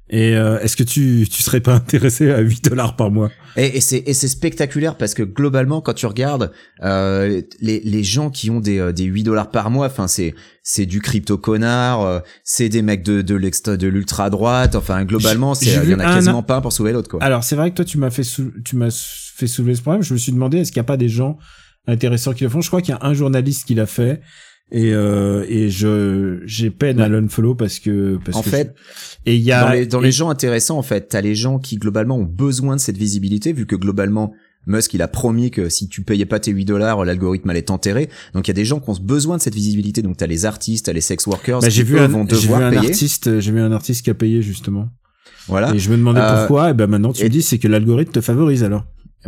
Et 0.09 0.37
euh, 0.37 0.61
est-ce 0.61 0.77
que 0.77 0.85
tu 0.85 1.27
tu 1.29 1.43
serais 1.43 1.61
pas 1.61 1.75
intéressé 1.75 2.31
à 2.31 2.39
8 2.39 2.65
dollars 2.69 2.95
par 2.95 3.11
mois? 3.11 3.31
Et, 3.57 3.79
et 3.79 3.81
c'est 3.81 4.05
et 4.07 4.15
c'est 4.15 4.29
spectaculaire 4.29 4.97
parce 4.97 5.15
que 5.15 5.25
globalement 5.25 5.81
quand 5.81 5.95
tu 5.95 6.07
regardes 6.07 6.53
euh, 6.85 7.43
les 7.61 7.81
les 7.81 8.05
gens 8.05 8.31
qui 8.31 8.49
ont 8.51 8.61
des 8.61 8.79
euh, 8.79 8.93
des 8.93 9.03
8 9.05 9.25
dollars 9.25 9.51
par 9.51 9.69
mois, 9.71 9.87
enfin 9.87 10.07
c'est 10.07 10.35
c'est 10.63 10.87
du 10.87 11.01
crypto 11.01 11.39
connard, 11.39 12.03
euh, 12.03 12.21
c'est 12.45 12.69
des 12.69 12.83
mecs 12.83 13.03
de 13.03 13.21
de 13.21 13.35
l'extra 13.35 13.77
de 13.77 13.89
l'ultra 13.89 14.31
droite, 14.31 14.77
enfin 14.77 15.05
globalement 15.05 15.55
c'est 15.55 15.67
il 15.83 15.91
y 15.91 15.95
en 15.95 15.99
a 15.99 16.07
un- 16.07 16.15
quasiment 16.15 16.43
pas 16.45 16.57
un 16.57 16.61
pour 16.61 16.73
sauver 16.73 16.93
l'autre 16.93 17.09
quoi. 17.09 17.21
Alors 17.23 17.43
c'est 17.43 17.57
vrai 17.57 17.71
que 17.71 17.77
toi 17.77 17.85
tu 17.85 17.99
m'as 17.99 18.11
fait 18.11 18.23
sou- 18.25 18.53
tu 18.65 18.77
m'as 18.77 18.91
fait 19.37 19.49
soulever 19.49 19.75
ce 19.75 19.83
problème. 19.83 20.03
Je 20.05 20.13
me 20.15 20.19
suis 20.19 20.31
demandé 20.33 20.59
est-ce 20.59 20.71
qu'il 20.71 20.81
n'y 20.81 20.85
a 20.87 20.89
pas 20.89 20.97
des 20.97 21.09
gens 21.09 21.37
intéressants 21.89 22.33
qui 22.33 22.45
le 22.45 22.51
font? 22.51 22.61
Je 22.61 22.69
crois 22.69 22.81
qu'il 22.81 22.95
y 22.95 22.99
a 22.99 23.05
un 23.05 23.15
journaliste 23.15 23.67
qui 23.67 23.75
l'a 23.75 23.87
fait 23.87 24.21
et 24.73 24.93
euh, 24.95 25.45
et 25.49 25.71
je 25.71 26.41
j'ai 26.45 26.71
peine 26.71 27.01
à 27.01 27.09
l'unfollow 27.09 27.55
parce 27.55 27.79
que 27.79 28.19
parce 28.25 28.37
En 28.39 28.43
que 28.43 28.51
fait, 28.51 28.75
je- 29.25 29.31
et 29.31 29.37
il 29.37 29.43
y 29.43 29.53
a 29.53 29.65
dans 29.65 29.73
les 29.73 29.87
dans 29.87 30.01
et- 30.01 30.07
les 30.07 30.13
gens 30.13 30.29
intéressants 30.29 30.77
en 30.79 30.83
fait, 30.83 31.09
t'as 31.09 31.21
les 31.21 31.35
gens 31.35 31.59
qui 31.59 31.77
globalement 31.77 32.17
ont 32.19 32.25
besoin 32.25 32.75
de 32.77 32.81
cette 32.81 32.97
visibilité 32.99 33.53
vu 33.53 33.67
que 33.67 33.77
globalement 33.77 34.33
Musk 34.69 34.95
il 34.95 35.03
a 35.03 35.07
promis 35.07 35.53
que 35.53 35.69
si 35.69 35.89
tu 35.89 36.03
payais 36.03 36.27
pas 36.27 36.41
tes 36.41 36.51
8 36.51 36.65
dollars, 36.65 37.05
l'algorithme 37.05 37.49
allait 37.51 37.63
t'enterrer. 37.63 38.09
Donc 38.35 38.49
il 38.49 38.51
y 38.51 38.51
a 38.51 38.55
des 38.55 38.65
gens 38.65 38.81
qui 38.81 38.91
ont 38.91 38.97
besoin 39.01 39.37
de 39.37 39.43
cette 39.43 39.55
visibilité. 39.55 40.03
Donc 40.03 40.17
t'as 40.17 40.27
les 40.27 40.45
artistes, 40.45 40.87
t'as 40.87 40.93
les 40.93 41.01
sex 41.01 41.25
workers 41.29 41.61
bah, 41.61 41.69
j'ai 41.69 41.85
vu 41.85 42.01
un 42.01 42.09
vont 42.09 42.27
j'ai 42.29 42.49
vu 42.49 42.53
un 42.55 42.71
payer. 42.71 42.89
artiste 42.89 43.39
j'ai 43.39 43.53
vu 43.53 43.61
un 43.61 43.71
artiste 43.71 44.03
qui 44.03 44.11
a 44.11 44.15
payé 44.15 44.43
justement. 44.43 44.89
Voilà. 45.47 45.73
Et 45.73 45.79
je 45.79 45.89
me 45.93 45.97
demandais 45.97 46.19
Euh, 46.21 46.39
pourquoi 46.41 46.71
et 46.71 46.75
ben 46.75 46.89
maintenant 46.89 47.13
tu 47.13 47.21
et- 47.23 47.27
me 47.27 47.29
dis 47.31 47.43
c'est 47.43 47.59
que 47.59 47.69
l'algorithme 47.69 48.11
te 48.11 48.21
favorise 48.21 48.65
alors. 48.65 48.85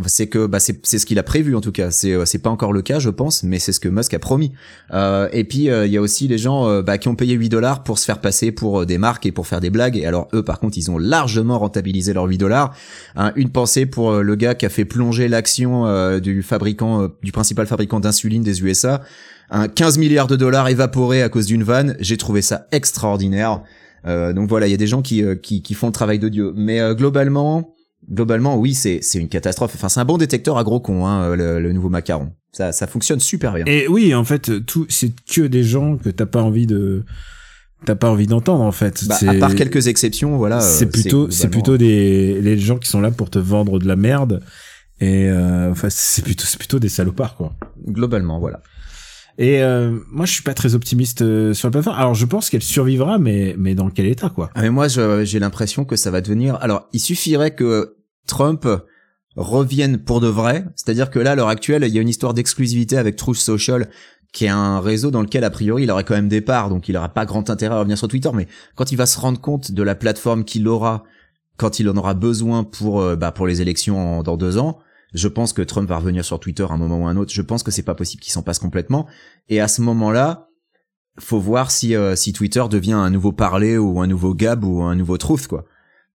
C'est 0.07 0.27
que 0.27 0.47
bah 0.47 0.59
c'est 0.61 0.99
ce 0.99 1.07
qu'il 1.07 1.19
a 1.19 1.23
prévu 1.23 1.57
en 1.57 1.61
tout 1.61 1.73
cas. 1.73 1.91
C'est 1.91 2.13
euh, 2.13 2.25
c'est 2.25 2.39
pas 2.39 2.51
encore 2.51 2.73
le 2.73 2.83
cas 2.83 2.99
je 2.99 3.11
pense 3.11 3.43
mais 3.43 3.59
c'est 3.59 3.73
ce 3.73 3.81
que 3.81 3.89
Musk 3.89 4.15
a 4.15 4.19
promis. 4.19 4.53
Euh, 4.93 5.29
et 5.33 5.45
puis 5.45 5.71
euh, 5.71 5.87
il 5.87 5.93
y 5.93 5.97
a 5.97 6.01
aussi 6.01 6.29
les 6.29 6.39
gens 6.39 6.69
euh, 6.69 6.83
bah, 6.83 6.99
qui 6.99 7.09
ont 7.09 7.15
payé 7.15 7.35
8 7.35 7.49
dollars 7.49 7.83
pour 7.83 7.99
se 7.99 8.05
faire 8.05 8.21
passer 8.21 8.53
pour 8.53 8.87
des 8.87 8.99
marques 8.99 9.27
et 9.27 9.33
pour 9.33 9.47
faire 9.47 9.61
des 9.61 9.71
blagues. 9.71 9.97
Et 9.97 10.07
alors 10.07 10.29
eux 10.35 10.43
par 10.43 10.61
contre 10.61 10.79
ils 10.79 10.91
ont 10.91 10.99
largement 10.99 11.59
rentabilisé 11.59 12.13
leurs 12.13 12.27
8 12.27 12.39
dollars. 12.39 12.75
Hein, 13.17 13.33
une 13.37 13.51
pensée 13.51 13.87
pour 13.87 14.13
le 14.13 14.35
gars 14.37 14.55
qui 14.55 14.67
a 14.67 14.69
fait 14.69 14.85
plonger 14.85 15.29
l'action 15.29 16.19
du 16.19 16.43
fabricant 16.43 17.09
du 17.23 17.33
principal 17.33 17.67
fabricant 17.67 18.01
d'insuline 18.01 18.43
des 18.43 18.63
USA 18.63 19.03
un 19.51 19.67
15 19.67 19.97
milliards 19.97 20.27
de 20.27 20.37
dollars 20.37 20.69
évaporés 20.69 21.23
à 21.23 21.29
cause 21.29 21.47
d'une 21.47 21.63
vanne. 21.63 21.97
J'ai 22.01 22.19
trouvé 22.19 22.43
ça 22.43 22.67
extraordinaire. 22.73 23.63
Donc 24.07 24.49
voilà 24.49 24.67
il 24.67 24.71
y 24.71 24.75
a 24.75 24.79
des 24.79 24.87
gens 24.87 25.03
qui, 25.03 25.23
qui 25.43 25.63
qui 25.63 25.75
font 25.75 25.89
le 25.89 25.93
travail 25.93 26.19
de 26.19 26.29
Dieu 26.29 26.53
mais 26.57 26.81
globalement 26.95 27.75
globalement, 28.11 28.57
oui, 28.57 28.75
c'est 28.75 29.01
c'est 29.03 29.19
une 29.19 29.29
catastrophe. 29.29 29.73
Enfin, 29.75 29.89
c'est 29.89 30.01
un 30.01 30.05
bon 30.05 30.19
détecteur 30.19 30.59
à 30.59 30.65
gros 30.65 30.81
con, 30.81 31.07
hein, 31.07 31.35
le, 31.37 31.61
le 31.61 31.73
nouveau 31.73 31.89
macaron. 31.89 32.33
Ça 32.53 32.73
ça 32.73 32.87
fonctionne 32.87 33.21
super 33.21 33.53
bien. 33.55 33.65
Et 33.67 33.87
oui 33.89 34.15
en 34.15 34.25
fait 34.25 34.65
tout 34.65 34.87
c'est 34.89 35.13
que 35.31 35.43
des 35.43 35.63
gens 35.63 35.97
que 35.99 36.09
t'as 36.09 36.27
pas 36.27 36.43
envie 36.43 36.67
de 36.67 37.05
t'as 37.85 37.95
pas 37.95 38.11
envie 38.11 38.27
d'entendre 38.27 38.65
en 38.65 38.73
fait. 38.73 39.05
Bah, 39.07 39.17
à 39.27 39.35
part 39.35 39.55
quelques 39.55 39.87
exceptions, 39.87 40.37
voilà. 40.39 40.57
euh, 40.57 40.61
c'est 40.61 40.87
plutôt 40.87 41.31
c'est 41.31 41.49
plutôt 41.49 41.77
des 41.77 42.41
les 42.41 42.59
gens 42.59 42.79
qui 42.79 42.89
sont 42.89 43.01
là 43.01 43.11
pour 43.11 43.29
te 43.31 43.39
vendre 43.39 43.79
de 43.79 43.87
la 43.87 43.97
merde 43.97 44.43
et 45.01 45.29
euh, 45.29 45.71
enfin 45.71 45.89
c'est 45.91 46.23
plutôt 46.23 46.45
c'est 46.47 46.59
plutôt 46.59 46.79
des 46.79 46.89
salopards 46.89 47.37
quoi 47.37 47.55
globalement, 47.87 48.41
voilà. 48.41 48.63
et 49.37 49.63
euh, 49.63 49.97
moi 50.11 50.27
je 50.27 50.33
suis 50.33 50.43
pas 50.43 50.55
très 50.55 50.75
optimiste 50.75 51.23
euh, 51.23 51.55
sur 51.55 51.69
la 51.69 51.73
plateforme 51.73 51.97
alors 51.99 52.15
je 52.15 52.27
pense 52.27 52.51
qu'elle 52.51 52.63
survivra 52.63 53.19
mais 53.19 53.55
mais 53.59 53.77
dans 53.77 53.91
quel 53.91 54.07
état 54.07 54.31
quoi? 54.31 54.51
Ah, 54.57 54.63
mais 54.63 54.71
moi, 54.71 54.89
j'ai 54.89 55.39
l'impression 55.39 55.85
que 55.85 55.95
ça 55.95 56.11
va 56.11 56.21
devenir. 56.21 56.57
Alors, 56.61 56.89
il 56.93 56.99
suffirait 57.01 57.53
que 57.55 57.95
Trump 58.29 58.69
revienne 59.35 59.99
pour 59.99 60.21
de 60.21 60.29
vrai. 60.29 60.65
C'est-à-dire 60.77 61.11
que 61.11 61.19
là, 61.19 61.33
à 61.33 61.35
l'heure 61.35 61.49
actuelle, 61.49 61.85
il 61.85 61.95
y 61.95 61.99
a 61.99 62.03
une 62.03 62.09
histoire 62.09 62.35
d'exclusivité 62.35 62.97
avec 62.97 63.17
Truth 63.17 63.39
Social, 63.39 63.89
qui 64.33 64.45
est 64.45 64.51
un 64.51 64.81
réseau 64.81 65.11
dans 65.11 65.23
lequel, 65.23 65.43
a 65.45 65.51
priori, 65.51 65.85
il 65.85 65.91
aurait 65.91 66.05
quand 66.05 66.15
même 66.15 66.29
des 66.29 66.41
parts, 66.41 66.69
donc 66.69 66.89
il 66.89 66.97
aura 66.97 67.09
pas 67.09 67.27
grand 67.27 67.51
intérêt 67.51 67.75
à 67.75 67.79
revenir 67.79 67.99
sur 67.99 68.09
Twitter. 68.09 68.31
Mais 68.35 68.47
quand 68.77 68.93
il 68.93 68.97
va 68.97 69.07
se 69.07 69.19
rendre 69.19 69.41
compte 69.41 69.73
de 69.73 69.83
la 69.83 69.95
plateforme 69.95 70.45
qu'il 70.45 70.69
aura, 70.69 71.05
quand 71.57 71.81
il 71.81 71.89
en 71.89 71.97
aura 71.97 72.15
besoin 72.15 72.63
pour, 72.63 73.01
euh, 73.01 73.17
bah, 73.17 73.33
pour 73.33 73.47
les 73.47 73.63
élections 73.63 74.23
dans 74.23 74.37
deux 74.37 74.59
ans, 74.59 74.79
je 75.15 75.29
pense 75.29 75.53
que 75.53 75.63
Trump 75.63 75.89
va 75.89 75.99
revenir 75.99 76.25
sur 76.25 76.39
Twitter 76.39 76.67
à 76.69 76.75
un 76.75 76.77
moment 76.77 76.99
ou 76.99 77.07
un 77.07 77.17
autre. 77.17 77.33
Je 77.33 77.43
pense 77.43 77.63
que 77.63 77.71
c'est 77.71 77.83
pas 77.83 77.95
possible 77.95 78.23
qu'il 78.23 78.33
s'en 78.33 78.43
passe 78.43 78.59
complètement. 78.59 79.07
Et 79.49 79.61
à 79.61 79.69
ce 79.69 79.81
moment-là, 79.81 80.49
faut 81.19 81.41
voir 81.41 81.71
si 81.71 81.97
euh, 81.97 82.15
si 82.15 82.33
Twitter 82.33 82.63
devient 82.71 82.93
un 82.93 83.11
nouveau 83.11 83.33
parler 83.33 83.77
ou 83.79 84.01
un 84.01 84.07
nouveau 84.07 84.35
Gab 84.35 84.65
ou 84.65 84.83
un 84.83 84.95
nouveau 84.95 85.17
Truth 85.17 85.47
quoi. 85.47 85.65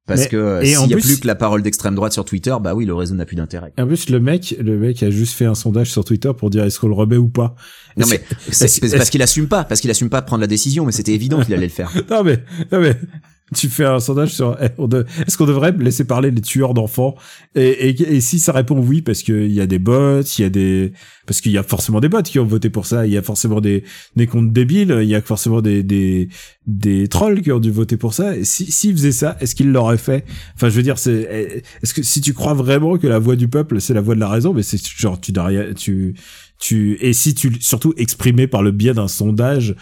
Parce 0.05 0.21
Mais- 0.21 0.27
que 0.27 0.35
euh, 0.35 0.61
s'il 0.65 0.89
y 0.89 0.93
a 0.93 0.97
plus- 0.97 1.19
que 1.21 1.27
la 1.27 1.35
parole 1.35 1.61
d'extrême 1.61 1.95
droite 1.95 2.11
sur 2.11 2.25
Twitter, 2.25 2.53
bah 2.61 2.75
oui, 2.75 2.85
le 2.85 2.93
réseau 2.93 3.15
n'a 3.15 3.25
plus 3.25 3.37
d'intérêt. 3.37 3.71
En 3.79 3.87
plus 3.87 4.09
le 4.09 4.19
mec 4.19 4.53
le 4.59 4.77
mec 4.77 5.01
a 5.01 5.09
juste 5.09 5.33
fait 5.33 5.45
un 5.45 5.55
sondage 5.55 5.91
sur 5.91 6.03
Twitter 6.03 6.31
pour 6.37 6.49
dire 6.49 6.65
est-ce 6.65 6.77
qu'on 6.79 6.89
le 6.89 6.93
remet 6.93 7.15
ou 7.15 7.29
pas 7.29 7.55
Non 7.95 8.05
mais 8.09 8.21
c'est 8.51 8.81
parce 8.97 9.09
qu'il 9.09 9.21
assume 9.21 9.47
pas, 9.47 9.63
parce 9.63 9.79
qu'il 9.79 9.89
assume 9.91 10.09
pas 10.09 10.19
de 10.19 10.25
prendre 10.25 10.41
la 10.41 10.47
décision, 10.47 10.85
mais 10.85 10.91
c'était 10.91 11.13
évident 11.13 11.41
qu'il 11.41 11.53
allait 11.53 11.67
le 11.67 11.71
faire. 11.71 11.89
non 12.09 12.23
mais 12.23 12.43
non 12.71 12.81
mais 12.81 12.97
tu 13.53 13.69
fais 13.69 13.85
un 13.85 13.99
sondage 13.99 14.33
sur 14.33 14.57
eh, 14.61 14.69
est-ce 15.27 15.37
qu'on 15.37 15.45
devrait 15.45 15.73
laisser 15.77 16.05
parler 16.05 16.31
les 16.31 16.41
tueurs 16.41 16.73
d'enfants? 16.73 17.15
Et, 17.55 17.89
et, 17.89 18.21
si 18.21 18.39
ça 18.39 18.51
répond 18.51 18.79
oui 18.79 19.01
parce 19.01 19.21
qu'il 19.21 19.51
y 19.51 19.61
a 19.61 19.65
des 19.65 19.79
bots 19.79 20.21
il 20.21 20.41
y 20.41 20.45
a 20.45 20.49
des 20.49 20.93
parce 21.25 21.41
qu'il 21.41 21.51
y 21.51 21.57
a 21.57 21.63
forcément 21.63 21.99
des 21.99 22.09
bots 22.09 22.21
qui 22.21 22.39
ont 22.39 22.45
voté 22.45 22.69
pour 22.69 22.85
ça 22.85 23.05
il 23.05 23.13
y 23.13 23.17
a 23.17 23.21
forcément 23.21 23.61
des 23.61 23.83
des 24.15 24.27
comptes 24.27 24.51
débiles 24.53 24.97
il 25.01 25.09
y 25.09 25.15
a 25.15 25.21
forcément 25.21 25.61
des 25.61 25.83
des 25.83 26.29
des 26.65 27.07
trolls 27.07 27.41
qui 27.41 27.51
ont 27.51 27.59
dû 27.59 27.71
voter 27.71 27.97
pour 27.97 28.13
ça. 28.13 28.35
Et 28.37 28.45
si 28.45 28.71
s'ils 28.71 28.93
faisaient 28.93 29.11
ça 29.11 29.37
est-ce 29.39 29.55
qu'ils 29.55 29.71
l'auraient 29.71 29.97
fait? 29.97 30.25
Enfin 30.55 30.69
je 30.69 30.75
veux 30.75 30.83
dire 30.83 30.97
c'est 30.97 31.27
eh, 31.29 31.63
est-ce 31.81 31.93
que 31.93 32.01
si 32.01 32.21
tu 32.21 32.33
crois 32.33 32.53
vraiment 32.53 32.97
que 32.97 33.07
la 33.07 33.19
voix 33.19 33.35
du 33.35 33.47
peuple 33.47 33.81
c'est 33.81 33.93
la 33.93 34.01
voix 34.01 34.15
de 34.15 34.19
la 34.19 34.29
raison 34.29 34.53
mais 34.53 34.63
c'est 34.63 34.81
genre 34.87 35.19
tu 35.19 35.33
tu 35.75 36.15
tu 36.59 36.97
et 37.01 37.13
si 37.13 37.35
tu 37.35 37.53
surtout 37.59 37.93
exprimé 37.97 38.47
par 38.47 38.63
le 38.63 38.71
biais 38.71 38.93
d'un 38.93 39.09
sondage 39.09 39.75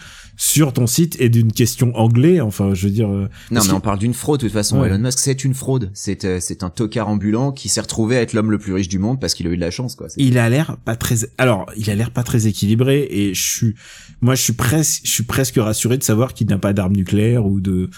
sur 0.44 0.72
ton 0.72 0.88
site 0.88 1.16
et 1.20 1.28
d'une 1.28 1.52
question 1.52 1.96
anglais 1.96 2.40
enfin 2.40 2.74
je 2.74 2.88
veux 2.88 2.92
dire 2.92 3.08
euh, 3.08 3.28
Non 3.52 3.60
mais 3.62 3.68
que- 3.68 3.74
on 3.74 3.80
parle 3.80 4.00
d'une 4.00 4.12
fraude 4.12 4.40
de 4.40 4.46
toute 4.46 4.52
façon. 4.52 4.80
Ouais. 4.80 4.88
Elon 4.88 4.98
Musk 4.98 5.20
c'est 5.20 5.44
une 5.44 5.54
fraude. 5.54 5.92
C'est 5.94 6.24
euh, 6.24 6.38
c'est 6.40 6.64
un 6.64 6.68
tocard 6.68 7.08
ambulant 7.08 7.52
qui 7.52 7.68
s'est 7.68 7.80
retrouvé 7.80 8.16
à 8.16 8.22
être 8.22 8.32
l'homme 8.32 8.50
le 8.50 8.58
plus 8.58 8.72
riche 8.74 8.88
du 8.88 8.98
monde 8.98 9.20
parce 9.20 9.34
qu'il 9.34 9.46
a 9.46 9.50
eu 9.50 9.56
de 9.56 9.60
la 9.60 9.70
chance 9.70 9.94
quoi. 9.94 10.08
Il 10.16 10.38
a 10.38 10.50
l'air 10.50 10.78
pas 10.84 10.96
très 10.96 11.28
alors 11.38 11.66
il 11.76 11.88
a 11.90 11.94
l'air 11.94 12.10
pas 12.10 12.24
très 12.24 12.48
équilibré 12.48 13.06
et 13.08 13.34
je 13.34 13.40
suis 13.40 13.74
moi 14.20 14.34
je 14.34 14.42
suis 14.42 14.52
presque 14.52 15.02
je 15.04 15.10
suis 15.12 15.22
presque 15.22 15.54
rassuré 15.58 15.96
de 15.96 16.02
savoir 16.02 16.34
qu'il 16.34 16.48
n'a 16.48 16.58
pas 16.58 16.72
d'armes 16.72 16.96
nucléaires 16.96 17.46
ou 17.46 17.60
de 17.60 17.88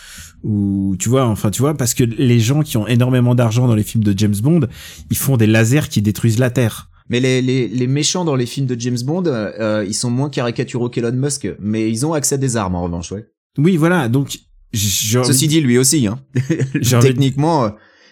ou 0.42 0.96
tu 0.98 1.08
vois 1.08 1.24
enfin 1.26 1.50
tu 1.50 1.62
vois 1.62 1.74
parce 1.74 1.94
que 1.94 2.04
les 2.04 2.40
gens 2.40 2.60
qui 2.60 2.76
ont 2.76 2.86
énormément 2.86 3.34
d'argent 3.34 3.66
dans 3.66 3.74
les 3.74 3.84
films 3.84 4.04
de 4.04 4.12
James 4.18 4.36
Bond 4.42 4.66
ils 5.10 5.16
font 5.16 5.38
des 5.38 5.46
lasers 5.46 5.88
qui 5.88 6.02
détruisent 6.02 6.38
la 6.38 6.50
terre 6.50 6.90
Mais 7.10 7.20
les, 7.20 7.42
les, 7.42 7.68
les 7.68 7.86
méchants 7.86 8.24
dans 8.24 8.34
les 8.36 8.46
films 8.46 8.66
de 8.66 8.78
James 8.80 8.98
Bond, 9.04 9.24
euh, 9.26 9.50
euh, 9.60 9.84
ils 9.86 9.94
sont 9.94 10.10
moins 10.10 10.30
caricaturaux 10.30 10.88
qu'Elon 10.88 11.12
Musk, 11.12 11.46
mais 11.60 11.90
ils 11.90 12.06
ont 12.06 12.12
accès 12.14 12.36
à 12.36 12.38
des 12.38 12.56
armes 12.56 12.74
en 12.76 12.82
revanche, 12.82 13.12
ouais. 13.12 13.26
oui 13.58 13.76
voilà 13.76 14.08
donc 14.08 14.38
envie- 14.74 15.26
Ceci 15.26 15.46
dit, 15.48 15.60
lui 15.60 15.78
aussi, 15.78 16.06
hein. 16.06 16.18
Envie 16.74 17.00
Techniquement, 17.00 17.64
euh, 17.66 17.68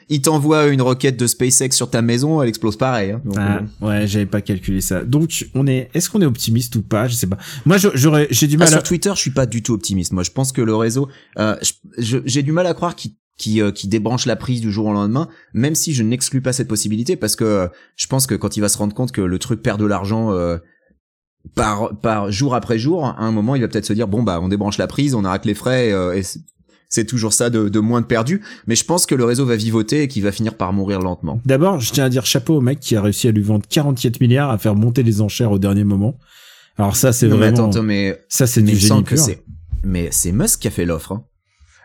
il 0.09 0.20
t'envoie 0.20 0.66
une 0.68 0.82
roquette 0.82 1.18
de 1.18 1.26
SpaceX 1.26 1.70
sur 1.74 1.90
ta 1.90 2.03
maison, 2.03 2.43
elle 2.43 2.49
explose 2.49 2.76
pareil. 2.76 3.12
Hein. 3.12 3.22
Donc, 3.24 3.34
Ah, 3.38 3.61
euh, 3.82 3.86
ouais, 3.86 4.07
j'avais 4.07 4.26
pas 4.26 4.43
calculé 4.43 4.80
ça. 4.80 5.03
Donc, 5.05 5.47
on 5.55 5.66
est, 5.66 5.88
est-ce 5.95 6.11
qu'on 6.11 6.20
est 6.20 6.26
optimiste 6.26 6.76
ou 6.76 6.82
pas? 6.82 7.09
Je 7.09 7.14
sais 7.14 7.26
pas. 7.26 7.38
Moi, 7.64 7.78
j'aurais, 7.95 8.28
j'ai 8.30 8.47
du 8.47 8.57
ah, 8.57 8.59
mal 8.61 8.68
à. 8.68 8.70
sur 8.72 8.82
Twitter, 8.82 9.11
je 9.14 9.20
suis 9.20 9.30
pas 9.30 9.47
du 9.47 9.62
tout 9.62 9.72
optimiste. 9.72 10.12
Moi, 10.12 10.22
je 10.22 10.30
pense 10.30 10.53
que 10.53 10.61
le 10.61 10.76
réseau, 10.76 11.09
euh, 11.38 11.57
j'ai 11.99 12.43
du 12.43 12.53
mal 12.53 12.66
à 12.66 12.74
croire 12.74 12.95
qu'il 12.95 13.12
qui, 13.39 13.61
euh, 13.62 13.72
qui 13.72 13.89
débranche 13.89 14.26
la 14.26 14.37
prise 14.37 14.61
du 14.61 14.70
jour 14.70 14.87
au 14.87 14.93
lendemain, 14.93 15.28
même 15.55 15.74
si 15.74 15.95
je 15.95 16.03
n'exclus 16.03 16.41
pas 16.43 16.53
cette 16.53 16.68
possibilité, 16.68 17.16
parce 17.16 17.35
que 17.37 17.45
euh, 17.45 17.68
je 17.97 18.07
pense 18.07 18.26
que 18.26 18.35
quand 18.35 18.57
il 18.57 18.61
va 18.61 18.68
se 18.68 18.78
rendre 18.78 18.95
compte 18.95 19.11
que 19.12 19.20
le 19.22 19.39
truc 19.39 19.62
perd 19.62 19.80
de 19.80 19.87
l'argent 19.87 20.33
euh, 20.33 20.59
par 21.55 21.99
par 22.01 22.30
jour 22.30 22.55
après 22.55 22.78
jour, 22.78 23.05
à 23.07 23.16
un 23.20 23.33
moment, 23.33 23.57
il 23.57 23.62
va 23.62 23.68
peut-être 23.68 23.87
se 23.87 23.93
dire 23.93 24.07
bon 24.09 24.22
bah 24.22 24.41
on 24.41 24.49
débranche 24.49 24.78
la 24.78 24.87
prise, 24.87 25.14
on 25.14 25.24
arrête 25.24 25.45
les 25.45 25.55
frais, 25.55 25.93
euh, 25.93 26.14
et 26.14 26.22
c'est- 26.22 26.41
c'est 26.89 27.07
toujours 27.07 27.33
ça 27.33 27.49
de, 27.49 27.70
de 27.70 27.80
moins 27.80 28.03
de 28.03 28.07
perdu. 28.07 28.43
Mais 28.66 28.74
je 28.76 28.85
pense 28.85 29.07
que 29.07 29.14
le 29.14 29.24
réseau 29.24 29.47
va 29.47 29.57
vivoter 29.57 30.03
et 30.03 30.09
qu'il 30.09 30.22
va 30.22 30.30
finir 30.30 30.55
par 30.59 30.74
mourir 30.74 31.01
lentement. 31.01 31.41
D'abord, 31.47 31.80
je 31.80 31.91
tiens 31.91 32.05
à 32.05 32.09
dire 32.11 32.26
chapeau 32.26 32.57
au 32.57 32.61
mec 32.61 32.80
qui 32.80 32.95
a 32.97 33.01
réussi 33.01 33.28
à 33.28 33.30
lui 33.33 33.41
vendre 33.41 33.64
47 33.66 34.20
milliards 34.20 34.51
à 34.51 34.59
faire 34.59 34.74
monter 34.74 35.03
les 35.03 35.22
enchères 35.22 35.51
au 35.53 35.59
dernier 35.59 35.85
moment. 35.85 36.18
Alors 36.76 36.95
ça, 36.97 37.14
c'est 37.14 37.28
Non, 37.28 37.39
mais 37.39 37.49
vraiment. 37.51 37.70
attends, 37.70 37.83
mais 37.83 38.20
ça, 38.28 38.47
c'est 38.47 38.61
du 38.61 38.76
génie 38.76 39.05
que 39.05 39.16
c'est 39.16 39.43
mais 39.85 40.09
c'est 40.12 40.33
Musk 40.33 40.61
qui 40.61 40.68
a 40.68 40.70
fait 40.70 40.85
l'offre. 40.85 41.12
Hein. 41.12 41.24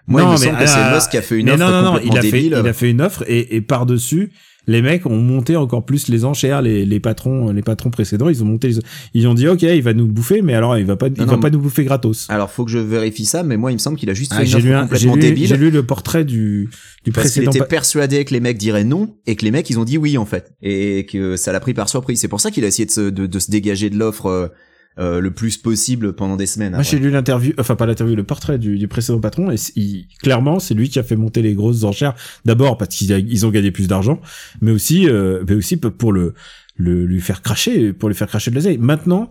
Moi, 0.08 0.22
Non, 0.22 0.28
il 0.30 0.32
me 0.34 0.40
mais, 0.40 0.46
semble 0.46 0.58
que 0.60 0.68
c'est 0.68 0.78
euh, 0.80 0.96
Musk 0.96 1.10
qui 1.12 1.18
a 1.18 1.22
fait 1.22 1.38
une 1.38 1.50
offre 1.50 1.60
non, 1.60 1.70
non, 1.70 1.82
non, 1.94 2.00
il 2.04 2.18
a 2.18 2.22
fait, 2.22 2.44
il 2.46 2.54
a 2.56 2.74
fait 2.74 2.90
une 2.90 3.02
offre 3.02 3.24
et, 3.28 3.56
et 3.58 3.62
par 3.62 3.86
dessus, 3.86 4.32
les 4.70 4.82
mecs 4.82 5.06
ont 5.06 5.18
monté 5.18 5.56
encore 5.56 5.86
plus 5.86 6.10
les 6.10 6.26
enchères. 6.26 6.62
Les, 6.62 6.86
les 6.86 7.00
patrons, 7.00 7.52
les 7.52 7.62
patrons 7.62 7.90
précédents, 7.90 8.28
ils 8.28 8.44
ont 8.44 8.46
monté. 8.46 8.68
Les... 8.70 8.80
Ils 9.14 9.28
ont 9.28 9.34
dit, 9.34 9.48
ok, 9.48 9.62
il 9.64 9.82
va 9.82 9.94
nous 9.94 10.08
bouffer, 10.08 10.42
mais 10.42 10.54
alors 10.54 10.78
il 10.78 10.86
va 10.86 10.96
pas, 10.98 11.08
il 11.08 11.14
Non, 11.20 11.26
va 11.26 11.34
non, 11.34 11.40
pas 11.40 11.50
nous 11.50 11.60
bouffer 11.60 11.84
gratos. 11.86 12.26
Alors, 12.30 12.52
faut 12.52 12.66
que 12.66 12.72
je 12.72 12.78
vérifie 12.80 13.24
ça, 13.26 13.44
mais 13.44 13.56
moi, 13.58 13.72
il 13.72 13.76
me 13.76 13.80
semble 13.80 13.98
qu'il 13.98 14.10
a 14.10 14.14
juste 14.14 14.34
Ah, 14.36 14.40
fait 14.42 14.46
une 14.50 14.56
offre 14.56 14.66
lu, 14.66 14.74
un- 14.74 14.82
complètement 14.84 15.16
lu, 15.16 15.22
débile. 15.22 15.48
j'ai 15.48 15.58
lu 15.58 15.72
le 15.72 15.84
portrait 15.84 16.26
du, 16.26 16.70
du 17.06 17.12
Parce 17.12 17.28
précédent. 17.28 17.52
était 17.52 17.60
pa- 17.60 17.66
persuadé 17.66 18.26
que 18.26 18.34
les 18.34 18.42
mecs 18.42 18.58
diraient 18.58 18.84
non 18.84 19.16
et 19.26 19.36
que 19.38 19.46
les 19.46 19.52
mecs 19.52 19.70
ils 19.70 19.80
ont 19.80 19.86
dit 19.86 19.98
oui 19.98 20.18
en 20.18 20.26
fait 20.26 20.52
et 20.62 21.06
que 21.10 21.36
ça 21.38 21.52
l'a 21.54 21.60
pris 21.62 21.74
par 21.74 21.88
surprise. 21.88 22.20
C'est 22.20 22.28
pour 22.28 22.42
ça 22.42 22.52
qu'il 22.52 22.66
a 22.66 22.68
essayé 22.68 22.86
de 22.86 22.92
se, 22.92 23.02
de, 23.10 23.26
de 23.26 23.40
se 23.40 23.50
dégager 23.50 23.90
de 23.90 23.98
l'offre 23.98 24.52
euh, 25.00 25.20
le 25.20 25.32
plus 25.32 25.58
possible 25.58 26.14
pendant 26.14 26.36
des 26.38 26.46
semaines. 26.48 26.74
Moi, 26.74 26.82
j'ai 26.84 26.98
lu 27.00 27.12
l'interview, 27.12 27.54
enfin 27.60 27.76
pas 27.76 27.86
l'interview, 27.86 28.16
le 28.16 28.24
portrait 28.24 28.58
du, 28.58 28.78
du 28.78 28.88
précédent 28.88 29.20
patron, 29.20 29.52
et 29.52 29.56
il- 29.76 30.08
clairement, 30.22 30.60
c'est 30.60 30.74
lui 30.74 30.90
qui 30.90 30.98
a 31.00 31.04
fait 31.04 31.16
monter 31.16 31.42
les 31.42 31.54
grosses 31.54 31.84
enchères. 31.84 32.16
D'abord 32.46 32.78
parce 32.78 32.96
qu'ils 32.96 33.46
ont 33.46 33.50
gagné 33.50 33.72
plus 33.72 33.88
d'argent, 33.88 34.20
mais 34.62 34.72
aussi, 34.72 35.08
euh, 35.08 35.44
mais 35.48 35.54
aussi 35.56 35.78
pour 35.78 36.12
le, 36.14 36.34
le 36.76 37.06
lui 37.06 37.22
faire 37.22 37.42
cracher, 37.42 37.94
pour 37.94 38.10
lui 38.10 38.16
faire 38.16 38.28
cracher 38.28 38.50
de 38.52 38.56
l'oseille. 38.56 38.78
Maintenant, 38.80 39.30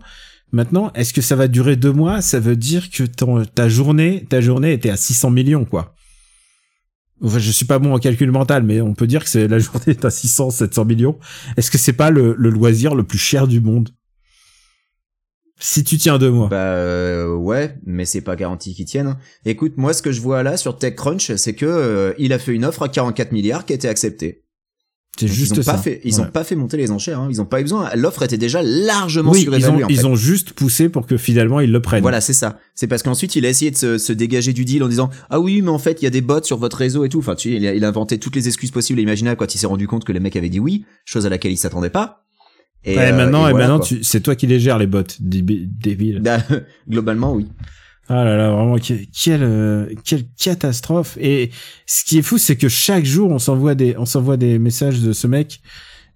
maintenant, 0.51 0.91
est-ce 0.95 1.13
que 1.13 1.21
ça 1.21 1.35
va 1.35 1.47
durer 1.47 1.75
deux 1.75 1.91
mois? 1.91 2.21
Ça 2.21 2.39
veut 2.39 2.55
dire 2.55 2.89
que 2.89 3.03
ton, 3.03 3.43
ta 3.43 3.67
journée, 3.67 4.25
ta 4.29 4.39
journée 4.41 4.73
était 4.73 4.89
à 4.89 4.97
600 4.97 5.31
millions, 5.31 5.65
quoi. 5.65 5.93
Enfin, 7.23 7.39
je 7.39 7.49
suis 7.51 7.65
pas 7.65 7.79
bon 7.79 7.93
en 7.95 7.97
calcul 7.97 8.29
mental, 8.31 8.61
mais 8.63 8.79
on 8.79 8.93
peut 8.93 9.07
dire 9.07 9.23
que 9.23 9.29
c'est 9.29 9.47
la 9.47 9.59
journée 9.59 9.81
est 9.87 10.05
à 10.05 10.09
600, 10.09 10.51
700 10.51 10.85
millions. 10.85 11.17
Est-ce 11.57 11.71
que 11.71 11.77
c'est 11.77 11.93
pas 11.93 12.11
le, 12.11 12.35
le 12.37 12.49
loisir 12.49 12.93
le 12.95 13.03
plus 13.03 13.17
cher 13.17 13.47
du 13.47 13.59
monde? 13.59 13.89
Si 15.59 15.83
tu 15.83 15.97
tiens 15.97 16.19
deux 16.19 16.29
mois. 16.29 16.49
Bah 16.49 16.57
euh, 16.57 17.33
ouais, 17.33 17.75
mais 17.85 18.05
c'est 18.05 18.21
pas 18.21 18.35
garanti 18.35 18.75
qu'ils 18.75 18.85
tiennent. 18.85 19.17
Écoute, 19.45 19.73
moi 19.77 19.93
ce 19.93 20.01
que 20.01 20.11
je 20.11 20.21
vois 20.21 20.43
là 20.43 20.55
sur 20.55 20.77
TechCrunch, 20.77 21.35
c'est 21.35 21.53
que 21.55 21.65
euh, 21.65 22.13
il 22.19 22.31
a 22.33 22.39
fait 22.39 22.53
une 22.53 22.63
offre 22.65 22.83
à 22.83 22.89
44 22.89 23.31
milliards 23.31 23.65
qui 23.65 23.73
a 23.73 23.75
été 23.75 23.87
acceptée. 23.87 24.43
c'est 25.19 25.27
juste 25.27 25.53
ils 25.55 25.59
ont 25.59 25.63
ça. 25.63 25.73
pas 25.73 25.77
fait, 25.79 25.99
ils 26.03 26.21
ont 26.21 26.25
pas 26.25 26.43
fait 26.43 26.55
monter 26.55 26.77
les 26.77 26.91
enchères. 26.91 27.19
Hein. 27.19 27.27
Ils 27.31 27.41
ont 27.41 27.45
pas 27.45 27.59
eu 27.59 27.63
besoin. 27.63 27.89
L'offre 27.95 28.21
était 28.21 28.37
déjà 28.37 28.61
largement 28.61 29.31
Oui, 29.31 29.39
ils 29.39 29.43
surévaluée. 29.45 29.83
ont, 29.83 29.87
en 29.87 29.89
ils 29.89 30.05
ont 30.05 30.15
juste 30.15 30.53
poussé 30.53 30.89
pour 30.89 31.07
que 31.07 31.17
finalement 31.17 31.59
ils 31.59 31.71
le 31.71 31.81
prennent. 31.81 32.03
Voilà, 32.03 32.21
c'est 32.21 32.33
ça. 32.33 32.59
C'est 32.75 32.85
parce 32.85 33.01
qu'ensuite 33.01 33.35
il 33.35 33.43
a 33.43 33.49
essayé 33.49 33.71
de 33.71 33.77
se, 33.77 33.97
se 33.97 34.13
dégager 34.13 34.53
du 34.53 34.63
deal 34.63 34.83
en 34.83 34.87
disant 34.87 35.09
ah 35.31 35.39
oui 35.39 35.63
mais 35.63 35.71
en 35.71 35.79
fait 35.79 36.03
il 36.03 36.05
y 36.05 36.07
a 36.07 36.11
des 36.11 36.21
bots 36.21 36.43
sur 36.43 36.57
votre 36.57 36.77
réseau 36.77 37.03
et 37.03 37.09
tout. 37.09 37.17
Enfin 37.17 37.33
tu 37.33 37.49
sais, 37.49 37.55
il 37.55 37.65
a, 37.65 37.73
il 37.73 37.83
a 37.83 37.87
inventé 37.87 38.19
toutes 38.19 38.35
les 38.35 38.47
excuses 38.47 38.69
possibles 38.69 38.99
et 38.99 39.03
imaginables 39.03 39.37
quand 39.37 39.55
il 39.55 39.57
s'est 39.57 39.65
rendu 39.65 39.87
compte 39.87 40.03
que 40.05 40.11
les 40.11 40.19
mecs 40.19 40.35
avaient 40.35 40.49
dit 40.49 40.59
oui, 40.59 40.85
chose 41.03 41.25
à 41.25 41.29
laquelle 41.29 41.51
il 41.51 41.57
s'attendait 41.57 41.89
pas. 41.89 42.26
Et, 42.83 42.95
Ouais, 42.95 43.11
euh, 43.11 43.15
maintenant, 43.17 43.45
et 43.47 43.49
et 43.49 43.51
voilà, 43.51 43.67
maintenant, 43.67 43.83
tu, 43.83 44.03
c'est 44.03 44.21
toi 44.21 44.35
qui 44.35 44.47
les 44.47 44.59
gères 44.59 44.77
les 44.77 44.87
bots, 44.87 45.01
débi- 45.21 45.67
débile. 45.69 46.19
Bah, 46.21 46.39
globalement 46.89 47.33
oui. 47.33 47.47
Ah 48.09 48.23
là 48.23 48.37
là, 48.37 48.51
vraiment, 48.51 48.77
que- 48.77 48.93
quelle, 49.11 49.43
euh, 49.43 49.87
quelle 50.05 50.23
catastrophe. 50.41 51.17
Et 51.19 51.51
ce 51.85 52.05
qui 52.05 52.17
est 52.17 52.21
fou, 52.21 52.37
c'est 52.37 52.55
que 52.55 52.69
chaque 52.69 53.03
jour, 53.03 53.31
on 53.31 53.39
s'envoie 53.39 53.75
des, 53.75 53.95
on 53.97 54.05
s'envoie 54.05 54.37
des 54.37 54.59
messages 54.59 55.01
de 55.01 55.11
ce 55.11 55.27
mec. 55.27 55.59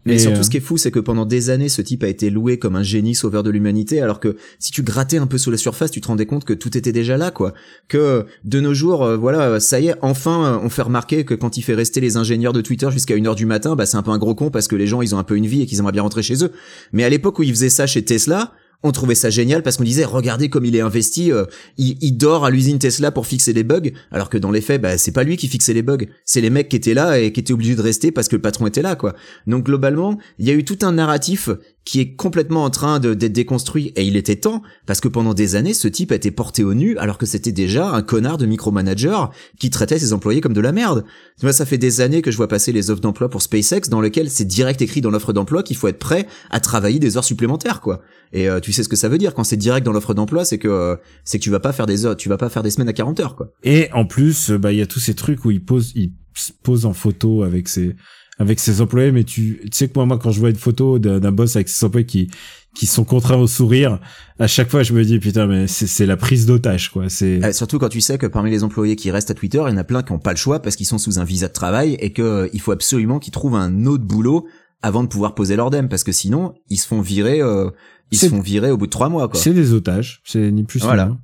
Mais 0.06 0.16
Et, 0.16 0.20
surtout, 0.20 0.40
euh, 0.40 0.44
ce 0.44 0.50
qui 0.50 0.58
est 0.58 0.62
fou, 0.62 0.78
c'est 0.78 0.90
que 0.90 1.00
pendant 1.00 1.26
des 1.26 1.50
années, 1.50 1.70
ce 1.70 1.82
type 1.82 2.04
a 2.04 2.08
été 2.08 2.30
loué 2.30 2.58
comme 2.58 2.76
un 2.76 2.84
génie 2.84 3.14
sauveur 3.14 3.44
de 3.44 3.52
l'humanité, 3.52 4.02
alors 4.02 4.20
que 4.20 4.36
si 4.58 4.72
tu 4.72 4.82
grattais 4.82 5.18
un 5.18 5.28
peu 5.28 5.38
sous 5.38 5.52
la 5.52 5.58
surface, 5.58 5.92
tu 5.92 6.02
te 6.02 6.08
rendais 6.08 6.26
compte 6.26 6.44
que 6.44 6.54
tout 6.54 6.76
était 6.78 6.92
déjà 6.92 7.18
là, 7.18 7.30
quoi. 7.30 7.54
Que 7.88 8.26
de 8.44 8.60
nos 8.60 8.74
jours, 8.74 9.04
euh, 9.04 9.18
voilà, 9.18 9.60
ça 9.60 9.80
y 9.80 9.88
est, 9.88 9.96
enfin, 10.02 10.46
euh, 10.46 10.60
on 10.64 10.70
fait 10.70 10.82
remarquer 10.82 11.24
que 11.24 11.36
quand 11.36 11.58
il 11.58 11.62
fait 11.62 11.76
rester 11.76 12.02
les 12.02 12.18
ingénieurs 12.18 12.54
de 12.54 12.62
Twitter 12.62 12.90
jusqu'à 12.92 13.16
une 13.16 13.28
heure 13.28 13.36
du 13.36 13.46
matin, 13.46 13.76
bah 13.76 13.86
c'est 13.86 13.98
un 13.98 14.04
peu 14.04 14.12
un 14.12 14.18
gros 14.18 14.34
con 14.34 14.50
parce 14.50 14.68
que 14.68 14.76
les 14.76 14.88
gens, 14.88 15.02
ils 15.02 15.14
ont 15.14 15.20
un 15.20 15.24
peu 15.24 15.36
une 15.38 15.48
vie 15.48 15.62
et 15.62 15.66
qu'ils 15.68 15.80
aimeraient 15.80 15.92
bien 15.92 16.04
rentrer 16.04 16.24
chez 16.24 16.44
eux. 16.44 16.52
Mais 16.94 17.04
à 17.04 17.10
l'époque 17.10 17.38
où 17.38 17.44
il 17.44 17.52
faisait 17.52 17.70
ça 17.70 17.86
chez 17.86 18.04
Tesla, 18.04 18.54
on 18.84 18.92
trouvait 18.92 19.16
ça 19.16 19.30
génial 19.30 19.64
parce 19.64 19.78
qu'on 19.78 19.84
disait 19.84 20.06
regardez 20.06 20.50
comme 20.50 20.66
il 20.66 20.76
est 20.76 20.82
investi, 20.82 21.32
euh, 21.32 21.46
il, 21.78 21.98
il 22.02 22.18
dort 22.18 22.46
à 22.46 22.50
l'usine 22.50 22.80
Tesla 22.80 23.12
pour 23.12 23.28
fixer 23.28 23.54
les 23.54 23.64
bugs, 23.64 23.92
alors 24.12 24.30
que 24.30 24.38
dans 24.38 24.52
les 24.52 24.62
faits, 24.62 24.82
bah 24.82 24.98
c'est 24.98 25.12
pas 25.12 25.24
lui 25.24 25.38
qui 25.38 25.48
fixait 25.48 25.74
les 25.74 25.84
bugs, 25.84 26.06
c'est 26.26 26.42
les 26.42 26.50
mecs 26.50 26.70
qui 26.70 26.76
étaient 26.76 26.94
là 26.94 27.20
et 27.20 27.32
qui 27.32 27.40
étaient 27.40 27.54
obligés 27.54 27.76
de 27.76 27.82
rester 27.82 28.12
parce 28.12 28.28
que 28.28 28.36
le 28.36 28.42
patron 28.42 28.68
était 28.68 28.82
là, 28.82 28.96
quoi. 28.96 29.16
Donc 29.48 29.66
globalement, 29.66 30.18
il 30.40 30.48
y 30.48 30.52
a 30.52 30.54
eu 30.54 30.64
tout 30.64 30.80
un 30.82 30.94
narratif 30.94 31.50
qui 31.84 32.00
est 32.00 32.16
complètement 32.16 32.64
en 32.64 32.70
train 32.70 33.00
d'être 33.00 33.32
déconstruit 33.32 33.92
et 33.96 34.04
il 34.04 34.16
était 34.16 34.36
temps 34.36 34.62
parce 34.86 35.00
que 35.00 35.08
pendant 35.08 35.34
des 35.34 35.56
années, 35.56 35.74
ce 35.74 35.88
type 35.88 36.12
a 36.12 36.16
été 36.16 36.30
porté 36.30 36.64
au 36.64 36.74
nu 36.74 36.98
alors 36.98 37.18
que 37.18 37.26
c'était 37.26 37.52
déjà 37.52 37.90
un 37.90 38.02
connard 38.04 38.38
de 38.38 38.46
micromanager 38.46 39.32
qui 39.60 39.70
traitait 39.70 39.98
ses 39.98 40.14
employés 40.14 40.42
comme 40.42 40.54
de 40.54 40.62
la 40.62 40.72
merde. 40.72 41.04
Tu 41.40 41.46
vois, 41.46 41.54
ça 41.54 41.66
fait 41.66 41.80
des 41.80 42.02
années 42.02 42.22
que 42.22 42.30
je 42.30 42.38
vois 42.38 42.48
passer 42.48 42.72
les 42.72 42.92
offres 42.92 43.02
d'emploi 43.02 43.30
pour 43.30 43.42
SpaceX 43.42 43.90
dans 43.90 44.00
lesquelles 44.02 44.30
c'est 44.30 44.46
direct 44.46 44.82
écrit 44.82 45.02
dans 45.02 45.10
l'offre 45.10 45.34
d'emploi 45.34 45.64
qu'il 45.64 45.76
faut 45.76 45.88
être 45.88 46.00
prêt 46.00 46.28
à 46.52 46.60
travailler 46.60 47.00
des 47.00 47.18
heures 47.18 47.24
supplémentaires, 47.24 47.82
quoi. 47.82 48.02
Et 48.34 48.48
euh, 48.48 48.60
tu 48.60 48.72
sais 48.72 48.84
ce 48.84 48.90
que 48.90 48.96
ça 48.96 49.10
veut 49.10 49.18
dire 49.18 49.34
quand 49.34 49.44
c'est 49.44 49.58
direct 49.58 49.86
dans 49.86 49.92
l'offre 49.92 50.14
d'emploi, 50.14 50.46
c'est 50.46 50.58
que 50.58 50.68
euh, 50.68 50.96
c'est 51.24 51.40
que 51.40 51.44
tu 51.44 51.50
vas 51.50 51.60
pas 51.60 51.74
faire 51.74 51.88
des 51.88 52.06
heures, 52.06 52.16
tu 52.16 52.30
vas 52.30 52.38
pas 52.38 52.50
faire 52.50 52.64
des 52.64 52.70
semaines 52.70 52.90
à 52.90 52.94
40 52.94 53.20
heures, 53.20 53.36
quoi. 53.36 53.52
Et 53.64 53.90
en 53.92 54.06
plus, 54.06 54.52
euh, 54.52 54.58
bah, 54.58 54.72
il 54.72 54.78
y 54.78 54.82
a 54.82 54.88
tous 54.88 55.00
ces 55.00 55.16
trucs 55.16 55.44
où 55.46 55.52
il 55.52 55.64
pose, 55.64 55.92
il 55.96 56.14
se 56.36 56.52
pose 56.64 56.86
en 56.86 56.94
photo 56.94 57.44
avec 57.44 57.68
ses, 57.68 57.96
avec 58.38 58.60
ses 58.60 58.82
employés, 58.82 59.12
mais 59.12 59.24
tu, 59.24 59.60
tu 59.64 59.70
sais 59.78 59.88
que 59.88 59.94
moi, 59.96 60.06
moi, 60.06 60.18
quand 60.18 60.32
je 60.32 60.40
vois 60.40 60.50
une 60.50 60.56
photo 60.56 60.98
d'un 61.00 61.32
boss 61.32 61.56
avec 61.56 61.70
ses 61.70 61.86
employés 61.86 62.06
qui, 62.08 62.30
qui 62.74 62.86
sont 62.88 63.04
contraints 63.04 63.36
au 63.38 63.46
sourire, 63.48 64.00
à 64.40 64.48
chaque 64.48 64.70
fois, 64.70 64.82
je 64.84 64.94
me 64.94 65.04
dis, 65.04 65.20
putain, 65.20 65.46
mais 65.46 65.68
c'est 65.68 66.06
la 66.06 66.18
prise 66.18 66.46
d'otage, 66.46 66.90
quoi. 66.92 67.10
C'est, 67.10 67.44
Euh, 67.44 67.52
surtout 67.52 67.78
quand 67.78 67.90
tu 67.90 68.02
sais 68.02 68.18
que 68.18 68.26
parmi 68.26 68.50
les 68.50 68.64
employés 68.64 68.96
qui 68.96 69.12
restent 69.12 69.30
à 69.32 69.36
Twitter, 69.36 69.62
il 69.68 69.72
y 69.72 69.74
en 69.74 69.78
a 69.78 69.84
plein 69.84 70.02
qui 70.02 70.12
ont 70.14 70.20
pas 70.20 70.32
le 70.32 70.38
choix 70.38 70.60
parce 70.62 70.76
qu'ils 70.76 70.88
sont 70.88 70.98
sous 70.98 71.20
un 71.20 71.24
visa 71.24 71.48
de 71.50 71.54
travail 71.54 71.96
et 72.00 72.14
que 72.14 72.22
euh, 72.22 72.50
il 72.54 72.62
faut 72.62 72.72
absolument 72.72 73.20
qu'ils 73.20 73.34
trouvent 73.34 73.56
un 73.56 73.86
autre 73.86 74.06
boulot 74.06 74.48
avant 74.82 75.04
de 75.04 75.08
pouvoir 75.10 75.36
poser 75.36 75.56
leur 75.56 75.70
dème 75.70 75.90
parce 75.90 76.04
que 76.04 76.12
sinon 76.12 76.56
ils 76.70 76.78
se 76.78 76.88
font 76.88 77.02
virer, 77.02 77.42
euh, 77.42 77.70
ils 78.10 78.18
se 78.18 78.28
font 78.28 78.40
virer 78.42 78.72
au 78.72 78.78
bout 78.78 78.88
de 78.88 78.92
trois 78.92 79.10
mois, 79.10 79.28
quoi. 79.30 79.40
c'est 79.40 79.54
des 79.54 79.74
otages. 79.74 80.22
C'est 80.26 80.50
ni 80.52 80.64
plus 80.64 80.80
ni 80.80 80.86
Voilà. 80.88 81.06
moins. 81.08 81.20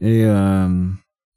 Et, 0.00 0.24
euh, 0.24 0.84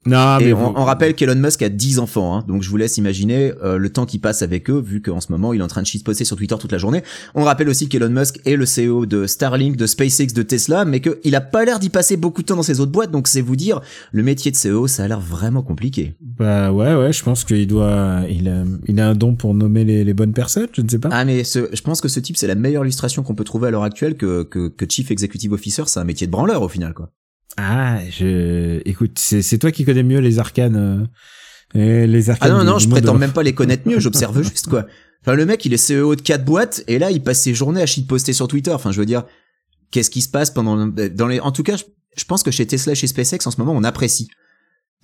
non, 0.06 0.38
Et 0.38 0.46
mais 0.46 0.52
on, 0.52 0.56
vous- 0.70 0.72
on 0.76 0.84
rappelle 0.84 1.14
qu'Elon 1.14 1.34
Musk 1.34 1.60
a 1.60 1.68
10 1.68 1.98
enfants, 1.98 2.36
hein, 2.36 2.44
donc 2.48 2.62
je 2.62 2.70
vous 2.70 2.76
laisse 2.76 2.96
imaginer 2.98 3.52
euh, 3.62 3.76
le 3.78 3.90
temps 3.90 4.06
qu'il 4.06 4.20
passe 4.20 4.42
avec 4.42 4.70
eux, 4.70 4.80
vu 4.80 5.02
qu'en 5.02 5.20
ce 5.20 5.30
moment 5.32 5.52
il 5.52 5.60
est 5.60 5.62
en 5.62 5.68
train 5.68 5.82
de 5.82 5.86
shitposter 5.86 6.24
sur 6.24 6.36
Twitter 6.36 6.54
toute 6.58 6.70
la 6.72 6.78
journée. 6.78 7.02
On 7.34 7.42
rappelle 7.44 7.68
aussi 7.68 7.88
qu'Elon 7.88 8.08
Musk 8.08 8.40
est 8.46 8.56
le 8.56 8.64
CEO 8.64 9.06
de 9.06 9.26
Starlink, 9.26 9.76
de 9.76 9.86
SpaceX, 9.86 10.28
de 10.34 10.42
Tesla, 10.42 10.84
mais 10.84 11.00
qu'il 11.00 11.34
a 11.34 11.40
pas 11.40 11.64
l'air 11.64 11.78
d'y 11.78 11.90
passer 11.90 12.16
beaucoup 12.16 12.42
de 12.42 12.46
temps 12.46 12.56
dans 12.56 12.62
ses 12.62 12.80
autres 12.80 12.92
boîtes, 12.92 13.10
donc 13.10 13.26
c'est 13.28 13.40
vous 13.40 13.56
dire, 13.56 13.80
le 14.12 14.22
métier 14.22 14.50
de 14.52 14.56
CEO, 14.56 14.86
ça 14.86 15.04
a 15.04 15.08
l'air 15.08 15.20
vraiment 15.20 15.62
compliqué. 15.62 16.14
Bah 16.20 16.72
ouais, 16.72 16.94
ouais, 16.94 17.12
je 17.12 17.22
pense 17.24 17.44
qu'il 17.44 17.66
doit, 17.66 18.22
il 18.30 18.48
a, 18.48 18.64
il 18.86 19.00
a 19.00 19.08
un 19.08 19.14
don 19.14 19.34
pour 19.34 19.52
nommer 19.54 19.84
les, 19.84 20.04
les 20.04 20.14
bonnes 20.14 20.32
personnes, 20.32 20.68
je 20.72 20.80
ne 20.80 20.88
sais 20.88 20.98
pas. 21.00 21.08
Ah 21.12 21.24
mais 21.24 21.42
ce, 21.44 21.68
je 21.72 21.82
pense 21.82 22.00
que 22.00 22.08
ce 22.08 22.20
type 22.20 22.36
c'est 22.36 22.46
la 22.46 22.54
meilleure 22.54 22.84
illustration 22.84 23.22
qu'on 23.24 23.34
peut 23.34 23.44
trouver 23.44 23.68
à 23.68 23.70
l'heure 23.72 23.82
actuelle 23.82 24.16
que, 24.16 24.44
que, 24.44 24.68
que 24.68 24.86
Chief 24.88 25.10
Executive 25.10 25.52
Officer, 25.52 25.82
c'est 25.86 25.98
un 26.00 26.04
métier 26.04 26.26
de 26.28 26.32
branleur 26.32 26.62
au 26.62 26.68
final 26.68 26.94
quoi. 26.94 27.10
Ah, 27.60 27.98
je, 28.08 28.80
écoute, 28.84 29.18
c'est, 29.18 29.42
c'est 29.42 29.58
toi 29.58 29.72
qui 29.72 29.84
connais 29.84 30.02
mieux 30.04 30.20
les 30.20 30.38
arcanes, 30.38 31.08
euh, 31.74 32.06
les 32.06 32.30
Ah 32.30 32.32
arcanes. 32.34 32.52
non 32.52 32.60
du- 32.60 32.66
non, 32.66 32.76
du 32.78 32.84
je 32.84 32.88
prétends 32.88 33.14
même 33.14 33.32
pas 33.32 33.42
les 33.42 33.52
connaître 33.54 33.88
mieux, 33.88 33.98
j'observe 34.00 34.40
juste 34.42 34.68
quoi. 34.68 34.86
Enfin 35.22 35.34
le 35.34 35.44
mec 35.44 35.64
il 35.64 35.74
est 35.74 35.88
CEO 35.90 36.14
de 36.14 36.20
quatre 36.22 36.44
boîtes 36.44 36.84
et 36.86 36.98
là 37.00 37.10
il 37.10 37.20
passe 37.22 37.42
ses 37.42 37.52
journées 37.54 37.82
à 37.82 37.86
shitposter 37.86 38.32
sur 38.32 38.46
Twitter. 38.46 38.70
Enfin 38.70 38.92
je 38.92 39.00
veux 39.00 39.06
dire, 39.06 39.24
qu'est-ce 39.90 40.08
qui 40.10 40.22
se 40.22 40.28
passe 40.28 40.50
pendant 40.50 40.86
dans 40.86 41.26
les 41.26 41.40
en 41.40 41.50
tout 41.50 41.64
cas 41.64 41.76
je, 41.76 41.84
je 42.16 42.24
pense 42.24 42.42
que 42.44 42.50
chez 42.52 42.66
Tesla 42.66 42.94
chez 42.94 43.08
SpaceX 43.08 43.38
en 43.46 43.50
ce 43.50 43.60
moment 43.60 43.72
on 43.76 43.82
apprécie 43.82 44.28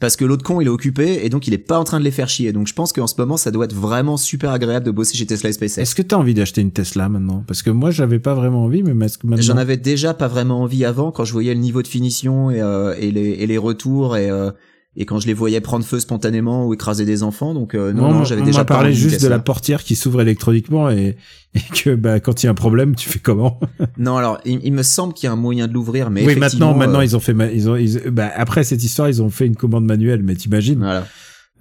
parce 0.01 0.17
que 0.17 0.25
l'autre 0.25 0.45
con 0.45 0.61
il 0.61 0.67
est 0.67 0.71
occupé 0.71 1.25
et 1.25 1.29
donc 1.29 1.47
il 1.47 1.55
est 1.55 1.59
pas 1.59 1.79
en 1.79 1.85
train 1.85 1.99
de 1.99 2.05
les 2.05 2.11
faire 2.11 2.29
chier. 2.29 2.53
Donc 2.53 2.67
je 2.67 2.75
pense 2.75 2.93
qu'en 2.93 3.07
ce 3.07 3.15
moment 3.19 3.37
ça 3.37 3.51
doit 3.51 3.65
être 3.65 3.75
vraiment 3.75 4.17
super 4.17 4.51
agréable 4.51 4.85
de 4.87 4.91
bosser 4.91 5.17
chez 5.17 5.27
Tesla 5.27 5.51
et 5.51 5.53
SpaceX. 5.53 5.81
Est-ce 5.81 5.95
que 5.95 6.03
t'as 6.03 6.17
envie 6.17 6.35
d'acheter 6.35 6.61
une 6.61 6.73
Tesla 6.73 7.09
maintenant? 7.09 7.45
Parce 7.47 7.63
que 7.63 7.71
moi, 7.71 7.91
j'avais 7.91 8.19
pas 8.19 8.35
vraiment 8.35 8.65
envie, 8.65 8.83
mais 8.83 8.95
maintenant... 8.95 9.37
J'en 9.39 9.57
avais 9.57 9.77
déjà 9.77 10.15
pas 10.15 10.29
vraiment 10.29 10.63
envie 10.63 10.85
avant 10.85 11.13
quand 11.13 11.25
je 11.25 11.33
voyais 11.33 11.55
le 11.55 11.61
niveau 11.61 11.83
de 11.83 11.89
finition 11.89 12.51
et, 12.51 12.61
euh, 12.61 12.95
et, 12.99 13.11
les, 13.11 13.31
et 13.31 13.47
les 13.47 13.59
retours 13.59 14.17
et, 14.17 14.31
euh, 14.31 14.51
et 14.97 15.07
quand 15.07 15.19
je 15.21 15.27
les 15.27 15.35
voyais 15.35 15.61
prendre 15.61 15.85
feu 15.85 15.99
spontanément 16.01 16.67
ou 16.67 16.75
écraser 16.75 17.05
des 17.05 17.23
enfants. 17.23 17.53
Donc 17.55 17.75
euh, 17.75 17.93
non, 17.93 18.11
non, 18.13 18.21
on- 18.21 18.25
j'avais 18.25 18.43
déjà 18.43 18.65
parlé 18.65 18.93
juste 18.93 19.23
de 19.23 19.29
la 19.29 19.39
portière 19.39 19.83
qui 19.83 19.97
s'ouvre 19.97 20.21
électroniquement 20.21 20.89
et, 20.91 21.17
et 21.55 21.61
que 21.75 21.95
bah 21.95 22.21
quand 22.21 22.43
il 22.43 22.47
y 22.47 22.49
a 22.49 22.53
un 22.53 22.55
problème, 22.55 22.95
tu 22.95 23.09
fais 23.09 23.19
comment? 23.19 23.59
Non, 23.99 24.17
alors 24.17 24.39
il, 24.45 24.61
il 24.65 24.73
me 24.73 24.83
semble 24.83 25.15
qu'il 25.15 25.27
y 25.27 25.31
a 25.31 25.33
un 25.33 25.37
moyen 25.37 25.67
de 25.69 25.73
l'ouvrir, 25.73 26.11
mais 26.11 26.25
Oui, 26.25 26.33
effectivement, 26.33 26.69
maintenant, 26.69 26.79
maintenant 26.79 26.99
euh, 27.01 27.05
ils 27.05 27.17
ont 27.17 27.21
fait, 27.21 27.35
ils 27.55 27.69
ont, 27.69 27.77
ils- 27.77 28.11
bah 28.11 28.31
après 28.37 28.63
cette 28.65 28.83
histoire, 28.85 29.09
ils 29.09 29.23
ont 29.23 29.31
fait 29.31 29.47
une 29.47 29.57
commande 29.57 29.85
manuelle, 29.85 30.23
mais 30.23 30.35
t'imagines? 30.35 30.79
Voilà. 30.79 31.07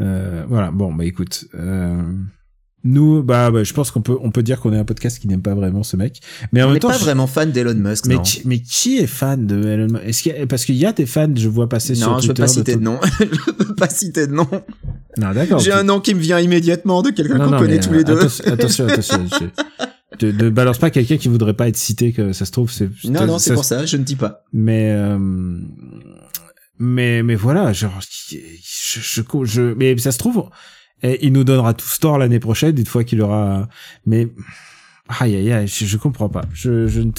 Euh, 0.02 0.44
Voilà. 0.48 0.72
Bon, 0.72 0.94
bah 0.94 1.06
écoute, 1.06 1.46
euh, 1.56 2.02
nous, 2.86 3.24
bah, 3.24 3.50
bah, 3.50 3.64
je 3.64 3.72
pense 3.74 3.92
qu'on 3.92 4.02
peut, 4.02 4.18
on 4.22 4.30
peut 4.32 4.44
dire 4.44 4.60
qu'on 4.60 4.74
est 4.74 4.78
un 4.78 4.84
podcast 4.84 5.20
qui 5.20 5.28
n'aime 5.28 5.42
pas 5.42 5.56
vraiment 5.56 5.84
ce 5.84 5.96
mec, 5.96 6.20
mais 6.52 6.62
en 6.62 6.68
On 6.68 6.72
même 6.72 6.80
temps, 6.80 6.90
pas 6.90 6.98
je- 6.98 7.04
vraiment 7.04 7.28
fan 7.28 7.52
d'Elon 7.52 7.76
Musk, 7.76 8.06
mais 8.08 8.16
non. 8.16 8.22
qui, 8.22 8.42
mais 8.46 8.60
qui 8.60 8.98
est 8.98 9.08
fan 9.08 9.48
de 9.48 9.62
Elon 9.68 9.88
Musk? 9.94 10.04
Est-ce 10.06 10.24
qu'il 10.24 10.32
a- 10.34 10.46
parce 10.48 10.66
qu'il 10.66 10.76
y 10.76 10.86
a 10.86 10.92
des 10.92 11.06
fans, 11.06 11.30
je 11.36 11.48
vois 11.48 11.70
passer 11.70 11.96
sur 11.96 12.10
Non, 12.12 12.20
je 12.20 12.28
Twitter. 12.28 12.42
peux 12.42 12.42
pas 12.44 12.48
citer 12.50 12.74
de 12.76 12.80
de 12.80 12.84
nom. 12.84 13.00
je 13.20 13.52
peux 13.52 13.76
pas 13.76 13.90
citer 13.90 14.28
de 14.28 14.34
nom. 14.34 14.48
Non, 15.18 15.32
d'accord. 15.34 15.60
J'ai 15.60 15.72
tu- 15.72 15.78
un 15.78 15.84
nom 15.84 16.00
qui 16.02 16.14
me 16.14 16.20
vient 16.20 16.40
immédiatement 16.40 17.02
de 17.02 17.12
quelqu'un 17.12 17.38
Non, 17.38 17.46
qu'on 17.46 17.52
non, 17.52 17.60
connaît 17.60 17.76
mais, 17.76 17.80
tous 17.80 17.94
les 17.94 18.04
deux. 18.04 18.18
Attention, 18.18 18.46
attention, 18.54 18.86
attention. 18.88 19.28
je- 20.22 20.26
Ne, 20.28 20.50
balance 20.50 20.78
pas 20.78 20.90
quelqu'un 20.92 21.18
qui 21.18 21.28
voudrait 21.28 21.54
pas 21.56 21.68
être 21.68 21.76
cité, 21.78 22.12
que 22.14 22.34
ça 22.34 22.46
se 22.46 22.52
trouve, 22.52 22.72
c'est. 22.72 22.90
non, 23.06 23.26
non, 23.26 23.40
c'est 23.40 23.54
pour 23.54 23.66
ça, 23.66 23.86
je 23.86 23.98
ne 23.98 24.04
dis 24.04 24.16
pas. 24.16 24.44
Mais, 24.54 24.92
euh, 24.92 25.18
mais, 26.80 27.24
mais 27.24 27.36
voilà, 27.36 27.74
genre, 27.74 28.00
je, 28.30 28.38
je, 28.62 29.22
je- 29.44 29.74
mais 29.76 29.98
ça 29.98 30.12
se 30.12 30.18
trouve, 30.18 30.50
eh, 31.04 31.20
il 31.26 31.34
nous 31.34 31.44
donnera 31.44 31.74
tout 31.74 31.86
tort 32.02 32.18
l'année 32.18 32.40
prochaine, 32.40 32.78
une 32.78 32.86
fois 32.86 33.04
qu'il 33.04 33.22
aura, 33.22 33.68
mais, 34.06 34.28
aïe, 35.20 35.36
aïe, 35.36 35.52
aïe, 35.52 35.68
je, 35.68 35.86
je 35.86 35.98
comprends 35.98 36.30
pas. 36.30 36.42
Je, 36.54 36.88
je, 36.88 37.02
ne- 37.02 37.12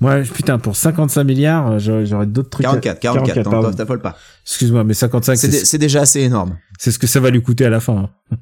moi, 0.00 0.20
putain, 0.22 0.58
pour 0.58 0.74
55 0.76 1.24
milliards, 1.24 1.78
j'aurais 1.78 2.26
d'autres 2.26 2.50
trucs. 2.50 2.66
à- 2.66 2.70
44, 2.76 3.00
44, 3.00 3.42
t'en- 3.44 3.50
pardon. 3.50 3.72
t'affole 3.72 4.00
pas. 4.00 4.16
Excuse-moi, 4.44 4.82
mais 4.84 4.94
55, 4.94 5.36
C'est 5.36 5.46
c'est 5.50 5.58
dé- 5.58 5.64
c'est 5.64 5.78
déjà 5.78 6.00
assez 6.02 6.20
énorme. 6.20 6.58
c'est 6.78 6.90
ce 6.90 6.98
que 6.98 7.06
ça 7.06 7.20
va 7.20 7.30
lui 7.30 7.42
coûter 7.42 7.64
à 7.66 7.70
la 7.70 7.80
fin. 7.80 8.08
hein. 8.32 8.36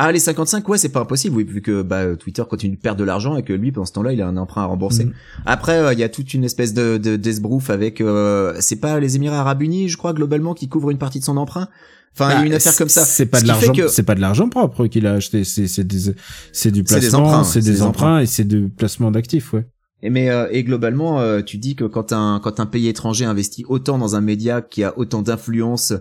Ah, 0.00 0.12
les 0.12 0.20
55, 0.20 0.68
ouais, 0.68 0.78
c'est 0.78 0.90
pas 0.90 1.00
impossible, 1.00 1.34
oui, 1.34 1.42
vu 1.42 1.60
que 1.60 1.82
bah, 1.82 2.14
Twitter 2.14 2.44
continue 2.48 2.76
de 2.76 2.80
perdre 2.80 3.00
de 3.00 3.04
l'argent 3.04 3.36
et 3.36 3.42
que 3.42 3.52
lui, 3.52 3.72
pendant 3.72 3.84
ce 3.84 3.92
temps-là, 3.94 4.12
il 4.12 4.22
a 4.22 4.28
un 4.28 4.36
emprunt 4.36 4.62
à 4.62 4.66
rembourser. 4.66 5.06
Mhm. 5.06 5.12
Après, 5.44 5.76
euh, 5.76 5.92
il 5.92 5.98
y 5.98 6.04
a 6.04 6.08
toute 6.08 6.32
une 6.34 6.44
espèce 6.44 6.72
de, 6.72 6.98
de 6.98 7.16
d'esbrouf 7.16 7.68
avec, 7.68 8.00
euh, 8.00 8.54
c'est 8.60 8.76
pas 8.78 9.00
les 9.00 9.16
Émirats 9.16 9.40
Arabes 9.40 9.60
Unis, 9.62 9.88
je 9.88 9.96
crois, 9.96 10.12
globalement, 10.12 10.54
qui 10.54 10.68
couvrent 10.68 10.92
une 10.92 10.98
partie 10.98 11.18
de 11.18 11.24
son 11.24 11.36
emprunt. 11.36 11.66
Enfin, 12.14 12.30
il 12.30 12.32
y 12.32 12.34
a 12.34 12.40
Bah, 12.40 12.46
une 12.46 12.52
affaire 12.54 12.76
comme 12.76 12.88
ça. 12.88 13.04
C'est 13.04 13.26
pas 13.26 13.38
Ce 13.40 13.44
de 13.44 13.48
qui 13.52 13.54
fait 13.58 13.66
l'argent, 13.66 13.82
que- 13.82 13.88
c'est 13.88 14.02
pas 14.02 14.14
de 14.14 14.20
l'argent 14.20 14.48
propre 14.48 14.86
qu'il 14.86 15.06
a 15.06 15.12
acheté. 15.14 15.44
C'est 15.44 15.66
c'est 15.68 15.84
des 15.84 16.14
c'est 16.52 16.70
du 16.72 16.82
placement, 16.84 17.44
c'est 17.44 17.60
des, 17.60 17.70
des 17.72 17.82
emprunts 17.82 18.20
et 18.20 18.26
c'est 18.26 18.44
du 18.44 18.68
placement 18.68 19.10
d'actifs, 19.10 19.52
ouais. 19.52 19.66
Et 20.02 20.10
mais 20.10 20.30
euh, 20.30 20.46
et 20.50 20.62
globalement, 20.64 21.20
euh, 21.20 21.42
tu 21.42 21.58
dis 21.58 21.74
que 21.76 21.84
quand 21.84 22.12
un 22.12 22.40
quand 22.42 22.60
un 22.60 22.66
pays 22.66 22.88
étranger 22.88 23.24
investit 23.24 23.64
autant 23.68 23.98
dans 23.98 24.14
un 24.16 24.20
média 24.20 24.62
qui 24.62 24.84
a 24.84 24.96
autant 24.98 25.22
d'influence 25.22 25.92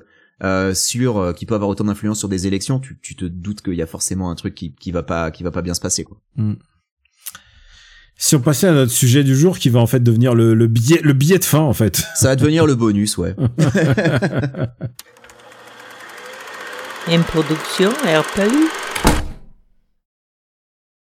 euh, 0.44 0.74
sur 0.76 1.18
euh, 1.18 1.34
qui 1.34 1.46
peut 1.48 1.56
avoir 1.56 1.70
autant 1.70 1.84
d'influence 1.86 2.20
sur 2.20 2.30
des 2.30 2.46
élections, 2.46 2.80
tu, 2.80 3.00
tu 3.02 3.16
te 3.16 3.26
doutes 3.26 3.62
qu'il 3.64 3.74
y 3.74 3.82
a 3.82 3.88
forcément 3.88 4.30
un 4.30 4.36
truc 4.36 4.54
qui 4.54 4.76
qui 4.76 4.92
va 4.92 5.02
pas 5.04 5.32
qui 5.32 5.42
va 5.44 5.50
pas 5.52 5.64
bien 5.64 5.74
se 5.74 5.82
passer 5.82 6.04
quoi. 6.04 6.18
Si 8.20 8.36
on 8.36 8.40
passait 8.40 8.68
à 8.68 8.72
notre 8.74 8.92
sujet 8.92 9.24
du 9.24 9.36
jour, 9.36 9.60
qui 9.60 9.70
va 9.70 9.80
en 9.80 9.86
fait 9.86 10.00
devenir 10.02 10.34
le, 10.34 10.56
le 10.56 10.66
billet 10.68 11.00
le 11.04 11.14
billet 11.14 11.38
de 11.40 11.44
fin 11.44 11.60
en 11.60 11.74
fait. 11.74 12.04
Ça 12.16 12.30
va 12.30 12.36
devenir 12.36 12.66
le 12.66 12.74
bonus, 12.76 13.18
ouais. 13.18 13.36
Une 17.10 17.24
production 17.24 17.90
RPU. 18.04 18.87